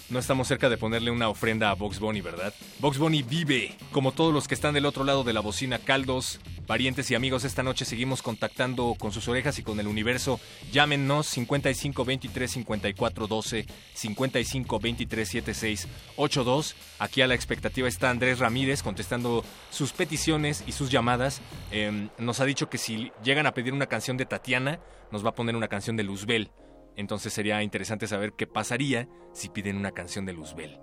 No 0.09 0.19
estamos 0.19 0.47
cerca 0.47 0.69
de 0.69 0.77
ponerle 0.77 1.11
una 1.11 1.29
ofrenda 1.29 1.71
a 1.71 1.75
Box 1.75 1.99
Bunny, 1.99 2.21
¿verdad? 2.21 2.53
Box 2.79 2.99
Bunny 2.99 3.23
vive, 3.23 3.77
como 3.91 4.12
todos 4.12 4.33
los 4.33 4.47
que 4.47 4.55
están 4.55 4.75
del 4.75 4.87
otro 4.87 5.05
lado 5.05 5.25
de 5.25 5.33
la 5.33 5.41
bocina, 5.41 5.79
caldos, 5.79 6.39
Parientes 6.71 7.11
y 7.11 7.17
amigos, 7.17 7.43
esta 7.43 7.65
noche 7.65 7.85
seguimos 7.85 8.23
contactando 8.23 8.95
con 8.97 9.11
sus 9.11 9.27
orejas 9.27 9.59
y 9.59 9.65
con 9.65 9.81
el 9.81 9.89
universo. 9.89 10.39
Llámenos 10.71 11.27
55 11.27 12.05
23 12.05 12.49
54 12.49 13.27
12, 13.27 13.67
55 13.93 14.79
23 14.79 15.29
76 15.29 15.89
82. 16.15 16.77
Aquí 17.01 17.23
a 17.23 17.27
la 17.27 17.35
expectativa 17.35 17.89
está 17.89 18.11
Andrés 18.11 18.39
Ramírez 18.39 18.85
contestando 18.85 19.45
sus 19.71 19.93
peticiones 19.93 20.62
y 20.65 20.71
sus 20.71 20.93
llamadas. 20.93 21.43
Eh, 21.73 22.09
nos 22.19 22.39
ha 22.39 22.45
dicho 22.45 22.71
que 22.71 22.79
si 22.79 23.11
llegan 23.25 23.47
a 23.47 23.55
pedir 23.55 23.73
una 23.73 23.87
canción 23.87 24.17
de 24.17 24.27
Tatiana, 24.27 24.79
nos 25.11 25.25
va 25.25 25.31
a 25.31 25.35
poner 25.35 25.57
una 25.57 25.67
canción 25.67 25.97
de 25.97 26.05
Luzbel. 26.05 26.53
Entonces 26.97 27.33
sería 27.33 27.62
interesante 27.62 28.07
saber 28.07 28.33
qué 28.35 28.47
pasaría 28.47 29.09
si 29.33 29.49
piden 29.49 29.77
una 29.77 29.93
canción 29.93 30.27
de 30.27 30.33
Luzbel. 30.33 30.79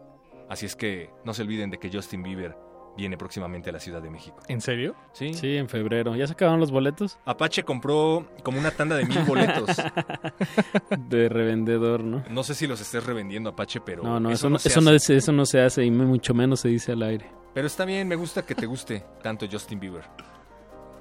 Así 0.50 0.66
es 0.66 0.76
que 0.76 1.10
no 1.26 1.34
se 1.34 1.42
olviden 1.44 1.70
de 1.70 1.78
que 1.78 1.90
Justin 1.92 2.24
Bieber 2.24 2.56
viene 2.96 3.16
próximamente 3.18 3.70
a 3.70 3.74
la 3.74 3.80
Ciudad 3.80 4.02
de 4.02 4.10
México. 4.10 4.38
¿En 4.48 4.60
serio? 4.62 4.96
Sí. 5.14 5.34
Sí, 5.36 5.56
en 5.58 5.70
febrero. 5.70 6.16
¿Ya 6.16 6.26
se 6.26 6.34
acabaron 6.34 6.60
los 6.60 6.72
boletos? 6.72 7.20
Apache 7.26 7.62
compró 7.64 8.26
como 8.44 8.58
una 8.58 8.72
tanda 8.72 8.96
de 8.96 9.06
mil 9.06 9.20
boletos. 9.26 9.68
de 11.10 11.30
revendedor, 11.30 12.04
¿no? 12.04 12.24
No 12.30 12.44
sé 12.44 12.56
si 12.56 12.66
los 12.66 12.82
estés 12.82 13.06
revendiendo, 13.06 13.50
Apache, 13.52 13.82
pero. 13.82 14.02
No, 14.04 14.20
no, 14.20 14.32
eso, 14.32 14.50
no, 14.50 14.58
se 14.58 14.70
eso, 14.70 14.82
no, 14.82 14.92
es- 14.92 15.10
eso 15.10 15.32
no 15.32 15.46
se 15.46 15.62
hace 15.62 15.84
y 15.86 15.92
mucho 15.92 16.34
menos 16.34 16.62
se 16.62 16.70
dice 16.70 16.94
al 16.94 17.04
aire. 17.04 17.30
Pero 17.54 17.68
está 17.68 17.86
bien, 17.86 18.08
me 18.08 18.16
gusta 18.16 18.44
que 18.46 18.56
te 18.56 18.66
guste 18.66 19.04
tanto 19.22 19.46
Justin 19.52 19.80
Bieber. 19.80 20.04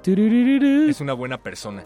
Es 0.04 1.00
una 1.00 1.12
buena 1.14 1.38
persona. 1.42 1.84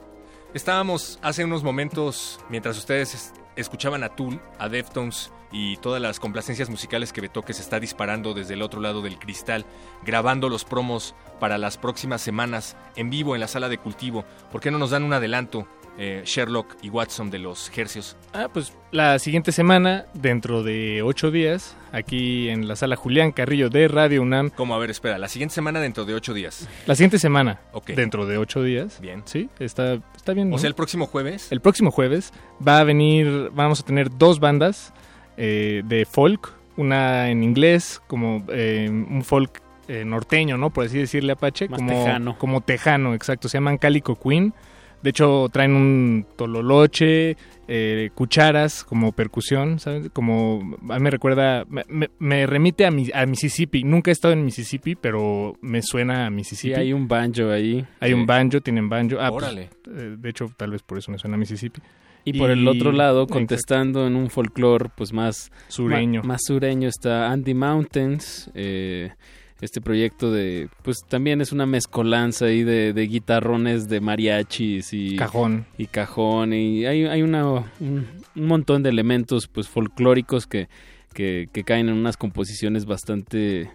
Estábamos 0.54 1.18
hace 1.22 1.44
unos 1.44 1.62
momentos, 1.62 2.40
mientras 2.48 2.76
ustedes 2.76 3.14
es- 3.14 3.32
escuchaban 3.56 4.02
a 4.02 4.08
Tool, 4.10 4.40
a 4.58 4.68
Deftones 4.68 5.30
y 5.52 5.76
todas 5.76 6.00
las 6.02 6.18
complacencias 6.18 6.68
musicales 6.70 7.12
que 7.12 7.20
Betoque 7.20 7.52
se 7.52 7.62
está 7.62 7.78
disparando 7.78 8.34
desde 8.34 8.54
el 8.54 8.62
otro 8.62 8.80
lado 8.80 9.00
del 9.02 9.18
cristal, 9.18 9.64
grabando 10.04 10.48
los 10.48 10.64
promos 10.64 11.14
para 11.38 11.56
las 11.58 11.76
próximas 11.78 12.20
semanas 12.20 12.76
en 12.96 13.10
vivo 13.10 13.34
en 13.34 13.40
la 13.40 13.48
sala 13.48 13.68
de 13.68 13.78
cultivo. 13.78 14.24
¿Por 14.50 14.60
qué 14.60 14.70
no 14.72 14.78
nos 14.78 14.90
dan 14.90 15.04
un 15.04 15.12
adelanto, 15.12 15.66
eh, 16.02 16.22
Sherlock 16.24 16.78
y 16.82 16.88
Watson, 16.88 17.30
de 17.30 17.38
los 17.38 17.70
Hercios? 17.76 18.16
Ah, 18.32 18.48
pues 18.52 18.72
la 18.90 19.18
siguiente 19.18 19.52
semana, 19.52 20.06
dentro 20.14 20.62
de 20.62 21.02
ocho 21.02 21.30
días, 21.30 21.76
aquí 21.92 22.48
en 22.48 22.66
la 22.66 22.74
sala 22.74 22.96
Julián 22.96 23.32
Carrillo 23.32 23.68
de 23.68 23.86
Radio 23.86 24.22
UNAM. 24.22 24.48
Como, 24.48 24.74
a 24.74 24.78
ver, 24.78 24.88
espera, 24.88 25.18
la 25.18 25.28
siguiente 25.28 25.54
semana 25.54 25.78
dentro 25.78 26.06
de 26.06 26.14
ocho 26.14 26.32
días. 26.32 26.66
La 26.86 26.94
siguiente 26.94 27.18
semana, 27.18 27.60
Ok. 27.72 27.90
dentro 27.90 28.24
de 28.24 28.38
ocho 28.38 28.62
días. 28.62 28.98
Bien. 29.00 29.22
Sí, 29.26 29.50
está, 29.58 30.00
está 30.16 30.32
bien. 30.32 30.52
O 30.54 30.58
sea, 30.58 30.68
el 30.68 30.74
próximo 30.74 31.06
jueves. 31.06 31.52
El 31.52 31.60
próximo 31.60 31.90
jueves 31.90 32.32
va 32.66 32.80
a 32.80 32.84
venir, 32.84 33.50
vamos 33.52 33.80
a 33.80 33.82
tener 33.84 34.08
dos 34.16 34.40
bandas 34.40 34.94
eh, 35.36 35.82
de 35.84 36.06
folk, 36.06 36.54
una 36.78 37.28
en 37.28 37.44
inglés, 37.44 38.00
como 38.06 38.42
eh, 38.48 38.88
un 38.88 39.22
folk 39.22 39.60
eh, 39.86 40.04
norteño, 40.06 40.56
¿no? 40.56 40.70
Por 40.70 40.86
así 40.86 40.96
decirle 40.96 41.32
Apache. 41.32 41.68
Más 41.68 41.78
como, 41.78 41.92
tejano. 41.92 42.38
Como 42.38 42.60
tejano, 42.62 43.14
exacto. 43.14 43.50
Se 43.50 43.58
llaman 43.58 43.76
Calico 43.76 44.18
Queen. 44.18 44.54
De 45.02 45.10
hecho, 45.10 45.48
traen 45.50 45.72
un 45.74 46.26
tololoche, 46.36 47.36
eh, 47.68 48.10
cucharas 48.14 48.84
como 48.84 49.12
percusión, 49.12 49.78
¿sabes? 49.78 50.10
Como, 50.12 50.76
a 50.90 50.98
mí 50.98 51.02
me 51.02 51.10
recuerda, 51.10 51.64
me, 51.68 52.10
me- 52.18 52.46
remite 52.46 52.84
a, 52.84 52.90
mi- 52.90 53.10
a 53.14 53.24
Mississippi. 53.26 53.82
Nunca 53.84 54.10
he 54.10 54.12
estado 54.12 54.34
en 54.34 54.44
Mississippi, 54.44 54.96
pero 54.96 55.54
me 55.62 55.80
suena 55.82 56.26
a 56.26 56.28
Sí, 56.28 56.34
Mississippi. 56.34 56.74
hay 56.74 56.92
un 56.92 57.08
banjo 57.08 57.50
ahí. 57.50 57.84
Hay 58.00 58.10
Sí. 58.10 58.14
un 58.14 58.26
banjo, 58.26 58.60
tienen 58.60 58.88
banjo. 58.88 59.16
Ah, 59.20 59.30
pues, 59.30 59.44
Órale. 59.44 59.70
eh, 59.86 60.16
de 60.18 60.28
hecho, 60.28 60.50
tal 60.56 60.72
vez 60.72 60.82
por 60.82 60.98
eso 60.98 61.10
me 61.10 61.18
suena 61.18 61.36
a 61.36 61.38
Mississippi. 61.38 61.80
Y 62.22 62.34
por 62.38 62.50
el 62.50 62.68
otro 62.68 62.92
lado, 62.92 63.22
Exacto. 63.22 63.32
contestando 63.34 64.06
en 64.06 64.14
un 64.16 64.28
folclore 64.28 64.90
pues 64.94 65.10
más 65.14 65.50
Sureño. 65.68 66.20
ma- 66.20 66.34
más 66.34 66.42
sureño 66.44 66.86
está 66.88 67.30
Andy 67.32 67.54
Mountains, 67.54 68.50
eh, 68.54 69.12
este 69.60 69.80
proyecto 69.80 70.30
de 70.32 70.68
pues 70.82 70.98
también 71.08 71.40
es 71.40 71.52
una 71.52 71.66
mezcolanza 71.66 72.46
ahí 72.46 72.62
de, 72.64 72.92
de 72.92 73.06
guitarrones 73.06 73.88
de 73.88 74.00
mariachis 74.00 74.92
y 74.92 75.16
Cajón. 75.16 75.66
y 75.76 75.86
cajón 75.86 76.52
y 76.54 76.86
hay, 76.86 77.04
hay 77.06 77.22
una 77.22 77.46
un, 77.46 77.66
un 77.80 78.06
montón 78.46 78.82
de 78.82 78.90
elementos 78.90 79.48
pues 79.48 79.68
folclóricos 79.68 80.46
que, 80.46 80.68
que, 81.12 81.48
que 81.52 81.64
caen 81.64 81.88
en 81.88 81.94
unas 81.96 82.16
composiciones 82.16 82.86
bastante 82.86 83.70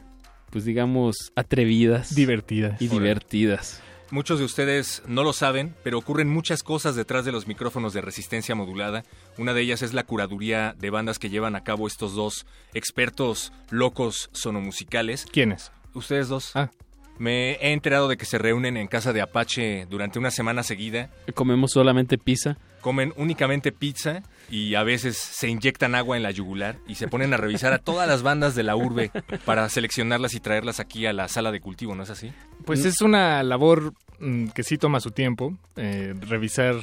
pues 0.49 0.66
digamos 0.66 1.32
atrevidas 1.36 2.16
Divertidas. 2.16 2.82
y 2.82 2.88
divertidas. 2.88 3.82
Muchos 4.12 4.38
de 4.38 4.45
ustedes 4.45 5.02
no 5.07 5.24
lo 5.24 5.34
saben, 5.34 5.74
pero 5.84 5.98
ocurren 5.98 6.30
muchas 6.30 6.62
cosas 6.62 6.95
detrás 6.95 7.26
de 7.26 7.32
los 7.32 7.48
micrófonos 7.48 7.91
de 7.91 8.02
resistencia 8.02 8.53
modulada. 8.53 9.03
Una 9.40 9.53
de 9.56 9.62
ellas 9.62 9.82
es 9.82 9.94
la 9.95 10.03
curaduría 10.03 10.76
de 10.80 10.91
bandas 10.91 11.18
que 11.18 11.32
llevan 11.32 11.56
a 11.56 11.64
cabo 11.64 11.88
estos 11.88 12.14
dos 12.14 12.45
expertos 12.76 13.52
locos 13.72 14.30
sonomusicales. 14.32 15.26
¿Quiénes? 15.26 15.72
Ustedes 15.96 16.28
dos. 16.28 16.56
Ah. 16.56 16.70
Me 17.18 17.54
he 17.54 17.72
enterado 17.72 18.10
de 18.10 18.18
que 18.18 18.26
se 18.26 18.38
reúnen 18.38 18.76
en 18.76 18.88
casa 18.88 19.14
de 19.14 19.22
Apache 19.22 19.88
durante 19.90 20.20
una 20.20 20.32
semana 20.32 20.64
seguida. 20.64 21.10
Comemos 21.34 21.72
solamente 21.72 22.18
pizza. 22.18 22.58
Comen 22.82 23.14
únicamente 23.16 23.72
pizza 23.72 24.22
y 24.50 24.76
a 24.76 24.84
veces 24.84 25.18
se 25.18 25.48
inyectan 25.48 25.96
agua 25.96 26.18
en 26.18 26.24
la 26.24 26.30
yugular 26.30 26.78
y 26.88 26.96
se 26.96 27.08
ponen 27.08 27.34
a 27.34 27.38
revisar 27.38 27.74
a 27.74 27.80
todas 27.80 28.08
las 28.08 28.22
bandas 28.22 28.54
de 28.54 28.62
la 28.62 28.76
urbe 28.76 29.12
para 29.46 29.68
seleccionarlas 29.70 30.36
y 30.36 30.40
traerlas 30.40 30.80
aquí 30.80 31.08
a 31.08 31.14
la 31.14 31.28
sala 31.28 31.52
de 31.52 31.62
cultivo, 31.62 31.96
¿no 31.96 32.04
es 32.04 32.12
así? 32.12 32.32
Pues 32.64 32.86
es 32.86 33.02
una 33.02 33.42
labor 33.42 33.94
mm, 34.20 34.50
que 34.50 34.62
sí 34.62 34.78
toma 34.78 35.00
su 35.00 35.10
tiempo, 35.10 35.58
eh, 35.78 36.14
revisar 36.20 36.76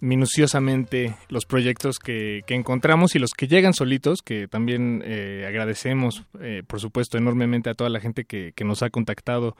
minuciosamente 0.00 1.14
los 1.28 1.44
proyectos 1.46 1.98
que, 1.98 2.42
que 2.46 2.54
encontramos 2.54 3.14
y 3.14 3.18
los 3.18 3.32
que 3.32 3.48
llegan 3.48 3.74
solitos, 3.74 4.22
que 4.22 4.48
también 4.48 5.02
eh, 5.04 5.44
agradecemos, 5.48 6.24
eh, 6.40 6.62
por 6.66 6.80
supuesto, 6.80 7.18
enormemente 7.18 7.70
a 7.70 7.74
toda 7.74 7.90
la 7.90 8.00
gente 8.00 8.24
que, 8.24 8.52
que 8.54 8.64
nos 8.64 8.82
ha 8.82 8.90
contactado, 8.90 9.56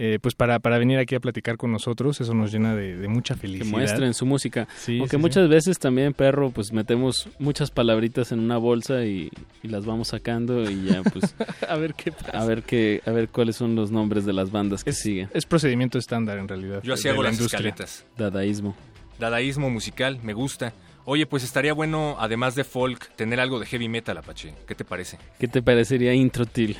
eh, 0.00 0.20
pues 0.22 0.36
para, 0.36 0.60
para 0.60 0.78
venir 0.78 0.98
aquí 0.98 1.16
a 1.16 1.20
platicar 1.20 1.56
con 1.56 1.72
nosotros, 1.72 2.20
eso 2.20 2.32
nos 2.32 2.52
llena 2.52 2.76
de, 2.76 2.96
de 2.96 3.08
mucha 3.08 3.34
que 3.34 3.40
felicidad. 3.40 3.66
muestren 3.68 4.14
su 4.14 4.26
música. 4.26 4.68
Sí, 4.76 5.02
sí. 5.10 5.16
muchas 5.16 5.48
veces 5.48 5.80
también, 5.80 6.14
perro, 6.14 6.50
pues 6.50 6.72
metemos 6.72 7.28
muchas 7.40 7.72
palabritas 7.72 8.30
en 8.30 8.38
una 8.38 8.58
bolsa 8.58 9.04
y, 9.04 9.28
y 9.64 9.68
las 9.68 9.86
vamos 9.86 10.08
sacando 10.08 10.70
y 10.70 10.84
ya 10.84 11.02
pues 11.02 11.34
a 11.68 11.76
ver 11.76 11.94
qué 11.94 12.12
pasa. 12.12 12.30
a 12.30 12.44
ver 12.44 12.62
qué 12.62 13.02
a 13.06 13.10
ver 13.10 13.28
cuáles 13.28 13.56
son 13.56 13.74
los 13.74 13.90
nombres 13.90 14.24
de 14.24 14.32
las 14.34 14.52
bandas 14.52 14.84
que 14.84 14.92
siguen. 14.92 15.30
Es 15.34 15.46
procedimiento 15.46 15.98
estándar 15.98 16.38
en 16.38 16.46
realidad. 16.46 16.80
Yo 16.84 16.94
así 16.94 17.08
hago 17.08 17.24
la 17.24 17.30
las 17.30 17.38
industria. 17.38 17.58
escaletas. 17.70 18.06
Dadaísmo. 18.16 18.76
Dadaísmo 19.18 19.70
musical, 19.70 20.18
me 20.22 20.32
gusta. 20.32 20.72
Oye, 21.04 21.26
pues 21.26 21.42
estaría 21.42 21.72
bueno, 21.72 22.16
además 22.18 22.54
de 22.54 22.64
folk, 22.64 23.10
tener 23.16 23.40
algo 23.40 23.58
de 23.58 23.66
heavy 23.66 23.88
metal, 23.88 24.18
Apache. 24.18 24.54
¿Qué 24.66 24.74
te 24.74 24.84
parece? 24.84 25.18
¿Qué 25.38 25.48
te 25.48 25.62
parecería 25.62 26.12
Introtil? 26.14 26.76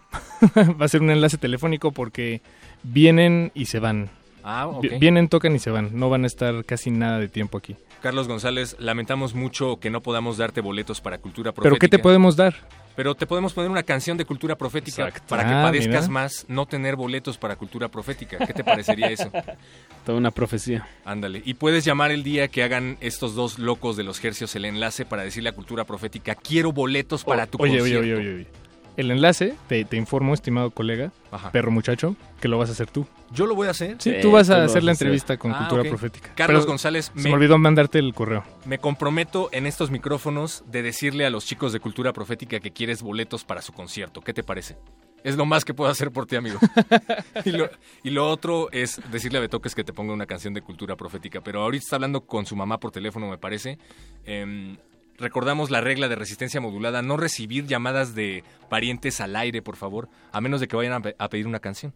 va 0.79 0.85
a 0.85 0.89
ser 0.89 1.01
un 1.01 1.11
enlace 1.11 1.37
telefónico 1.37 1.91
porque 1.91 2.41
vienen 2.83 3.51
y 3.53 3.65
se 3.65 3.79
van. 3.79 4.09
Ah, 4.43 4.67
ok. 4.67 4.81
Vi- 4.81 4.89
Vienen, 4.99 5.27
tocan 5.29 5.55
y 5.55 5.59
se 5.59 5.69
van. 5.71 5.89
No 5.97 6.09
van 6.09 6.23
a 6.23 6.27
estar 6.27 6.65
casi 6.65 6.91
nada 6.91 7.19
de 7.19 7.27
tiempo 7.29 7.57
aquí. 7.57 7.75
Carlos 8.01 8.27
González, 8.27 8.75
lamentamos 8.79 9.33
mucho 9.33 9.79
que 9.79 9.89
no 9.89 10.01
podamos 10.01 10.37
darte 10.37 10.59
boletos 10.61 10.99
para 10.99 11.17
Cultura 11.19 11.53
Profética. 11.53 11.69
¿Pero 11.73 11.79
qué 11.79 11.87
te 11.87 11.99
podemos 11.99 12.35
dar? 12.35 12.55
Pero 12.95 13.15
te 13.15 13.25
podemos 13.25 13.53
poner 13.53 13.71
una 13.71 13.81
canción 13.81 14.17
de 14.17 14.25
Cultura 14.25 14.55
Profética 14.55 15.07
Exacto. 15.07 15.27
para 15.29 15.47
que 15.47 15.53
Ah, 15.53 15.63
padezcas 15.63 16.03
mira. 16.09 16.13
más 16.13 16.45
no 16.47 16.65
tener 16.67 16.95
boletos 16.95 17.37
para 17.39 17.55
Cultura 17.55 17.87
Profética. 17.87 18.37
¿Qué 18.45 18.53
te 18.53 18.63
parecería 18.63 19.07
eso? 19.07 19.31
Toda 20.05 20.17
una 20.17 20.29
profecía. 20.31 20.85
Ándale. 21.05 21.41
Y 21.45 21.55
puedes 21.55 21.85
llamar 21.85 22.11
el 22.11 22.21
día 22.23 22.49
que 22.49 22.61
hagan 22.61 22.97
estos 22.99 23.33
dos 23.35 23.57
locos 23.57 23.97
de 23.97 24.03
los 24.03 24.23
Hercios 24.23 24.55
el 24.55 24.65
enlace 24.65 25.05
para 25.05 25.23
decirle 25.23 25.49
a 25.49 25.53
Cultura 25.53 25.85
Profética, 25.85 26.35
quiero 26.35 26.71
boletos 26.71 27.23
para 27.23 27.47
tu 27.47 27.57
oye, 27.59 27.81
oye, 27.81 27.95
concierto. 27.95 28.03
oye, 28.03 28.15
oye, 28.15 28.35
oye. 28.35 28.47
El 28.95 29.09
enlace, 29.09 29.55
te, 29.67 29.83
te 29.85 29.97
informo, 29.97 30.33
estimado 30.35 30.69
colega, 30.69 31.11
Ajá. 31.31 31.51
perro 31.51 31.71
muchacho, 31.71 32.15
que 32.39 32.47
lo 32.47 32.59
vas 32.59 32.69
a 32.69 32.73
hacer 32.73 32.89
tú. 32.91 33.07
¿Yo 33.31 33.47
lo 33.47 33.55
voy 33.55 33.67
a 33.67 33.71
hacer? 33.71 33.95
Sí, 33.99 34.11
Sí, 34.11 34.15
tú 34.21 34.29
vas 34.31 34.45
tú 34.47 34.53
a 34.53 34.59
lo 34.59 34.63
hacer 34.65 34.83
la 34.83 34.91
entrevista 34.91 35.35
con 35.37 35.51
Ah, 35.51 35.57
Cultura. 35.67 35.89
Profética. 35.89 36.29
Carlos 36.35 36.61
Pero 36.61 36.71
González, 36.73 37.05
Se 37.05 37.11
me- 37.15 37.29
me 37.29 37.33
olvidó 37.33 37.57
mandarte 37.57 37.97
el 37.97 38.13
correo. 38.13 38.43
Me 38.65 38.77
comprometo 38.77 39.49
en 39.51 39.65
estos 39.65 39.89
micrófonos 39.89 40.63
de 40.67 40.83
decirle 40.83 41.25
a 41.25 41.31
los 41.31 41.45
chicos 41.45 41.73
de 41.73 41.79
Cultura 41.79 42.13
Profética 42.13 42.59
que 42.59 42.71
quieres 42.71 43.01
boletos 43.01 43.43
para 43.43 43.63
su 43.63 43.73
concierto. 43.73 44.21
¿Qué 44.21 44.33
te 44.33 44.43
parece? 44.43 44.77
Es 45.23 45.37
lo 45.37 45.45
más 45.45 45.65
que 45.65 45.73
puedo 45.73 45.89
hacer 45.89 46.11
por 46.11 46.25
ti, 46.27 46.35
amigo. 46.35 46.59
y, 47.45 47.51
lo, 47.53 47.69
y 48.03 48.09
lo 48.11 48.29
otro 48.29 48.69
es 48.71 49.01
decirle 49.11 49.39
a 49.39 49.41
Betoques 49.41 49.73
que 49.73 49.83
te 49.83 49.93
ponga 49.93 50.13
una 50.13 50.27
canción 50.27 50.53
de 50.53 50.61
Cultura 50.61 50.95
Profética. 50.97 51.41
Pero 51.41 51.61
ahorita 51.63 51.81
está 51.83 51.95
hablando 51.95 52.21
con 52.27 52.45
su 52.45 52.55
mamá 52.55 52.77
por 52.79 52.91
teléfono, 52.91 53.27
me 53.29 53.37
parece. 53.39 53.79
Em, 54.25 54.77
recordamos 55.23 55.71
la 55.71 55.81
regla 55.81 56.07
de 56.07 56.15
resistencia 56.15 56.61
modulada, 56.61 57.01
no 57.01 57.17
recibir 57.17 57.65
llamadas 57.65 58.13
de 58.13 58.43
parientes 58.69 59.19
al 59.21 59.35
aire, 59.35 59.61
por 59.63 59.75
favor, 59.77 60.09
a 60.31 60.39
menos 60.41 60.59
de 60.61 60.67
que 60.67 60.75
vayan 60.75 60.93
a, 60.93 61.01
pe- 61.01 61.15
a 61.17 61.29
pedir 61.29 61.47
una 61.47 61.59
canción. 61.59 61.93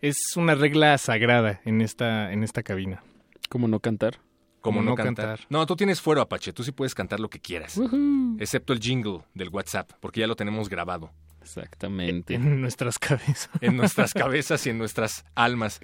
Es 0.00 0.16
una 0.36 0.56
regla 0.56 0.98
sagrada 0.98 1.60
en 1.64 1.80
esta, 1.80 2.32
en 2.32 2.42
esta 2.42 2.62
cabina. 2.64 3.02
¿Cómo 3.48 3.68
no 3.68 3.78
cantar? 3.78 4.16
Como 4.60 4.78
Como 4.78 4.82
no, 4.82 4.90
no 4.90 4.96
cantar. 4.96 5.26
cantar. 5.38 5.46
No, 5.50 5.66
tú 5.66 5.76
tienes 5.76 6.00
fuero, 6.00 6.20
Apache. 6.20 6.52
Tú 6.52 6.62
sí 6.64 6.72
puedes 6.72 6.94
cantar 6.94 7.20
lo 7.20 7.28
que 7.28 7.40
quieras. 7.40 7.80
Excepto 8.38 8.72
el 8.72 8.80
jingle 8.80 9.20
del 9.34 9.48
WhatsApp, 9.50 9.92
porque 10.00 10.20
ya 10.20 10.26
lo 10.26 10.34
tenemos 10.36 10.68
grabado. 10.68 11.10
Exactamente. 11.40 12.34
En 12.34 12.60
nuestras 12.60 12.98
cabezas. 13.00 13.50
En 13.60 13.76
nuestras 13.76 14.12
cabezas 14.14 14.66
y 14.66 14.70
en 14.70 14.78
nuestras 14.78 15.24
almas. 15.34 15.80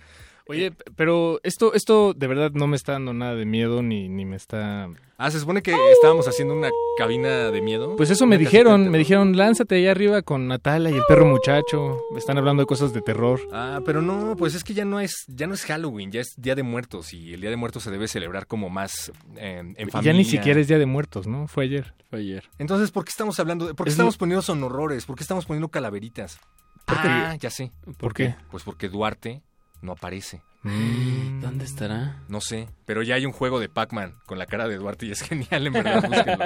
Oye, 0.48 0.72
pero 0.96 1.40
esto, 1.42 1.74
esto 1.74 2.14
de 2.14 2.26
verdad 2.26 2.50
no 2.54 2.66
me 2.66 2.76
está 2.76 2.92
dando 2.92 3.12
nada 3.12 3.34
de 3.34 3.44
miedo 3.44 3.82
ni, 3.82 4.08
ni 4.08 4.24
me 4.24 4.36
está... 4.36 4.88
Ah, 5.20 5.30
se 5.32 5.40
supone 5.40 5.62
que 5.62 5.72
estábamos 5.92 6.28
haciendo 6.28 6.54
una 6.54 6.70
cabina 6.96 7.50
de 7.50 7.60
miedo. 7.60 7.96
Pues 7.96 8.08
eso 8.10 8.24
me 8.24 8.38
dijeron, 8.38 8.88
me 8.88 8.98
dijeron, 8.98 9.36
lánzate 9.36 9.74
allá 9.74 9.90
arriba 9.90 10.22
con 10.22 10.46
Natalia 10.46 10.90
y 10.90 10.94
el 10.94 11.02
perro 11.08 11.26
muchacho. 11.26 12.00
Me 12.12 12.18
están 12.20 12.38
hablando 12.38 12.62
de 12.62 12.66
cosas 12.66 12.92
de 12.92 13.02
terror. 13.02 13.40
Ah, 13.52 13.80
pero 13.84 14.00
no, 14.00 14.36
pues 14.36 14.54
es 14.54 14.62
que 14.62 14.74
ya 14.74 14.84
no 14.84 15.00
es, 15.00 15.24
ya 15.26 15.46
no 15.48 15.54
es 15.54 15.64
Halloween, 15.64 16.12
ya 16.12 16.20
es 16.20 16.34
Día 16.36 16.54
de 16.54 16.62
Muertos 16.62 17.12
y 17.12 17.34
el 17.34 17.40
Día 17.40 17.50
de 17.50 17.56
Muertos 17.56 17.82
se 17.82 17.90
debe 17.90 18.06
celebrar 18.06 18.46
como 18.46 18.70
más 18.70 19.10
eh, 19.36 19.58
en 19.76 19.90
familia. 19.90 20.12
Ya 20.12 20.16
ni 20.16 20.24
siquiera 20.24 20.60
es 20.60 20.68
Día 20.68 20.78
de 20.78 20.86
Muertos, 20.86 21.26
¿no? 21.26 21.48
Fue 21.48 21.64
ayer. 21.64 21.92
Fue 22.10 22.20
ayer. 22.20 22.44
Entonces, 22.60 22.92
¿por 22.92 23.04
qué 23.04 23.10
estamos 23.10 23.38
hablando? 23.40 23.66
de- 23.66 23.74
¿Por 23.74 23.84
qué 23.86 23.88
Es 23.90 23.94
estamos 23.94 24.14
lo- 24.14 24.18
poniendo 24.20 24.42
sonorrores? 24.42 25.04
¿Por 25.04 25.16
qué 25.16 25.24
estamos 25.24 25.44
poniendo 25.46 25.68
calaveritas? 25.68 26.38
Porque- 26.86 27.08
Ah, 27.08 27.36
ya 27.40 27.50
sé. 27.50 27.72
¿Por 27.98 28.14
qué? 28.14 28.36
Pues 28.52 28.62
porque 28.62 28.88
Duarte 28.88 29.42
no 29.82 29.92
aparece. 29.92 30.42
Mm. 30.62 31.40
¿Dónde 31.40 31.64
estará? 31.64 32.22
No 32.28 32.40
sé, 32.40 32.68
pero 32.84 33.02
ya 33.02 33.14
hay 33.14 33.24
un 33.24 33.32
juego 33.32 33.60
de 33.60 33.68
Pac-Man 33.68 34.14
con 34.26 34.38
la 34.38 34.46
cara 34.46 34.66
de 34.66 34.76
Duarte 34.76 35.06
y 35.06 35.12
es 35.12 35.22
genial, 35.22 35.66
en 35.66 35.72
verdad, 35.72 36.02
búsquenlo. 36.09 36.44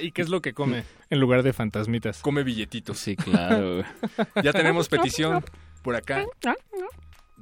¿Y 0.00 0.12
qué 0.12 0.22
es 0.22 0.28
lo 0.28 0.42
que 0.42 0.52
come? 0.52 0.84
En 1.10 1.20
lugar 1.20 1.42
de 1.42 1.52
fantasmitas. 1.52 2.20
Come 2.22 2.42
billetitos. 2.42 2.98
Sí, 2.98 3.16
claro. 3.16 3.84
Ya 4.42 4.52
tenemos 4.52 4.88
petición 4.88 5.44
por 5.82 5.94
acá. 5.96 6.24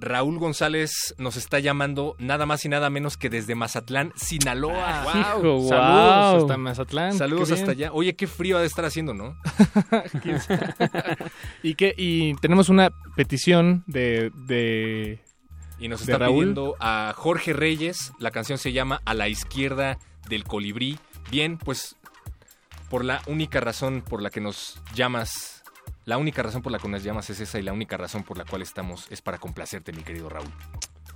Raúl 0.00 0.38
González 0.38 1.14
nos 1.18 1.36
está 1.36 1.58
llamando 1.58 2.14
nada 2.18 2.46
más 2.46 2.64
y 2.64 2.68
nada 2.68 2.88
menos 2.90 3.16
que 3.16 3.28
desde 3.28 3.54
Mazatlán, 3.54 4.12
Sinaloa. 4.16 5.04
Hijo, 5.14 5.68
Saludos 5.68 5.70
wow. 5.70 6.40
hasta 6.42 6.56
Mazatlán. 6.56 7.12
Saludos 7.14 7.50
hasta 7.50 7.72
allá. 7.72 7.92
Oye, 7.92 8.14
qué 8.14 8.26
frío 8.26 8.58
ha 8.58 8.60
de 8.60 8.66
estar 8.66 8.84
haciendo, 8.84 9.14
¿no? 9.14 9.36
y 11.62 11.74
que 11.74 11.94
y 11.96 12.34
tenemos 12.34 12.68
una 12.68 12.90
petición 13.16 13.84
de, 13.86 14.30
de 14.46 15.20
Y 15.78 15.88
nos 15.88 16.06
¿De 16.06 16.12
está 16.12 16.24
Raúl? 16.24 16.38
pidiendo 16.38 16.76
a 16.80 17.12
Jorge 17.16 17.52
Reyes. 17.52 18.12
La 18.18 18.30
canción 18.30 18.58
se 18.58 18.72
llama 18.72 19.00
A 19.04 19.14
la 19.14 19.28
izquierda 19.28 19.98
del 20.28 20.44
colibrí. 20.44 20.98
Bien, 21.30 21.58
pues 21.58 21.96
por 22.88 23.04
la 23.04 23.20
única 23.26 23.60
razón 23.60 24.02
por 24.02 24.22
la 24.22 24.30
que 24.30 24.40
nos 24.40 24.80
llamas, 24.94 25.57
la 26.08 26.16
única 26.16 26.42
razón 26.42 26.62
por 26.62 26.72
la 26.72 26.78
que 26.78 26.88
nos 26.88 27.04
llamas 27.04 27.28
es 27.28 27.38
esa 27.38 27.58
y 27.58 27.62
la 27.62 27.74
única 27.74 27.98
razón 27.98 28.22
por 28.22 28.38
la 28.38 28.46
cual 28.46 28.62
estamos 28.62 29.06
es 29.10 29.20
para 29.20 29.36
complacerte, 29.36 29.92
mi 29.92 30.02
querido 30.02 30.30
Raúl. 30.30 30.48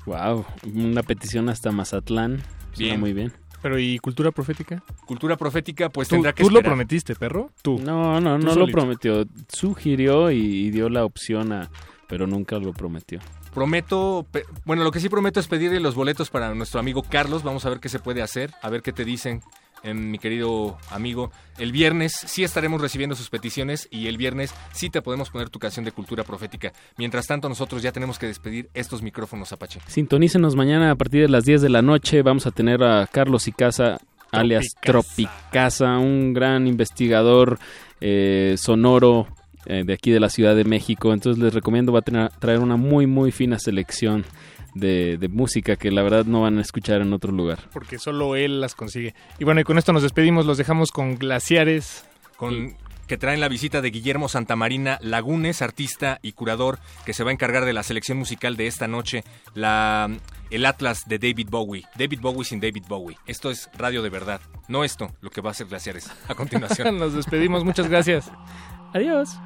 Wow. 0.05 0.45
Una 0.75 1.03
petición 1.03 1.49
hasta 1.49 1.73
Mazatlán. 1.73 2.43
Suena 2.73 2.77
Bien. 2.77 3.01
muy 3.01 3.15
bien. 3.15 3.33
pero 3.63 3.79
y 3.79 3.99
cultura 4.01 4.33
profética. 4.33 4.83
Cultura 5.07 5.39
profética, 5.39 5.89
pues 5.89 6.09
¿Tú, 6.09 6.17
tendrá 6.17 6.35
que 6.35 6.43
tú 6.43 6.51
lo 6.51 6.63
prometiste, 6.63 7.15
perro? 7.15 7.51
Tú. 7.63 7.79
No, 7.79 8.21
no, 8.21 8.39
Tú 8.39 8.45
no 8.45 8.55
lo 8.55 8.67
prometió. 8.67 9.25
Sugirió 9.49 10.31
y, 10.31 10.37
y 10.37 10.71
dio 10.71 10.91
la 10.91 11.07
opción 11.07 11.53
a... 11.53 11.71
Pero 12.07 12.27
nunca 12.27 12.59
lo 12.59 12.75
prometió. 12.75 13.19
Prometo, 13.55 14.27
bueno, 14.67 14.85
lo 14.85 14.91
que 14.91 15.01
sí 15.01 15.09
prometo 15.09 15.41
es 15.41 15.49
pedirle 15.49 15.81
los 15.81 15.95
boletos 15.95 16.29
para 16.29 16.55
nuestro 16.55 16.81
amigo 16.81 17.03
Carlos. 17.03 17.43
Vamos 17.43 17.65
a 17.65 17.71
ver 17.71 17.81
qué 17.81 17.89
se 17.89 17.99
puede 17.99 18.21
hacer, 18.21 18.53
a 18.61 18.69
ver 18.69 18.83
qué 18.83 18.93
te 18.93 19.07
dicen, 19.07 19.41
eh, 19.83 19.95
mi 19.95 20.19
querido 20.19 20.79
amigo. 20.91 21.31
El 21.59 21.73
viernes 21.73 22.13
sí 22.13 22.45
estaremos 22.45 22.81
recibiendo 22.81 23.15
sus 23.17 23.29
peticiones 23.31 23.89
y 23.91 24.07
el 24.07 24.17
viernes 24.17 24.55
sí 24.73 24.91
te 24.91 25.03
podemos 25.03 25.31
poner 25.31 25.51
tu 25.51 25.59
canción 25.59 25.85
de 25.85 25.93
cultura 25.93 26.25
profética. 26.25 26.73
Mientras 26.97 27.27
tanto, 27.27 27.49
nosotros 27.49 27.83
ya 27.83 27.93
tenemos 27.93 28.19
que 28.19 28.27
despedir 28.27 28.69
estos 28.75 29.03
micrófonos, 29.03 29.53
Apache. 29.53 29.81
Sintonícenos 29.87 30.57
mañana 30.57 30.91
a 30.91 30.95
partir 30.95 31.23
de 31.23 31.29
las 31.29 31.45
10 31.45 31.63
de 31.63 31.69
la 31.69 31.83
noche. 31.83 32.23
Vamos 32.23 32.47
a 32.47 32.51
tener 32.51 32.83
a 32.83 33.07
Carlos 33.07 33.47
Icaza, 33.49 33.99
alias 34.31 34.65
Tropicasa, 34.83 35.99
un 35.99 36.33
gran 36.33 36.67
investigador 36.67 37.59
eh, 38.01 38.55
sonoro 38.57 39.27
eh, 39.67 39.83
de 39.85 39.93
aquí 39.93 40.11
de 40.11 40.21
la 40.21 40.29
Ciudad 40.31 40.57
de 40.57 40.65
México. 40.65 41.13
Entonces 41.13 41.43
les 41.43 41.53
recomiendo, 41.55 41.93
va 41.93 42.01
a 42.01 42.03
tener- 42.03 42.31
traer 42.39 42.61
una 42.61 42.77
muy, 42.77 43.07
muy 43.07 43.31
fina 43.31 43.59
selección 43.59 44.25
de, 44.75 45.17
de 45.19 45.29
música 45.29 45.77
que 45.77 45.91
la 45.91 46.03
verdad 46.03 46.25
no 46.25 46.43
van 46.43 46.59
a 46.59 46.61
escuchar 46.61 47.01
en 47.01 47.13
otro 47.13 47.33
lugar. 47.33 47.59
Porque 47.73 47.99
solo 47.99 48.37
él 48.37 48.61
las 48.61 48.75
consigue. 48.75 49.15
Y 49.39 49.45
bueno, 49.45 49.61
y 49.61 49.65
con 49.65 49.79
esto 49.79 49.93
nos 49.93 50.03
despedimos, 50.03 50.47
los 50.47 50.59
dejamos 50.59 50.91
con 50.91 51.17
glaciares. 51.17 52.05
Con 52.37 52.75
que 53.13 53.19
traen 53.19 53.41
la 53.41 53.49
visita 53.49 53.83
de 53.83 53.91
Guillermo 53.91 54.29
Santamarina 54.29 54.99
Lagunes, 55.03 55.61
artista 55.61 56.19
y 56.23 56.33
curador, 56.33 56.79
que 57.05 57.13
se 57.13 57.25
va 57.25 57.31
a 57.31 57.33
encargar 57.35 57.67
de 57.67 57.75
la 57.75 57.83
selección 57.83 58.17
musical 58.17 58.57
de 58.57 58.67
esta 58.67 58.89
noche, 58.89 59.23
la, 59.55 60.09
el 60.51 60.65
Atlas 60.65 61.03
de 61.07 61.19
David 61.19 61.49
Bowie. 61.51 61.85
David 61.95 62.21
Bowie 62.23 62.45
sin 62.45 62.61
David 62.61 62.85
Bowie. 62.89 63.19
Esto 63.27 63.51
es 63.51 63.69
radio 63.75 64.03
de 64.03 64.09
verdad. 64.09 64.41
No 64.69 64.83
esto, 64.83 65.11
lo 65.21 65.29
que 65.29 65.43
va 65.43 65.51
a 65.51 65.55
ser 65.55 65.67
Glaciares. 65.67 66.11
A 66.27 66.35
continuación. 66.35 66.97
nos 66.99 67.13
despedimos, 67.13 67.65
muchas 67.65 67.87
gracias. 67.87 68.31
Adiós. 68.95 69.37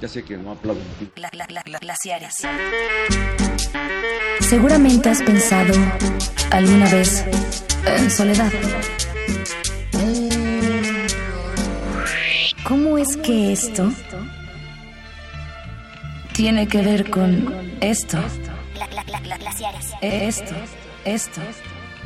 Ya 0.00 0.08
sé 0.08 0.22
que 0.24 0.36
no 0.36 0.52
aplauden. 0.52 0.84
Glaciares. 1.80 2.34
Seguramente 4.40 5.10
has 5.10 5.22
pensado 5.22 5.74
alguna 6.50 6.88
vez 6.90 7.24
en 7.84 8.10
soledad. 8.10 8.52
¿Cómo 12.64 12.98
es 12.98 13.16
que 13.16 13.52
esto 13.52 13.90
tiene 16.32 16.68
que 16.68 16.82
ver 16.82 17.10
con 17.10 17.54
esto? 17.80 18.18
Esto, 20.00 20.54
esto. 21.04 21.40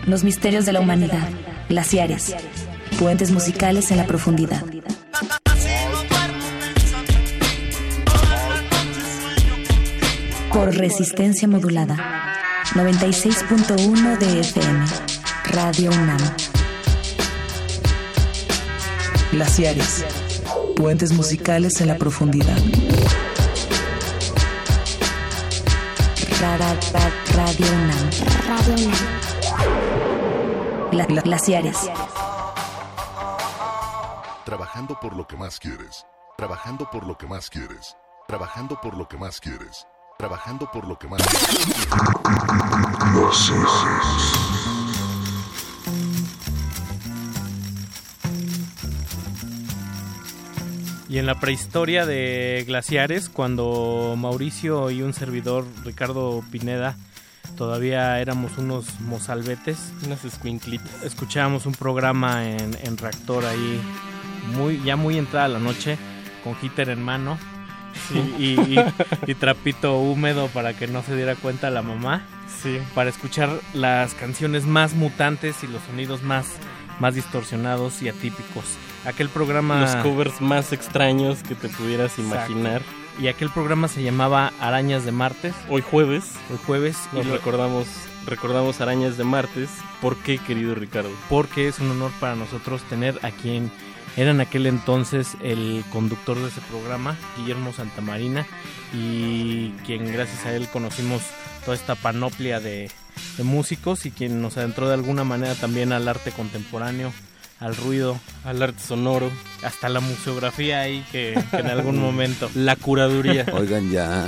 Los 0.07 0.25
misterios 0.25 0.65
de 0.65 0.73
la 0.73 0.81
humanidad. 0.81 1.29
Glaciares. 1.69 2.35
Puentes 2.99 3.31
musicales 3.31 3.91
en 3.91 3.99
la 3.99 4.07
profundidad. 4.07 4.63
por 10.53 10.75
resistencia 10.75 11.49
modulada. 11.49 11.97
96.1 12.75 14.19
de 14.19 14.41
FM. 14.41 14.87
Radio 15.47 15.91
UNAM. 15.91 16.21
Glaciares. 19.33 20.05
Puentes 20.77 21.13
musicales 21.13 21.81
en 21.81 21.89
la 21.89 21.97
profundidad. 21.97 22.59
Radio 27.35 27.67
UNAM. 27.67 28.11
Radio 28.49 28.75
UNAM. 30.91 31.23
Glaciares. 31.25 31.79
Trabajando 34.45 34.99
por 35.01 35.17
lo 35.17 35.27
que 35.27 35.37
más 35.37 35.59
quieres. 35.59 36.05
Trabajando 36.37 36.89
por 36.91 37.07
lo 37.07 37.17
que 37.17 37.27
más 37.27 37.49
quieres. 37.49 37.97
Trabajando 38.29 38.79
por 38.81 38.97
lo 38.97 39.09
que 39.09 39.17
más 39.17 39.41
quieres 39.41 39.87
Trabajando 40.23 40.71
por 40.71 40.87
lo 40.87 40.97
que 40.97 41.09
más 41.09 41.21
Y 51.09 51.19
en 51.19 51.27
la 51.27 51.41
prehistoria 51.41 52.07
de 52.07 52.63
glaciares, 52.69 53.31
cuando 53.31 54.15
Mauricio 54.17 54.93
y 54.93 55.03
un 55.03 55.13
servidor, 55.13 55.67
Ricardo 55.83 56.45
Pineda, 56.53 56.95
todavía 57.57 58.21
éramos 58.21 58.59
unos 58.59 59.01
mozalbetes. 59.01 59.93
Unos 60.07 60.25
escuinclitos. 60.25 61.03
Escuchábamos 61.03 61.67
un 61.67 61.73
programa 61.73 62.49
en, 62.49 62.79
en 62.85 62.97
reactor 62.97 63.45
ahí, 63.45 63.83
muy, 64.55 64.81
ya 64.85 64.95
muy 64.95 65.19
entrada 65.19 65.49
la 65.49 65.59
noche, 65.59 65.99
con 66.45 66.55
heater 66.55 66.91
en 66.91 67.03
mano. 67.03 67.39
Y, 68.15 68.19
y- 68.43 68.79
y- 69.27 69.31
y 69.31 69.35
trapito 69.35 69.97
húmedo 69.99 70.49
para 70.49 70.75
que 70.75 70.87
no 70.87 71.03
se 71.03 71.15
diera 71.17 71.35
cuenta 71.37 71.71
la 71.71 71.83
mamá. 71.83 72.23
Sí. 72.63 72.79
Para 72.95 73.11
escuchar 73.11 73.51
las 73.75 74.15
canciones 74.15 74.65
más 74.67 74.95
mutantes 74.95 75.63
y 75.65 75.67
los 75.67 75.83
sonidos 75.83 76.23
más, 76.23 76.47
más 77.01 77.15
distorsionados 77.15 78.03
y 78.03 78.09
atípicos. 78.09 78.65
Aquel 79.05 79.29
programa. 79.29 79.81
Los 79.81 79.97
covers 79.97 80.41
más 80.41 80.73
extraños 80.73 81.43
que 81.43 81.55
te 81.55 81.69
pudieras 81.69 82.19
Exacto. 82.19 82.53
imaginar. 82.53 82.83
Y 83.21 83.27
aquel 83.29 83.51
programa 83.51 83.89
se 83.89 84.03
llamaba 84.03 84.53
Arañas 84.61 85.05
de 85.05 85.13
Martes. 85.13 85.55
Hoy 85.69 85.83
jueves. 85.83 86.33
Hoy 86.51 86.59
jueves. 86.67 86.97
y 87.13 87.17
Nos 87.17 87.27
lo- 87.27 87.35
recordamos, 87.35 87.87
recordamos 88.27 88.81
Arañas 88.81 89.17
de 89.19 89.25
Martes. 89.25 89.69
¿Por 90.01 90.17
qué, 90.17 90.39
querido 90.39 90.75
Ricardo? 90.75 91.11
porque 91.29 91.69
es 91.69 91.79
un 91.79 91.91
honor 91.91 92.11
para 92.21 92.37
nosotros 92.37 92.81
tener 92.85 93.19
a 93.23 93.31
quien 93.31 93.71
era 94.17 94.31
en 94.31 94.41
aquel 94.41 94.67
entonces 94.67 95.37
el 95.43 95.85
conductor 95.91 96.39
de 96.39 96.49
ese 96.49 96.61
programa, 96.71 97.17
Guillermo 97.37 97.73
Santamarina, 97.73 98.47
y 98.93 99.71
quien 99.87 100.13
gracias 100.13 100.45
a 100.45 100.55
él 100.55 100.69
conocimos 100.69 101.23
toda 101.65 101.77
esta 101.77 101.95
panoplia 101.95 102.61
de, 102.61 102.91
de 103.37 103.45
músicos 103.45 104.05
y 104.07 104.11
quien 104.11 104.43
nos 104.43 104.57
adentró 104.57 104.89
de 104.89 104.95
alguna 104.95 105.25
manera 105.25 105.55
también 105.55 105.93
al 105.93 106.09
arte 106.09 106.31
contemporáneo, 106.31 107.13
al 107.59 107.77
ruido, 107.77 108.19
al 108.45 108.63
arte 108.63 108.83
sonoro, 108.83 109.31
hasta 109.63 109.89
la 109.89 110.01
museografía 110.01 110.81
ahí 110.81 111.05
que, 111.13 111.41
que 111.51 111.57
en 111.59 111.69
algún 111.69 111.99
momento. 112.01 112.51
La 112.55 112.77
curaduría. 112.77 113.47
Oigan 113.53 113.91
ya. 113.91 114.27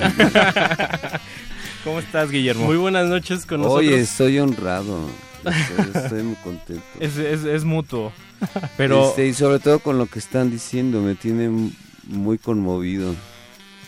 ¿Cómo 1.82 1.98
estás, 1.98 2.30
Guillermo? 2.30 2.64
Muy 2.64 2.76
buenas 2.76 3.06
noches 3.08 3.44
con 3.44 3.60
nosotros. 3.60 3.86
Oye, 3.86 4.00
estoy 4.00 4.38
honrado. 4.38 5.10
Estoy, 5.44 6.02
estoy 6.02 6.22
muy 6.22 6.36
contento. 6.36 6.82
Es, 7.00 7.18
es, 7.18 7.44
es 7.44 7.64
mutuo. 7.64 8.12
Pero 8.76 9.08
Este, 9.08 9.26
y 9.28 9.34
sobre 9.34 9.58
todo 9.58 9.78
con 9.78 9.98
lo 9.98 10.06
que 10.06 10.18
están 10.18 10.50
diciendo, 10.50 11.00
me 11.00 11.14
tiene 11.14 11.70
muy 12.06 12.38
conmovido. 12.38 13.14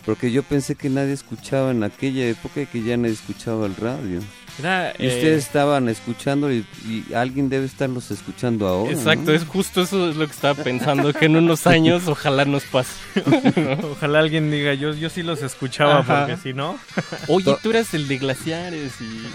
Porque 0.05 0.31
yo 0.31 0.41
pensé 0.41 0.75
que 0.75 0.89
nadie 0.89 1.11
escuchaba 1.11 1.71
en 1.71 1.83
aquella 1.83 2.25
época 2.27 2.61
y 2.61 2.65
que 2.65 2.81
ya 2.81 2.95
nadie 2.95 3.13
escuchaba 3.13 3.65
el 3.65 3.75
radio. 3.75 4.21
Era, 4.57 4.93
y 4.97 5.05
eh, 5.05 5.07
ustedes 5.09 5.43
estaban 5.43 5.89
escuchando 5.89 6.49
y, 6.51 6.65
y 6.85 7.13
alguien 7.13 7.49
debe 7.49 7.65
estarlos 7.65 8.09
escuchando 8.09 8.67
ahora. 8.69 8.93
Exacto, 8.93 9.31
¿no? 9.31 9.33
es 9.33 9.43
justo 9.43 9.81
eso 9.81 10.09
es 10.09 10.15
lo 10.15 10.25
que 10.25 10.31
estaba 10.31 10.63
pensando, 10.63 11.11
que 11.13 11.25
en 11.25 11.35
unos 11.35 11.67
años 11.67 12.07
ojalá 12.07 12.45
nos 12.45 12.63
pase. 12.63 12.93
Ojalá 13.91 14.19
alguien 14.19 14.49
diga, 14.49 14.73
yo, 14.73 14.93
yo 14.93 15.09
sí 15.09 15.23
los 15.23 15.43
escuchaba, 15.43 15.99
Ajá. 15.99 16.25
porque 16.25 16.41
si 16.41 16.53
no... 16.53 16.79
Oye, 17.27 17.55
tú 17.61 17.69
eras 17.71 17.93
el 17.93 18.07
de 18.07 18.17
glaciares 18.17 18.93
y... 19.01 19.27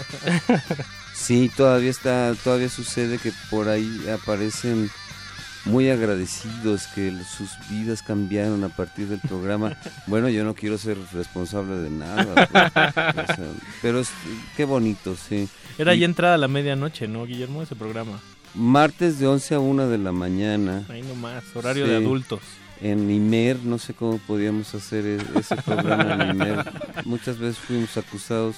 Sí, 1.13 1.51
todavía 1.55 1.91
está, 1.91 2.33
todavía 2.43 2.67
sucede 2.67 3.19
que 3.19 3.31
por 3.49 3.69
ahí 3.69 4.05
aparecen 4.11 4.89
muy 5.65 5.89
agradecidos 5.89 6.87
que 6.87 7.11
sus 7.23 7.51
vidas 7.69 8.01
cambiaron 8.01 8.63
a 8.63 8.69
partir 8.69 9.07
del 9.07 9.19
programa. 9.19 9.75
Bueno, 10.07 10.27
yo 10.29 10.43
no 10.43 10.53
quiero 10.53 10.77
ser 10.77 10.97
responsable 11.13 11.75
de 11.77 11.89
nada, 11.89 12.25
pues, 12.35 13.29
o 13.29 13.35
sea, 13.35 13.45
pero 13.81 13.99
es, 13.99 14.09
qué 14.57 14.65
bonito, 14.65 15.15
sí. 15.15 15.47
Era 15.77 15.95
Y 15.95 15.99
ya 15.99 16.05
entrada 16.05 16.37
la 16.37 16.47
medianoche, 16.49 17.07
¿no, 17.07 17.25
Guillermo? 17.25 17.63
Ese 17.63 17.75
programa. 17.75 18.19
martes 18.53 19.17
de 19.19 19.27
11 19.27 19.55
a 19.55 19.59
1 19.59 19.87
de 19.87 19.97
la 19.97 20.11
mañana. 20.11 20.83
Ahí 20.89 21.01
nomás, 21.03 21.43
horario 21.55 21.87
de 21.87 21.95
adultos. 21.95 22.41
En 22.81 23.09
Imer, 23.09 23.59
no 23.63 23.79
sé 23.79 23.93
cómo 23.93 24.17
podíamos 24.17 24.75
hacer 24.75 25.05
e- 25.05 25.39
ese 25.39 25.55
programa 25.55 26.25
en 26.25 26.31
Imer. 26.31 26.65
Muchas 27.05 27.37
veces 27.39 27.57
fuimos 27.57 27.95
acusados 27.95 28.57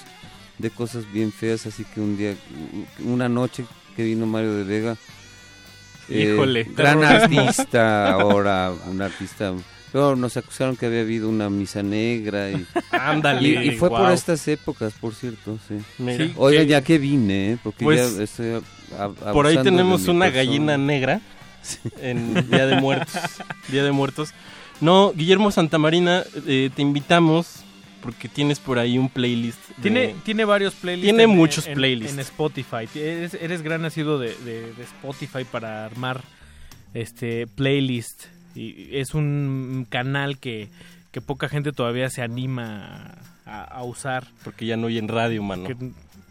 de 0.58 0.70
cosas 0.70 1.10
bien 1.12 1.30
feas, 1.32 1.64
así 1.66 1.84
que 1.84 2.00
un 2.00 2.16
día, 2.16 2.34
una 3.04 3.28
noche 3.28 3.64
que 3.94 4.02
vino 4.02 4.26
Mario 4.26 4.52
de 4.54 4.64
Vega, 4.64 4.96
eh, 6.08 6.32
Híjole, 6.34 6.64
gran 6.76 7.02
artista 7.04 8.12
ahora, 8.20 8.72
un 8.88 9.00
artista. 9.02 9.52
Pero 9.92 10.14
nos 10.16 10.36
acusaron 10.36 10.76
que 10.76 10.86
había 10.86 11.00
habido 11.00 11.28
una 11.28 11.48
misa 11.48 11.82
negra 11.82 12.50
y, 12.50 12.66
Ándale, 12.90 13.48
y, 13.48 13.68
y 13.68 13.76
fue 13.76 13.88
por 13.88 14.10
estas 14.10 14.46
épocas, 14.48 14.92
por 15.00 15.14
cierto, 15.14 15.58
sí. 15.66 15.76
Mira. 15.98 16.26
Sí, 16.26 16.32
Oigan, 16.36 16.64
que- 16.64 16.70
ya 16.70 16.82
que 16.82 16.98
vine, 16.98 17.52
¿eh? 17.52 17.58
porque 17.62 17.84
Pues, 17.84 18.16
ya 18.16 18.22
estoy 18.24 18.62
a- 18.98 19.32
Por 19.32 19.46
ahí 19.46 19.56
tenemos 19.62 20.06
una 20.08 20.26
persona. 20.26 20.30
gallina 20.30 20.76
negra 20.76 21.20
en 22.02 22.34
Día 22.50 22.66
de 22.66 22.80
Muertos. 22.80 23.14
Día 23.68 23.84
de 23.84 23.92
Muertos. 23.92 24.34
No, 24.80 25.12
Guillermo 25.14 25.50
Santamarina, 25.50 26.24
eh, 26.46 26.68
te 26.74 26.82
invitamos 26.82 27.60
porque 28.06 28.28
tienes 28.28 28.58
por 28.58 28.78
ahí 28.78 28.96
un 28.98 29.08
playlist. 29.08 29.58
de- 29.76 29.82
Tiene, 29.82 30.14
tiene 30.24 30.44
varios 30.44 30.74
playlists. 30.74 31.04
Tiene 31.04 31.24
en- 31.24 31.30
muchos 31.30 31.66
en- 31.66 31.74
playlists. 31.74 32.14
En 32.14 32.20
Spotify. 32.20 32.88
Eres, 32.94 33.34
eres 33.34 33.62
gran 33.62 33.82
nacido 33.82 34.18
de, 34.18 34.34
de- 34.44 34.72
de 34.72 34.82
Spotify 34.82 35.44
para 35.44 35.84
armar 35.84 36.22
este 36.94 37.46
playlist. 37.46 38.24
Y 38.54 38.96
es 38.96 39.14
un 39.14 39.86
canal 39.90 40.38
que, 40.38 40.68
que 41.12 41.20
poca 41.20 41.48
gente 41.48 41.72
todavía 41.72 42.08
se 42.10 42.22
anima 42.22 43.16
a, 43.44 43.62
a 43.64 43.82
usar. 43.84 44.26
Porque 44.44 44.64
ya 44.66 44.76
no 44.76 44.86
oyen 44.86 45.08
radio, 45.08 45.42
mano. 45.42 45.64
Que- 45.66 45.76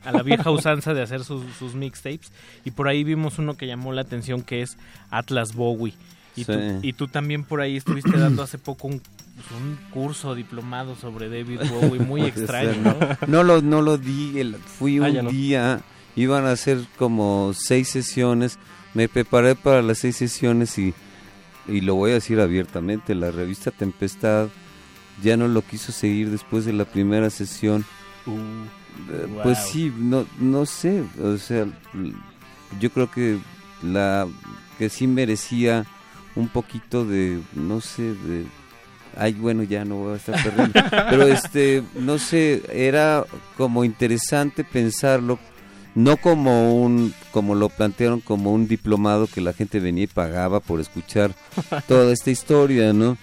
a 0.03 0.11
la 0.11 0.21
vieja 0.21 0.51
usanza 0.51 0.93
de 0.93 1.01
hacer 1.01 1.23
sus, 1.23 1.43
sus 1.57 1.73
mixtapes. 1.73 2.31
Y 2.63 2.71
por 2.71 2.87
ahí 2.87 3.03
vimos 3.03 3.39
uno 3.39 3.57
que 3.57 3.65
llamó 3.67 3.91
la 3.91 4.01
atención 4.01 4.41
que 4.43 4.61
es 4.61 4.77
Atlas 5.09 5.53
Bowie. 5.55 5.93
Y, 6.35 6.43
Sí. 6.43 6.51
tú, 6.51 6.53
y 6.83 6.93
tú 6.93 7.07
también 7.07 7.43
por 7.43 7.61
ahí 7.61 7.77
estuviste 7.77 8.11
dando 8.17 8.43
hace 8.43 8.57
poco 8.57 8.87
un, 8.87 9.01
pues, 9.35 9.51
un 9.61 9.77
curso 9.91 10.33
diplomado 10.35 10.95
sobre 10.95 11.29
David 11.29 11.61
Bowie 11.69 11.99
muy 11.99 12.23
extraño, 12.25 12.73
ser, 12.73 12.77
¿no? 12.77 13.17
No 13.27 13.43
lo, 13.43 13.61
no 13.61 13.81
lo 13.81 13.97
di, 13.97 14.39
el- 14.39 14.55
fui 14.55 14.97
Ah, 14.99 15.07
un 15.09 15.25
no. 15.25 15.29
día, 15.29 15.81
iban 16.15 16.45
a 16.45 16.51
hacer 16.51 16.79
como 16.97 17.51
seis 17.53 17.89
sesiones, 17.89 18.57
me 18.93 19.07
preparé 19.09 19.55
para 19.55 19.81
las 19.81 19.99
seis 19.99 20.15
sesiones 20.15 20.77
y, 20.77 20.93
y 21.67 21.81
lo 21.81 21.95
voy 21.95 22.11
a 22.11 22.15
decir 22.15 22.39
abiertamente, 22.39 23.13
la 23.15 23.31
revista 23.31 23.71
Tempestad 23.71 24.47
ya 25.23 25.35
no 25.37 25.47
lo 25.47 25.61
quiso 25.61 25.91
seguir 25.91 26.29
después 26.29 26.65
de 26.65 26.73
la 26.73 26.85
primera 26.85 27.29
sesión. 27.29 27.85
Eh, 28.27 29.27
Pues 29.43 29.57
wow. 29.59 29.67
sí, 29.71 29.93
no, 29.97 30.25
no 30.39 30.65
sé, 30.65 31.03
o 31.21 31.37
sea, 31.37 31.65
yo 32.79 32.89
creo 32.91 33.11
que 33.11 33.37
la 33.83 34.27
que 34.77 34.89
sí 34.89 35.07
merecía 35.07 35.85
un 36.35 36.47
poquito 36.49 37.05
de, 37.05 37.39
no 37.53 37.79
sé, 37.81 38.03
de, 38.13 38.45
ay, 39.17 39.33
bueno, 39.33 39.63
ya 39.63 39.85
no 39.85 39.95
voy 39.97 40.13
a 40.13 40.17
estar 40.17 40.41
perdiendo, 40.43 40.79
pero 41.09 41.23
este, 41.23 41.83
no 41.95 42.17
sé, 42.17 42.61
era 42.71 43.25
como 43.57 43.83
interesante 43.83 44.63
pensarlo, 44.63 45.39
no 45.95 46.17
como 46.17 46.81
un, 46.81 47.13
como 47.31 47.55
lo 47.55 47.69
plantearon, 47.69 48.19
como 48.19 48.51
un 48.51 48.67
diplomado 48.67 49.27
que 49.27 49.41
la 49.41 49.53
gente 49.53 49.79
venía 49.79 50.03
y 50.03 50.07
pagaba 50.07 50.59
por 50.59 50.79
escuchar 50.79 51.33
toda 51.87 52.11
esta 52.11 52.31
historia, 52.31 52.93
¿no? 52.93 53.17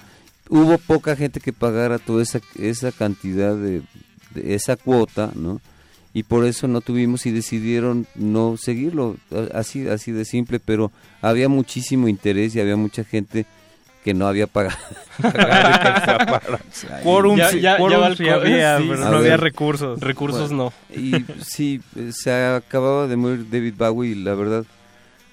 Hubo 0.49 0.79
poca 0.79 1.17
gente 1.17 1.41
que 1.41 1.53
pagara 1.53 1.99
toda 1.99 2.23
esa, 2.23 2.41
esa 2.57 2.93
cantidad 2.93 3.55
de, 3.55 3.83
de 4.35 4.55
esa 4.55 4.77
cuota, 4.77 5.33
¿no? 5.35 5.61
Y 6.15 6.25
por 6.25 6.45
eso 6.45 6.69
no 6.69 6.83
tuvimos 6.83 7.25
y 7.25 7.31
decidieron 7.31 8.07
no 8.15 8.57
seguirlo, 8.59 9.17
así, 9.55 9.89
así 9.89 10.13
de 10.13 10.27
simple, 10.27 10.61
pero 10.61 10.93
había 11.23 11.49
muchísimo 11.49 12.07
interés 12.07 12.55
y 12.55 12.61
había 12.61 12.77
mucha 12.77 13.03
gente 13.03 13.47
que 14.03 14.15
no 14.15 14.27
había 14.27 14.47
pagado. 14.47 14.77
Quórum 17.03 17.37
Ya- 17.37 17.51
sí 18.17 18.29
había, 18.29 18.79
sí, 18.79 18.85
pero 18.89 18.97
sí. 18.97 19.03
no 19.11 19.17
A 19.17 19.19
había 19.19 19.37
recursos. 19.37 20.01
Recursos 20.01 20.49
Bueno, 20.51 20.73
no. 20.91 20.97
Y 21.01 21.25
sí, 21.45 21.81
se 22.13 22.33
acababa 22.33 23.07
de 23.07 23.17
morir 23.17 23.47
David 23.51 23.75
Bowie 23.77 24.17
la 24.17 24.35
verdad, 24.35 24.65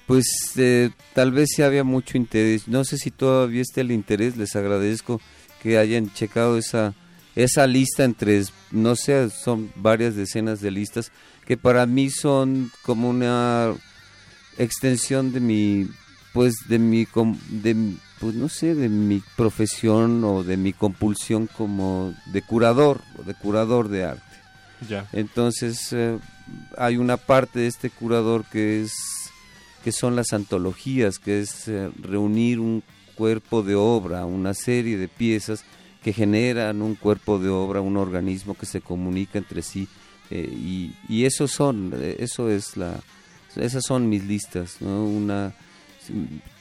pues 0.06 0.26
eh, 0.56 0.90
tal 1.14 1.32
vez 1.32 1.50
sí 1.54 1.62
había 1.62 1.84
mucho 1.84 2.16
interés. 2.16 2.68
No 2.68 2.84
sé 2.84 2.98
si 2.98 3.10
todavía 3.10 3.62
está 3.62 3.80
el 3.80 3.92
interés, 3.92 4.36
les 4.36 4.54
agradezco 4.56 5.20
que 5.62 5.78
hayan 5.78 6.12
checado 6.12 6.56
esa, 6.58 6.94
esa 7.36 7.66
lista 7.66 8.04
entre, 8.04 8.42
no 8.70 8.96
sé, 8.96 9.30
son 9.30 9.70
varias 9.76 10.16
decenas 10.16 10.60
de 10.60 10.70
listas 10.70 11.12
que 11.46 11.56
para 11.56 11.84
mí 11.86 12.10
son 12.10 12.70
como 12.82 13.10
una 13.10 13.72
extensión 14.58 15.32
de 15.32 15.40
mi, 15.40 15.88
pues 16.32 16.54
de 16.68 16.78
mi, 16.78 17.06
de, 17.50 17.74
mi- 17.74 17.96
pues 18.20 18.34
no 18.34 18.48
sé, 18.48 18.74
de 18.74 18.88
mi 18.88 19.22
profesión 19.36 20.22
o 20.24 20.44
de 20.44 20.56
mi 20.56 20.72
compulsión 20.72 21.46
como 21.46 22.14
de 22.26 22.42
curador, 22.42 23.00
o 23.18 23.22
de 23.22 23.34
curador 23.34 23.88
de 23.88 24.04
arte. 24.04 24.22
Ya. 24.88 25.08
Entonces 25.12 25.92
eh, 25.92 26.18
hay 26.76 26.96
una 26.96 27.16
parte 27.16 27.60
de 27.60 27.66
este 27.66 27.90
curador 27.90 28.44
que 28.44 28.82
es 28.82 28.92
que 29.82 29.92
son 29.92 30.14
las 30.14 30.34
antologías, 30.34 31.18
que 31.18 31.40
es 31.40 31.66
eh, 31.66 31.90
reunir 31.98 32.60
un 32.60 32.82
cuerpo 33.14 33.62
de 33.62 33.74
obra, 33.74 34.26
una 34.26 34.52
serie 34.52 34.98
de 34.98 35.08
piezas 35.08 35.64
que 36.02 36.12
generan 36.12 36.82
un 36.82 36.94
cuerpo 36.94 37.38
de 37.38 37.48
obra, 37.48 37.80
un 37.80 37.96
organismo 37.96 38.54
que 38.54 38.66
se 38.66 38.82
comunica 38.82 39.38
entre 39.38 39.62
sí 39.62 39.88
eh, 40.30 40.48
y, 40.52 40.94
y 41.08 41.24
eso 41.24 41.48
son, 41.48 41.94
eso 42.18 42.50
es 42.50 42.76
la, 42.76 43.00
esas 43.56 43.84
son 43.84 44.08
mis 44.08 44.24
listas, 44.24 44.76
¿no? 44.80 45.04
Una, 45.04 45.54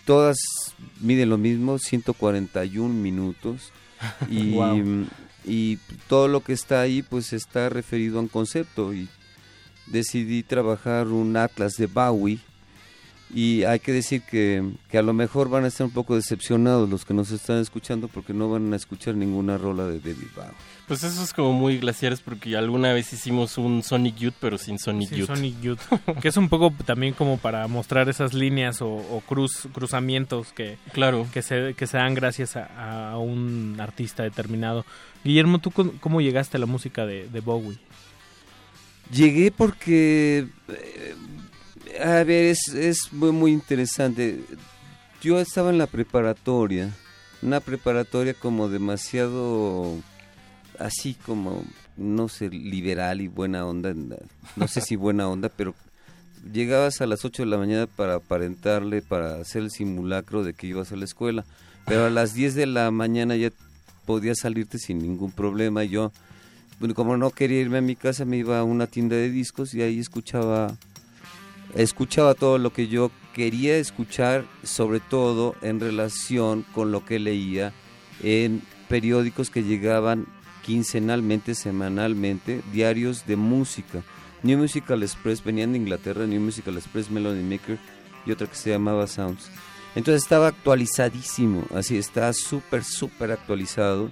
todas 0.06 0.38
miden 1.00 1.30
lo 1.30 1.38
mismo, 1.38 1.78
141 1.78 2.94
minutos. 2.94 3.72
Y, 4.30 4.56
y 5.44 5.78
todo 6.08 6.30
lo 6.30 6.42
que 6.42 6.54
está 6.54 6.80
ahí 6.80 7.02
pues 7.02 7.34
está 7.34 7.68
referido 7.68 8.18
a 8.18 8.22
un 8.22 8.28
concepto. 8.30 8.94
Y 8.94 9.10
decidí 9.88 10.44
trabajar 10.44 11.08
un 11.08 11.36
atlas 11.36 11.74
de 11.74 11.88
Bowie 11.88 12.40
y 13.34 13.64
hay 13.64 13.80
que 13.80 13.92
decir 13.92 14.24
que, 14.24 14.64
que 14.90 14.98
a 14.98 15.02
lo 15.04 15.14
mejor 15.14 15.50
van 15.50 15.64
a 15.64 15.68
estar 15.68 15.86
un 15.86 15.94
poco 15.94 16.16
decepcionados 16.16 16.90
los 16.90 17.06
que 17.06 17.14
nos 17.14 17.30
están 17.32 17.58
escuchando 17.60 18.08
porque 18.08 18.34
no 18.34 18.50
van 18.50 18.74
a 18.74 18.76
escuchar 18.76 19.16
ninguna 19.16 19.58
rola 19.58 19.86
de 19.86 20.00
David 20.00 20.28
Bowie. 20.36 20.50
Pues 20.88 21.04
eso 21.04 21.24
es 21.24 21.34
como 21.34 21.54
muy 21.54 21.78
glaciares 21.78 22.22
porque 22.22 22.58
alguna 22.58 22.92
vez 22.94 23.14
hicimos 23.14 23.60
un 23.60 23.84
Sonic 23.84 24.16
Youth, 24.16 24.34
pero 24.40 24.58
sin 24.58 24.80
Sonic 24.80 25.12
Youth. 25.12 25.28
Sonic 25.28 25.62
Youth. 25.62 25.80
que 26.22 26.30
es 26.30 26.38
un 26.38 26.50
poco 26.50 26.74
también 26.84 27.14
como 27.14 27.38
para 27.38 27.68
mostrar 27.68 28.10
esas 28.10 28.34
líneas 28.34 28.82
o, 28.82 28.88
o 28.90 29.22
cruz, 29.28 29.68
cruzamientos 29.74 30.52
que, 30.52 30.78
Claro. 30.94 31.28
que, 31.32 31.44
se, 31.44 31.76
que 31.76 31.86
se 31.86 31.98
dan 31.98 32.16
gracias 32.16 32.56
a, 32.56 33.12
a 33.12 33.18
un 33.20 33.78
artista 33.80 34.24
determinado. 34.24 34.84
Guillermo, 35.24 35.60
¿tú 35.60 35.70
cómo- 35.70 35.92
cómo 36.00 36.22
llegaste 36.22 36.58
a 36.58 36.60
la 36.60 36.66
música 36.66 37.06
de, 37.06 37.28
de 37.30 37.40
Bowie? 37.42 37.78
Llegué 39.12 39.52
porque, 39.52 40.48
eh, 40.68 41.16
a 42.02 42.24
ver, 42.24 42.45
es, 42.45 42.68
es 42.70 43.11
muy, 43.11 43.32
muy 43.32 43.52
interesante. 43.52 44.41
Yo 45.22 45.40
estaba 45.40 45.70
en 45.70 45.78
la 45.78 45.88
preparatoria, 45.88 46.94
una 47.41 47.60
preparatoria 47.60 48.34
como 48.34 48.70
demasiado, 48.70 49.95
así 50.78 51.14
como, 51.14 51.64
no 51.98 52.30
sé, 52.30 52.49
liberal 52.49 53.22
y 53.22 53.28
buena 53.28 53.66
onda, 53.66 53.94
no 54.56 54.68
sé 54.68 54.82
si 54.82 54.95
buena 54.95 55.28
onda, 55.28 55.49
pero 55.56 55.76
llegabas 56.53 57.02
a 57.02 57.07
las 57.07 57.26
8 57.26 57.44
de 57.44 57.49
la 57.49 57.57
mañana 57.57 57.88
para 57.88 58.16
aparentarle, 58.16 59.02
para 59.02 59.36
hacer 59.41 59.64
el 59.64 59.72
simulacro 59.72 60.44
de 60.44 60.53
que 60.53 60.68
ibas 60.68 60.91
a 60.91 60.95
la 60.95 61.06
escuela, 61.06 61.45
pero 61.86 62.06
a 62.06 62.10
las 62.10 62.34
10 62.34 62.56
de 62.56 62.66
la 62.66 62.91
mañana 62.91 63.36
ya 63.36 63.52
podías 64.06 64.40
salirte 64.40 64.80
sin 64.80 64.99
ningún 64.99 65.32
problema. 65.32 65.84
Yo, 65.84 66.11
como 66.95 67.18
no 67.18 67.32
quería 67.32 67.60
irme 67.60 67.80
a 67.80 67.82
mi 67.82 67.95
casa, 67.95 68.26
me 68.26 68.38
iba 68.38 68.60
a 68.60 68.64
una 68.64 68.88
tienda 68.88 69.16
de 69.16 69.30
discos 69.30 69.74
y 69.74 69.82
ahí 69.82 69.99
escuchaba 69.99 70.78
escuchaba 71.76 72.34
todo 72.34 72.58
lo 72.58 72.72
que 72.72 72.88
yo 72.88 73.12
quería 73.34 73.78
escuchar, 73.78 74.46
sobre 74.64 75.00
todo 75.00 75.56
en 75.62 75.80
relación 75.80 76.66
con 76.74 76.91
lo 76.91 77.06
que 77.06 77.20
leía 77.20 77.74
en 78.22 78.62
periódicos 78.88 79.50
que 79.50 79.64
llegaban 79.64 80.28
quincenalmente, 80.64 81.56
semanalmente, 81.56 82.62
diarios 82.72 83.26
de 83.26 83.36
música. 83.36 84.04
New 84.44 84.58
Musical 84.58 85.04
Express, 85.04 85.44
venían 85.44 85.74
de 85.74 85.80
Inglaterra, 85.80 86.26
New 86.26 86.41
Musical 86.41 86.78
Express, 86.78 87.10
Melody 87.10 87.44
Maker 87.44 87.78
y 88.26 88.32
otra 88.32 88.48
que 88.48 88.56
se 88.56 88.70
llamaba 88.70 89.08
Sounds. 89.08 89.50
Entonces 89.96 90.24
estaba 90.24 90.48
actualizadísimo, 90.48 91.66
así 91.74 91.98
está 91.98 92.32
súper, 92.34 92.84
súper 92.84 93.32
actualizado. 93.32 94.12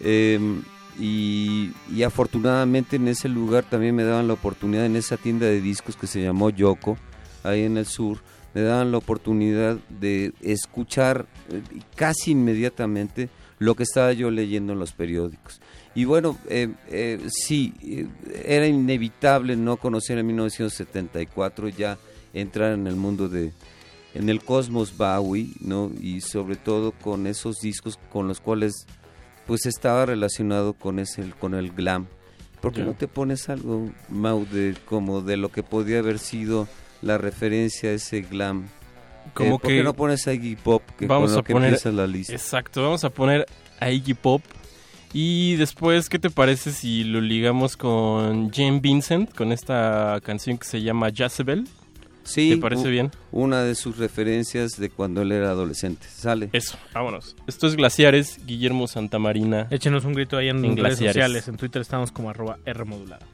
Em, 0.00 0.62
y, 0.98 1.72
afortunadamente 2.04 2.96
en 2.96 3.08
ese 3.08 3.28
lugar 3.28 3.64
también 3.64 3.94
me 3.94 4.04
daban 4.04 4.28
la 4.28 4.34
oportunidad, 4.34 4.86
en 4.86 4.96
esa 4.96 5.16
tienda 5.16 5.46
de 5.46 5.60
discos 5.60 5.96
que 5.96 6.06
se 6.06 6.22
llamó 6.22 6.50
Yoko, 6.50 6.96
ahí 7.42 7.62
en 7.62 7.76
el 7.76 7.86
sur, 7.86 8.18
me 8.54 8.62
daban 8.62 8.90
la 8.92 8.98
oportunidad 8.98 9.76
de 9.88 10.32
escuchar 10.40 11.26
eh, 11.50 11.62
casi 11.94 12.30
inmediatamente 12.30 13.28
lo 13.58 13.74
que 13.74 13.82
estaba 13.82 14.12
yo 14.12 14.30
leyendo 14.30 14.72
en 14.72 14.78
los 14.78 14.92
periódicos. 14.92 15.60
Y 15.96 16.04
bueno, 16.04 16.36
eh, 16.48 16.74
eh, 16.88 17.18
sí, 17.28 17.72
eh, 17.82 18.06
era 18.44 18.66
inevitable 18.66 19.56
no 19.56 19.78
conocer 19.78 20.18
en 20.18 20.26
1974 20.26 21.68
ya 21.70 21.98
entrar 22.34 22.72
en 22.72 22.86
el 22.86 22.96
mundo 22.96 23.30
de, 23.30 23.52
en 24.12 24.28
el 24.28 24.44
cosmos 24.44 24.94
Bowie, 24.94 25.52
¿no? 25.60 25.90
Y 25.98 26.20
sobre 26.20 26.56
todo 26.56 26.92
con 26.92 27.26
esos 27.26 27.60
discos 27.60 27.98
con 28.12 28.28
los 28.28 28.40
cuales 28.40 28.86
pues 29.46 29.66
estaba 29.66 30.06
relacionado 30.06 30.74
con 30.74 30.98
ese 30.98 31.30
con 31.38 31.54
el 31.54 31.72
glam. 31.72 32.06
¿Por 32.60 32.72
qué 32.72 32.82
no 32.82 32.94
te 32.94 33.06
pones 33.06 33.48
algo, 33.48 33.90
Mau, 34.08 34.44
de, 34.46 34.74
como 34.86 35.20
de 35.20 35.36
lo 35.36 35.50
que 35.50 35.62
podía 35.62 36.00
haber 36.00 36.18
sido 36.18 36.66
la 37.02 37.16
referencia 37.18 37.90
a 37.90 37.92
ese 37.92 38.22
glam? 38.22 38.66
Como 39.34 39.56
Eh, 39.56 39.58
¿Por 39.58 39.60
que 39.70 39.76
qué 39.76 39.84
no 39.84 39.94
pones 39.94 40.26
a 40.26 40.32
Iggy 40.32 40.56
Pop, 40.56 40.82
que 40.98 41.06
vamos 41.06 41.30
con 41.30 41.34
lo 41.34 41.40
a 41.40 41.44
que 41.44 41.52
poner 41.52 41.94
la 41.94 42.06
lista? 42.06 42.32
Exacto, 42.32 42.82
vamos 42.82 43.04
a 43.04 43.10
poner 43.10 43.46
a 43.78 43.90
Iggy 43.90 44.14
Pop 44.14 44.42
y 45.12 45.56
después 45.56 46.08
¿qué 46.08 46.18
te 46.18 46.30
parece 46.30 46.72
si 46.72 47.04
lo 47.04 47.20
ligamos 47.20 47.76
con 47.76 48.50
Jane 48.50 48.80
Vincent 48.80 49.34
con 49.34 49.52
esta 49.52 50.20
canción 50.22 50.58
que 50.58 50.66
se 50.66 50.82
llama 50.82 51.10
Jezebel? 51.14 51.68
Sí, 52.26 52.50
¿Te 52.50 52.56
parece 52.58 52.90
bien? 52.90 53.10
Una 53.32 53.62
de 53.62 53.74
sus 53.74 53.96
referencias 53.98 54.78
de 54.78 54.90
cuando 54.90 55.22
él 55.22 55.32
era 55.32 55.50
adolescente. 55.50 56.06
Sale. 56.14 56.50
Eso, 56.52 56.76
vámonos. 56.92 57.36
Esto 57.46 57.66
es 57.66 57.76
Glaciares, 57.76 58.38
Guillermo 58.44 58.86
Santamarina. 58.86 59.68
Échenos 59.70 60.04
un 60.04 60.12
grito 60.14 60.36
ahí 60.36 60.48
en, 60.48 60.56
En 60.58 60.76
redes 60.76 60.98
Glaciares. 60.98 61.14
sociales. 61.14 61.48
En 61.48 61.56
Twitter 61.56 61.80
estamos 61.82 62.12
como 62.12 62.28
arroba 62.30 62.58
R 62.66 62.84
modulada. 62.84 63.24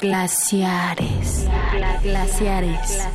Glaciares. 0.00 1.46
Glaciares. 2.02 3.06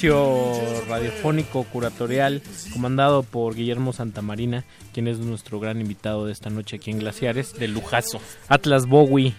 Ejercicio 0.00 0.86
radiofónico 0.88 1.64
curatorial 1.64 2.42
comandado 2.72 3.22
por 3.22 3.54
Guillermo 3.54 3.92
Santamarina, 3.92 4.64
quien 4.94 5.08
es 5.08 5.18
nuestro 5.18 5.60
gran 5.60 5.78
invitado 5.80 6.24
de 6.24 6.32
esta 6.32 6.48
noche 6.48 6.76
aquí 6.76 6.90
en 6.90 7.00
Glaciares. 7.00 7.52
De 7.52 7.68
lujazo. 7.68 8.20
Atlas 8.48 8.86
Bowie. 8.86 9.34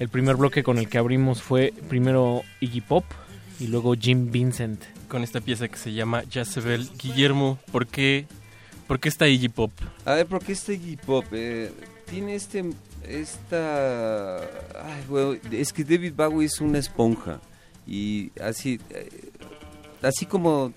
El 0.00 0.08
primer 0.08 0.36
bloque 0.36 0.64
con 0.64 0.78
el 0.78 0.88
que 0.88 0.98
abrimos 0.98 1.40
fue 1.40 1.72
primero 1.88 2.42
Iggy 2.60 2.80
Pop 2.80 3.04
y 3.60 3.68
luego 3.68 3.94
Jim 3.94 4.32
Vincent. 4.32 4.82
Con 5.08 5.22
esta 5.22 5.40
pieza 5.40 5.68
que 5.68 5.76
se 5.76 5.92
llama 5.92 6.24
Jezebel. 6.28 6.88
Guillermo, 7.00 7.60
¿por 7.70 7.86
qué, 7.86 8.26
por 8.88 8.98
qué 8.98 9.08
está 9.08 9.28
Iggy 9.28 9.50
Pop? 9.50 9.70
A 10.04 10.14
ver, 10.14 10.26
¿por 10.26 10.42
qué 10.42 10.52
este 10.52 10.74
Iggy 10.74 10.96
Pop? 10.96 11.26
Eh, 11.30 11.70
tiene 12.10 12.34
este, 12.34 12.64
esta... 13.06 14.38
Ay, 14.38 15.04
bueno, 15.08 15.36
es 15.52 15.72
que 15.72 15.84
David 15.84 16.14
Bowie 16.16 16.46
es 16.46 16.60
una 16.60 16.78
esponja. 16.78 17.40
Y 17.86 18.30
así, 18.40 18.80
eh, 18.90 19.31
así 20.02 20.26
como 20.26 20.72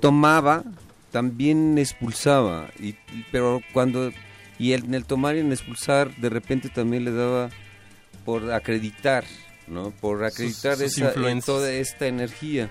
tomaba, 0.00 0.64
también 1.10 1.76
expulsaba. 1.78 2.70
Y, 2.80 2.94
pero 3.30 3.60
cuando... 3.72 4.10
Y 4.58 4.72
el- 4.72 4.84
en 4.84 4.94
el 4.94 5.04
tomar 5.04 5.36
y 5.36 5.40
en 5.40 5.50
expulsar, 5.52 6.14
de 6.16 6.28
repente 6.28 6.68
también 6.68 7.04
le 7.04 7.10
daba 7.12 7.50
por 8.24 8.52
acreditar, 8.52 9.24
¿no? 9.66 9.90
Por 9.90 10.24
acreditar 10.24 10.76
sus 10.76 10.84
esa, 10.86 11.04
eh, 11.04 11.08
influencias. 11.08 11.46
toda 11.46 11.72
esta 11.72 12.06
energía. 12.06 12.70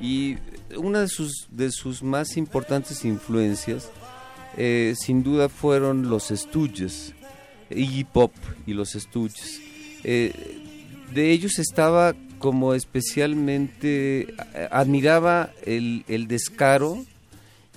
Y 0.00 0.38
una 0.76 1.02
de 1.02 1.08
sus, 1.08 1.46
de 1.50 1.70
sus 1.70 2.02
más 2.02 2.36
importantes 2.36 3.04
influencias, 3.04 3.90
eh, 4.56 4.94
sin 4.98 5.22
duda, 5.22 5.48
fueron 5.48 6.08
los 6.08 6.28
Stooges, 6.28 7.14
Iggy 7.70 8.04
Pop 8.04 8.32
y 8.66 8.72
los 8.72 8.90
Stooges. 8.92 9.60
Eh, 10.02 10.32
de 11.12 11.30
ellos 11.30 11.58
estaba 11.60 12.14
como 12.40 12.74
especialmente, 12.74 14.22
eh, 14.54 14.68
admiraba 14.72 15.50
el, 15.64 16.04
el 16.08 16.26
descaro 16.26 16.98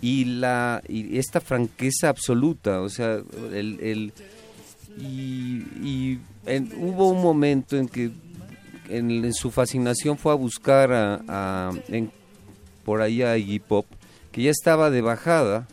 y, 0.02 0.26
la, 0.26 0.82
y 0.88 1.20
esta 1.20 1.40
franqueza 1.40 2.10
absoluta, 2.10 2.82
o 2.82 2.90
sea, 2.90 3.20
el, 3.54 3.80
el- 3.80 4.14
y, 5.00 6.18
en- 6.46 6.72
hubo 6.78 7.10
un 7.10 7.22
momento 7.22 7.78
en 7.78 7.88
que 7.88 8.12
en, 8.90 9.34
su 9.34 9.50
fascinación 9.52 10.18
fue 10.18 10.32
a 10.32 10.36
buscar 10.36 10.92
a, 10.92 11.22
a- 11.28 11.72
en- 11.90 12.12
por 12.86 13.02
ahí 13.02 13.22
a 13.22 13.38
Iggy 13.38 13.60
Pop, 13.60 13.86
que 14.32 14.44
ya 14.44 14.52
estaba 14.52 14.90
de 14.90 15.02
bajada, 15.02 15.68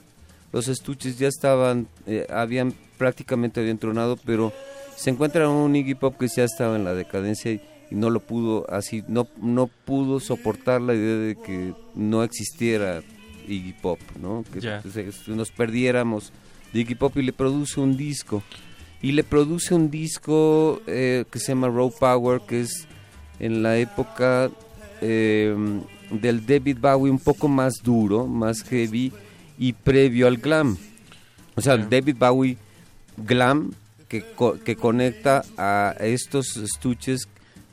los 0.52 0.68
estuches 0.68 1.18
ya 1.18 1.28
estaban, 1.28 1.86
eh, 2.06 2.26
habían 2.30 2.74
prácticamente 2.98 3.60
habían 3.60 3.78
tronado, 3.78 4.16
pero 4.24 4.52
se 4.96 5.10
encuentra 5.10 5.48
un 5.48 5.74
Iggy 5.74 5.94
Pop 5.94 6.16
que 6.18 6.28
ya 6.28 6.44
estaba 6.44 6.76
en 6.76 6.84
la 6.84 6.94
decadencia 6.94 7.50
y, 7.52 7.60
y 7.90 7.94
no 7.96 8.10
lo 8.10 8.20
pudo 8.20 8.70
así, 8.70 9.02
no, 9.08 9.26
no 9.40 9.66
pudo 9.66 10.20
soportar 10.20 10.80
la 10.80 10.94
idea 10.94 11.16
de 11.16 11.36
que 11.36 11.74
no 11.94 12.22
existiera 12.22 13.02
Iggy 13.48 13.72
Pop, 13.72 13.98
¿no? 14.20 14.44
Que 14.52 14.60
Ya. 14.60 14.82
se- 14.82 15.10
se- 15.12 15.30
nos 15.32 15.50
perdiéramos 15.50 16.32
de 16.72 16.80
Iggy 16.80 16.94
Pop 16.94 17.16
y 17.16 17.22
le 17.22 17.32
produce 17.32 17.80
un 17.80 17.96
disco. 17.96 18.42
Y 19.02 19.12
le 19.12 19.24
produce 19.24 19.74
un 19.74 19.90
disco 19.90 20.80
eh, 20.86 21.24
que 21.30 21.38
se 21.38 21.48
llama 21.48 21.68
Raw 21.68 21.90
Power, 21.98 22.42
que 22.46 22.60
es 22.60 22.86
en 23.38 23.62
la 23.62 23.78
época 23.78 24.50
eh, 25.00 25.56
del 26.10 26.44
David 26.44 26.76
Bowie 26.80 27.10
un 27.10 27.18
poco 27.18 27.48
más 27.48 27.74
duro, 27.82 28.26
más 28.26 28.62
heavy 28.64 29.10
y 29.58 29.72
previo 29.72 30.26
al 30.26 30.36
glam. 30.36 30.76
O 31.56 31.60
sea, 31.62 31.74
el 31.74 31.88
David 31.88 32.16
Bowie 32.18 32.56
glam 33.16 33.72
que, 34.08 34.22
co- 34.36 34.58
que 34.62 34.76
conecta 34.76 35.42
a 35.56 35.94
estos 36.00 36.56
estuches 36.58 37.28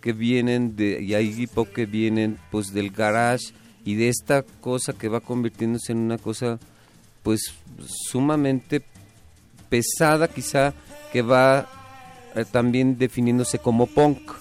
que 0.08 0.14
vienen 0.14 0.78
de 0.78 1.04
y 1.04 1.16
a 1.16 1.20
Iggy 1.20 1.48
Pop 1.48 1.68
que 1.76 1.86
vienen 1.86 2.38
pues 2.50 2.72
del 2.72 2.92
garage 2.92 3.48
y 3.84 3.96
de 3.96 4.08
esta 4.08 4.42
cosa 4.62 4.94
que 4.94 5.10
va 5.10 5.20
convirtiéndose 5.20 5.92
en 5.92 5.98
una 5.98 6.18
cosa 6.18 6.60
pues 7.24 7.54
sumamente 7.86 8.82
pesada 9.68 10.30
quizá 10.30 10.74
que 11.12 11.22
va 11.22 11.68
eh, 12.38 12.46
también 12.50 12.98
definiéndose 12.98 13.60
como 13.60 13.86
punk. 13.86 14.32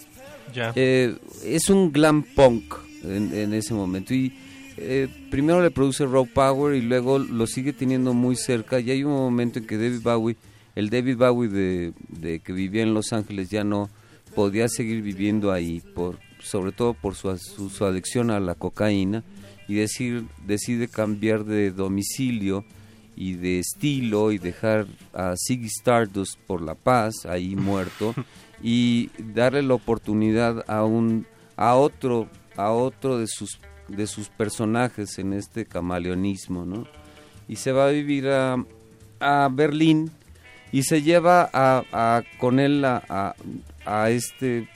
Ya. 0.54 0.72
Eh, 0.76 1.16
es 1.44 1.68
un 1.68 1.90
glam 1.90 2.22
punk 2.22 2.76
en, 3.02 3.34
en 3.34 3.52
ese 3.52 3.74
momento 3.74 4.14
y 4.14 4.38
eh, 4.76 5.08
primero 5.32 5.60
le 5.60 5.72
produce 5.72 6.06
Raw 6.06 6.28
Power 6.32 6.76
y 6.76 6.80
luego 6.80 7.18
lo 7.18 7.48
sigue 7.48 7.72
teniendo 7.72 8.14
muy 8.14 8.36
cerca 8.36 8.78
y 8.78 8.92
hay 8.92 9.02
un 9.02 9.14
momento 9.14 9.58
en 9.58 9.66
que 9.66 9.78
David 9.78 10.02
Bowie, 10.04 10.36
el 10.76 10.90
David 10.90 11.16
Bowie 11.16 11.48
de, 11.48 11.92
de 12.06 12.38
que 12.38 12.52
vivía 12.52 12.84
en 12.84 12.94
Los 12.94 13.12
Ángeles 13.12 13.50
ya 13.50 13.64
no 13.64 13.90
podía 14.36 14.68
seguir 14.68 15.02
viviendo 15.02 15.50
ahí 15.50 15.80
por 15.94 16.18
sobre 16.38 16.70
todo 16.70 16.94
por 16.94 17.16
su, 17.16 17.36
su, 17.38 17.70
su 17.70 17.84
adicción 17.84 18.30
a 18.30 18.38
la 18.38 18.54
cocaína 18.54 19.24
y 19.66 19.74
decir, 19.74 20.26
decide 20.46 20.86
cambiar 20.86 21.44
de 21.44 21.72
domicilio 21.72 22.64
y 23.16 23.32
de 23.32 23.58
estilo 23.58 24.30
y 24.30 24.38
dejar 24.38 24.86
a 25.12 25.34
Ziggy 25.36 25.66
Stardust 25.66 26.38
por 26.46 26.60
la 26.62 26.74
paz 26.76 27.24
ahí 27.26 27.56
muerto 27.56 28.14
y 28.62 29.10
darle 29.34 29.62
la 29.62 29.74
oportunidad 29.74 30.64
a 30.70 30.84
un 30.84 31.26
a 31.56 31.74
otro 31.74 32.28
a 32.56 32.70
otro 32.70 33.18
de 33.18 33.26
sus 33.26 33.58
de 33.88 34.06
sus 34.06 34.28
personajes 34.28 35.18
en 35.18 35.32
este 35.32 35.64
camaleonismo, 35.64 36.64
¿no? 36.66 36.86
Y 37.48 37.56
se 37.56 37.72
va 37.72 37.86
a 37.88 37.90
vivir 37.90 38.28
a, 38.28 38.56
a 39.20 39.48
Berlín 39.52 40.10
y 40.72 40.82
se 40.82 41.02
lleva 41.02 41.48
a, 41.52 41.82
a- 41.92 42.22
con 42.38 42.58
él 42.60 42.84
a, 42.84 43.34
a- 43.86 44.10
este 44.10 44.68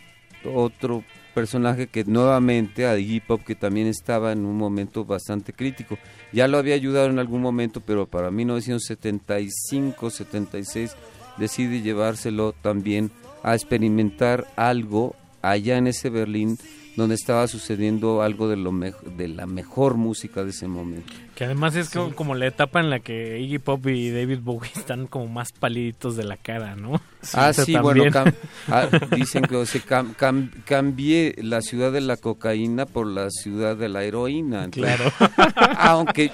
otro 0.44 1.04
personaje 1.34 1.86
que 1.86 2.04
nuevamente 2.04 2.86
a 2.86 2.98
Iggy 2.98 3.20
Pop 3.20 3.42
que 3.46 3.54
también 3.54 3.86
estaba 3.86 4.32
en 4.32 4.44
un 4.44 4.56
momento 4.56 5.04
bastante 5.04 5.52
crítico. 5.52 5.98
Ya 6.32 6.48
lo 6.48 6.58
había 6.58 6.74
ayudado 6.74 7.06
en 7.08 7.18
algún 7.18 7.40
momento, 7.42 7.80
pero 7.80 8.06
para 8.06 8.30
1975, 8.30 10.10
76 10.10 10.96
decide 11.36 11.82
llevárselo 11.82 12.52
también 12.52 13.10
a 13.42 13.54
experimentar 13.54 14.46
algo 14.56 15.14
allá 15.42 15.78
en 15.78 15.86
ese 15.86 16.10
Berlín 16.10 16.58
donde 17.00 17.14
estaba 17.16 17.48
sucediendo 17.48 18.22
algo 18.22 18.48
de 18.48 18.56
lo 18.56 18.70
de 18.72 19.28
la 19.28 19.46
mejor 19.46 19.94
música 19.96 20.44
de 20.44 20.50
ese 20.50 20.68
momento. 20.68 21.12
Que 21.34 21.44
además 21.46 21.74
es 21.74 21.88
Sí. 21.88 21.98
como, 21.98 22.14
como 22.14 22.34
la 22.34 22.46
etapa 22.46 22.78
en 22.80 22.90
la 22.90 23.00
que 23.00 23.40
Iggy 23.40 23.58
Pop 23.58 23.86
y 23.88 24.10
David 24.10 24.40
Bowie 24.42 24.70
están 24.76 25.06
como 25.06 25.26
más 25.26 25.48
paliditos 25.52 26.16
de 26.16 26.24
la 26.24 26.36
cara, 26.36 26.76
¿no? 26.76 27.00
ah, 27.34 27.52
sí, 27.52 27.74
bueno, 27.76 28.04
también. 28.12 28.36
ah, 28.68 28.88
dicen 29.16 29.42
que 29.44 29.56
o 29.56 29.64
sea, 29.66 29.80
cam- 29.82 30.14
cam- 30.16 30.50
cambié 30.64 31.34
la 31.38 31.62
ciudad 31.62 31.90
de 31.92 32.02
la 32.02 32.16
cocaína 32.18 32.84
por 32.86 33.06
la 33.06 33.30
ciudad 33.30 33.76
de 33.76 33.88
la 33.88 34.04
heroína. 34.04 34.64
entonces- 34.64 34.96
Claro. 34.96 35.12
Aunque 35.78 36.30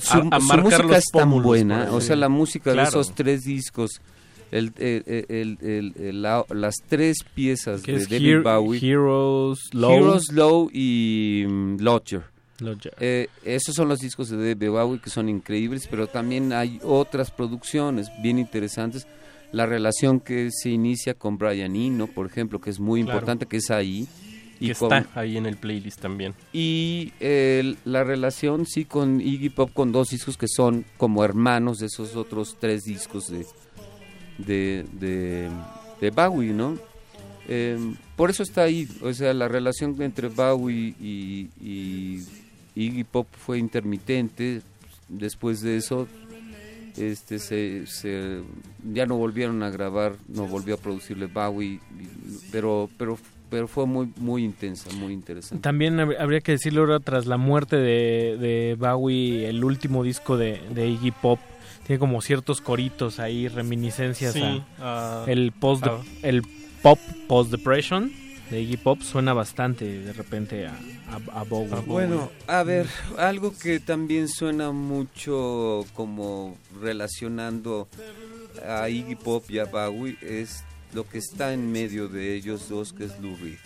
su, 0.00 0.18
A- 0.18 0.36
a 0.36 0.40
su 0.40 0.46
marcar 0.46 0.62
música 0.82 0.96
es 0.98 1.04
tan 1.12 1.22
pómulos, 1.22 1.46
buena, 1.46 1.88
o 1.92 2.00
sea, 2.00 2.16
la 2.16 2.28
música 2.28 2.72
Claro. 2.72 2.82
de 2.82 2.88
esos 2.88 3.14
tres 3.14 3.44
discos, 3.44 4.00
el, 4.50 4.72
el- 4.78 5.04
el- 5.28 5.58
el- 5.60 5.92
el- 5.96 6.22
la- 6.22 6.44
las 6.50 6.76
tres 6.88 7.18
piezas 7.34 7.82
de 7.82 8.04
David 8.06 8.42
Bowie, 8.42 8.80
Heroes 8.84 9.58
Low. 9.72 9.92
Heroes 9.92 10.32
Low 10.32 10.70
y 10.72 11.44
mm, 11.48 11.76
Lodger. 11.80 12.22
Lodger. 12.58 12.92
Eh, 13.00 13.28
esos 13.44 13.74
son 13.74 13.88
los 13.88 14.00
discos 14.00 14.28
de 14.28 14.36
David 14.54 14.70
Bowie 14.70 15.00
que 15.00 15.10
son 15.10 15.28
increíbles, 15.28 15.86
pero 15.90 16.06
también 16.08 16.52
hay 16.52 16.78
otras 16.82 17.30
producciones 17.30 18.08
bien 18.22 18.38
interesantes. 18.38 19.06
La 19.52 19.66
relación 19.66 20.20
que 20.20 20.48
se 20.52 20.70
inicia 20.70 21.14
con 21.14 21.36
Brian 21.38 21.74
Eno, 21.74 22.06
por 22.06 22.26
ejemplo, 22.26 22.60
que 22.60 22.70
es 22.70 22.78
muy 22.78 23.02
Claro. 23.02 23.16
importante, 23.18 23.46
que 23.46 23.56
es 23.56 23.70
ahí. 23.70 24.06
Que 24.60 24.74
con- 24.74 24.92
está 24.92 25.18
ahí 25.18 25.38
en 25.38 25.46
el 25.46 25.56
playlist 25.56 26.00
también. 26.00 26.34
y 26.52 27.12
eh, 27.18 27.76
la 27.86 28.04
relación 28.04 28.66
sí 28.66 28.84
con 28.84 29.18
Iggy 29.22 29.48
Pop 29.48 29.70
con 29.72 29.90
dos 29.90 30.08
discos 30.10 30.36
que 30.36 30.46
son 30.48 30.84
como 30.98 31.24
hermanos 31.24 31.78
de 31.78 31.86
esos 31.86 32.14
otros 32.14 32.58
tres 32.60 32.82
discos 32.82 33.28
de 33.30 33.46
de, 34.46 34.84
de, 34.92 35.48
de 36.00 36.10
Bowie, 36.10 36.52
¿no? 36.52 36.76
Eh, 37.48 37.78
por 38.16 38.30
eso 38.30 38.42
está 38.42 38.62
ahí, 38.62 38.86
o 39.02 39.12
sea, 39.12 39.34
la 39.34 39.48
relación 39.48 40.00
entre 40.02 40.28
Bowie 40.28 40.94
y, 41.00 41.48
y 41.60 42.22
Iggy 42.76 43.04
Pop 43.04 43.26
fue 43.32 43.58
intermitente. 43.58 44.62
Después 45.08 45.60
de 45.60 45.76
eso, 45.76 46.06
este, 46.96 47.38
se, 47.40 48.42
ya 48.92 49.06
no 49.06 49.16
volvieron 49.16 49.62
a 49.62 49.70
grabar, 49.70 50.14
no 50.28 50.46
volvió 50.46 50.74
a 50.74 50.78
producirle 50.78 51.26
Bowie, 51.26 51.80
pero, 52.52 52.88
pero, 52.96 53.18
pero 53.48 53.66
fue 53.66 53.86
muy, 53.86 54.12
muy 54.18 54.44
intensa, 54.44 54.88
muy 54.92 55.12
interesante. 55.12 55.62
También 55.62 55.96
hab- 55.96 56.16
habría 56.20 56.40
que 56.40 56.52
decirlo 56.52 56.82
ahora 56.82 57.00
tras 57.00 57.26
la 57.26 57.38
muerte 57.38 57.76
de, 57.76 58.36
de 58.38 58.76
Bowie, 58.78 59.48
el 59.48 59.64
último 59.64 60.04
disco 60.04 60.36
de, 60.36 60.60
de 60.72 60.88
Iggy 60.88 61.10
Pop 61.10 61.40
tiene 61.90 61.98
como 61.98 62.20
ciertos 62.22 62.60
coritos 62.60 63.18
ahí, 63.18 63.48
reminiscencias 63.48 64.32
Sí, 64.34 64.62
a 64.78 65.24
a- 65.24 65.24
el 65.26 65.50
post 65.50 65.84
a- 65.88 65.98
el 66.22 66.42
pop 66.84 67.00
post 67.26 67.50
depression 67.50 68.12
de 68.48 68.60
Iggy 68.60 68.76
Pop 68.76 69.00
suena 69.02 69.32
bastante 69.32 69.84
de 70.00 70.12
repente 70.12 70.68
a, 70.68 70.78
a, 71.34 71.40
a 71.40 71.42
Bowie. 71.42 71.74
Bueno, 71.86 72.30
a 72.46 72.62
ver, 72.62 72.86
algo 73.18 73.52
que 73.58 73.80
también 73.80 74.28
suena 74.28 74.70
mucho 74.70 75.84
como 75.94 76.56
relacionando 76.80 77.88
a 78.64 78.88
Iggy 78.88 79.16
Pop 79.16 79.50
y 79.50 79.58
a 79.58 79.64
Bowie 79.64 80.16
es 80.20 80.62
lo 80.94 81.08
que 81.08 81.18
está 81.18 81.52
en 81.52 81.72
medio 81.72 82.06
de 82.06 82.36
ellos 82.36 82.68
dos, 82.68 82.92
que 82.92 83.06
es 83.06 83.18
Lou 83.20 83.34
Reed. 83.36 83.58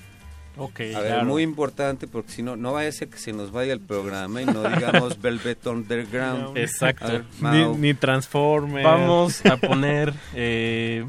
Ok, 0.57 0.81
A 0.81 1.01
ver, 1.01 1.07
claro. 1.09 1.25
muy 1.25 1.43
importante 1.43 2.07
porque 2.07 2.31
si 2.31 2.43
no, 2.43 2.55
no 2.57 2.73
vaya 2.73 2.89
a 2.89 2.93
ser 2.93 3.09
que 3.09 3.19
se 3.19 3.33
nos 3.33 3.51
vaya 3.51 3.73
el 3.73 3.81
programa 3.81 4.41
y 4.43 4.47
no 4.47 4.63
digamos 4.63 5.19
Velvet 5.23 5.67
Underground. 5.67 6.57
Exacto. 6.57 7.25
Ver, 7.41 7.67
Ni, 7.77 7.93
Transformers. 7.95 8.85
Vamos 8.85 9.45
a 9.47 9.57
poner 9.57 10.15
eh, 10.35 11.05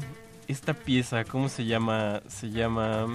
esta 0.48 0.74
pieza, 0.74 1.24
¿cómo 1.24 1.48
se 1.48 1.64
llama? 1.64 2.22
Se 2.28 2.50
llama 2.50 3.06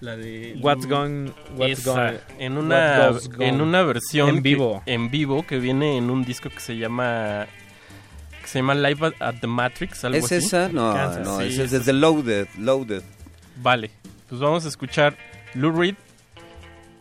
la 0.00 0.16
de 0.16 0.58
What's 0.60 0.86
Gone- 0.86 1.32
What's 1.56 1.84
Gone- 1.86 2.18
en 2.38 2.58
una 2.58 2.98
What 2.98 3.12
Goes 3.12 3.28
Gone. 3.30 3.48
en 3.48 3.60
una 3.60 3.82
versión 3.82 4.28
En 4.28 4.34
que- 4.36 4.40
vivo. 4.42 4.82
en 4.86 5.10
vivo 5.10 5.46
que 5.46 5.58
viene 5.58 5.96
en 5.96 6.10
un 6.10 6.24
disco 6.24 6.50
que 6.50 6.60
se 6.60 6.76
llama 6.76 7.46
que 8.42 8.46
se 8.48 8.58
llama 8.58 8.74
Live 8.74 9.06
at, 9.06 9.14
at 9.20 9.34
the 9.40 9.46
Matrix, 9.46 10.04
algo 10.04 10.18
¿Es 10.18 10.24
así. 10.26 10.34
esa? 10.36 10.68
No, 10.68 10.92
Kansas, 10.92 11.24
no, 11.24 11.38
sí, 11.38 11.44
esa 11.46 11.62
es 11.62 11.68
esa 11.72 11.78
desde 11.78 11.92
Loaded, 11.94 12.46
Loaded. 12.58 13.02
Vale, 13.62 13.90
pues 14.28 14.40
vamos 14.40 14.64
a 14.64 14.68
escuchar 14.68 15.16
Lou 15.54 15.70
Reed 15.72 15.94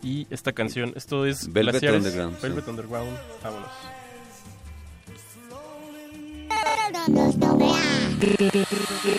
y 0.04 0.28
esta 0.30 0.52
canción. 0.54 0.94
Esto 0.96 1.26
es 1.26 1.52
Velvet 1.52 1.74
Glaciares. 1.82 1.98
Underground, 2.04 2.36
sí. 2.36 2.42
Velvet 2.44 2.68
Underground. 2.68 3.18
Vámonos. 3.44 3.70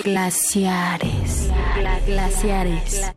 Glaciares. 0.05 1.49
Gla- 1.77 2.01
Glaciares. 2.07 3.13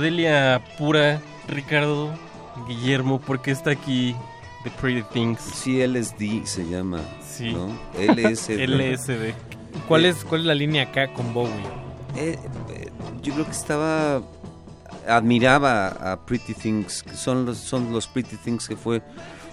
Psicodelia 0.00 0.62
pura, 0.78 1.20
Ricardo, 1.48 2.10
Guillermo, 2.66 3.20
¿por 3.20 3.42
qué 3.42 3.50
está 3.50 3.70
aquí 3.72 4.14
The 4.64 4.70
Pretty 4.70 5.02
Things? 5.12 5.40
Sí, 5.42 5.82
LSD 5.86 6.46
se 6.46 6.66
llama. 6.66 7.00
Sí. 7.22 7.52
¿no? 7.52 7.68
LSD. 7.98 8.66
LSD. 8.66 9.34
¿Cuál, 9.86 10.06
Eh, 10.06 10.08
es, 10.08 10.24
¿Cuál 10.24 10.40
es 10.42 10.46
la 10.46 10.54
línea 10.54 10.84
acá 10.84 11.12
con 11.12 11.34
Bowie? 11.34 11.52
Eh, 12.16 12.38
eh, 12.70 12.88
yo 13.22 13.34
creo 13.34 13.44
que 13.44 13.52
estaba 13.52 14.22
admiraba 15.06 15.88
a 15.88 16.24
Pretty 16.24 16.54
Things 16.54 17.02
que 17.02 17.14
son 17.14 17.44
los 17.46 17.58
son 17.58 17.92
los 17.92 18.06
Pretty 18.06 18.36
Things 18.36 18.68
que 18.68 18.76
fue 18.76 19.02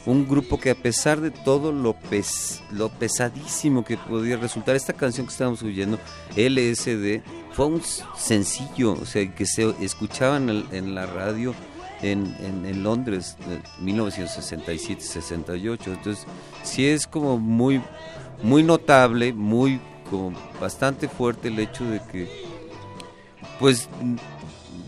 un 0.05 0.27
grupo 0.27 0.59
que 0.59 0.69
a 0.71 0.75
pesar 0.75 1.19
de 1.21 1.31
todo 1.31 1.71
lo 1.71 1.93
pes- 1.93 2.61
lo 2.71 2.89
pesadísimo 2.89 3.83
que 3.83 3.97
podía 3.97 4.37
resultar 4.37 4.75
esta 4.75 4.93
canción 4.93 5.25
que 5.27 5.31
estábamos 5.31 5.61
oyendo 5.63 5.99
LSD 6.35 7.21
fue 7.57 7.65
un 7.65 7.81
sencillo 8.15 8.93
o 8.93 9.05
sea 9.07 9.27
que 9.33 9.47
se 9.47 9.73
escuchaba 9.81 10.37
en, 10.37 10.93
la 10.93 11.07
radio 11.07 11.55
en, 12.03 12.35
en, 12.39 12.67
en 12.67 12.83
Londres 12.83 13.35
de 13.49 13.63
1967-68 13.83 15.79
entonces 15.87 16.27
sí 16.61 16.85
es 16.85 17.07
como 17.07 17.39
muy 17.39 17.81
muy 18.43 18.61
notable 18.61 19.33
muy 19.33 19.81
como 20.07 20.33
bastante 20.61 21.07
fuerte 21.07 21.47
el 21.47 21.57
hecho 21.57 21.83
de 21.85 21.99
que 22.11 22.29
pues 23.59 23.89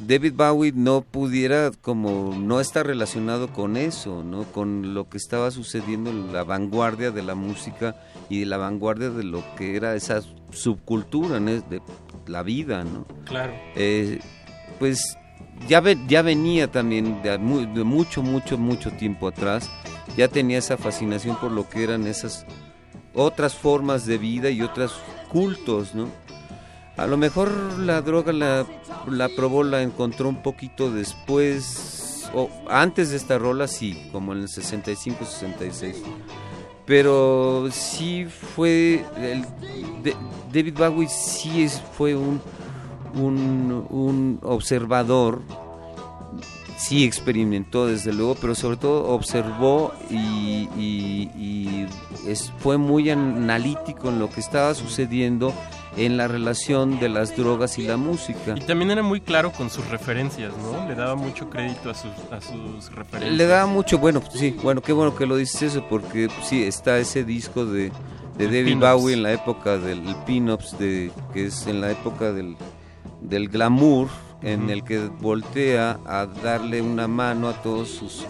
David 0.05 0.33
Bowie 0.35 0.71
no 0.71 1.01
pudiera 1.01 1.71
como 1.81 2.35
no 2.35 2.59
está 2.59 2.83
relacionado 2.83 3.51
con 3.53 3.77
eso, 3.77 4.23
¿no? 4.23 4.43
Con 4.43 4.95
lo 4.95 5.07
que 5.07 5.17
estaba 5.17 5.51
sucediendo 5.51 6.09
en 6.09 6.33
la 6.33 6.43
vanguardia 6.43 7.11
de 7.11 7.21
la 7.21 7.35
música 7.35 7.95
y 8.27 8.39
de 8.39 8.47
la 8.47 8.57
vanguardia 8.57 9.11
de 9.11 9.23
lo 9.23 9.43
que 9.55 9.75
era 9.75 9.95
esa 9.95 10.21
subcultura, 10.51 11.39
¿no? 11.39 11.51
La 12.29 12.43
vida, 12.43 12.83
¿no? 12.83 13.05
Claro. 13.25 13.53
Eh, 13.75 14.19
pues 14.79 15.17
ya 15.67 15.81
ve- 15.81 15.97
ya 16.07 16.21
venía 16.21 16.71
también 16.71 17.21
de, 17.21 17.37
de 17.37 17.83
mucho 17.83 18.21
mucho 18.21 18.57
mucho 18.57 18.91
tiempo 18.91 19.27
atrás, 19.27 19.69
ya 20.15 20.27
tenía 20.27 20.57
esa 20.59 20.77
fascinación 20.77 21.35
por 21.37 21.51
lo 21.51 21.67
que 21.69 21.83
eran 21.83 22.07
esas 22.07 22.45
otras 23.13 23.55
formas 23.55 24.05
de 24.05 24.17
vida 24.17 24.49
y 24.49 24.61
otros 24.61 24.93
cultos, 25.29 25.93
¿no? 25.95 26.07
A 26.97 27.07
lo 27.07 27.17
mejor 27.17 27.49
la 27.79 28.01
droga 28.01 28.31
la, 28.33 28.65
la 29.07 29.29
probó, 29.29 29.63
la 29.63 29.81
encontró 29.81 30.27
un 30.29 30.41
poquito 30.41 30.91
después, 30.91 32.29
o 32.33 32.49
antes 32.69 33.09
de 33.09 33.17
esta 33.17 33.37
rola, 33.37 33.67
sí, 33.67 34.09
como 34.11 34.33
en 34.33 34.39
el 34.41 34.49
65, 34.49 35.23
66. 35.25 35.95
Pero 36.89 37.69
sí 37.69 38.25
fue, 38.25 39.05
David 40.51 40.73
Bowie 40.75 41.07
sí 41.07 41.61
es, 41.61 41.79
fue 41.79 42.15
un, 42.15 42.41
un, 43.13 44.39
observador, 44.41 45.43
sí 46.79 47.03
experimentó 47.03 47.85
desde 47.85 48.11
luego, 48.11 48.33
pero 48.41 48.55
sobre 48.55 48.77
todo 48.77 49.07
observó 49.09 49.93
y, 50.09 51.85
fue 52.57 52.79
muy 52.79 53.11
analítico 53.11 54.09
en 54.09 54.17
lo 54.17 54.27
que 54.31 54.39
estaba 54.39 54.73
sucediendo 54.73 55.53
en 55.97 56.17
la 56.17 56.27
relación 56.27 56.99
de 56.99 57.09
las 57.09 57.35
drogas 57.35 57.77
y 57.77 57.83
la 57.83 57.97
música. 57.97 58.55
Y 58.55 58.61
también 58.61 58.91
era 58.91 59.03
muy 59.03 59.21
claro 59.21 59.51
con 59.51 59.69
sus 59.69 59.87
referencias, 59.89 60.53
¿no? 60.57 60.87
Le 60.87 60.95
daba 60.95 61.15
mucho 61.15 61.49
crédito 61.49 61.89
a 61.89 61.93
sus, 61.93 62.11
a 62.31 62.41
sus 62.41 62.93
referencias. 62.93 63.37
Le 63.37 63.47
daba 63.47 63.65
mucho, 63.65 63.97
bueno, 63.97 64.21
sí, 64.33 64.55
bueno, 64.61 64.81
qué 64.81 64.93
bueno 64.93 65.15
que 65.15 65.25
lo 65.25 65.35
dices 65.35 65.63
eso, 65.63 65.85
porque 65.89 66.27
pues, 66.27 66.47
sí, 66.47 66.63
está 66.63 66.97
ese 66.99 67.23
disco 67.23 67.65
de, 67.65 67.91
de 68.37 68.45
El 68.45 68.51
David. 68.51 68.77
Bowie 68.77 69.13
en 69.15 69.23
la 69.23 69.33
época 69.33 69.77
del 69.77 70.07
el 70.07 70.15
pin-ups, 70.25 70.77
de, 70.77 71.11
que 71.33 71.47
es 71.47 71.67
en 71.67 71.81
la 71.81 71.91
época 71.91 72.31
del, 72.31 72.55
del 73.21 73.49
glamour, 73.49 74.07
en 74.41 74.69
el 74.69 74.83
que 74.83 74.99
voltea 74.99 75.99
a 76.05 76.25
darle 76.25 76.81
una 76.81 77.07
mano 77.07 77.49
a 77.49 77.61
todos 77.61 77.89
sus 77.89 78.25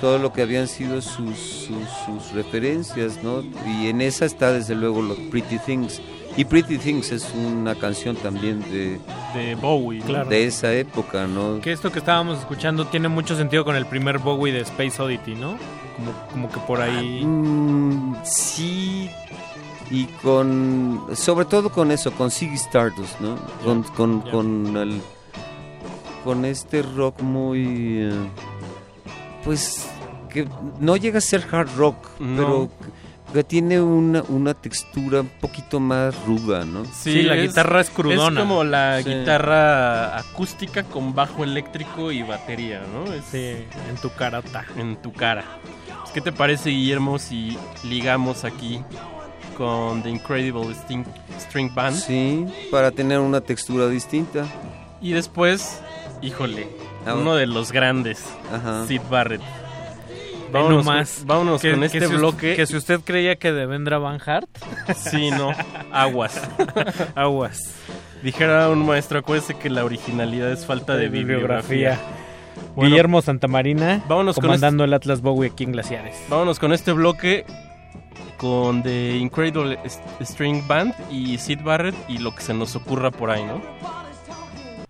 todo 0.00 0.18
lo 0.18 0.32
que 0.32 0.42
habían 0.42 0.68
sido 0.68 1.02
sus, 1.02 1.36
sus, 1.36 1.88
sus 2.06 2.32
referencias, 2.32 3.20
¿no? 3.22 3.42
Y 3.66 3.88
en 3.88 4.00
esa 4.00 4.26
está 4.26 4.52
desde 4.52 4.76
luego 4.76 5.02
los 5.02 5.18
Pretty 5.18 5.58
Things. 5.58 6.00
Y 6.38 6.44
Pretty 6.44 6.78
Things 6.78 7.10
es 7.10 7.28
una 7.34 7.74
canción 7.74 8.14
también 8.14 8.60
de, 8.70 9.00
de 9.34 9.54
Bowie, 9.56 10.00
Claro. 10.02 10.28
de 10.30 10.46
esa 10.46 10.72
época, 10.72 11.26
¿no? 11.26 11.60
Que 11.60 11.72
esto 11.72 11.90
que 11.90 11.98
estábamos 11.98 12.38
escuchando 12.38 12.86
tiene 12.86 13.08
mucho 13.08 13.36
sentido 13.36 13.64
con 13.64 13.74
el 13.74 13.86
primer 13.86 14.18
Bowie 14.18 14.52
de 14.52 14.60
Space 14.60 15.02
Oddity, 15.02 15.34
¿no? 15.34 15.58
Como, 15.96 16.12
como 16.30 16.48
que 16.48 16.60
por 16.60 16.80
ahí... 16.80 17.24
Mm, 17.24 18.14
sí, 18.22 19.10
y 19.90 20.04
con, 20.22 21.06
sobre 21.14 21.44
todo 21.44 21.70
con 21.70 21.90
eso, 21.90 22.12
con 22.12 22.30
Ziggy 22.30 22.54
Stardust, 22.54 23.18
¿no? 23.20 23.36
Con, 23.64 23.82
con, 23.82 24.20
con 24.20 24.76
el, 24.76 25.00
con 26.22 26.44
este 26.44 26.82
rock 26.82 27.20
muy, 27.20 28.02
eh, 28.02 28.12
pues, 29.42 29.88
que 30.30 30.46
no 30.78 30.96
llega 30.96 31.18
a 31.18 31.20
ser 31.20 31.44
hard 31.50 31.70
rock, 31.76 31.96
No. 32.20 32.36
pero 32.36 32.68
que, 33.32 33.44
tiene 33.44 33.80
una, 33.80 34.22
una 34.28 34.54
textura 34.54 35.20
un 35.20 35.28
poquito 35.40 35.80
más 35.80 36.14
ruda, 36.26 36.64
¿no? 36.64 36.84
Sí, 36.86 37.22
la 37.22 37.36
guitarra 37.36 37.80
es 37.80 37.90
crudona. 37.90 38.40
Es 38.40 38.46
como 38.46 38.64
la 38.64 39.02
Sí. 39.02 39.10
guitarra 39.10 40.18
acústica 40.18 40.82
con 40.84 41.14
bajo 41.14 41.44
eléctrico 41.44 42.10
y 42.12 42.22
batería, 42.22 42.82
¿no? 42.92 43.12
Es 43.12 43.24
Sí, 43.30 43.38
en 43.88 43.96
tu 44.00 44.10
cara 44.10 44.38
está. 44.40 44.64
en 44.76 44.96
tu 44.96 45.12
cara. 45.12 45.44
Pues, 46.00 46.12
¿Qué 46.12 46.20
te 46.20 46.32
parece, 46.32 46.70
Guillermo, 46.70 47.18
si 47.18 47.56
ligamos 47.84 48.44
aquí 48.44 48.82
con 49.56 50.02
The 50.02 50.10
Incredible 50.10 50.74
Sting- 50.74 51.06
String 51.38 51.74
Band? 51.74 51.96
Sí, 51.96 52.46
para 52.70 52.90
tener 52.90 53.18
una 53.20 53.40
textura 53.40 53.88
distinta. 53.88 54.46
Y 55.00 55.12
después, 55.12 55.80
híjole, 56.22 56.68
uno 57.06 57.34
de 57.34 57.46
los 57.46 57.72
grandes, 57.72 58.24
Ajá. 58.52 58.86
Sid 58.86 59.00
Barrett. 59.10 59.42
Vámonos 60.52 60.84
más. 60.84 61.16
con, 61.18 61.26
vámonos 61.26 61.60
Que- 61.62 61.70
con 61.72 61.80
que 61.80 61.86
este 61.86 61.98
usted- 62.06 62.16
bloque. 62.18 62.56
que 62.56 62.66
si 62.66 62.76
usted 62.76 63.00
creía 63.04 63.36
que 63.36 63.52
de 63.52 63.66
Vendra 63.66 63.98
Van 63.98 64.20
Hart, 64.24 64.48
Sí, 64.96 65.30
no, 65.30 65.50
aguas. 65.92 66.40
aguas. 67.14 67.60
Dijera 68.22 68.68
un 68.68 68.84
maestro, 68.84 69.20
acuérdese 69.20 69.54
que 69.54 69.70
la 69.70 69.84
originalidad 69.84 70.50
es 70.50 70.66
falta 70.66 70.96
de 70.96 71.08
bibliografía. 71.08 71.98
Bueno, 72.74 72.90
Guillermo 72.90 73.22
Santamarina, 73.22 74.02
vámonos 74.08 74.34
con 74.36 74.42
comandando 74.46 74.82
el 74.84 74.92
Atlas 74.92 75.20
Bowie 75.20 75.50
aquí 75.50 75.64
en 75.64 75.72
Glaciares. 75.72 76.16
Vámonos 76.28 76.58
con 76.58 76.72
este 76.72 76.90
bloque 76.92 77.44
con 78.36 78.82
The 78.82 79.16
Incredible 79.16 79.78
String 80.20 80.66
Band 80.66 80.94
y 81.10 81.38
Sid 81.38 81.60
Barrett 81.62 81.94
y 82.08 82.18
lo 82.18 82.34
que 82.34 82.42
se 82.42 82.54
nos 82.54 82.74
ocurra 82.76 83.10
por 83.12 83.30
ahí, 83.30 83.44
¿no? 83.44 83.60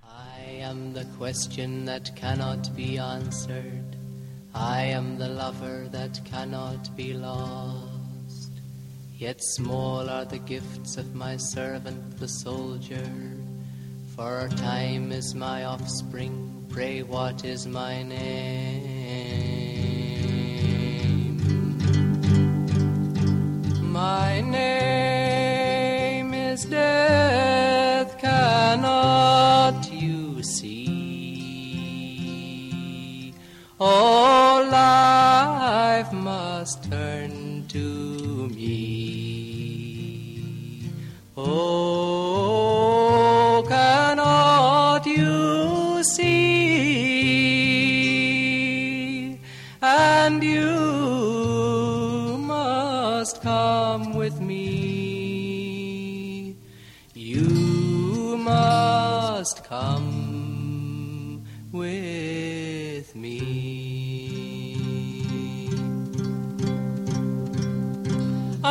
I 0.03 0.63
am 0.63 0.93
the 0.95 1.05
question 1.19 1.85
that 1.87 2.03
cannot 2.19 2.75
be 2.75 2.99
answered. 2.99 3.88
I 4.55 4.83
am 4.83 5.19
the 5.19 5.29
lover 5.29 5.89
that 5.91 6.21
cannot 6.25 6.97
be 6.97 7.13
lost. 7.13 8.53
Yet 9.15 9.43
small 9.43 10.09
are 10.09 10.25
the 10.25 10.39
gifts 10.39 10.97
of 10.97 11.15
my 11.15 11.37
servant 11.37 12.19
the 12.19 12.29
soldier. 12.29 13.11
For 14.17 14.49
time 14.57 15.13
is 15.13 15.35
my 15.35 15.65
offspring. 15.65 16.67
Pray, 16.71 17.03
what 17.03 17.45
is 17.45 17.67
my 17.67 18.03
name? 18.03 18.99
My 23.93 24.41
name 24.41 26.33
is 26.35 26.65
Death. 26.65 26.98
All 33.81 34.65
life 34.65 36.13
must 36.13 36.91
turn 36.91 37.65
to 37.69 38.49
me. 38.49 39.71
Oh, 41.37 42.45
cannot 43.69 45.07
you 45.07 46.03
see? 46.03 46.59
And 49.81 50.43
you 50.43 52.37
must 52.41 53.41
come 53.43 54.15
with 54.15 54.41
me. 54.41 54.97
You 57.15 58.37
must 58.39 59.63
come 59.63 61.45
with 61.71 62.18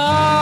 love. 0.08 0.37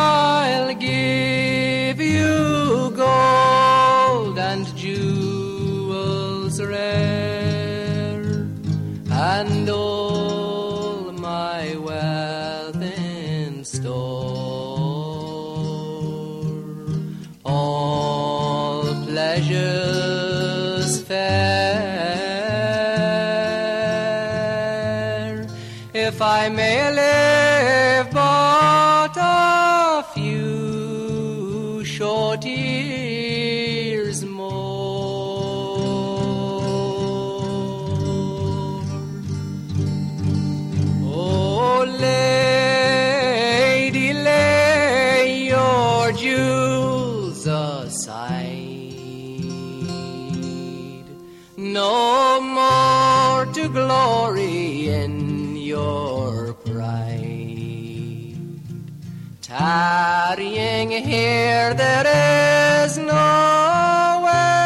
Here, 60.37 61.73
there 61.73 62.83
is 62.83 62.97
no 62.97 64.21
way. 64.25 64.57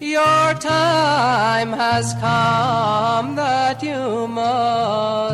Your 0.00 0.54
time 0.54 1.74
has 1.74 2.14
come 2.14 3.36
that 3.36 3.82
you 3.82 4.26
must 4.28 5.25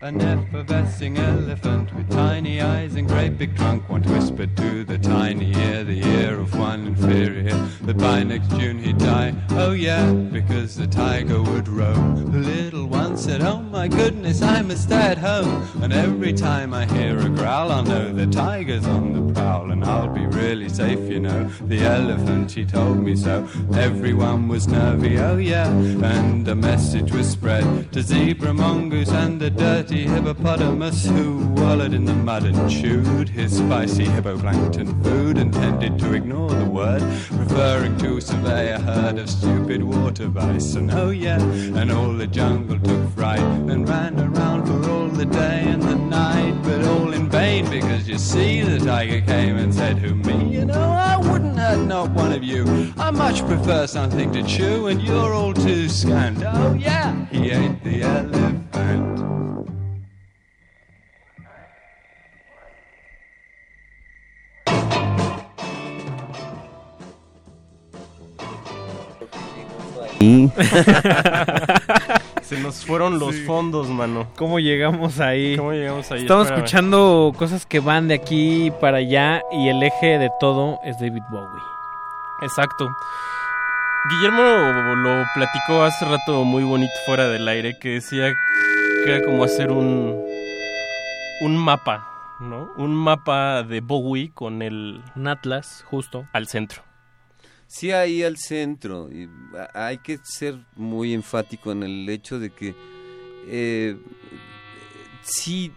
Annette 0.00 0.39
effervescing 0.60 1.16
elephant 1.16 1.94
with 1.94 2.10
tiny 2.10 2.60
eyes 2.60 2.94
and 2.94 3.08
great 3.08 3.38
big 3.38 3.56
trunk 3.56 3.88
once 3.88 4.06
whispered 4.08 4.54
to 4.58 4.84
the 4.84 4.98
tiny 4.98 5.56
ear, 5.56 5.84
the 5.84 6.06
ear 6.06 6.38
of 6.38 6.58
one 6.58 6.86
inferior, 6.86 7.54
that 7.82 7.96
by 7.96 8.22
next 8.22 8.50
June 8.50 8.78
he'd 8.78 8.98
die. 8.98 9.34
Oh 9.52 9.72
yeah, 9.72 10.12
because 10.12 10.76
the 10.76 10.86
tiger 10.86 11.40
would 11.42 11.66
roam. 11.66 12.30
The 12.30 12.38
little 12.38 12.86
one 12.86 13.16
said, 13.16 13.40
Oh 13.40 13.60
my 13.60 13.88
goodness, 13.88 14.42
I 14.42 14.60
must 14.60 14.82
stay 14.82 14.96
at 14.96 15.16
home. 15.18 15.66
And 15.82 15.94
every 15.94 16.34
time 16.34 16.74
I 16.74 16.84
hear 16.84 17.18
a 17.18 17.30
growl, 17.30 17.72
I'll 17.72 17.82
know 17.82 18.12
the 18.12 18.26
tiger's 18.26 18.86
on 18.86 19.12
the 19.28 19.32
prowl, 19.32 19.70
and 19.70 19.82
I'll 19.82 20.12
be 20.12 20.26
really 20.26 20.68
safe, 20.68 21.10
you 21.10 21.20
know. 21.20 21.48
The 21.62 21.80
elephant, 21.80 22.52
he 22.52 22.66
told 22.66 22.98
me 22.98 23.16
so. 23.16 23.48
Everyone 23.74 24.48
was 24.48 24.68
nervy, 24.68 25.18
oh 25.18 25.38
yeah, 25.38 25.68
and 25.68 26.46
a 26.46 26.54
message 26.54 27.12
was 27.12 27.30
spread 27.30 27.92
to 27.92 28.02
zebra, 28.02 28.52
mongoose, 28.52 29.10
and 29.10 29.40
the 29.40 29.50
dirty 29.50 30.06
hippopotamus 30.06 30.49
who 30.58 31.46
wallowed 31.54 31.94
in 31.94 32.04
the 32.04 32.12
mud 32.12 32.44
and 32.44 32.68
chewed 32.68 33.28
his 33.28 33.56
spicy 33.56 34.04
hippoplankton 34.04 35.00
food 35.04 35.38
and 35.38 35.52
tended 35.52 35.96
to 35.96 36.12
ignore 36.12 36.50
the 36.50 36.64
word, 36.64 37.02
referring 37.30 37.96
to 37.98 38.20
survey 38.20 38.72
a 38.72 38.80
herd 38.80 39.16
of 39.18 39.30
stupid 39.30 39.80
water 39.80 40.26
bison. 40.26 40.90
Oh 40.90 41.10
yeah, 41.10 41.40
and 41.40 41.92
all 41.92 42.12
the 42.12 42.26
jungle 42.26 42.80
took 42.80 43.10
fright 43.10 43.38
and 43.38 43.88
ran 43.88 44.18
around 44.18 44.66
for 44.66 44.90
all 44.90 45.06
the 45.08 45.24
day 45.24 45.66
and 45.68 45.82
the 45.82 45.94
night, 45.94 46.60
but 46.64 46.84
all 46.84 47.12
in 47.12 47.30
vain 47.30 47.70
because 47.70 48.08
you 48.08 48.18
see 48.18 48.62
the 48.62 48.84
tiger 48.84 49.20
came 49.20 49.56
and 49.56 49.72
said, 49.72 49.98
Who 49.98 50.16
me? 50.16 50.52
You 50.52 50.64
know, 50.64 50.90
I 50.90 51.16
wouldn't 51.16 51.58
hurt 51.58 51.86
not 51.86 52.10
one 52.10 52.32
of 52.32 52.42
you. 52.42 52.92
I 52.98 53.12
much 53.12 53.46
prefer 53.46 53.86
something 53.86 54.32
to 54.32 54.42
chew, 54.42 54.88
and 54.88 55.00
you're 55.00 55.32
all 55.32 55.54
too 55.54 55.88
scant. 55.88 56.42
Oh 56.44 56.74
yeah, 56.74 57.26
he 57.26 57.52
ate 57.52 57.84
the 57.84 58.02
elephant. 58.02 58.70
Y- 70.20 70.48
Se 72.42 72.58
nos 72.60 72.84
fueron 72.84 73.18
los 73.18 73.34
Sí. 73.34 73.44
fondos, 73.44 73.88
mano. 73.88 74.26
¿Cómo 74.36 74.58
llegamos 74.58 75.18
ahí? 75.20 75.56
¿Cómo 75.56 75.72
llegamos 75.72 76.10
ahí? 76.10 76.22
Estamos 76.22 76.46
Espérame. 76.46 76.64
escuchando 76.64 77.32
cosas 77.38 77.64
que 77.64 77.80
van 77.80 78.08
de 78.08 78.14
aquí 78.14 78.72
para 78.80 78.98
allá 78.98 79.42
y 79.52 79.68
el 79.68 79.82
eje 79.82 80.18
de 80.18 80.30
todo 80.40 80.78
es 80.84 80.98
David 80.98 81.22
Bowie. 81.30 81.62
Exacto. 82.42 82.90
Guillermo 84.10 84.42
lo 84.96 85.24
platicó 85.34 85.82
hace 85.84 86.04
rato 86.06 86.44
muy 86.44 86.64
bonito 86.64 86.92
fuera 87.06 87.28
del 87.28 87.46
aire, 87.46 87.78
que 87.78 87.90
decía 87.90 88.32
que 89.04 89.10
era 89.16 89.24
como 89.24 89.44
hacer 89.44 89.70
un, 89.70 90.18
un 91.42 91.56
mapa, 91.56 92.08
¿no? 92.40 92.70
Un 92.76 92.94
mapa 92.94 93.62
de 93.62 93.80
Bowie 93.80 94.32
con 94.34 94.62
el... 94.62 95.02
Un 95.14 95.28
atlas, 95.28 95.84
justo. 95.88 96.24
Al 96.32 96.46
centro. 96.48 96.82
Sí, 97.72 97.92
ahí 97.92 98.24
al 98.24 98.36
centro. 98.36 99.08
Y 99.12 99.28
hay 99.74 99.98
que 99.98 100.18
ser 100.24 100.58
muy 100.74 101.14
enfático 101.14 101.70
en 101.70 101.84
el 101.84 102.08
hecho 102.08 102.40
de 102.40 102.50
que 102.50 102.74
eh, 103.46 103.96
sí 105.22 105.72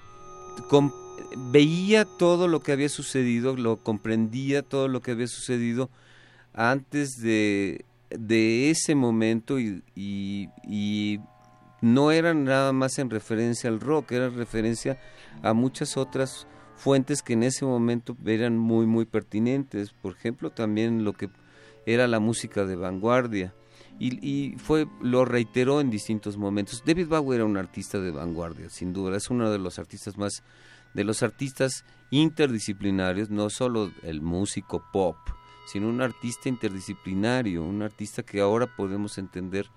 veía 1.52 2.06
todo 2.06 2.48
lo 2.48 2.62
que 2.62 2.72
había 2.72 2.90
sucedido, 2.90 3.56
lo 3.56 3.78
comprendía 3.78 4.64
todo 4.64 4.88
lo 4.88 5.02
que 5.02 5.12
había 5.12 5.28
sucedido 5.28 5.90
antes 6.54 7.22
de, 7.22 7.86
de 8.10 8.72
ese 8.72 8.96
momento 8.96 9.60
y, 9.60 9.84
y- 9.96 10.50
y 10.68 11.20
no 11.82 12.12
era 12.12 12.34
nada 12.34 12.74
más 12.74 12.98
en 13.00 13.10
referencia 13.12 13.70
al 13.70 13.80
rock, 13.80 14.14
era 14.14 14.26
en 14.28 14.36
referencia 14.36 15.00
a 15.44 15.54
muchas 15.54 15.96
otras 15.98 16.48
fuentes 16.76 17.22
que 17.22 17.34
en 17.34 17.44
ese 17.44 17.66
momento 17.66 18.18
eran 18.26 18.58
muy 18.58 18.86
muy 18.88 19.06
pertinentes. 19.06 19.92
Por 19.92 20.14
ejemplo, 20.16 20.50
también 20.50 21.04
lo 21.04 21.14
que 21.14 21.30
era 21.86 22.08
la 22.08 22.20
música 22.20 22.66
de 22.66 22.76
vanguardia. 22.76 23.54
Y, 24.00 24.28
y 24.28 24.58
fue 24.58 24.88
lo 25.02 25.24
reiteró 25.24 25.80
en 25.80 25.90
distintos 25.90 26.38
momentos. 26.38 26.84
David 26.86 27.08
Bowie 27.08 27.36
era 27.36 27.46
un 27.46 27.58
artista 27.58 28.00
de 28.00 28.12
vanguardia, 28.12 28.70
sin 28.70 28.92
duda. 28.92 29.18
Es 29.18 29.30
uno 29.30 29.52
de 29.52 29.60
los 29.60 29.78
artistas 29.78 30.18
más, 30.18 30.44
de 30.94 31.04
los 31.04 31.22
artistas 31.22 31.86
interdisciplinarios, 32.10 33.30
no 33.30 33.50
solo 33.50 33.92
el 34.04 34.22
músico 34.22 34.84
pop, 34.92 35.18
sino 35.66 35.90
un 35.90 36.02
artista 36.02 36.50
interdisciplinario, 36.50 37.64
un 37.64 37.82
artista 37.82 38.24
que 38.24 38.42
ahora 38.42 38.68
podemos 38.68 39.18
entender 39.18 39.68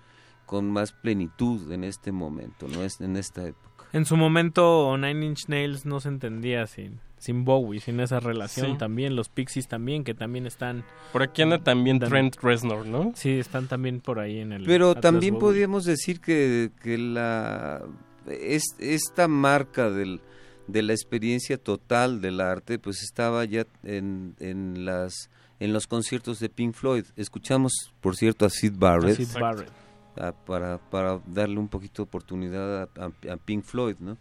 con 0.45 0.71
más 0.71 0.91
plenitud 0.91 1.71
en 1.71 1.83
este 1.83 2.11
momento, 2.11 2.67
no 2.67 2.83
es 2.83 3.01
en 3.01 3.17
esta 3.17 3.45
época. 3.45 3.85
En 3.93 4.05
su 4.05 4.17
momento 4.17 4.97
Nine 4.97 5.25
Inch 5.25 5.47
Nails 5.47 5.85
no 5.85 5.99
se 5.99 6.09
entendía 6.09 6.67
sin, 6.67 6.99
sin 7.17 7.45
Bowie, 7.45 7.79
sin 7.79 7.99
esa 7.99 8.19
relación 8.19 8.73
Sí. 8.73 8.77
también. 8.77 9.15
Los 9.15 9.29
Pixies 9.29 9.67
también, 9.67 10.03
que 10.03 10.13
también 10.13 10.45
están... 10.45 10.83
Por 11.11 11.23
aquí 11.23 11.41
anda 11.41 11.57
también 11.63 11.99
Dan- 11.99 12.09
Trent 12.09 12.35
Reznor, 12.41 12.85
¿no? 12.85 13.11
Sí, 13.15 13.31
están 13.39 13.67
también 13.67 14.01
por 14.01 14.19
ahí 14.19 14.39
en 14.39 14.53
el... 14.53 14.65
Pero 14.65 14.91
Atlas 14.91 15.01
también 15.01 15.33
Bowie. 15.35 15.41
podríamos 15.47 15.85
decir 15.85 16.19
que, 16.21 16.71
que 16.83 16.97
la 16.97 17.81
es, 18.27 18.63
esta 18.79 19.27
marca 19.27 19.89
del, 19.89 20.21
de 20.67 20.81
la 20.83 20.93
experiencia 20.93 21.57
total 21.57 22.21
del 22.21 22.39
arte, 22.41 22.77
pues 22.77 23.01
estaba 23.01 23.45
ya 23.45 23.65
en, 23.83 24.35
en 24.39 24.85
las 24.85 25.29
en 25.59 25.73
los 25.73 25.87
conciertos 25.87 26.39
de 26.39 26.49
Pink 26.49 26.75
Floyd. 26.75 27.05
Escuchamos, 27.15 27.71
por 27.99 28.15
cierto, 28.15 28.45
a 28.45 28.49
Sid 28.51 28.73
Barrett, 28.77 29.19
A 29.19 29.23
Sid 29.25 29.39
Barrett. 29.39 29.71
a- 30.15 30.31
para, 30.33 30.77
para 30.77 31.19
darle 31.25 31.57
un 31.57 31.67
poquito 31.67 32.03
de 32.03 32.07
oportunidad 32.07 32.83
a, 32.83 32.89
a- 32.99 33.33
a 33.33 33.37
Pink 33.37 33.63
Floyd, 33.63 33.95
¿no? 33.99 34.17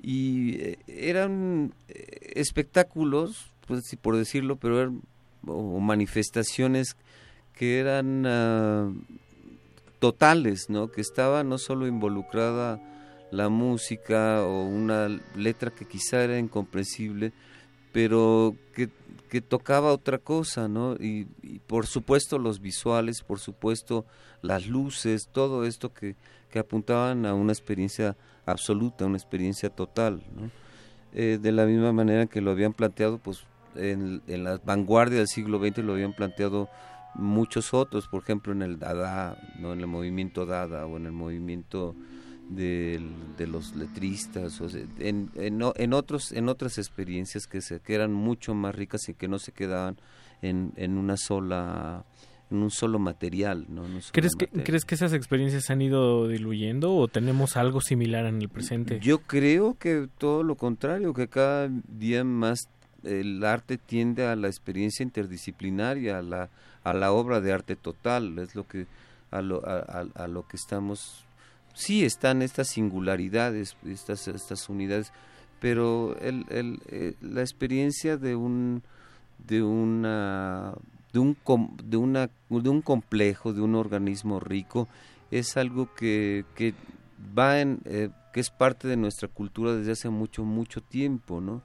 Y 0.00 0.54
eh, 0.60 0.78
eran 0.86 1.74
eh, 1.88 2.32
espectáculos, 2.34 3.50
pues 3.66 3.84
sí, 3.86 3.96
por 3.96 4.16
decirlo, 4.16 4.56
pero 4.56 4.80
eran 4.80 5.02
o, 5.46 5.80
manifestaciones 5.80 6.96
que 7.54 7.80
eran 7.80 8.24
ah, 8.26 8.92
totales, 9.98 10.66
¿no? 10.68 10.90
Que 10.90 11.00
estaba 11.00 11.42
no 11.42 11.58
solo 11.58 11.86
involucrada 11.86 12.80
la 13.30 13.48
música 13.48 14.42
o 14.42 14.64
una 14.64 15.08
letra 15.34 15.70
que 15.70 15.84
quizá 15.84 16.22
era 16.22 16.38
incomprensible, 16.38 17.32
pero 17.92 18.54
que, 18.74 18.88
que 19.28 19.40
tocaba 19.40 19.92
otra 19.92 20.18
cosa, 20.18 20.68
¿no? 20.68 20.94
Y, 20.94 21.26
por 21.66 21.86
supuesto 21.86 22.38
los 22.38 22.60
visuales, 22.60 23.22
por 23.22 23.38
supuesto 23.38 24.04
las 24.42 24.66
luces, 24.66 25.28
todo 25.30 25.64
esto 25.64 25.92
que, 25.92 26.16
que 26.50 26.58
apuntaban 26.58 27.26
a 27.26 27.34
una 27.34 27.52
experiencia 27.52 28.16
absoluta, 28.46 29.06
una 29.06 29.18
experiencia 29.18 29.70
total, 29.70 30.22
¿no? 30.34 30.50
Eh, 31.12 31.38
de 31.40 31.52
la 31.52 31.64
misma 31.64 31.92
manera 31.92 32.26
que 32.26 32.40
lo 32.40 32.50
habían 32.50 32.72
planteado, 32.72 33.18
pues 33.18 33.44
en, 33.76 34.22
en 34.26 34.44
la 34.44 34.58
vanguardia 34.64 35.18
del 35.18 35.28
siglo 35.28 35.58
XX 35.58 35.78
lo 35.78 35.94
habían 35.94 36.12
planteado 36.12 36.68
muchos 37.14 37.74
otros, 37.74 38.08
por 38.08 38.22
ejemplo 38.22 38.52
en 38.52 38.62
el 38.62 38.78
Dada, 38.78 39.36
¿no? 39.58 39.72
en 39.72 39.80
el 39.80 39.86
movimiento 39.86 40.46
Dada 40.46 40.86
o 40.86 40.96
en 40.96 41.06
el 41.06 41.12
movimiento 41.12 41.94
del- 42.48 43.36
de 43.36 43.46
los 43.46 43.74
letristas, 43.76 44.60
o 44.60 44.68
sea, 44.68 44.82
en, 44.98 45.30
en, 45.34 45.92
otros, 45.92 46.32
en 46.32 46.48
otras 46.48 46.78
experiencias 46.78 47.46
que, 47.46 47.60
se, 47.60 47.80
que 47.80 47.94
eran 47.94 48.12
mucho 48.12 48.54
más 48.54 48.74
ricas 48.74 49.08
y 49.08 49.14
que 49.14 49.28
no 49.28 49.38
se 49.38 49.52
quedaban 49.52 49.96
en, 50.42 50.72
en 50.76 50.96
una 50.98 51.16
sola 51.16 52.04
en 52.50 52.62
un 52.62 52.70
solo 52.70 52.98
material, 52.98 53.66
¿no? 53.68 53.82
Solo 53.86 54.00
¿Crees 54.12 54.32
que. 54.34 54.46
¿Crees 54.48 54.86
que 54.86 54.94
esas 54.94 55.12
experiencias 55.12 55.64
se 55.66 55.72
han 55.74 55.82
ido 55.82 56.26
diluyendo 56.28 56.94
o 56.94 57.06
tenemos 57.06 57.58
algo 57.58 57.82
similar 57.82 58.24
en 58.24 58.40
el 58.40 58.48
presente? 58.48 58.98
Yo 59.00 59.18
creo 59.18 59.76
que 59.78 60.08
todo 60.16 60.42
lo 60.42 60.54
contrario, 60.54 61.12
que 61.12 61.28
cada 61.28 61.68
día 61.88 62.24
más 62.24 62.60
el 63.04 63.44
arte 63.44 63.76
tiende 63.76 64.24
a 64.26 64.34
la 64.34 64.46
experiencia 64.48 65.02
interdisciplinaria, 65.02 66.18
a 66.18 66.22
la, 66.22 66.48
a 66.84 66.94
la 66.94 67.12
obra 67.12 67.42
de 67.42 67.52
arte 67.52 67.76
total, 67.76 68.38
es 68.38 68.54
lo 68.54 68.66
que 68.66 68.86
a 69.30 69.42
lo, 69.42 69.62
a, 69.68 69.80
a- 69.80 70.24
a 70.24 70.26
lo 70.26 70.48
que 70.48 70.56
estamos 70.56 71.26
sí 71.78 72.04
están 72.04 72.42
estas 72.42 72.68
singularidades, 72.68 73.76
estas 73.86 74.26
estas 74.28 74.68
unidades, 74.68 75.12
pero 75.60 76.16
el, 76.20 76.44
el, 76.50 76.80
eh, 76.88 77.14
la 77.20 77.40
experiencia 77.40 78.16
de 78.16 78.34
un 78.36 78.82
de 79.46 79.62
una 79.62 80.74
de 81.12 81.18
un 81.20 81.36
de 81.84 81.96
una 81.96 82.30
de 82.50 82.68
un 82.68 82.82
complejo, 82.82 83.52
de 83.52 83.60
un 83.60 83.74
organismo 83.74 84.40
rico 84.40 84.88
es 85.30 85.56
algo 85.56 85.94
que, 85.94 86.44
que 86.54 86.74
va 87.36 87.60
en 87.60 87.80
eh, 87.84 88.08
que 88.32 88.40
es 88.40 88.50
parte 88.50 88.88
de 88.88 88.96
nuestra 88.96 89.28
cultura 89.28 89.74
desde 89.74 89.92
hace 89.92 90.08
mucho 90.10 90.44
mucho 90.44 90.80
tiempo, 90.80 91.40
¿no? 91.40 91.62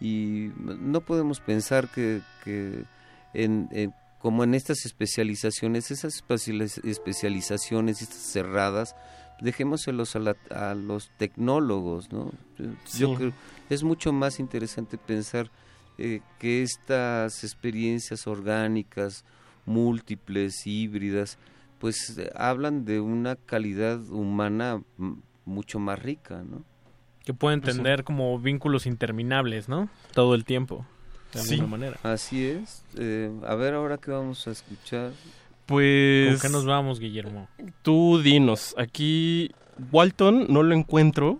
Y 0.00 0.50
no 0.58 1.00
podemos 1.00 1.40
pensar 1.40 1.88
que, 1.88 2.20
que 2.44 2.84
en, 3.32 3.68
en- 3.72 3.94
como 4.18 4.42
en 4.42 4.54
estas 4.54 4.86
especializaciones, 4.86 5.90
esas 5.90 6.14
especializ- 6.22 6.82
especializaciones 6.84 8.00
estas 8.02 8.22
cerradas, 8.22 8.96
dejémoselos 9.40 10.14
a, 10.16 10.18
la- 10.20 10.36
a 10.50 10.74
los 10.74 11.10
tecnólogos, 11.16 12.12
¿no? 12.12 12.30
Yo 12.58 12.74
Sí. 12.84 13.14
creo 13.16 13.32
es 13.70 13.82
mucho 13.82 14.12
más 14.12 14.38
interesante 14.40 14.98
pensar 14.98 15.50
eh, 15.98 16.20
que 16.38 16.62
estas 16.62 17.44
experiencias 17.44 18.26
orgánicas, 18.26 19.24
múltiples, 19.64 20.66
híbridas, 20.66 21.38
pues 21.78 22.16
eh, 22.18 22.30
hablan 22.34 22.84
de 22.84 23.00
una 23.00 23.36
calidad 23.36 24.00
humana 24.10 24.82
mucho 25.44 25.78
más 25.78 25.98
rica, 26.00 26.42
¿no? 26.42 26.62
Que 27.24 27.32
pueden 27.34 27.60
Pues 27.60 27.72
sí. 27.74 27.78
tener 27.78 28.04
como 28.04 28.38
vínculos 28.38 28.86
interminables, 28.86 29.68
¿no? 29.68 29.88
Todo 30.12 30.34
el 30.34 30.44
tiempo, 30.44 30.84
de 31.32 31.40
Sí. 31.40 31.54
alguna 31.54 31.68
manera. 31.70 31.98
Así 32.02 32.44
es. 32.44 32.82
Eh, 32.98 33.30
a 33.46 33.54
ver 33.54 33.74
ahora 33.74 33.96
qué 33.98 34.10
vamos 34.10 34.46
a 34.46 34.50
escuchar. 34.50 35.12
Pues... 35.66 36.40
¿Con 36.40 36.40
qué 36.40 36.48
nos 36.52 36.66
vamos, 36.66 37.00
Guillermo? 37.00 37.48
Tú 37.82 38.20
dinos, 38.22 38.74
aquí 38.78 39.50
Walton 39.92 40.46
no 40.48 40.62
lo 40.62 40.74
encuentro. 40.74 41.38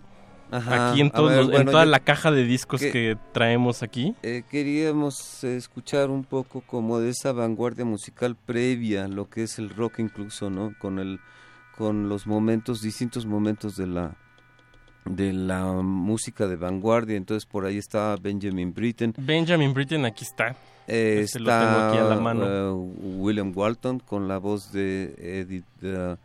Ajá, 0.51 0.91
aquí 0.91 1.01
en, 1.01 1.07
a 1.07 1.11
todos 1.11 1.29
ver, 1.31 1.37
los- 1.39 1.47
en 1.47 1.51
bueno, 1.53 1.71
toda 1.71 1.85
yo- 1.85 1.89
la 1.91 1.99
caja 1.99 2.31
de 2.31 2.43
discos 2.45 2.79
que 2.79 3.17
traemos 3.33 3.81
aquí. 3.83 4.15
Eh, 4.23 4.43
queríamos 4.49 5.43
escuchar 5.43 6.09
un 6.09 6.23
poco 6.23 6.61
como 6.61 6.99
de 6.99 7.09
esa 7.09 7.31
vanguardia 7.33 7.83
musical 7.83 8.35
previa, 8.35 9.07
lo 9.07 9.27
que 9.29 9.43
es 9.43 9.57
el 9.59 9.69
rock 9.71 9.99
incluso, 9.99 10.49
¿no? 10.49 10.73
Con 10.79 10.99
el 10.99 11.19
con 11.77 12.07
los 12.07 12.25
momentos, 12.25 12.81
distintos 12.81 13.25
momentos 13.25 13.75
de 13.75 13.87
la 13.87 14.15
de 15.03 15.33
la 15.33 15.65
música 15.81 16.47
de 16.47 16.55
vanguardia, 16.55 17.17
entonces 17.17 17.45
por 17.45 17.65
ahí 17.65 17.77
estaba 17.77 18.15
Benjamin 18.15 18.73
Britten, 18.73 19.13
Benjamin 19.17 19.73
Britten 19.73 20.05
aquí 20.05 20.23
está. 20.23 20.55
Eh, 20.87 21.21
Este 21.23 21.39
lo 21.39 21.45
tengo 21.51 21.77
aquí 21.87 21.97
a 21.97 22.03
la 22.03 22.15
mano. 22.19 22.45
eh, 22.45 22.71
William 23.17 23.51
Walton 23.55 23.99
con 23.99 24.27
la 24.27 24.37
voz 24.37 24.71
de 24.71 25.13
Edith. 25.17 25.65
eh, 25.81 26.17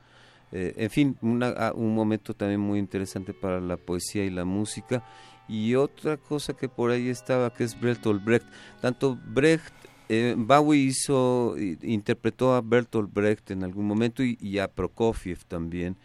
en 0.76 0.90
fin, 0.90 1.16
una- 1.22 1.54
ah, 1.56 1.72
un 1.74 1.94
momento 1.94 2.34
también 2.34 2.60
muy 2.60 2.78
interesante 2.80 3.32
para 3.32 3.60
la 3.60 3.76
poesía 3.76 4.24
y 4.24 4.30
la 4.30 4.44
música. 4.44 5.04
Y 5.48 5.74
otra 5.76 6.16
cosa 6.16 6.54
que 6.54 6.68
por 6.68 6.90
ahí 6.90 7.08
estaba, 7.08 7.52
que 7.52 7.64
es 7.64 7.80
Bertolt 7.80 8.24
Brecht. 8.24 8.46
Tanto 8.80 9.16
Brecht, 9.32 9.72
eh, 10.08 10.34
Bowie 10.36 10.80
hizo, 10.80 11.54
interpretó 11.82 12.54
a 12.54 12.60
Bertolt 12.62 13.12
Brecht 13.12 13.50
en 13.52 13.62
algún 13.64 13.86
momento 13.86 14.22
y, 14.24 14.36
y 14.40 14.58
a 14.58 14.68
Prokofiev 14.68 15.44
también. 15.46 15.96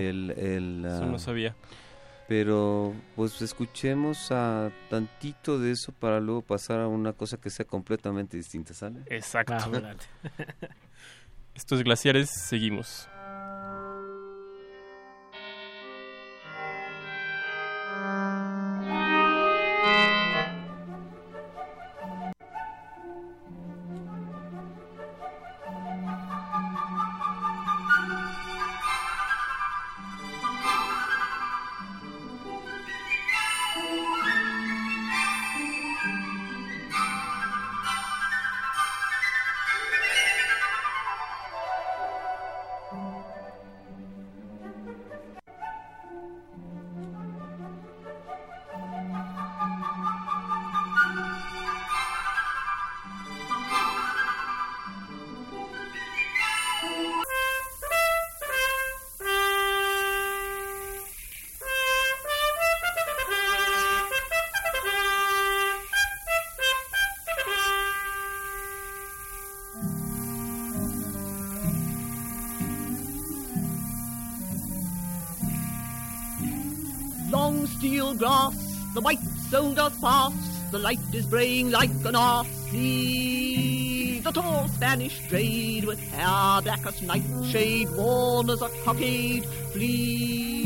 El- 0.00 0.30
el, 0.38 0.84
eso 0.86 1.04
ah, 1.04 1.06
no 1.06 1.18
sabía. 1.18 1.54
Pero 2.28 2.94
pues 3.16 3.42
escuchemos 3.42 4.30
a 4.30 4.70
tantito 4.88 5.58
de 5.58 5.72
eso 5.72 5.92
para 5.92 6.20
luego 6.20 6.42
pasar 6.42 6.80
a 6.80 6.88
una 6.88 7.12
cosa 7.12 7.36
que 7.36 7.50
sea 7.50 7.66
completamente 7.66 8.36
distinta, 8.36 8.74
¿sale? 8.74 9.00
Exacto. 9.06 9.54
Estos 11.54 11.82
glaciares, 11.82 12.30
seguimos. 12.48 13.08
Light 80.92 81.14
is 81.14 81.26
braying 81.26 81.70
like 81.70 81.90
an. 82.04 82.44
See 82.70 84.20
the 84.20 84.30
tall 84.30 84.68
Spanish 84.68 85.26
trade 85.28 85.84
with 85.84 85.98
hair 86.10 86.60
black 86.62 86.84
as 86.86 87.00
nightshade, 87.00 87.88
worn 87.92 88.50
as 88.50 88.60
a 88.60 88.68
cockade 88.84 89.46
flea. 89.72 90.64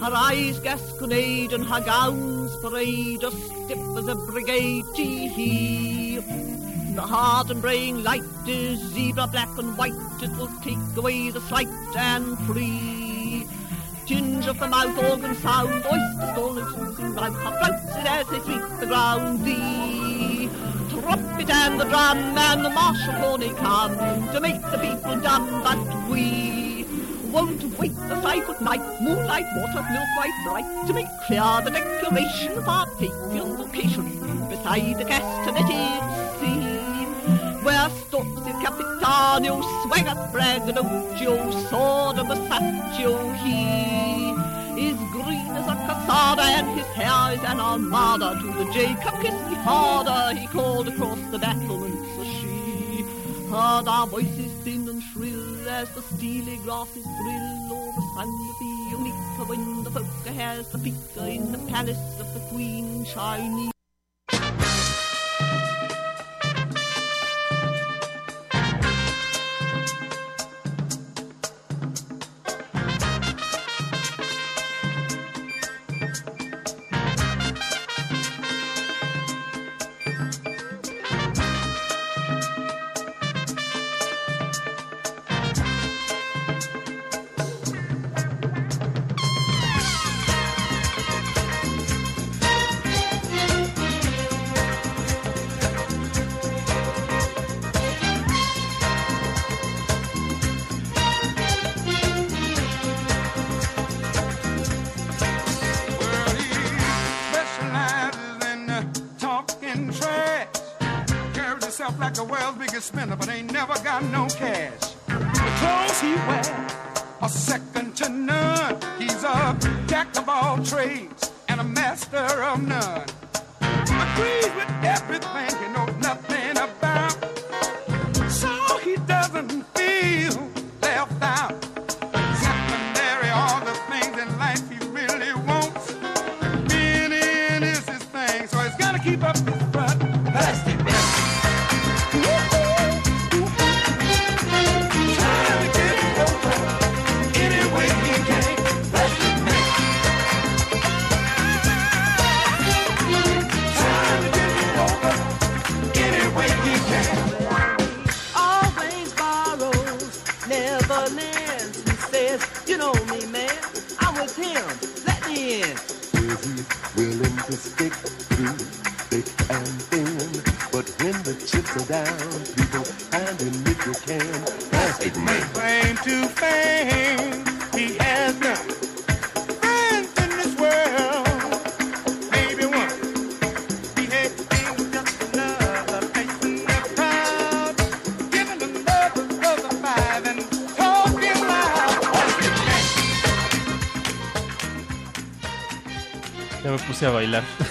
Her 0.00 0.12
eyes 0.12 0.60
gasconade 0.60 1.54
and 1.54 1.64
her 1.64 1.80
gowns 1.80 2.54
parade, 2.62 3.24
as 3.24 3.32
stiff 3.32 3.84
as 3.96 4.08
a 4.08 4.14
brigade 4.14 4.84
tee 4.94 6.18
The 6.18 7.00
hard 7.00 7.50
and 7.50 7.62
braying 7.62 8.02
light 8.02 8.22
is 8.46 8.78
zebra 8.92 9.28
black 9.28 9.56
and 9.56 9.78
white, 9.78 10.22
it 10.22 10.36
will 10.36 10.52
take 10.62 10.96
away 10.96 11.30
the 11.30 11.40
slight 11.40 11.68
and 11.96 12.38
free 12.40 13.46
tinge 14.06 14.46
of 14.46 14.58
the 14.58 14.66
mouth 14.66 14.98
organ 14.98 15.34
sound, 15.36 15.84
oyster 15.86 16.34
and 16.60 16.96
swooning 16.96 17.14
round, 17.14 17.34
her 17.36 17.52
flouncing 17.58 18.06
as 18.06 18.26
they 18.28 18.40
sweep 18.40 18.80
the 18.80 18.86
ground. 18.86 19.44
The 19.44 20.48
trumpet 20.90 21.50
and 21.50 21.80
the 21.80 21.84
drum 21.84 22.18
and 22.18 22.64
the 22.64 22.70
martial 22.70 23.14
pony 23.14 23.52
come 23.54 23.96
to 24.32 24.40
make 24.40 24.60
the 24.60 24.78
people 24.78 25.20
dumb, 25.20 25.62
but 25.62 26.08
we 26.08 26.86
won't 27.32 27.62
wait 27.78 27.94
the 28.08 28.16
five 28.22 28.44
foot 28.44 28.60
night, 28.60 28.82
moonlight, 29.00 29.46
water, 29.56 29.82
milk 29.90 30.08
white 30.18 30.38
bright, 30.44 30.86
to 30.86 30.92
make 30.92 31.08
clear 31.26 31.60
the 31.64 31.70
declaration 31.70 32.52
of 32.58 32.68
our 32.68 32.86
patriot 32.98 33.56
vocation 33.56 34.04
beside 34.48 34.98
the. 34.98 35.04
Where 35.04 36.03
Capitano, 38.64 39.60
swagger 39.82 40.16
braggadocio, 40.32 41.52
sword 41.68 42.18
of 42.18 42.26
Masaccio, 42.28 43.12
he 43.44 44.30
is 44.88 44.96
green 45.12 45.50
as 45.52 45.66
a 45.66 45.76
cassada, 45.86 46.40
and 46.40 46.68
his 46.78 46.86
hair 46.96 47.34
is 47.34 47.44
an 47.44 47.60
armada. 47.60 48.40
To 48.40 48.64
the 48.64 48.72
Jacob 48.72 49.20
kiss 49.20 49.34
me 49.50 49.56
harder, 49.56 50.34
he 50.34 50.46
called 50.46 50.88
across 50.88 51.20
the 51.30 51.38
battlements 51.38 52.08
a 52.18 52.24
she. 52.24 53.04
Heard 53.50 53.86
our 53.86 54.06
voices 54.06 54.50
thin 54.64 54.88
and 54.88 55.02
shrill 55.12 55.68
as 55.68 55.90
the 55.94 56.00
steely 56.00 56.56
grasses 56.64 57.04
thrill, 57.04 57.92
sound 58.16 58.48
of 58.48 58.56
the 58.60 58.96
Onika 58.96 59.46
when 59.46 59.84
the 59.84 59.90
folk 59.90 60.26
has 60.34 60.72
the 60.72 60.78
pika 60.78 61.36
in 61.36 61.52
the 61.52 61.58
palace 61.70 62.18
of 62.18 62.32
the 62.32 62.40
Queen 62.48 63.04
Chinese. 63.04 63.73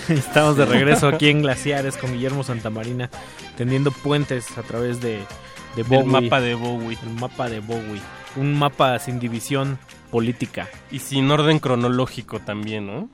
Estamos 0.09 0.57
de 0.57 0.65
regreso 0.65 1.07
aquí 1.07 1.30
en 1.30 1.41
Glaciares 1.41 1.98
con 1.98 2.11
Guillermo 2.14 2.43
Santamarina, 2.43 3.09
tendiendo 3.57 3.91
puentes 3.91 4.57
a 4.57 4.61
través 4.64 5.01
de, 5.01 5.19
Bowie. 5.88 6.03
mapa 6.03 6.41
de 6.41 6.56
Bowie. 6.56 6.98
El 7.03 7.09
mapa 7.11 7.49
de 7.49 7.59
Bowie. 7.59 8.01
Un 8.35 8.53
mapa 8.53 8.98
sin 8.99 9.19
división 9.19 9.77
política. 10.11 10.67
Y 10.91 10.99
sin 10.99 11.30
orden 11.32 11.59
cronológico 11.59 12.40
también, 12.40 12.88
¿no? 12.88 13.09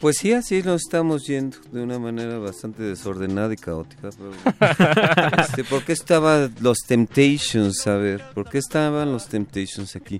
Pues 0.00 0.16
sí, 0.16 0.32
así 0.32 0.62
nos 0.62 0.80
estamos 0.82 1.26
yendo 1.26 1.58
de 1.72 1.82
una 1.82 1.98
manera 1.98 2.38
bastante 2.38 2.82
desordenada 2.82 3.52
y 3.52 3.56
caótica. 3.56 4.08
pero- 4.16 5.40
Este, 5.42 5.62
¿Por 5.64 5.84
qué 5.84 5.92
estaban 5.92 6.54
los 6.60 6.78
Temptations? 6.86 7.86
A 7.86 7.96
ver, 7.96 8.22
¿por 8.34 8.48
qué 8.48 8.58
estaban 8.58 9.12
los 9.12 9.28
Temptations 9.28 9.96
aquí? 9.96 10.18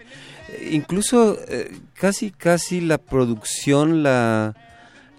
Eh, 0.51 0.69
incluso 0.73 1.39
eh, 1.49 1.79
casi, 1.95 2.31
casi 2.31 2.83
la 2.83 2.99
producción 2.99 4.03
la, 4.03 4.55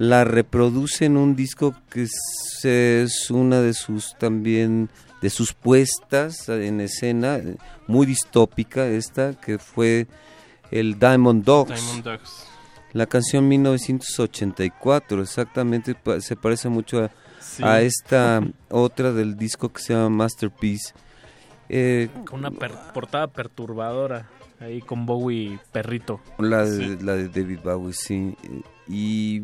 la 0.02 0.24
reproduce 0.24 1.06
en 1.06 1.16
un 1.16 1.36
disco 1.36 1.76
que 1.92 2.04
es, 2.04 2.66
es 2.66 3.30
una 3.30 3.62
de 3.62 3.74
sus 3.76 4.16
también 4.18 4.90
de 5.22 5.30
sus 5.30 5.54
puestas 5.54 6.50
en 6.50 6.82
escena, 6.82 7.40
muy 7.88 8.08
distópica 8.08 8.88
esta, 8.88 9.40
que 9.40 9.60
fue 9.60 10.08
el 10.72 10.98
Diamond 10.98 11.44
Dogs. 11.44 11.72
Diamond 11.80 12.04
Dogs. 12.04 12.48
La 12.94 13.06
canción 13.06 13.48
1984, 13.48 15.22
exactamente, 15.22 15.96
se 16.20 16.36
parece 16.36 16.70
mucho 16.70 17.04
a, 17.04 17.12
Sí. 17.40 17.62
a 17.64 17.82
esta 17.82 18.42
otra 18.70 19.12
del 19.14 19.36
disco 19.38 19.72
que 19.72 19.82
se 19.82 19.94
llama 19.94 20.10
Masterpiece. 20.10 20.94
Eh, 21.70 22.10
Con 22.26 22.40
una 22.40 22.50
per- 22.52 22.74
portada 22.94 23.28
perturbadora. 23.28 24.28
Ahí 24.60 24.82
con 24.82 25.06
Bowie 25.06 25.60
perrito. 25.72 26.20
la, 26.40 26.66
de, 26.66 27.02
la 27.04 27.14
de 27.16 27.30
David 27.30 27.60
Bowie, 27.64 27.94
sí. 27.94 28.36
Y 28.88 29.44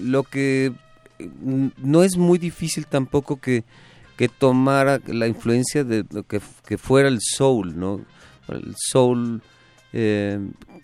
lo 0.00 0.22
que 0.24 0.72
n- 1.18 1.72
no 1.78 2.02
es 2.02 2.16
muy 2.16 2.38
difícil 2.38 2.86
tampoco 2.86 3.40
que, 3.40 3.64
que 4.16 4.28
tomara 4.28 5.00
la 5.06 5.26
influencia 5.26 5.84
de 5.84 6.04
lo 6.10 6.22
que, 6.24 6.40
que 6.66 6.78
fuera 6.78 7.08
el 7.08 7.18
soul, 7.20 7.78
¿no? 7.78 8.00
El 8.48 8.74
soul 8.76 9.42
eh, 9.92 10.38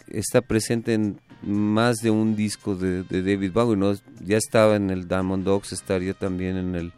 está 0.08 0.40
presente 0.40 0.94
en 0.94 1.18
más 1.42 1.98
de 1.98 2.10
un 2.10 2.34
disco 2.34 2.74
de, 2.74 3.02
de 3.02 3.22
David 3.22 3.52
Bowie, 3.52 3.76
¿no? 3.76 3.92
Ya 4.24 4.36
estaba 4.38 4.76
en 4.76 4.90
el 4.90 5.06
Diamond 5.06 5.44
Dogs, 5.44 5.72
estaría 5.72 6.14
también 6.14 6.56
en 6.56 6.74
el, 6.74 6.92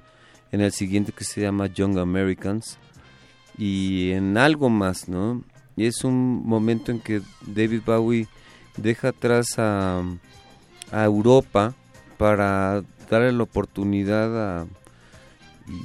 en 0.53 0.61
el 0.61 0.73
siguiente 0.73 1.13
que 1.13 1.25
se 1.25 1.41
llama 1.41 1.67
Young 1.67 1.99
Americans 1.99 2.79
y 3.57 4.13
en 4.13 4.37
algo 4.39 4.71
más, 4.71 5.09
¿no? 5.09 5.43
Y 5.77 5.87
es 5.87 6.05
un 6.05 6.43
momento 6.47 6.93
en 6.93 7.01
que 7.01 7.21
David 7.47 7.83
Bowie 7.85 8.27
deja 8.77 9.09
atrás 9.09 9.59
a, 9.59 10.03
a 10.93 11.05
Europa 11.05 11.75
para 12.19 12.83
darle 13.11 13.33
la 13.33 13.43
oportunidad 13.45 14.61
a 14.61 14.67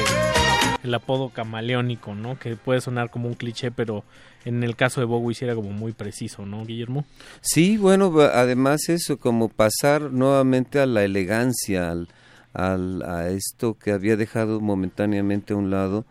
el 0.84 0.94
apodo 0.94 1.30
camaleónico, 1.30 2.14
¿no? 2.14 2.38
Que 2.38 2.56
puede 2.56 2.82
sonar 2.82 3.10
como 3.10 3.28
un 3.28 3.34
cliché, 3.34 3.72
pero 3.72 4.04
en 4.46 4.64
el 4.64 4.76
caso 4.76 5.02
de 5.02 5.06
Bowie 5.06 5.36
sí 5.36 5.46
como 5.56 5.72
muy 5.72 5.92
preciso, 5.92 6.46
¿no, 6.46 6.66
Guillermo? 6.66 7.04
Sí, 7.42 7.78
bueno, 7.78 8.14
además 8.22 8.88
eso, 8.90 9.18
como 9.18 9.50
pasar 9.50 10.12
nuevamente 10.14 10.80
a 10.80 10.86
la 10.86 11.04
elegancia, 11.04 11.92
al, 11.92 12.08
al- 12.54 13.02
a 13.04 13.30
esto 13.30 13.74
que 13.78 13.92
había 13.92 14.16
dejado 14.16 14.62
momentáneamente 14.62 15.54
a 15.54 15.58
un 15.58 15.72
lado, 15.72 16.06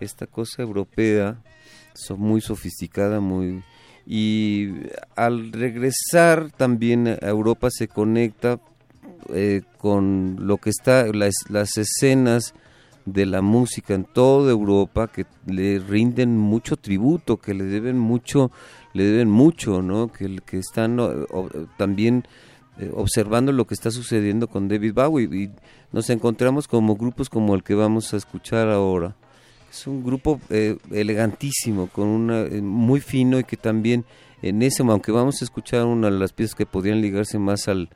esta 0.00 0.26
cosa 0.26 0.62
europea, 0.62 1.36
so- 1.94 2.16
muy 2.16 2.40
sofisticada, 2.40 3.20
muy... 3.20 3.62
Y 4.04 4.70
al 5.14 5.52
regresar 5.52 6.50
también 6.50 7.06
a 7.06 7.28
Europa 7.28 7.68
se 7.70 7.86
conecta 7.86 8.58
eh, 9.32 9.62
con 9.78 10.36
lo 10.40 10.56
que 10.58 10.70
está, 10.70 11.06
las, 11.12 11.34
las 11.48 11.78
escenas 11.78 12.54
de 13.04 13.26
la 13.26 13.42
música 13.42 13.94
en 13.94 14.04
toda 14.04 14.50
Europa 14.50 15.08
que 15.08 15.26
le 15.46 15.78
rinden 15.78 16.38
mucho 16.38 16.76
tributo, 16.76 17.38
que 17.38 17.54
le 17.54 17.64
deben 17.64 17.98
mucho, 17.98 18.50
le 18.92 19.04
deben 19.04 19.30
mucho, 19.30 19.82
¿no? 19.82 20.12
Que, 20.12 20.38
que 20.44 20.58
están 20.58 20.98
también 21.76 22.24
eh, 22.78 22.90
observando 22.94 23.52
lo 23.52 23.66
que 23.66 23.74
está 23.74 23.90
sucediendo 23.90 24.48
con 24.48 24.68
David 24.68 24.94
Bowie 24.94 25.28
y 25.30 25.50
nos 25.92 26.08
encontramos 26.08 26.66
como 26.66 26.96
grupos 26.96 27.28
como 27.28 27.54
el 27.54 27.62
que 27.62 27.74
vamos 27.74 28.14
a 28.14 28.16
escuchar 28.16 28.68
ahora. 28.68 29.14
Es 29.70 29.86
un 29.86 30.02
grupo 30.02 30.40
eh, 30.48 30.78
elegantísimo, 30.90 31.88
con 31.88 32.08
una 32.08 32.40
eh, 32.42 32.62
muy 32.62 33.00
fino 33.00 33.38
y 33.38 33.44
que 33.44 33.56
también 33.56 34.04
en 34.40 34.62
ese, 34.62 34.82
aunque 34.82 35.12
vamos 35.12 35.40
a 35.40 35.44
escuchar 35.44 35.84
una 35.84 36.10
de 36.10 36.18
las 36.18 36.32
piezas 36.32 36.54
que 36.54 36.66
podrían 36.66 37.00
ligarse 37.00 37.38
más 37.38 37.68
al, 37.68 37.90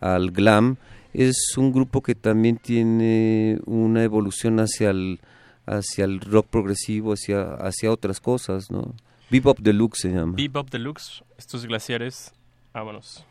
al 0.00 0.30
glam, 0.30 0.76
es 1.14 1.56
un 1.56 1.72
grupo 1.72 2.02
que 2.02 2.14
también 2.14 2.58
tiene 2.58 3.60
una 3.64 4.02
evolución 4.02 4.58
hacia 4.58 4.90
el 4.90 5.20
hacia 5.66 6.04
el 6.04 6.20
rock 6.20 6.48
progresivo, 6.48 7.14
hacia 7.14 7.54
hacia 7.54 7.90
otras 7.90 8.20
cosas, 8.20 8.70
¿no? 8.70 8.94
Bebop 9.30 9.58
Deluxe 9.60 10.00
se 10.02 10.10
llama. 10.10 10.34
Bebop 10.36 10.68
Deluxe, 10.68 11.24
estos 11.38 11.64
glaciares, 11.64 12.32
vámonos. 12.72 13.24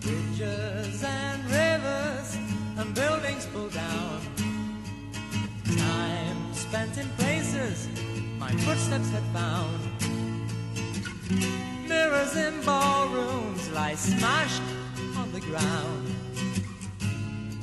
Bridges 0.00 1.04
and 1.04 1.44
rivers 1.50 2.36
and 2.78 2.94
buildings 2.94 3.46
pulled 3.52 3.72
down. 3.72 4.20
Time 5.76 6.54
spent 6.54 6.98
in 6.98 7.08
places 7.16 7.88
my 8.38 8.50
footsteps 8.64 9.10
had 9.10 9.22
found. 9.32 9.93
Mirrors 11.30 12.36
in 12.36 12.60
ballrooms 12.62 13.70
lie 13.70 13.94
smashed 13.94 14.62
on 15.16 15.32
the 15.32 15.40
ground. 15.40 16.14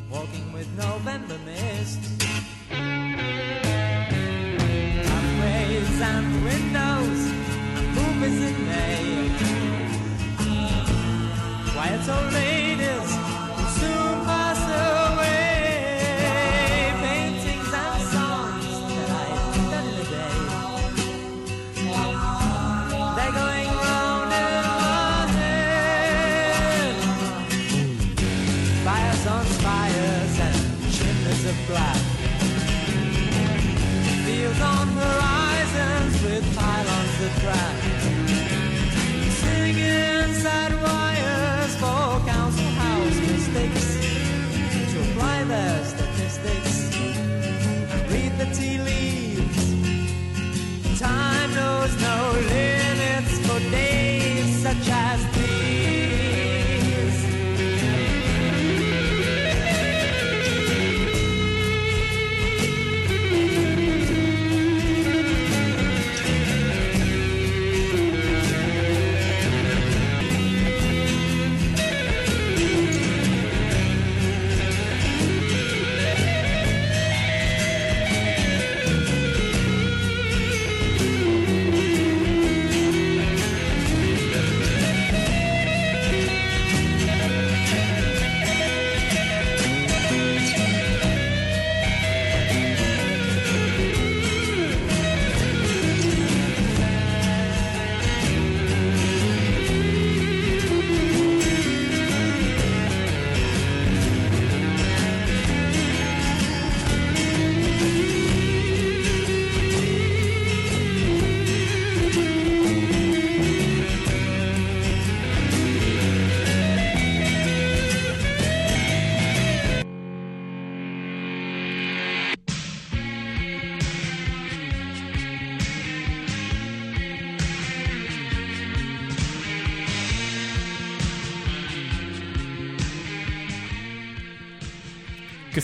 Walking 0.09 0.51
with 0.51 0.67
November 0.77 1.37
mist. 1.45 1.99
Pathways 5.09 6.01
and 6.01 6.43
windows 6.43 7.21
and 7.77 7.87
movies 7.97 8.41
in 8.49 8.65
May. 8.65 9.29
Quiet 11.71 12.09
old 12.09 12.33
ladies 12.33 13.00
their 45.61 45.83
statistics 45.93 46.75
read 48.11 48.31
the 48.41 48.47
tea 48.57 48.77
leaves. 48.89 49.63
Time 50.99 51.49
knows 51.59 51.93
no 52.01 52.17
limits 52.55 53.33
for 53.45 53.59
days 53.71 54.00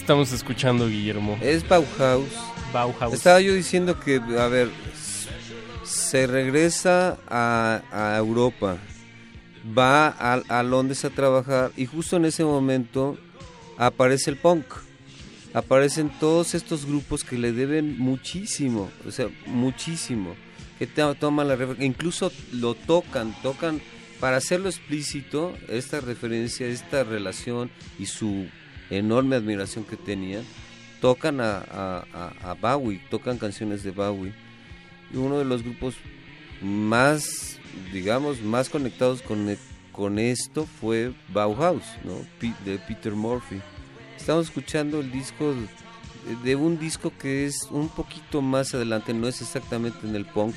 estamos 0.08 0.32
escuchando, 0.32 0.88
Guillermo? 0.88 1.38
Es 1.42 1.68
Bauhaus. 1.68 2.30
Bauhaus. 2.72 3.14
Estaba 3.14 3.42
yo 3.42 3.54
diciendo 3.54 4.00
que, 4.00 4.16
a 4.40 4.48
ver, 4.48 4.70
se 5.84 6.26
regresa 6.28 7.18
a, 7.28 7.82
a 7.92 8.18
Europa, 8.18 8.78
va 9.78 10.08
a, 10.08 10.36
a 10.48 10.64
Londres 10.64 11.04
a 11.04 11.10
trabajar 11.10 11.74
y 11.76 11.88
justo 11.88 12.16
en 12.16 12.24
ese 12.24 12.46
momento 12.46 13.18
aparece 13.78 14.30
el 14.30 14.38
punk. 14.38 14.64
Aparecen 15.54 16.10
todos 16.22 16.56
estos 16.56 16.86
grupos 16.86 17.26
que 17.26 17.38
le 17.38 17.52
deben 17.52 18.00
muchísimo, 18.00 18.90
o 19.06 19.12
sea, 19.12 19.28
muchísimo. 19.46 20.38
Que 20.80 20.88
toman 20.88 21.50
la 21.50 21.58
refer- 21.58 21.84
incluso 21.84 22.32
lo 22.54 22.76
tocan, 22.76 23.36
tocan 23.42 23.82
para 24.22 24.38
hacerlo 24.38 24.70
explícito 24.70 25.54
esta 25.68 26.00
referencia, 26.00 26.66
esta 26.66 27.04
relación 27.04 27.70
y 28.00 28.06
su 28.06 28.48
enorme 28.90 29.36
admiración 29.36 29.84
que 29.84 29.96
tenían 29.98 30.44
tocan 31.02 31.42
a, 31.42 31.58
a, 31.60 32.06
a- 32.14 32.52
a 32.52 32.54
Bowie, 32.56 33.00
tocan 33.12 33.38
canciones 33.38 33.84
de 33.84 33.92
Bowie. 33.92 34.34
Y 35.14 35.18
uno 35.18 35.38
de 35.38 35.46
los 35.46 35.62
grupos 35.64 35.96
más, 36.62 37.60
digamos, 37.94 38.42
más 38.42 38.70
conectados 38.70 39.22
con, 39.22 39.50
e- 39.50 39.58
con 39.92 40.20
esto 40.20 40.66
fue 40.82 41.14
Bauhaus, 41.30 41.84
¿no? 42.04 42.14
De 42.66 42.80
Peter 42.80 43.14
Murphy. 43.14 43.62
Estamos 44.18 44.48
escuchando 44.48 45.00
el 45.00 45.12
disco 45.12 45.54
de, 45.54 46.36
de 46.44 46.56
un 46.56 46.80
disco 46.80 47.14
que 47.20 47.46
es 47.46 47.68
un 47.70 47.90
poquito 47.90 48.42
más 48.42 48.74
adelante, 48.74 49.14
no 49.14 49.28
es 49.28 49.42
exactamente 49.42 50.00
en 50.08 50.16
el 50.16 50.26
punk, 50.26 50.56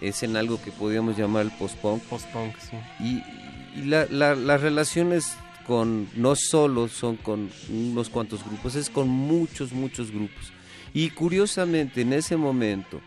es 0.00 0.22
en 0.22 0.36
algo 0.36 0.60
que 0.62 0.72
podríamos 0.72 1.16
llamar 1.16 1.42
el 1.42 1.50
post-punk. 1.52 2.02
Post-punk, 2.04 2.54
sí. 2.58 2.76
Y, 3.00 3.80
y 3.80 3.84
la- 3.84 4.06
la- 4.10 4.34
las 4.34 4.60
relaciones 4.60 5.36
con, 5.66 6.08
no 6.14 6.34
solo 6.36 6.88
son 6.88 7.16
con 7.16 7.50
unos 7.70 8.08
cuantos 8.10 8.44
grupos, 8.44 8.74
es 8.74 8.90
con 8.90 9.08
muchos, 9.08 9.72
muchos 9.72 10.10
grupos. 10.10 10.52
Y 10.92 11.10
curiosamente, 11.10 12.02
en 12.02 12.12
ese 12.12 12.36
momento, 12.36 13.00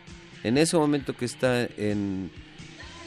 en 0.44 0.58
ese 0.58 0.78
momento 0.78 1.16
que 1.16 1.26
está 1.26 1.64
en, 1.78 2.32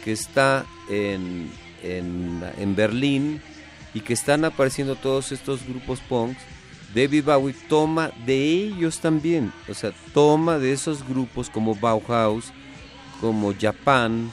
que 0.04 0.12
está 0.12 0.64
en, 0.88 1.50
en, 1.82 2.42
en 2.58 2.76
Berlín 2.76 3.40
y 3.92 4.00
que 4.00 4.12
están 4.12 4.44
apareciendo 4.44 4.96
todos 4.96 5.32
estos 5.32 5.66
grupos 5.66 6.00
punks, 6.00 6.40
David 6.94 7.24
Bowie 7.24 7.54
toma 7.68 8.10
de 8.26 8.36
ellos 8.36 8.98
también, 8.98 9.52
o 9.68 9.74
sea, 9.74 9.92
toma 10.12 10.58
de 10.58 10.72
esos 10.72 11.06
grupos 11.06 11.48
como 11.48 11.74
Bauhaus, 11.74 12.52
como 13.20 13.54
Japan, 13.58 14.32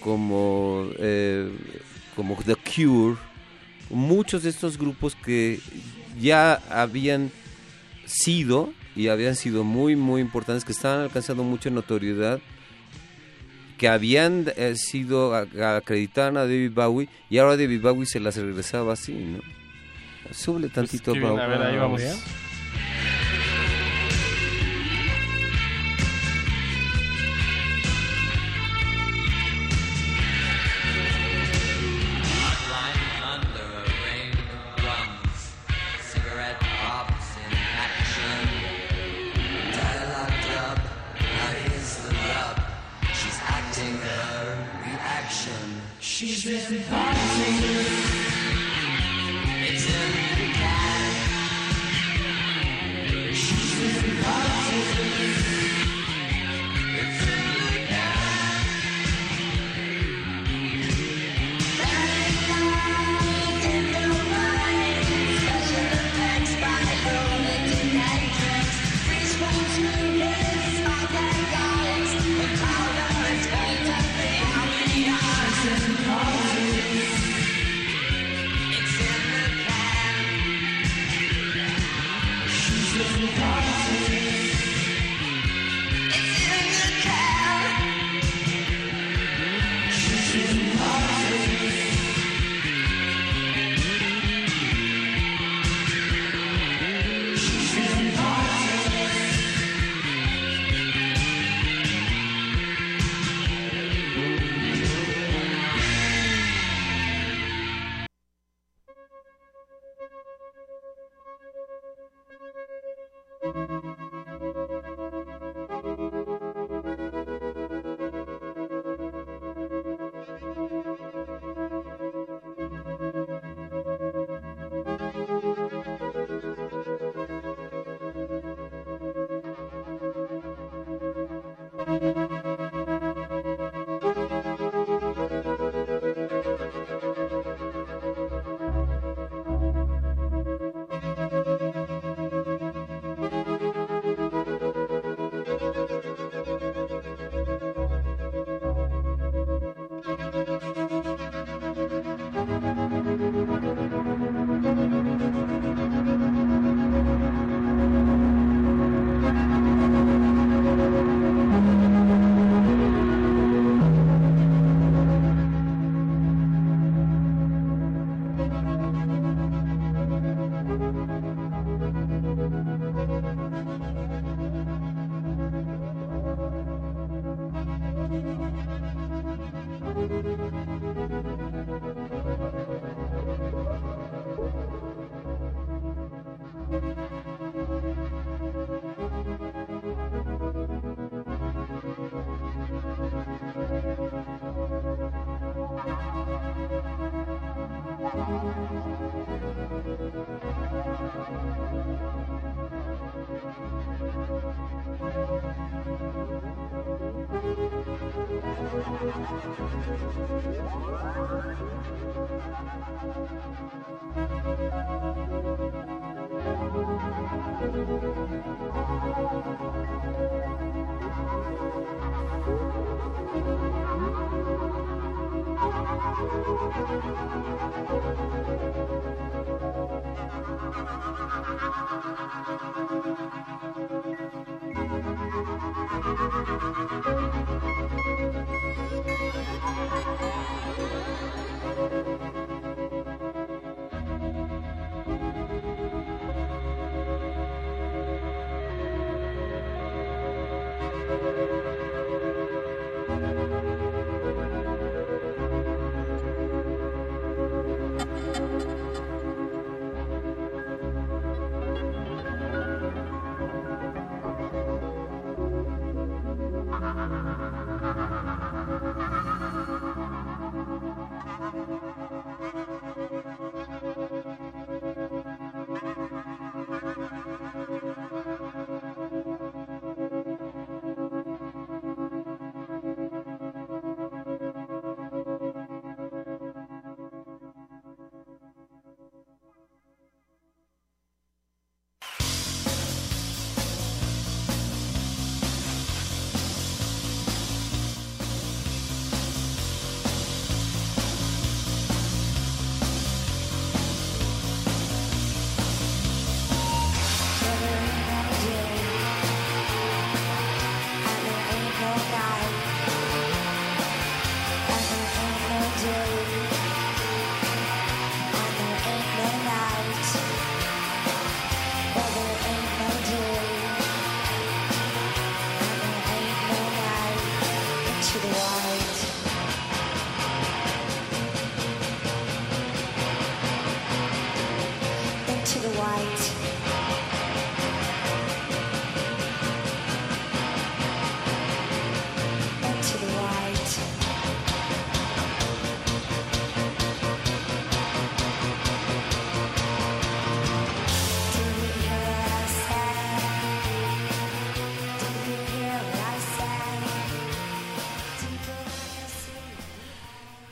como, 0.00 0.86
eh, 0.98 1.50
como 2.14 2.36
The 2.36 2.54
Cure, 2.54 3.16
muchos 3.90 4.42
de 4.42 4.50
estos 4.50 4.78
grupos 4.78 5.14
que 5.14 5.60
ya 6.20 6.54
habían 6.70 7.30
sido 8.06 8.72
y 8.96 9.08
habían 9.08 9.36
sido 9.36 9.64
muy, 9.64 9.96
muy 9.96 10.20
importantes, 10.20 10.64
que 10.64 10.72
estaban 10.72 11.00
alcanzando 11.02 11.44
mucha 11.44 11.70
notoriedad, 11.70 12.40
que 13.76 13.88
habían 13.88 14.46
eh, 14.56 14.74
sido 14.76 15.34
a- 15.34 15.76
acreditadas 15.76 16.34
a 16.36 16.40
David 16.40 16.72
Bowie 16.72 17.08
y 17.30 17.38
ahora 17.38 17.56
David 17.56 17.80
Bowie 17.80 18.06
se 18.06 18.18
las 18.20 18.36
regresaba 18.36 18.94
así, 18.94 19.12
¿no? 19.12 19.38
Súbele 20.32 20.68
tantito, 20.68 21.12
qué 21.12 21.20
bien, 21.20 21.30
Pau. 21.32 21.38
a 21.40 21.46
ver, 21.46 21.62
ahí 21.62 21.76
vamos. 21.76 22.00
Lying 22.00 22.12
She's 46.18 46.44
been. 46.44 46.87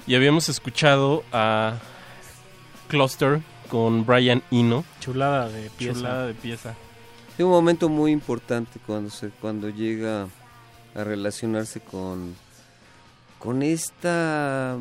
Y 0.06 0.14
habíamos 0.14 0.48
escuchado 0.48 1.24
a 1.32 1.78
Cluster 2.88 3.40
con 3.68 4.06
Brian 4.06 4.42
Eno. 4.50 4.84
Chulada 5.00 5.48
de 5.48 5.70
pieza. 5.70 5.94
Chulada 5.94 6.26
de 6.26 6.34
pieza. 6.34 6.74
Es 7.36 7.44
un 7.44 7.50
momento 7.50 7.88
muy 7.88 8.12
importante 8.12 8.78
cuando 8.86 9.10
se 9.10 9.28
cuando 9.30 9.68
llega 9.68 10.28
a 10.94 11.04
relacionarse 11.04 11.80
con 11.80 12.34
con 13.38 13.62
esta 13.62 14.76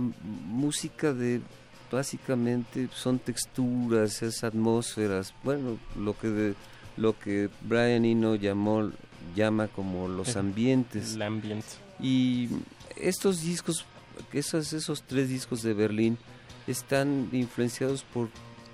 música 0.47 1.13
de 1.13 1.41
básicamente 1.91 2.89
son 2.93 3.19
texturas, 3.19 4.21
es 4.21 4.43
atmósferas, 4.43 5.33
bueno, 5.43 5.77
lo 5.97 6.17
que 6.17 6.27
de- 6.27 6.55
lo 6.97 7.17
que 7.17 7.49
Brian 7.61 8.03
Eno 8.05 8.35
llamó 8.35 8.91
llama 9.35 9.67
como 9.67 10.07
los 10.09 10.35
ambientes. 10.35 11.13
el 11.15 11.21
ambiente. 11.21 11.67
Y 12.01 12.49
estos 12.97 13.41
discos, 13.41 13.85
esos 14.37 14.73
esos 14.73 15.03
tres 15.03 15.29
discos 15.29 15.61
de 15.63 15.73
Berlín 15.73 16.17
están 16.67 17.29
influenciados 17.31 18.03
por 18.03 18.29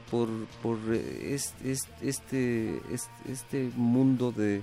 por, 0.10 0.28
por 0.62 0.78
eh, 0.94 1.34
es- 1.36 1.54
es- 1.64 1.88
este, 2.02 2.76
este, 2.92 3.32
este 3.32 3.72
mundo 3.78 4.34
de, 4.34 4.62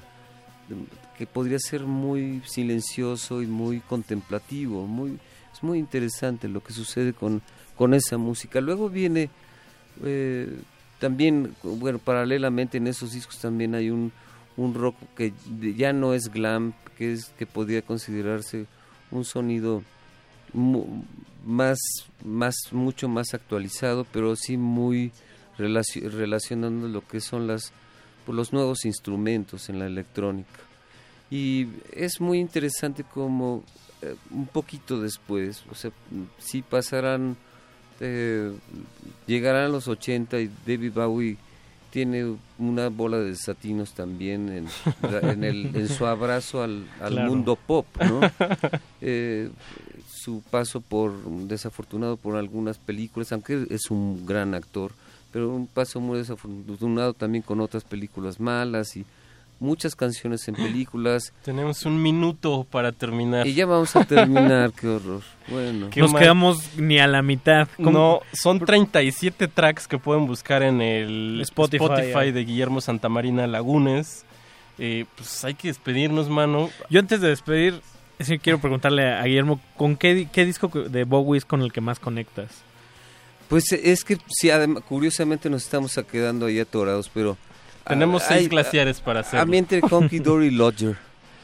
que 1.17 1.27
podría 1.27 1.59
ser 1.59 1.85
muy 1.85 2.43
silencioso 2.47 3.41
y 3.41 3.47
muy 3.47 3.81
contemplativo, 3.81 4.86
muy 4.86 5.18
es 5.55 5.62
muy 5.62 5.78
interesante 5.78 6.49
lo 6.49 6.62
que 6.62 6.75
sucede 6.75 7.15
con, 7.15 7.41
con 7.77 7.94
esa 7.94 8.18
música. 8.18 8.60
Luego 8.60 8.91
viene 8.91 9.31
eh, 10.05 10.55
también, 11.01 11.55
bueno, 11.62 11.99
paralelamente 11.99 12.77
en 12.77 12.86
esos 12.86 13.12
discos 13.12 13.39
también 13.39 13.75
hay 13.75 13.89
un, 13.91 14.12
un 14.59 14.75
rock 14.75 14.97
que 15.17 15.33
ya 15.77 15.93
no 15.94 16.12
es 16.12 16.28
glam, 16.28 16.75
que 16.99 17.15
es 17.15 17.33
que 17.39 17.47
podría 17.47 17.81
considerarse 17.83 18.67
un 19.10 19.25
sonido 19.25 19.83
más, 20.55 21.78
más, 22.25 22.55
mucho 22.73 23.09
más 23.09 23.35
actualizado, 23.35 24.07
pero 24.12 24.36
sí 24.36 24.57
muy 24.57 25.12
relaci- 25.59 26.09
relacionando 26.10 26.89
lo 26.89 27.07
que 27.07 27.20
son 27.20 27.47
las, 27.47 27.73
pues, 28.27 28.36
los 28.36 28.52
nuevos 28.52 28.85
instrumentos 28.85 29.68
en 29.68 29.78
la 29.78 29.86
electrónica. 29.86 30.60
Y 31.31 31.68
es 31.93 32.20
muy 32.20 32.39
interesante 32.39 33.05
como 33.05 33.62
eh, 34.02 34.15
un 34.31 34.47
poquito 34.47 35.01
después, 35.01 35.62
o 35.70 35.75
sea, 35.75 35.91
sí 36.39 36.62
pasarán, 36.62 37.36
eh, 38.01 38.52
llegarán 39.27 39.73
los 39.73 39.89
80 39.89 40.41
y 40.41 40.51
David 40.67 40.93
Bowie 40.94 41.36
tiene 41.91 42.36
una 42.59 42.89
bola 42.89 43.18
de 43.18 43.31
desatinos 43.31 43.93
también 43.94 44.49
en, 44.51 44.68
en, 45.23 45.43
el, 45.44 45.70
en 45.75 45.89
su 45.89 46.07
abrazo 46.07 46.62
al, 46.62 46.86
al 47.01 47.10
Claro. 47.15 47.31
mundo 47.31 47.57
pop, 47.57 47.86
¿no? 48.01 48.20
Eh, 49.01 49.49
su 50.28 50.42
paso 50.42 50.82
por 50.82 51.15
desafortunado 51.48 52.18
por 52.18 52.36
algunas 52.36 52.76
películas, 52.76 53.32
aunque 53.32 53.66
es 53.70 53.90
un 53.90 54.26
gran 54.26 54.55
actor, 54.55 54.92
pero 55.32 55.48
un 55.48 55.66
paso 55.66 56.00
muy 56.00 56.18
desafortunado 56.18 57.15
también 57.15 57.40
con 57.40 57.60
otras 57.62 57.82
películas 57.82 58.39
malas 58.39 58.94
y 58.98 59.07
muchas 59.58 59.97
canciones 59.97 60.47
en 60.47 60.55
películas. 60.66 61.32
Tenemos 61.42 61.86
un 61.86 62.02
minuto 62.02 62.66
para 62.70 62.92
terminar. 62.92 63.47
Y 63.47 63.55
ya 63.55 63.65
vamos 63.65 63.97
a 63.97 64.05
terminar, 64.05 64.70
qué 64.73 64.89
horror. 64.89 65.23
Bueno. 65.48 65.89
Qué 65.89 66.00
Nos 66.02 66.12
mal. 66.12 66.20
quedamos 66.20 66.76
ni 66.76 66.98
a 66.98 67.07
la 67.07 67.23
mitad. 67.23 67.66
¿Cómo? 67.78 67.90
No, 67.90 68.20
son 68.34 68.60
37 68.60 69.48
tracks 69.48 69.89
que 69.89 69.97
pueden 69.97 70.26
buscar 70.26 70.62
en 70.62 70.82
el 70.82 71.40
Spotify, 71.40 71.84
Spotify, 71.84 72.28
ah. 72.28 72.32
de 72.32 72.44
Guillermo 72.44 72.82
Santamarina 72.82 73.47
Lagunes. 73.47 74.26
Eh, 74.76 75.07
pues 75.16 75.42
hay 75.42 75.55
que 75.55 75.68
despedirnos, 75.68 76.28
mano. 76.28 76.68
Yo 76.90 77.00
antes 77.00 77.23
de 77.23 77.28
despedir, 77.28 77.81
sí 78.27 78.39
quiero 78.39 78.59
preguntarle 78.61 79.07
a 79.15 79.23
Guillermo, 79.25 79.61
¿con 79.77 79.97
qué, 79.97 80.29
qué 80.33 80.45
disco 80.45 80.69
de 80.69 81.05
Bowie 81.05 81.39
es 81.39 81.45
con 81.45 81.63
el 81.63 81.73
que 81.73 81.81
más 81.81 81.99
conectas? 81.99 82.49
Pues 83.49 83.73
es 83.73 84.05
que 84.05 84.19
sí, 84.29 84.49
adem- 84.49 84.83
curiosamente 84.83 85.49
nos 85.49 85.65
estamos 85.65 85.99
quedando 86.11 86.47
ahí 86.47 86.61
atorados, 86.61 87.11
pero... 87.13 87.37
Tenemos 87.87 88.23
ah, 88.25 88.27
seis 88.29 88.41
hay- 88.43 88.49
glaciares 88.49 89.01
para 89.01 89.21
hacerlo. 89.21 89.41
A 89.43 89.47
mí 89.47 89.57
entre 89.57 89.81
Honky 89.81 90.19
Dory 90.19 90.47
y 90.49 90.51
Lodger. 90.51 90.97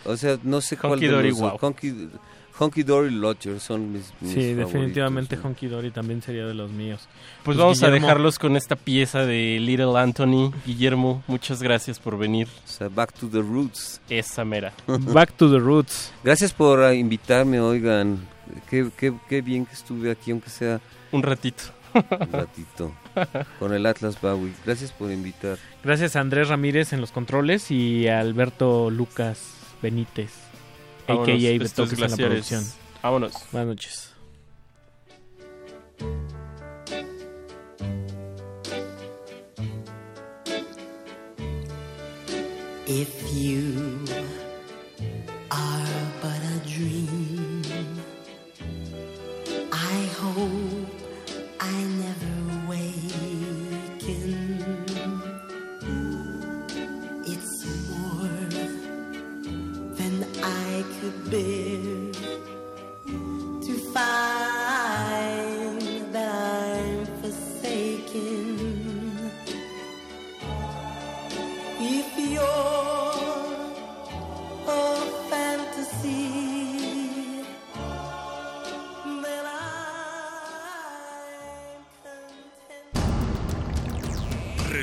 O 0.04 0.14
sea, 0.16 0.36
no 0.42 0.60
sé 0.60 0.76
cuál 0.76 0.94
Honky 0.94 1.06
de 1.06 1.12
Dory, 1.12 1.30
los 1.30 1.38
wow. 1.40 1.58
Honky, 1.60 2.10
Honky 2.58 2.82
Dory 2.84 3.08
y 3.08 3.18
Lodger 3.18 3.58
son 3.58 3.92
mis, 3.92 4.12
mis 4.20 4.30
Sí, 4.32 4.40
favoritos, 4.54 4.72
definitivamente 4.72 5.36
¿no? 5.36 5.42
Honky 5.42 5.66
Dory 5.66 5.90
también 5.90 6.22
sería 6.22 6.46
de 6.46 6.54
los 6.54 6.70
míos. 6.70 7.08
Pues, 7.42 7.56
vamos 7.56 7.82
a 7.82 7.86
Guillermo- 7.88 8.06
dejarlos 8.06 8.38
con 8.38 8.56
esta 8.56 8.76
pieza 8.76 9.26
de 9.26 9.58
Little 9.60 9.98
Anthony. 9.98 10.52
Guillermo, 10.64 11.22
muchas 11.26 11.62
gracias 11.62 11.98
por 11.98 12.16
venir. 12.16 12.46
O 12.64 12.68
sea, 12.68 12.88
Back 12.88 13.12
to 13.14 13.28
the 13.28 13.40
Roots. 13.40 14.00
Esa 14.08 14.44
mera. 14.44 14.72
Back 14.86 15.32
to 15.32 15.50
the 15.50 15.58
Roots. 15.58 16.12
Gracias 16.22 16.52
por 16.52 16.80
ah, 16.82 16.94
invitarme, 16.94 17.58
oigan. 17.60 18.18
Qué, 18.70 18.88
qué, 18.96 19.12
qué 19.28 19.40
bien 19.42 19.66
que 19.66 19.72
estuve 19.72 20.10
aquí, 20.10 20.30
aunque 20.30 20.50
sea 20.50 20.80
Un 21.12 21.22
ratito. 21.22 21.64
un 21.94 22.32
ratito, 22.32 22.92
con 23.58 23.72
el 23.72 23.86
Atlas 23.86 24.20
Bowie. 24.20 24.52
Gracias 24.66 24.92
por 24.92 25.10
invitar. 25.10 25.58
Gracias 25.82 26.14
a 26.16 26.20
Andrés 26.20 26.48
Ramírez 26.48 26.92
en 26.92 27.00
los 27.00 27.10
controles 27.12 27.70
y 27.70 28.06
a 28.08 28.18
Alberto 28.20 28.90
Lucas 28.90 29.54
Benítez, 29.80 30.32
Vámonos, 31.06 31.28
a.k.a. 31.28 31.58
Betoques 31.58 31.98
en 32.00 32.10
la 32.10 32.16
producción. 32.16 32.64
Vámonos. 33.02 33.34
Buenas 33.52 33.68
noches. 33.68 34.10
If 42.86 43.32
you 43.32 44.04
are 45.50 45.86
but 46.20 46.40
a 46.54 46.68
dream, 46.68 47.13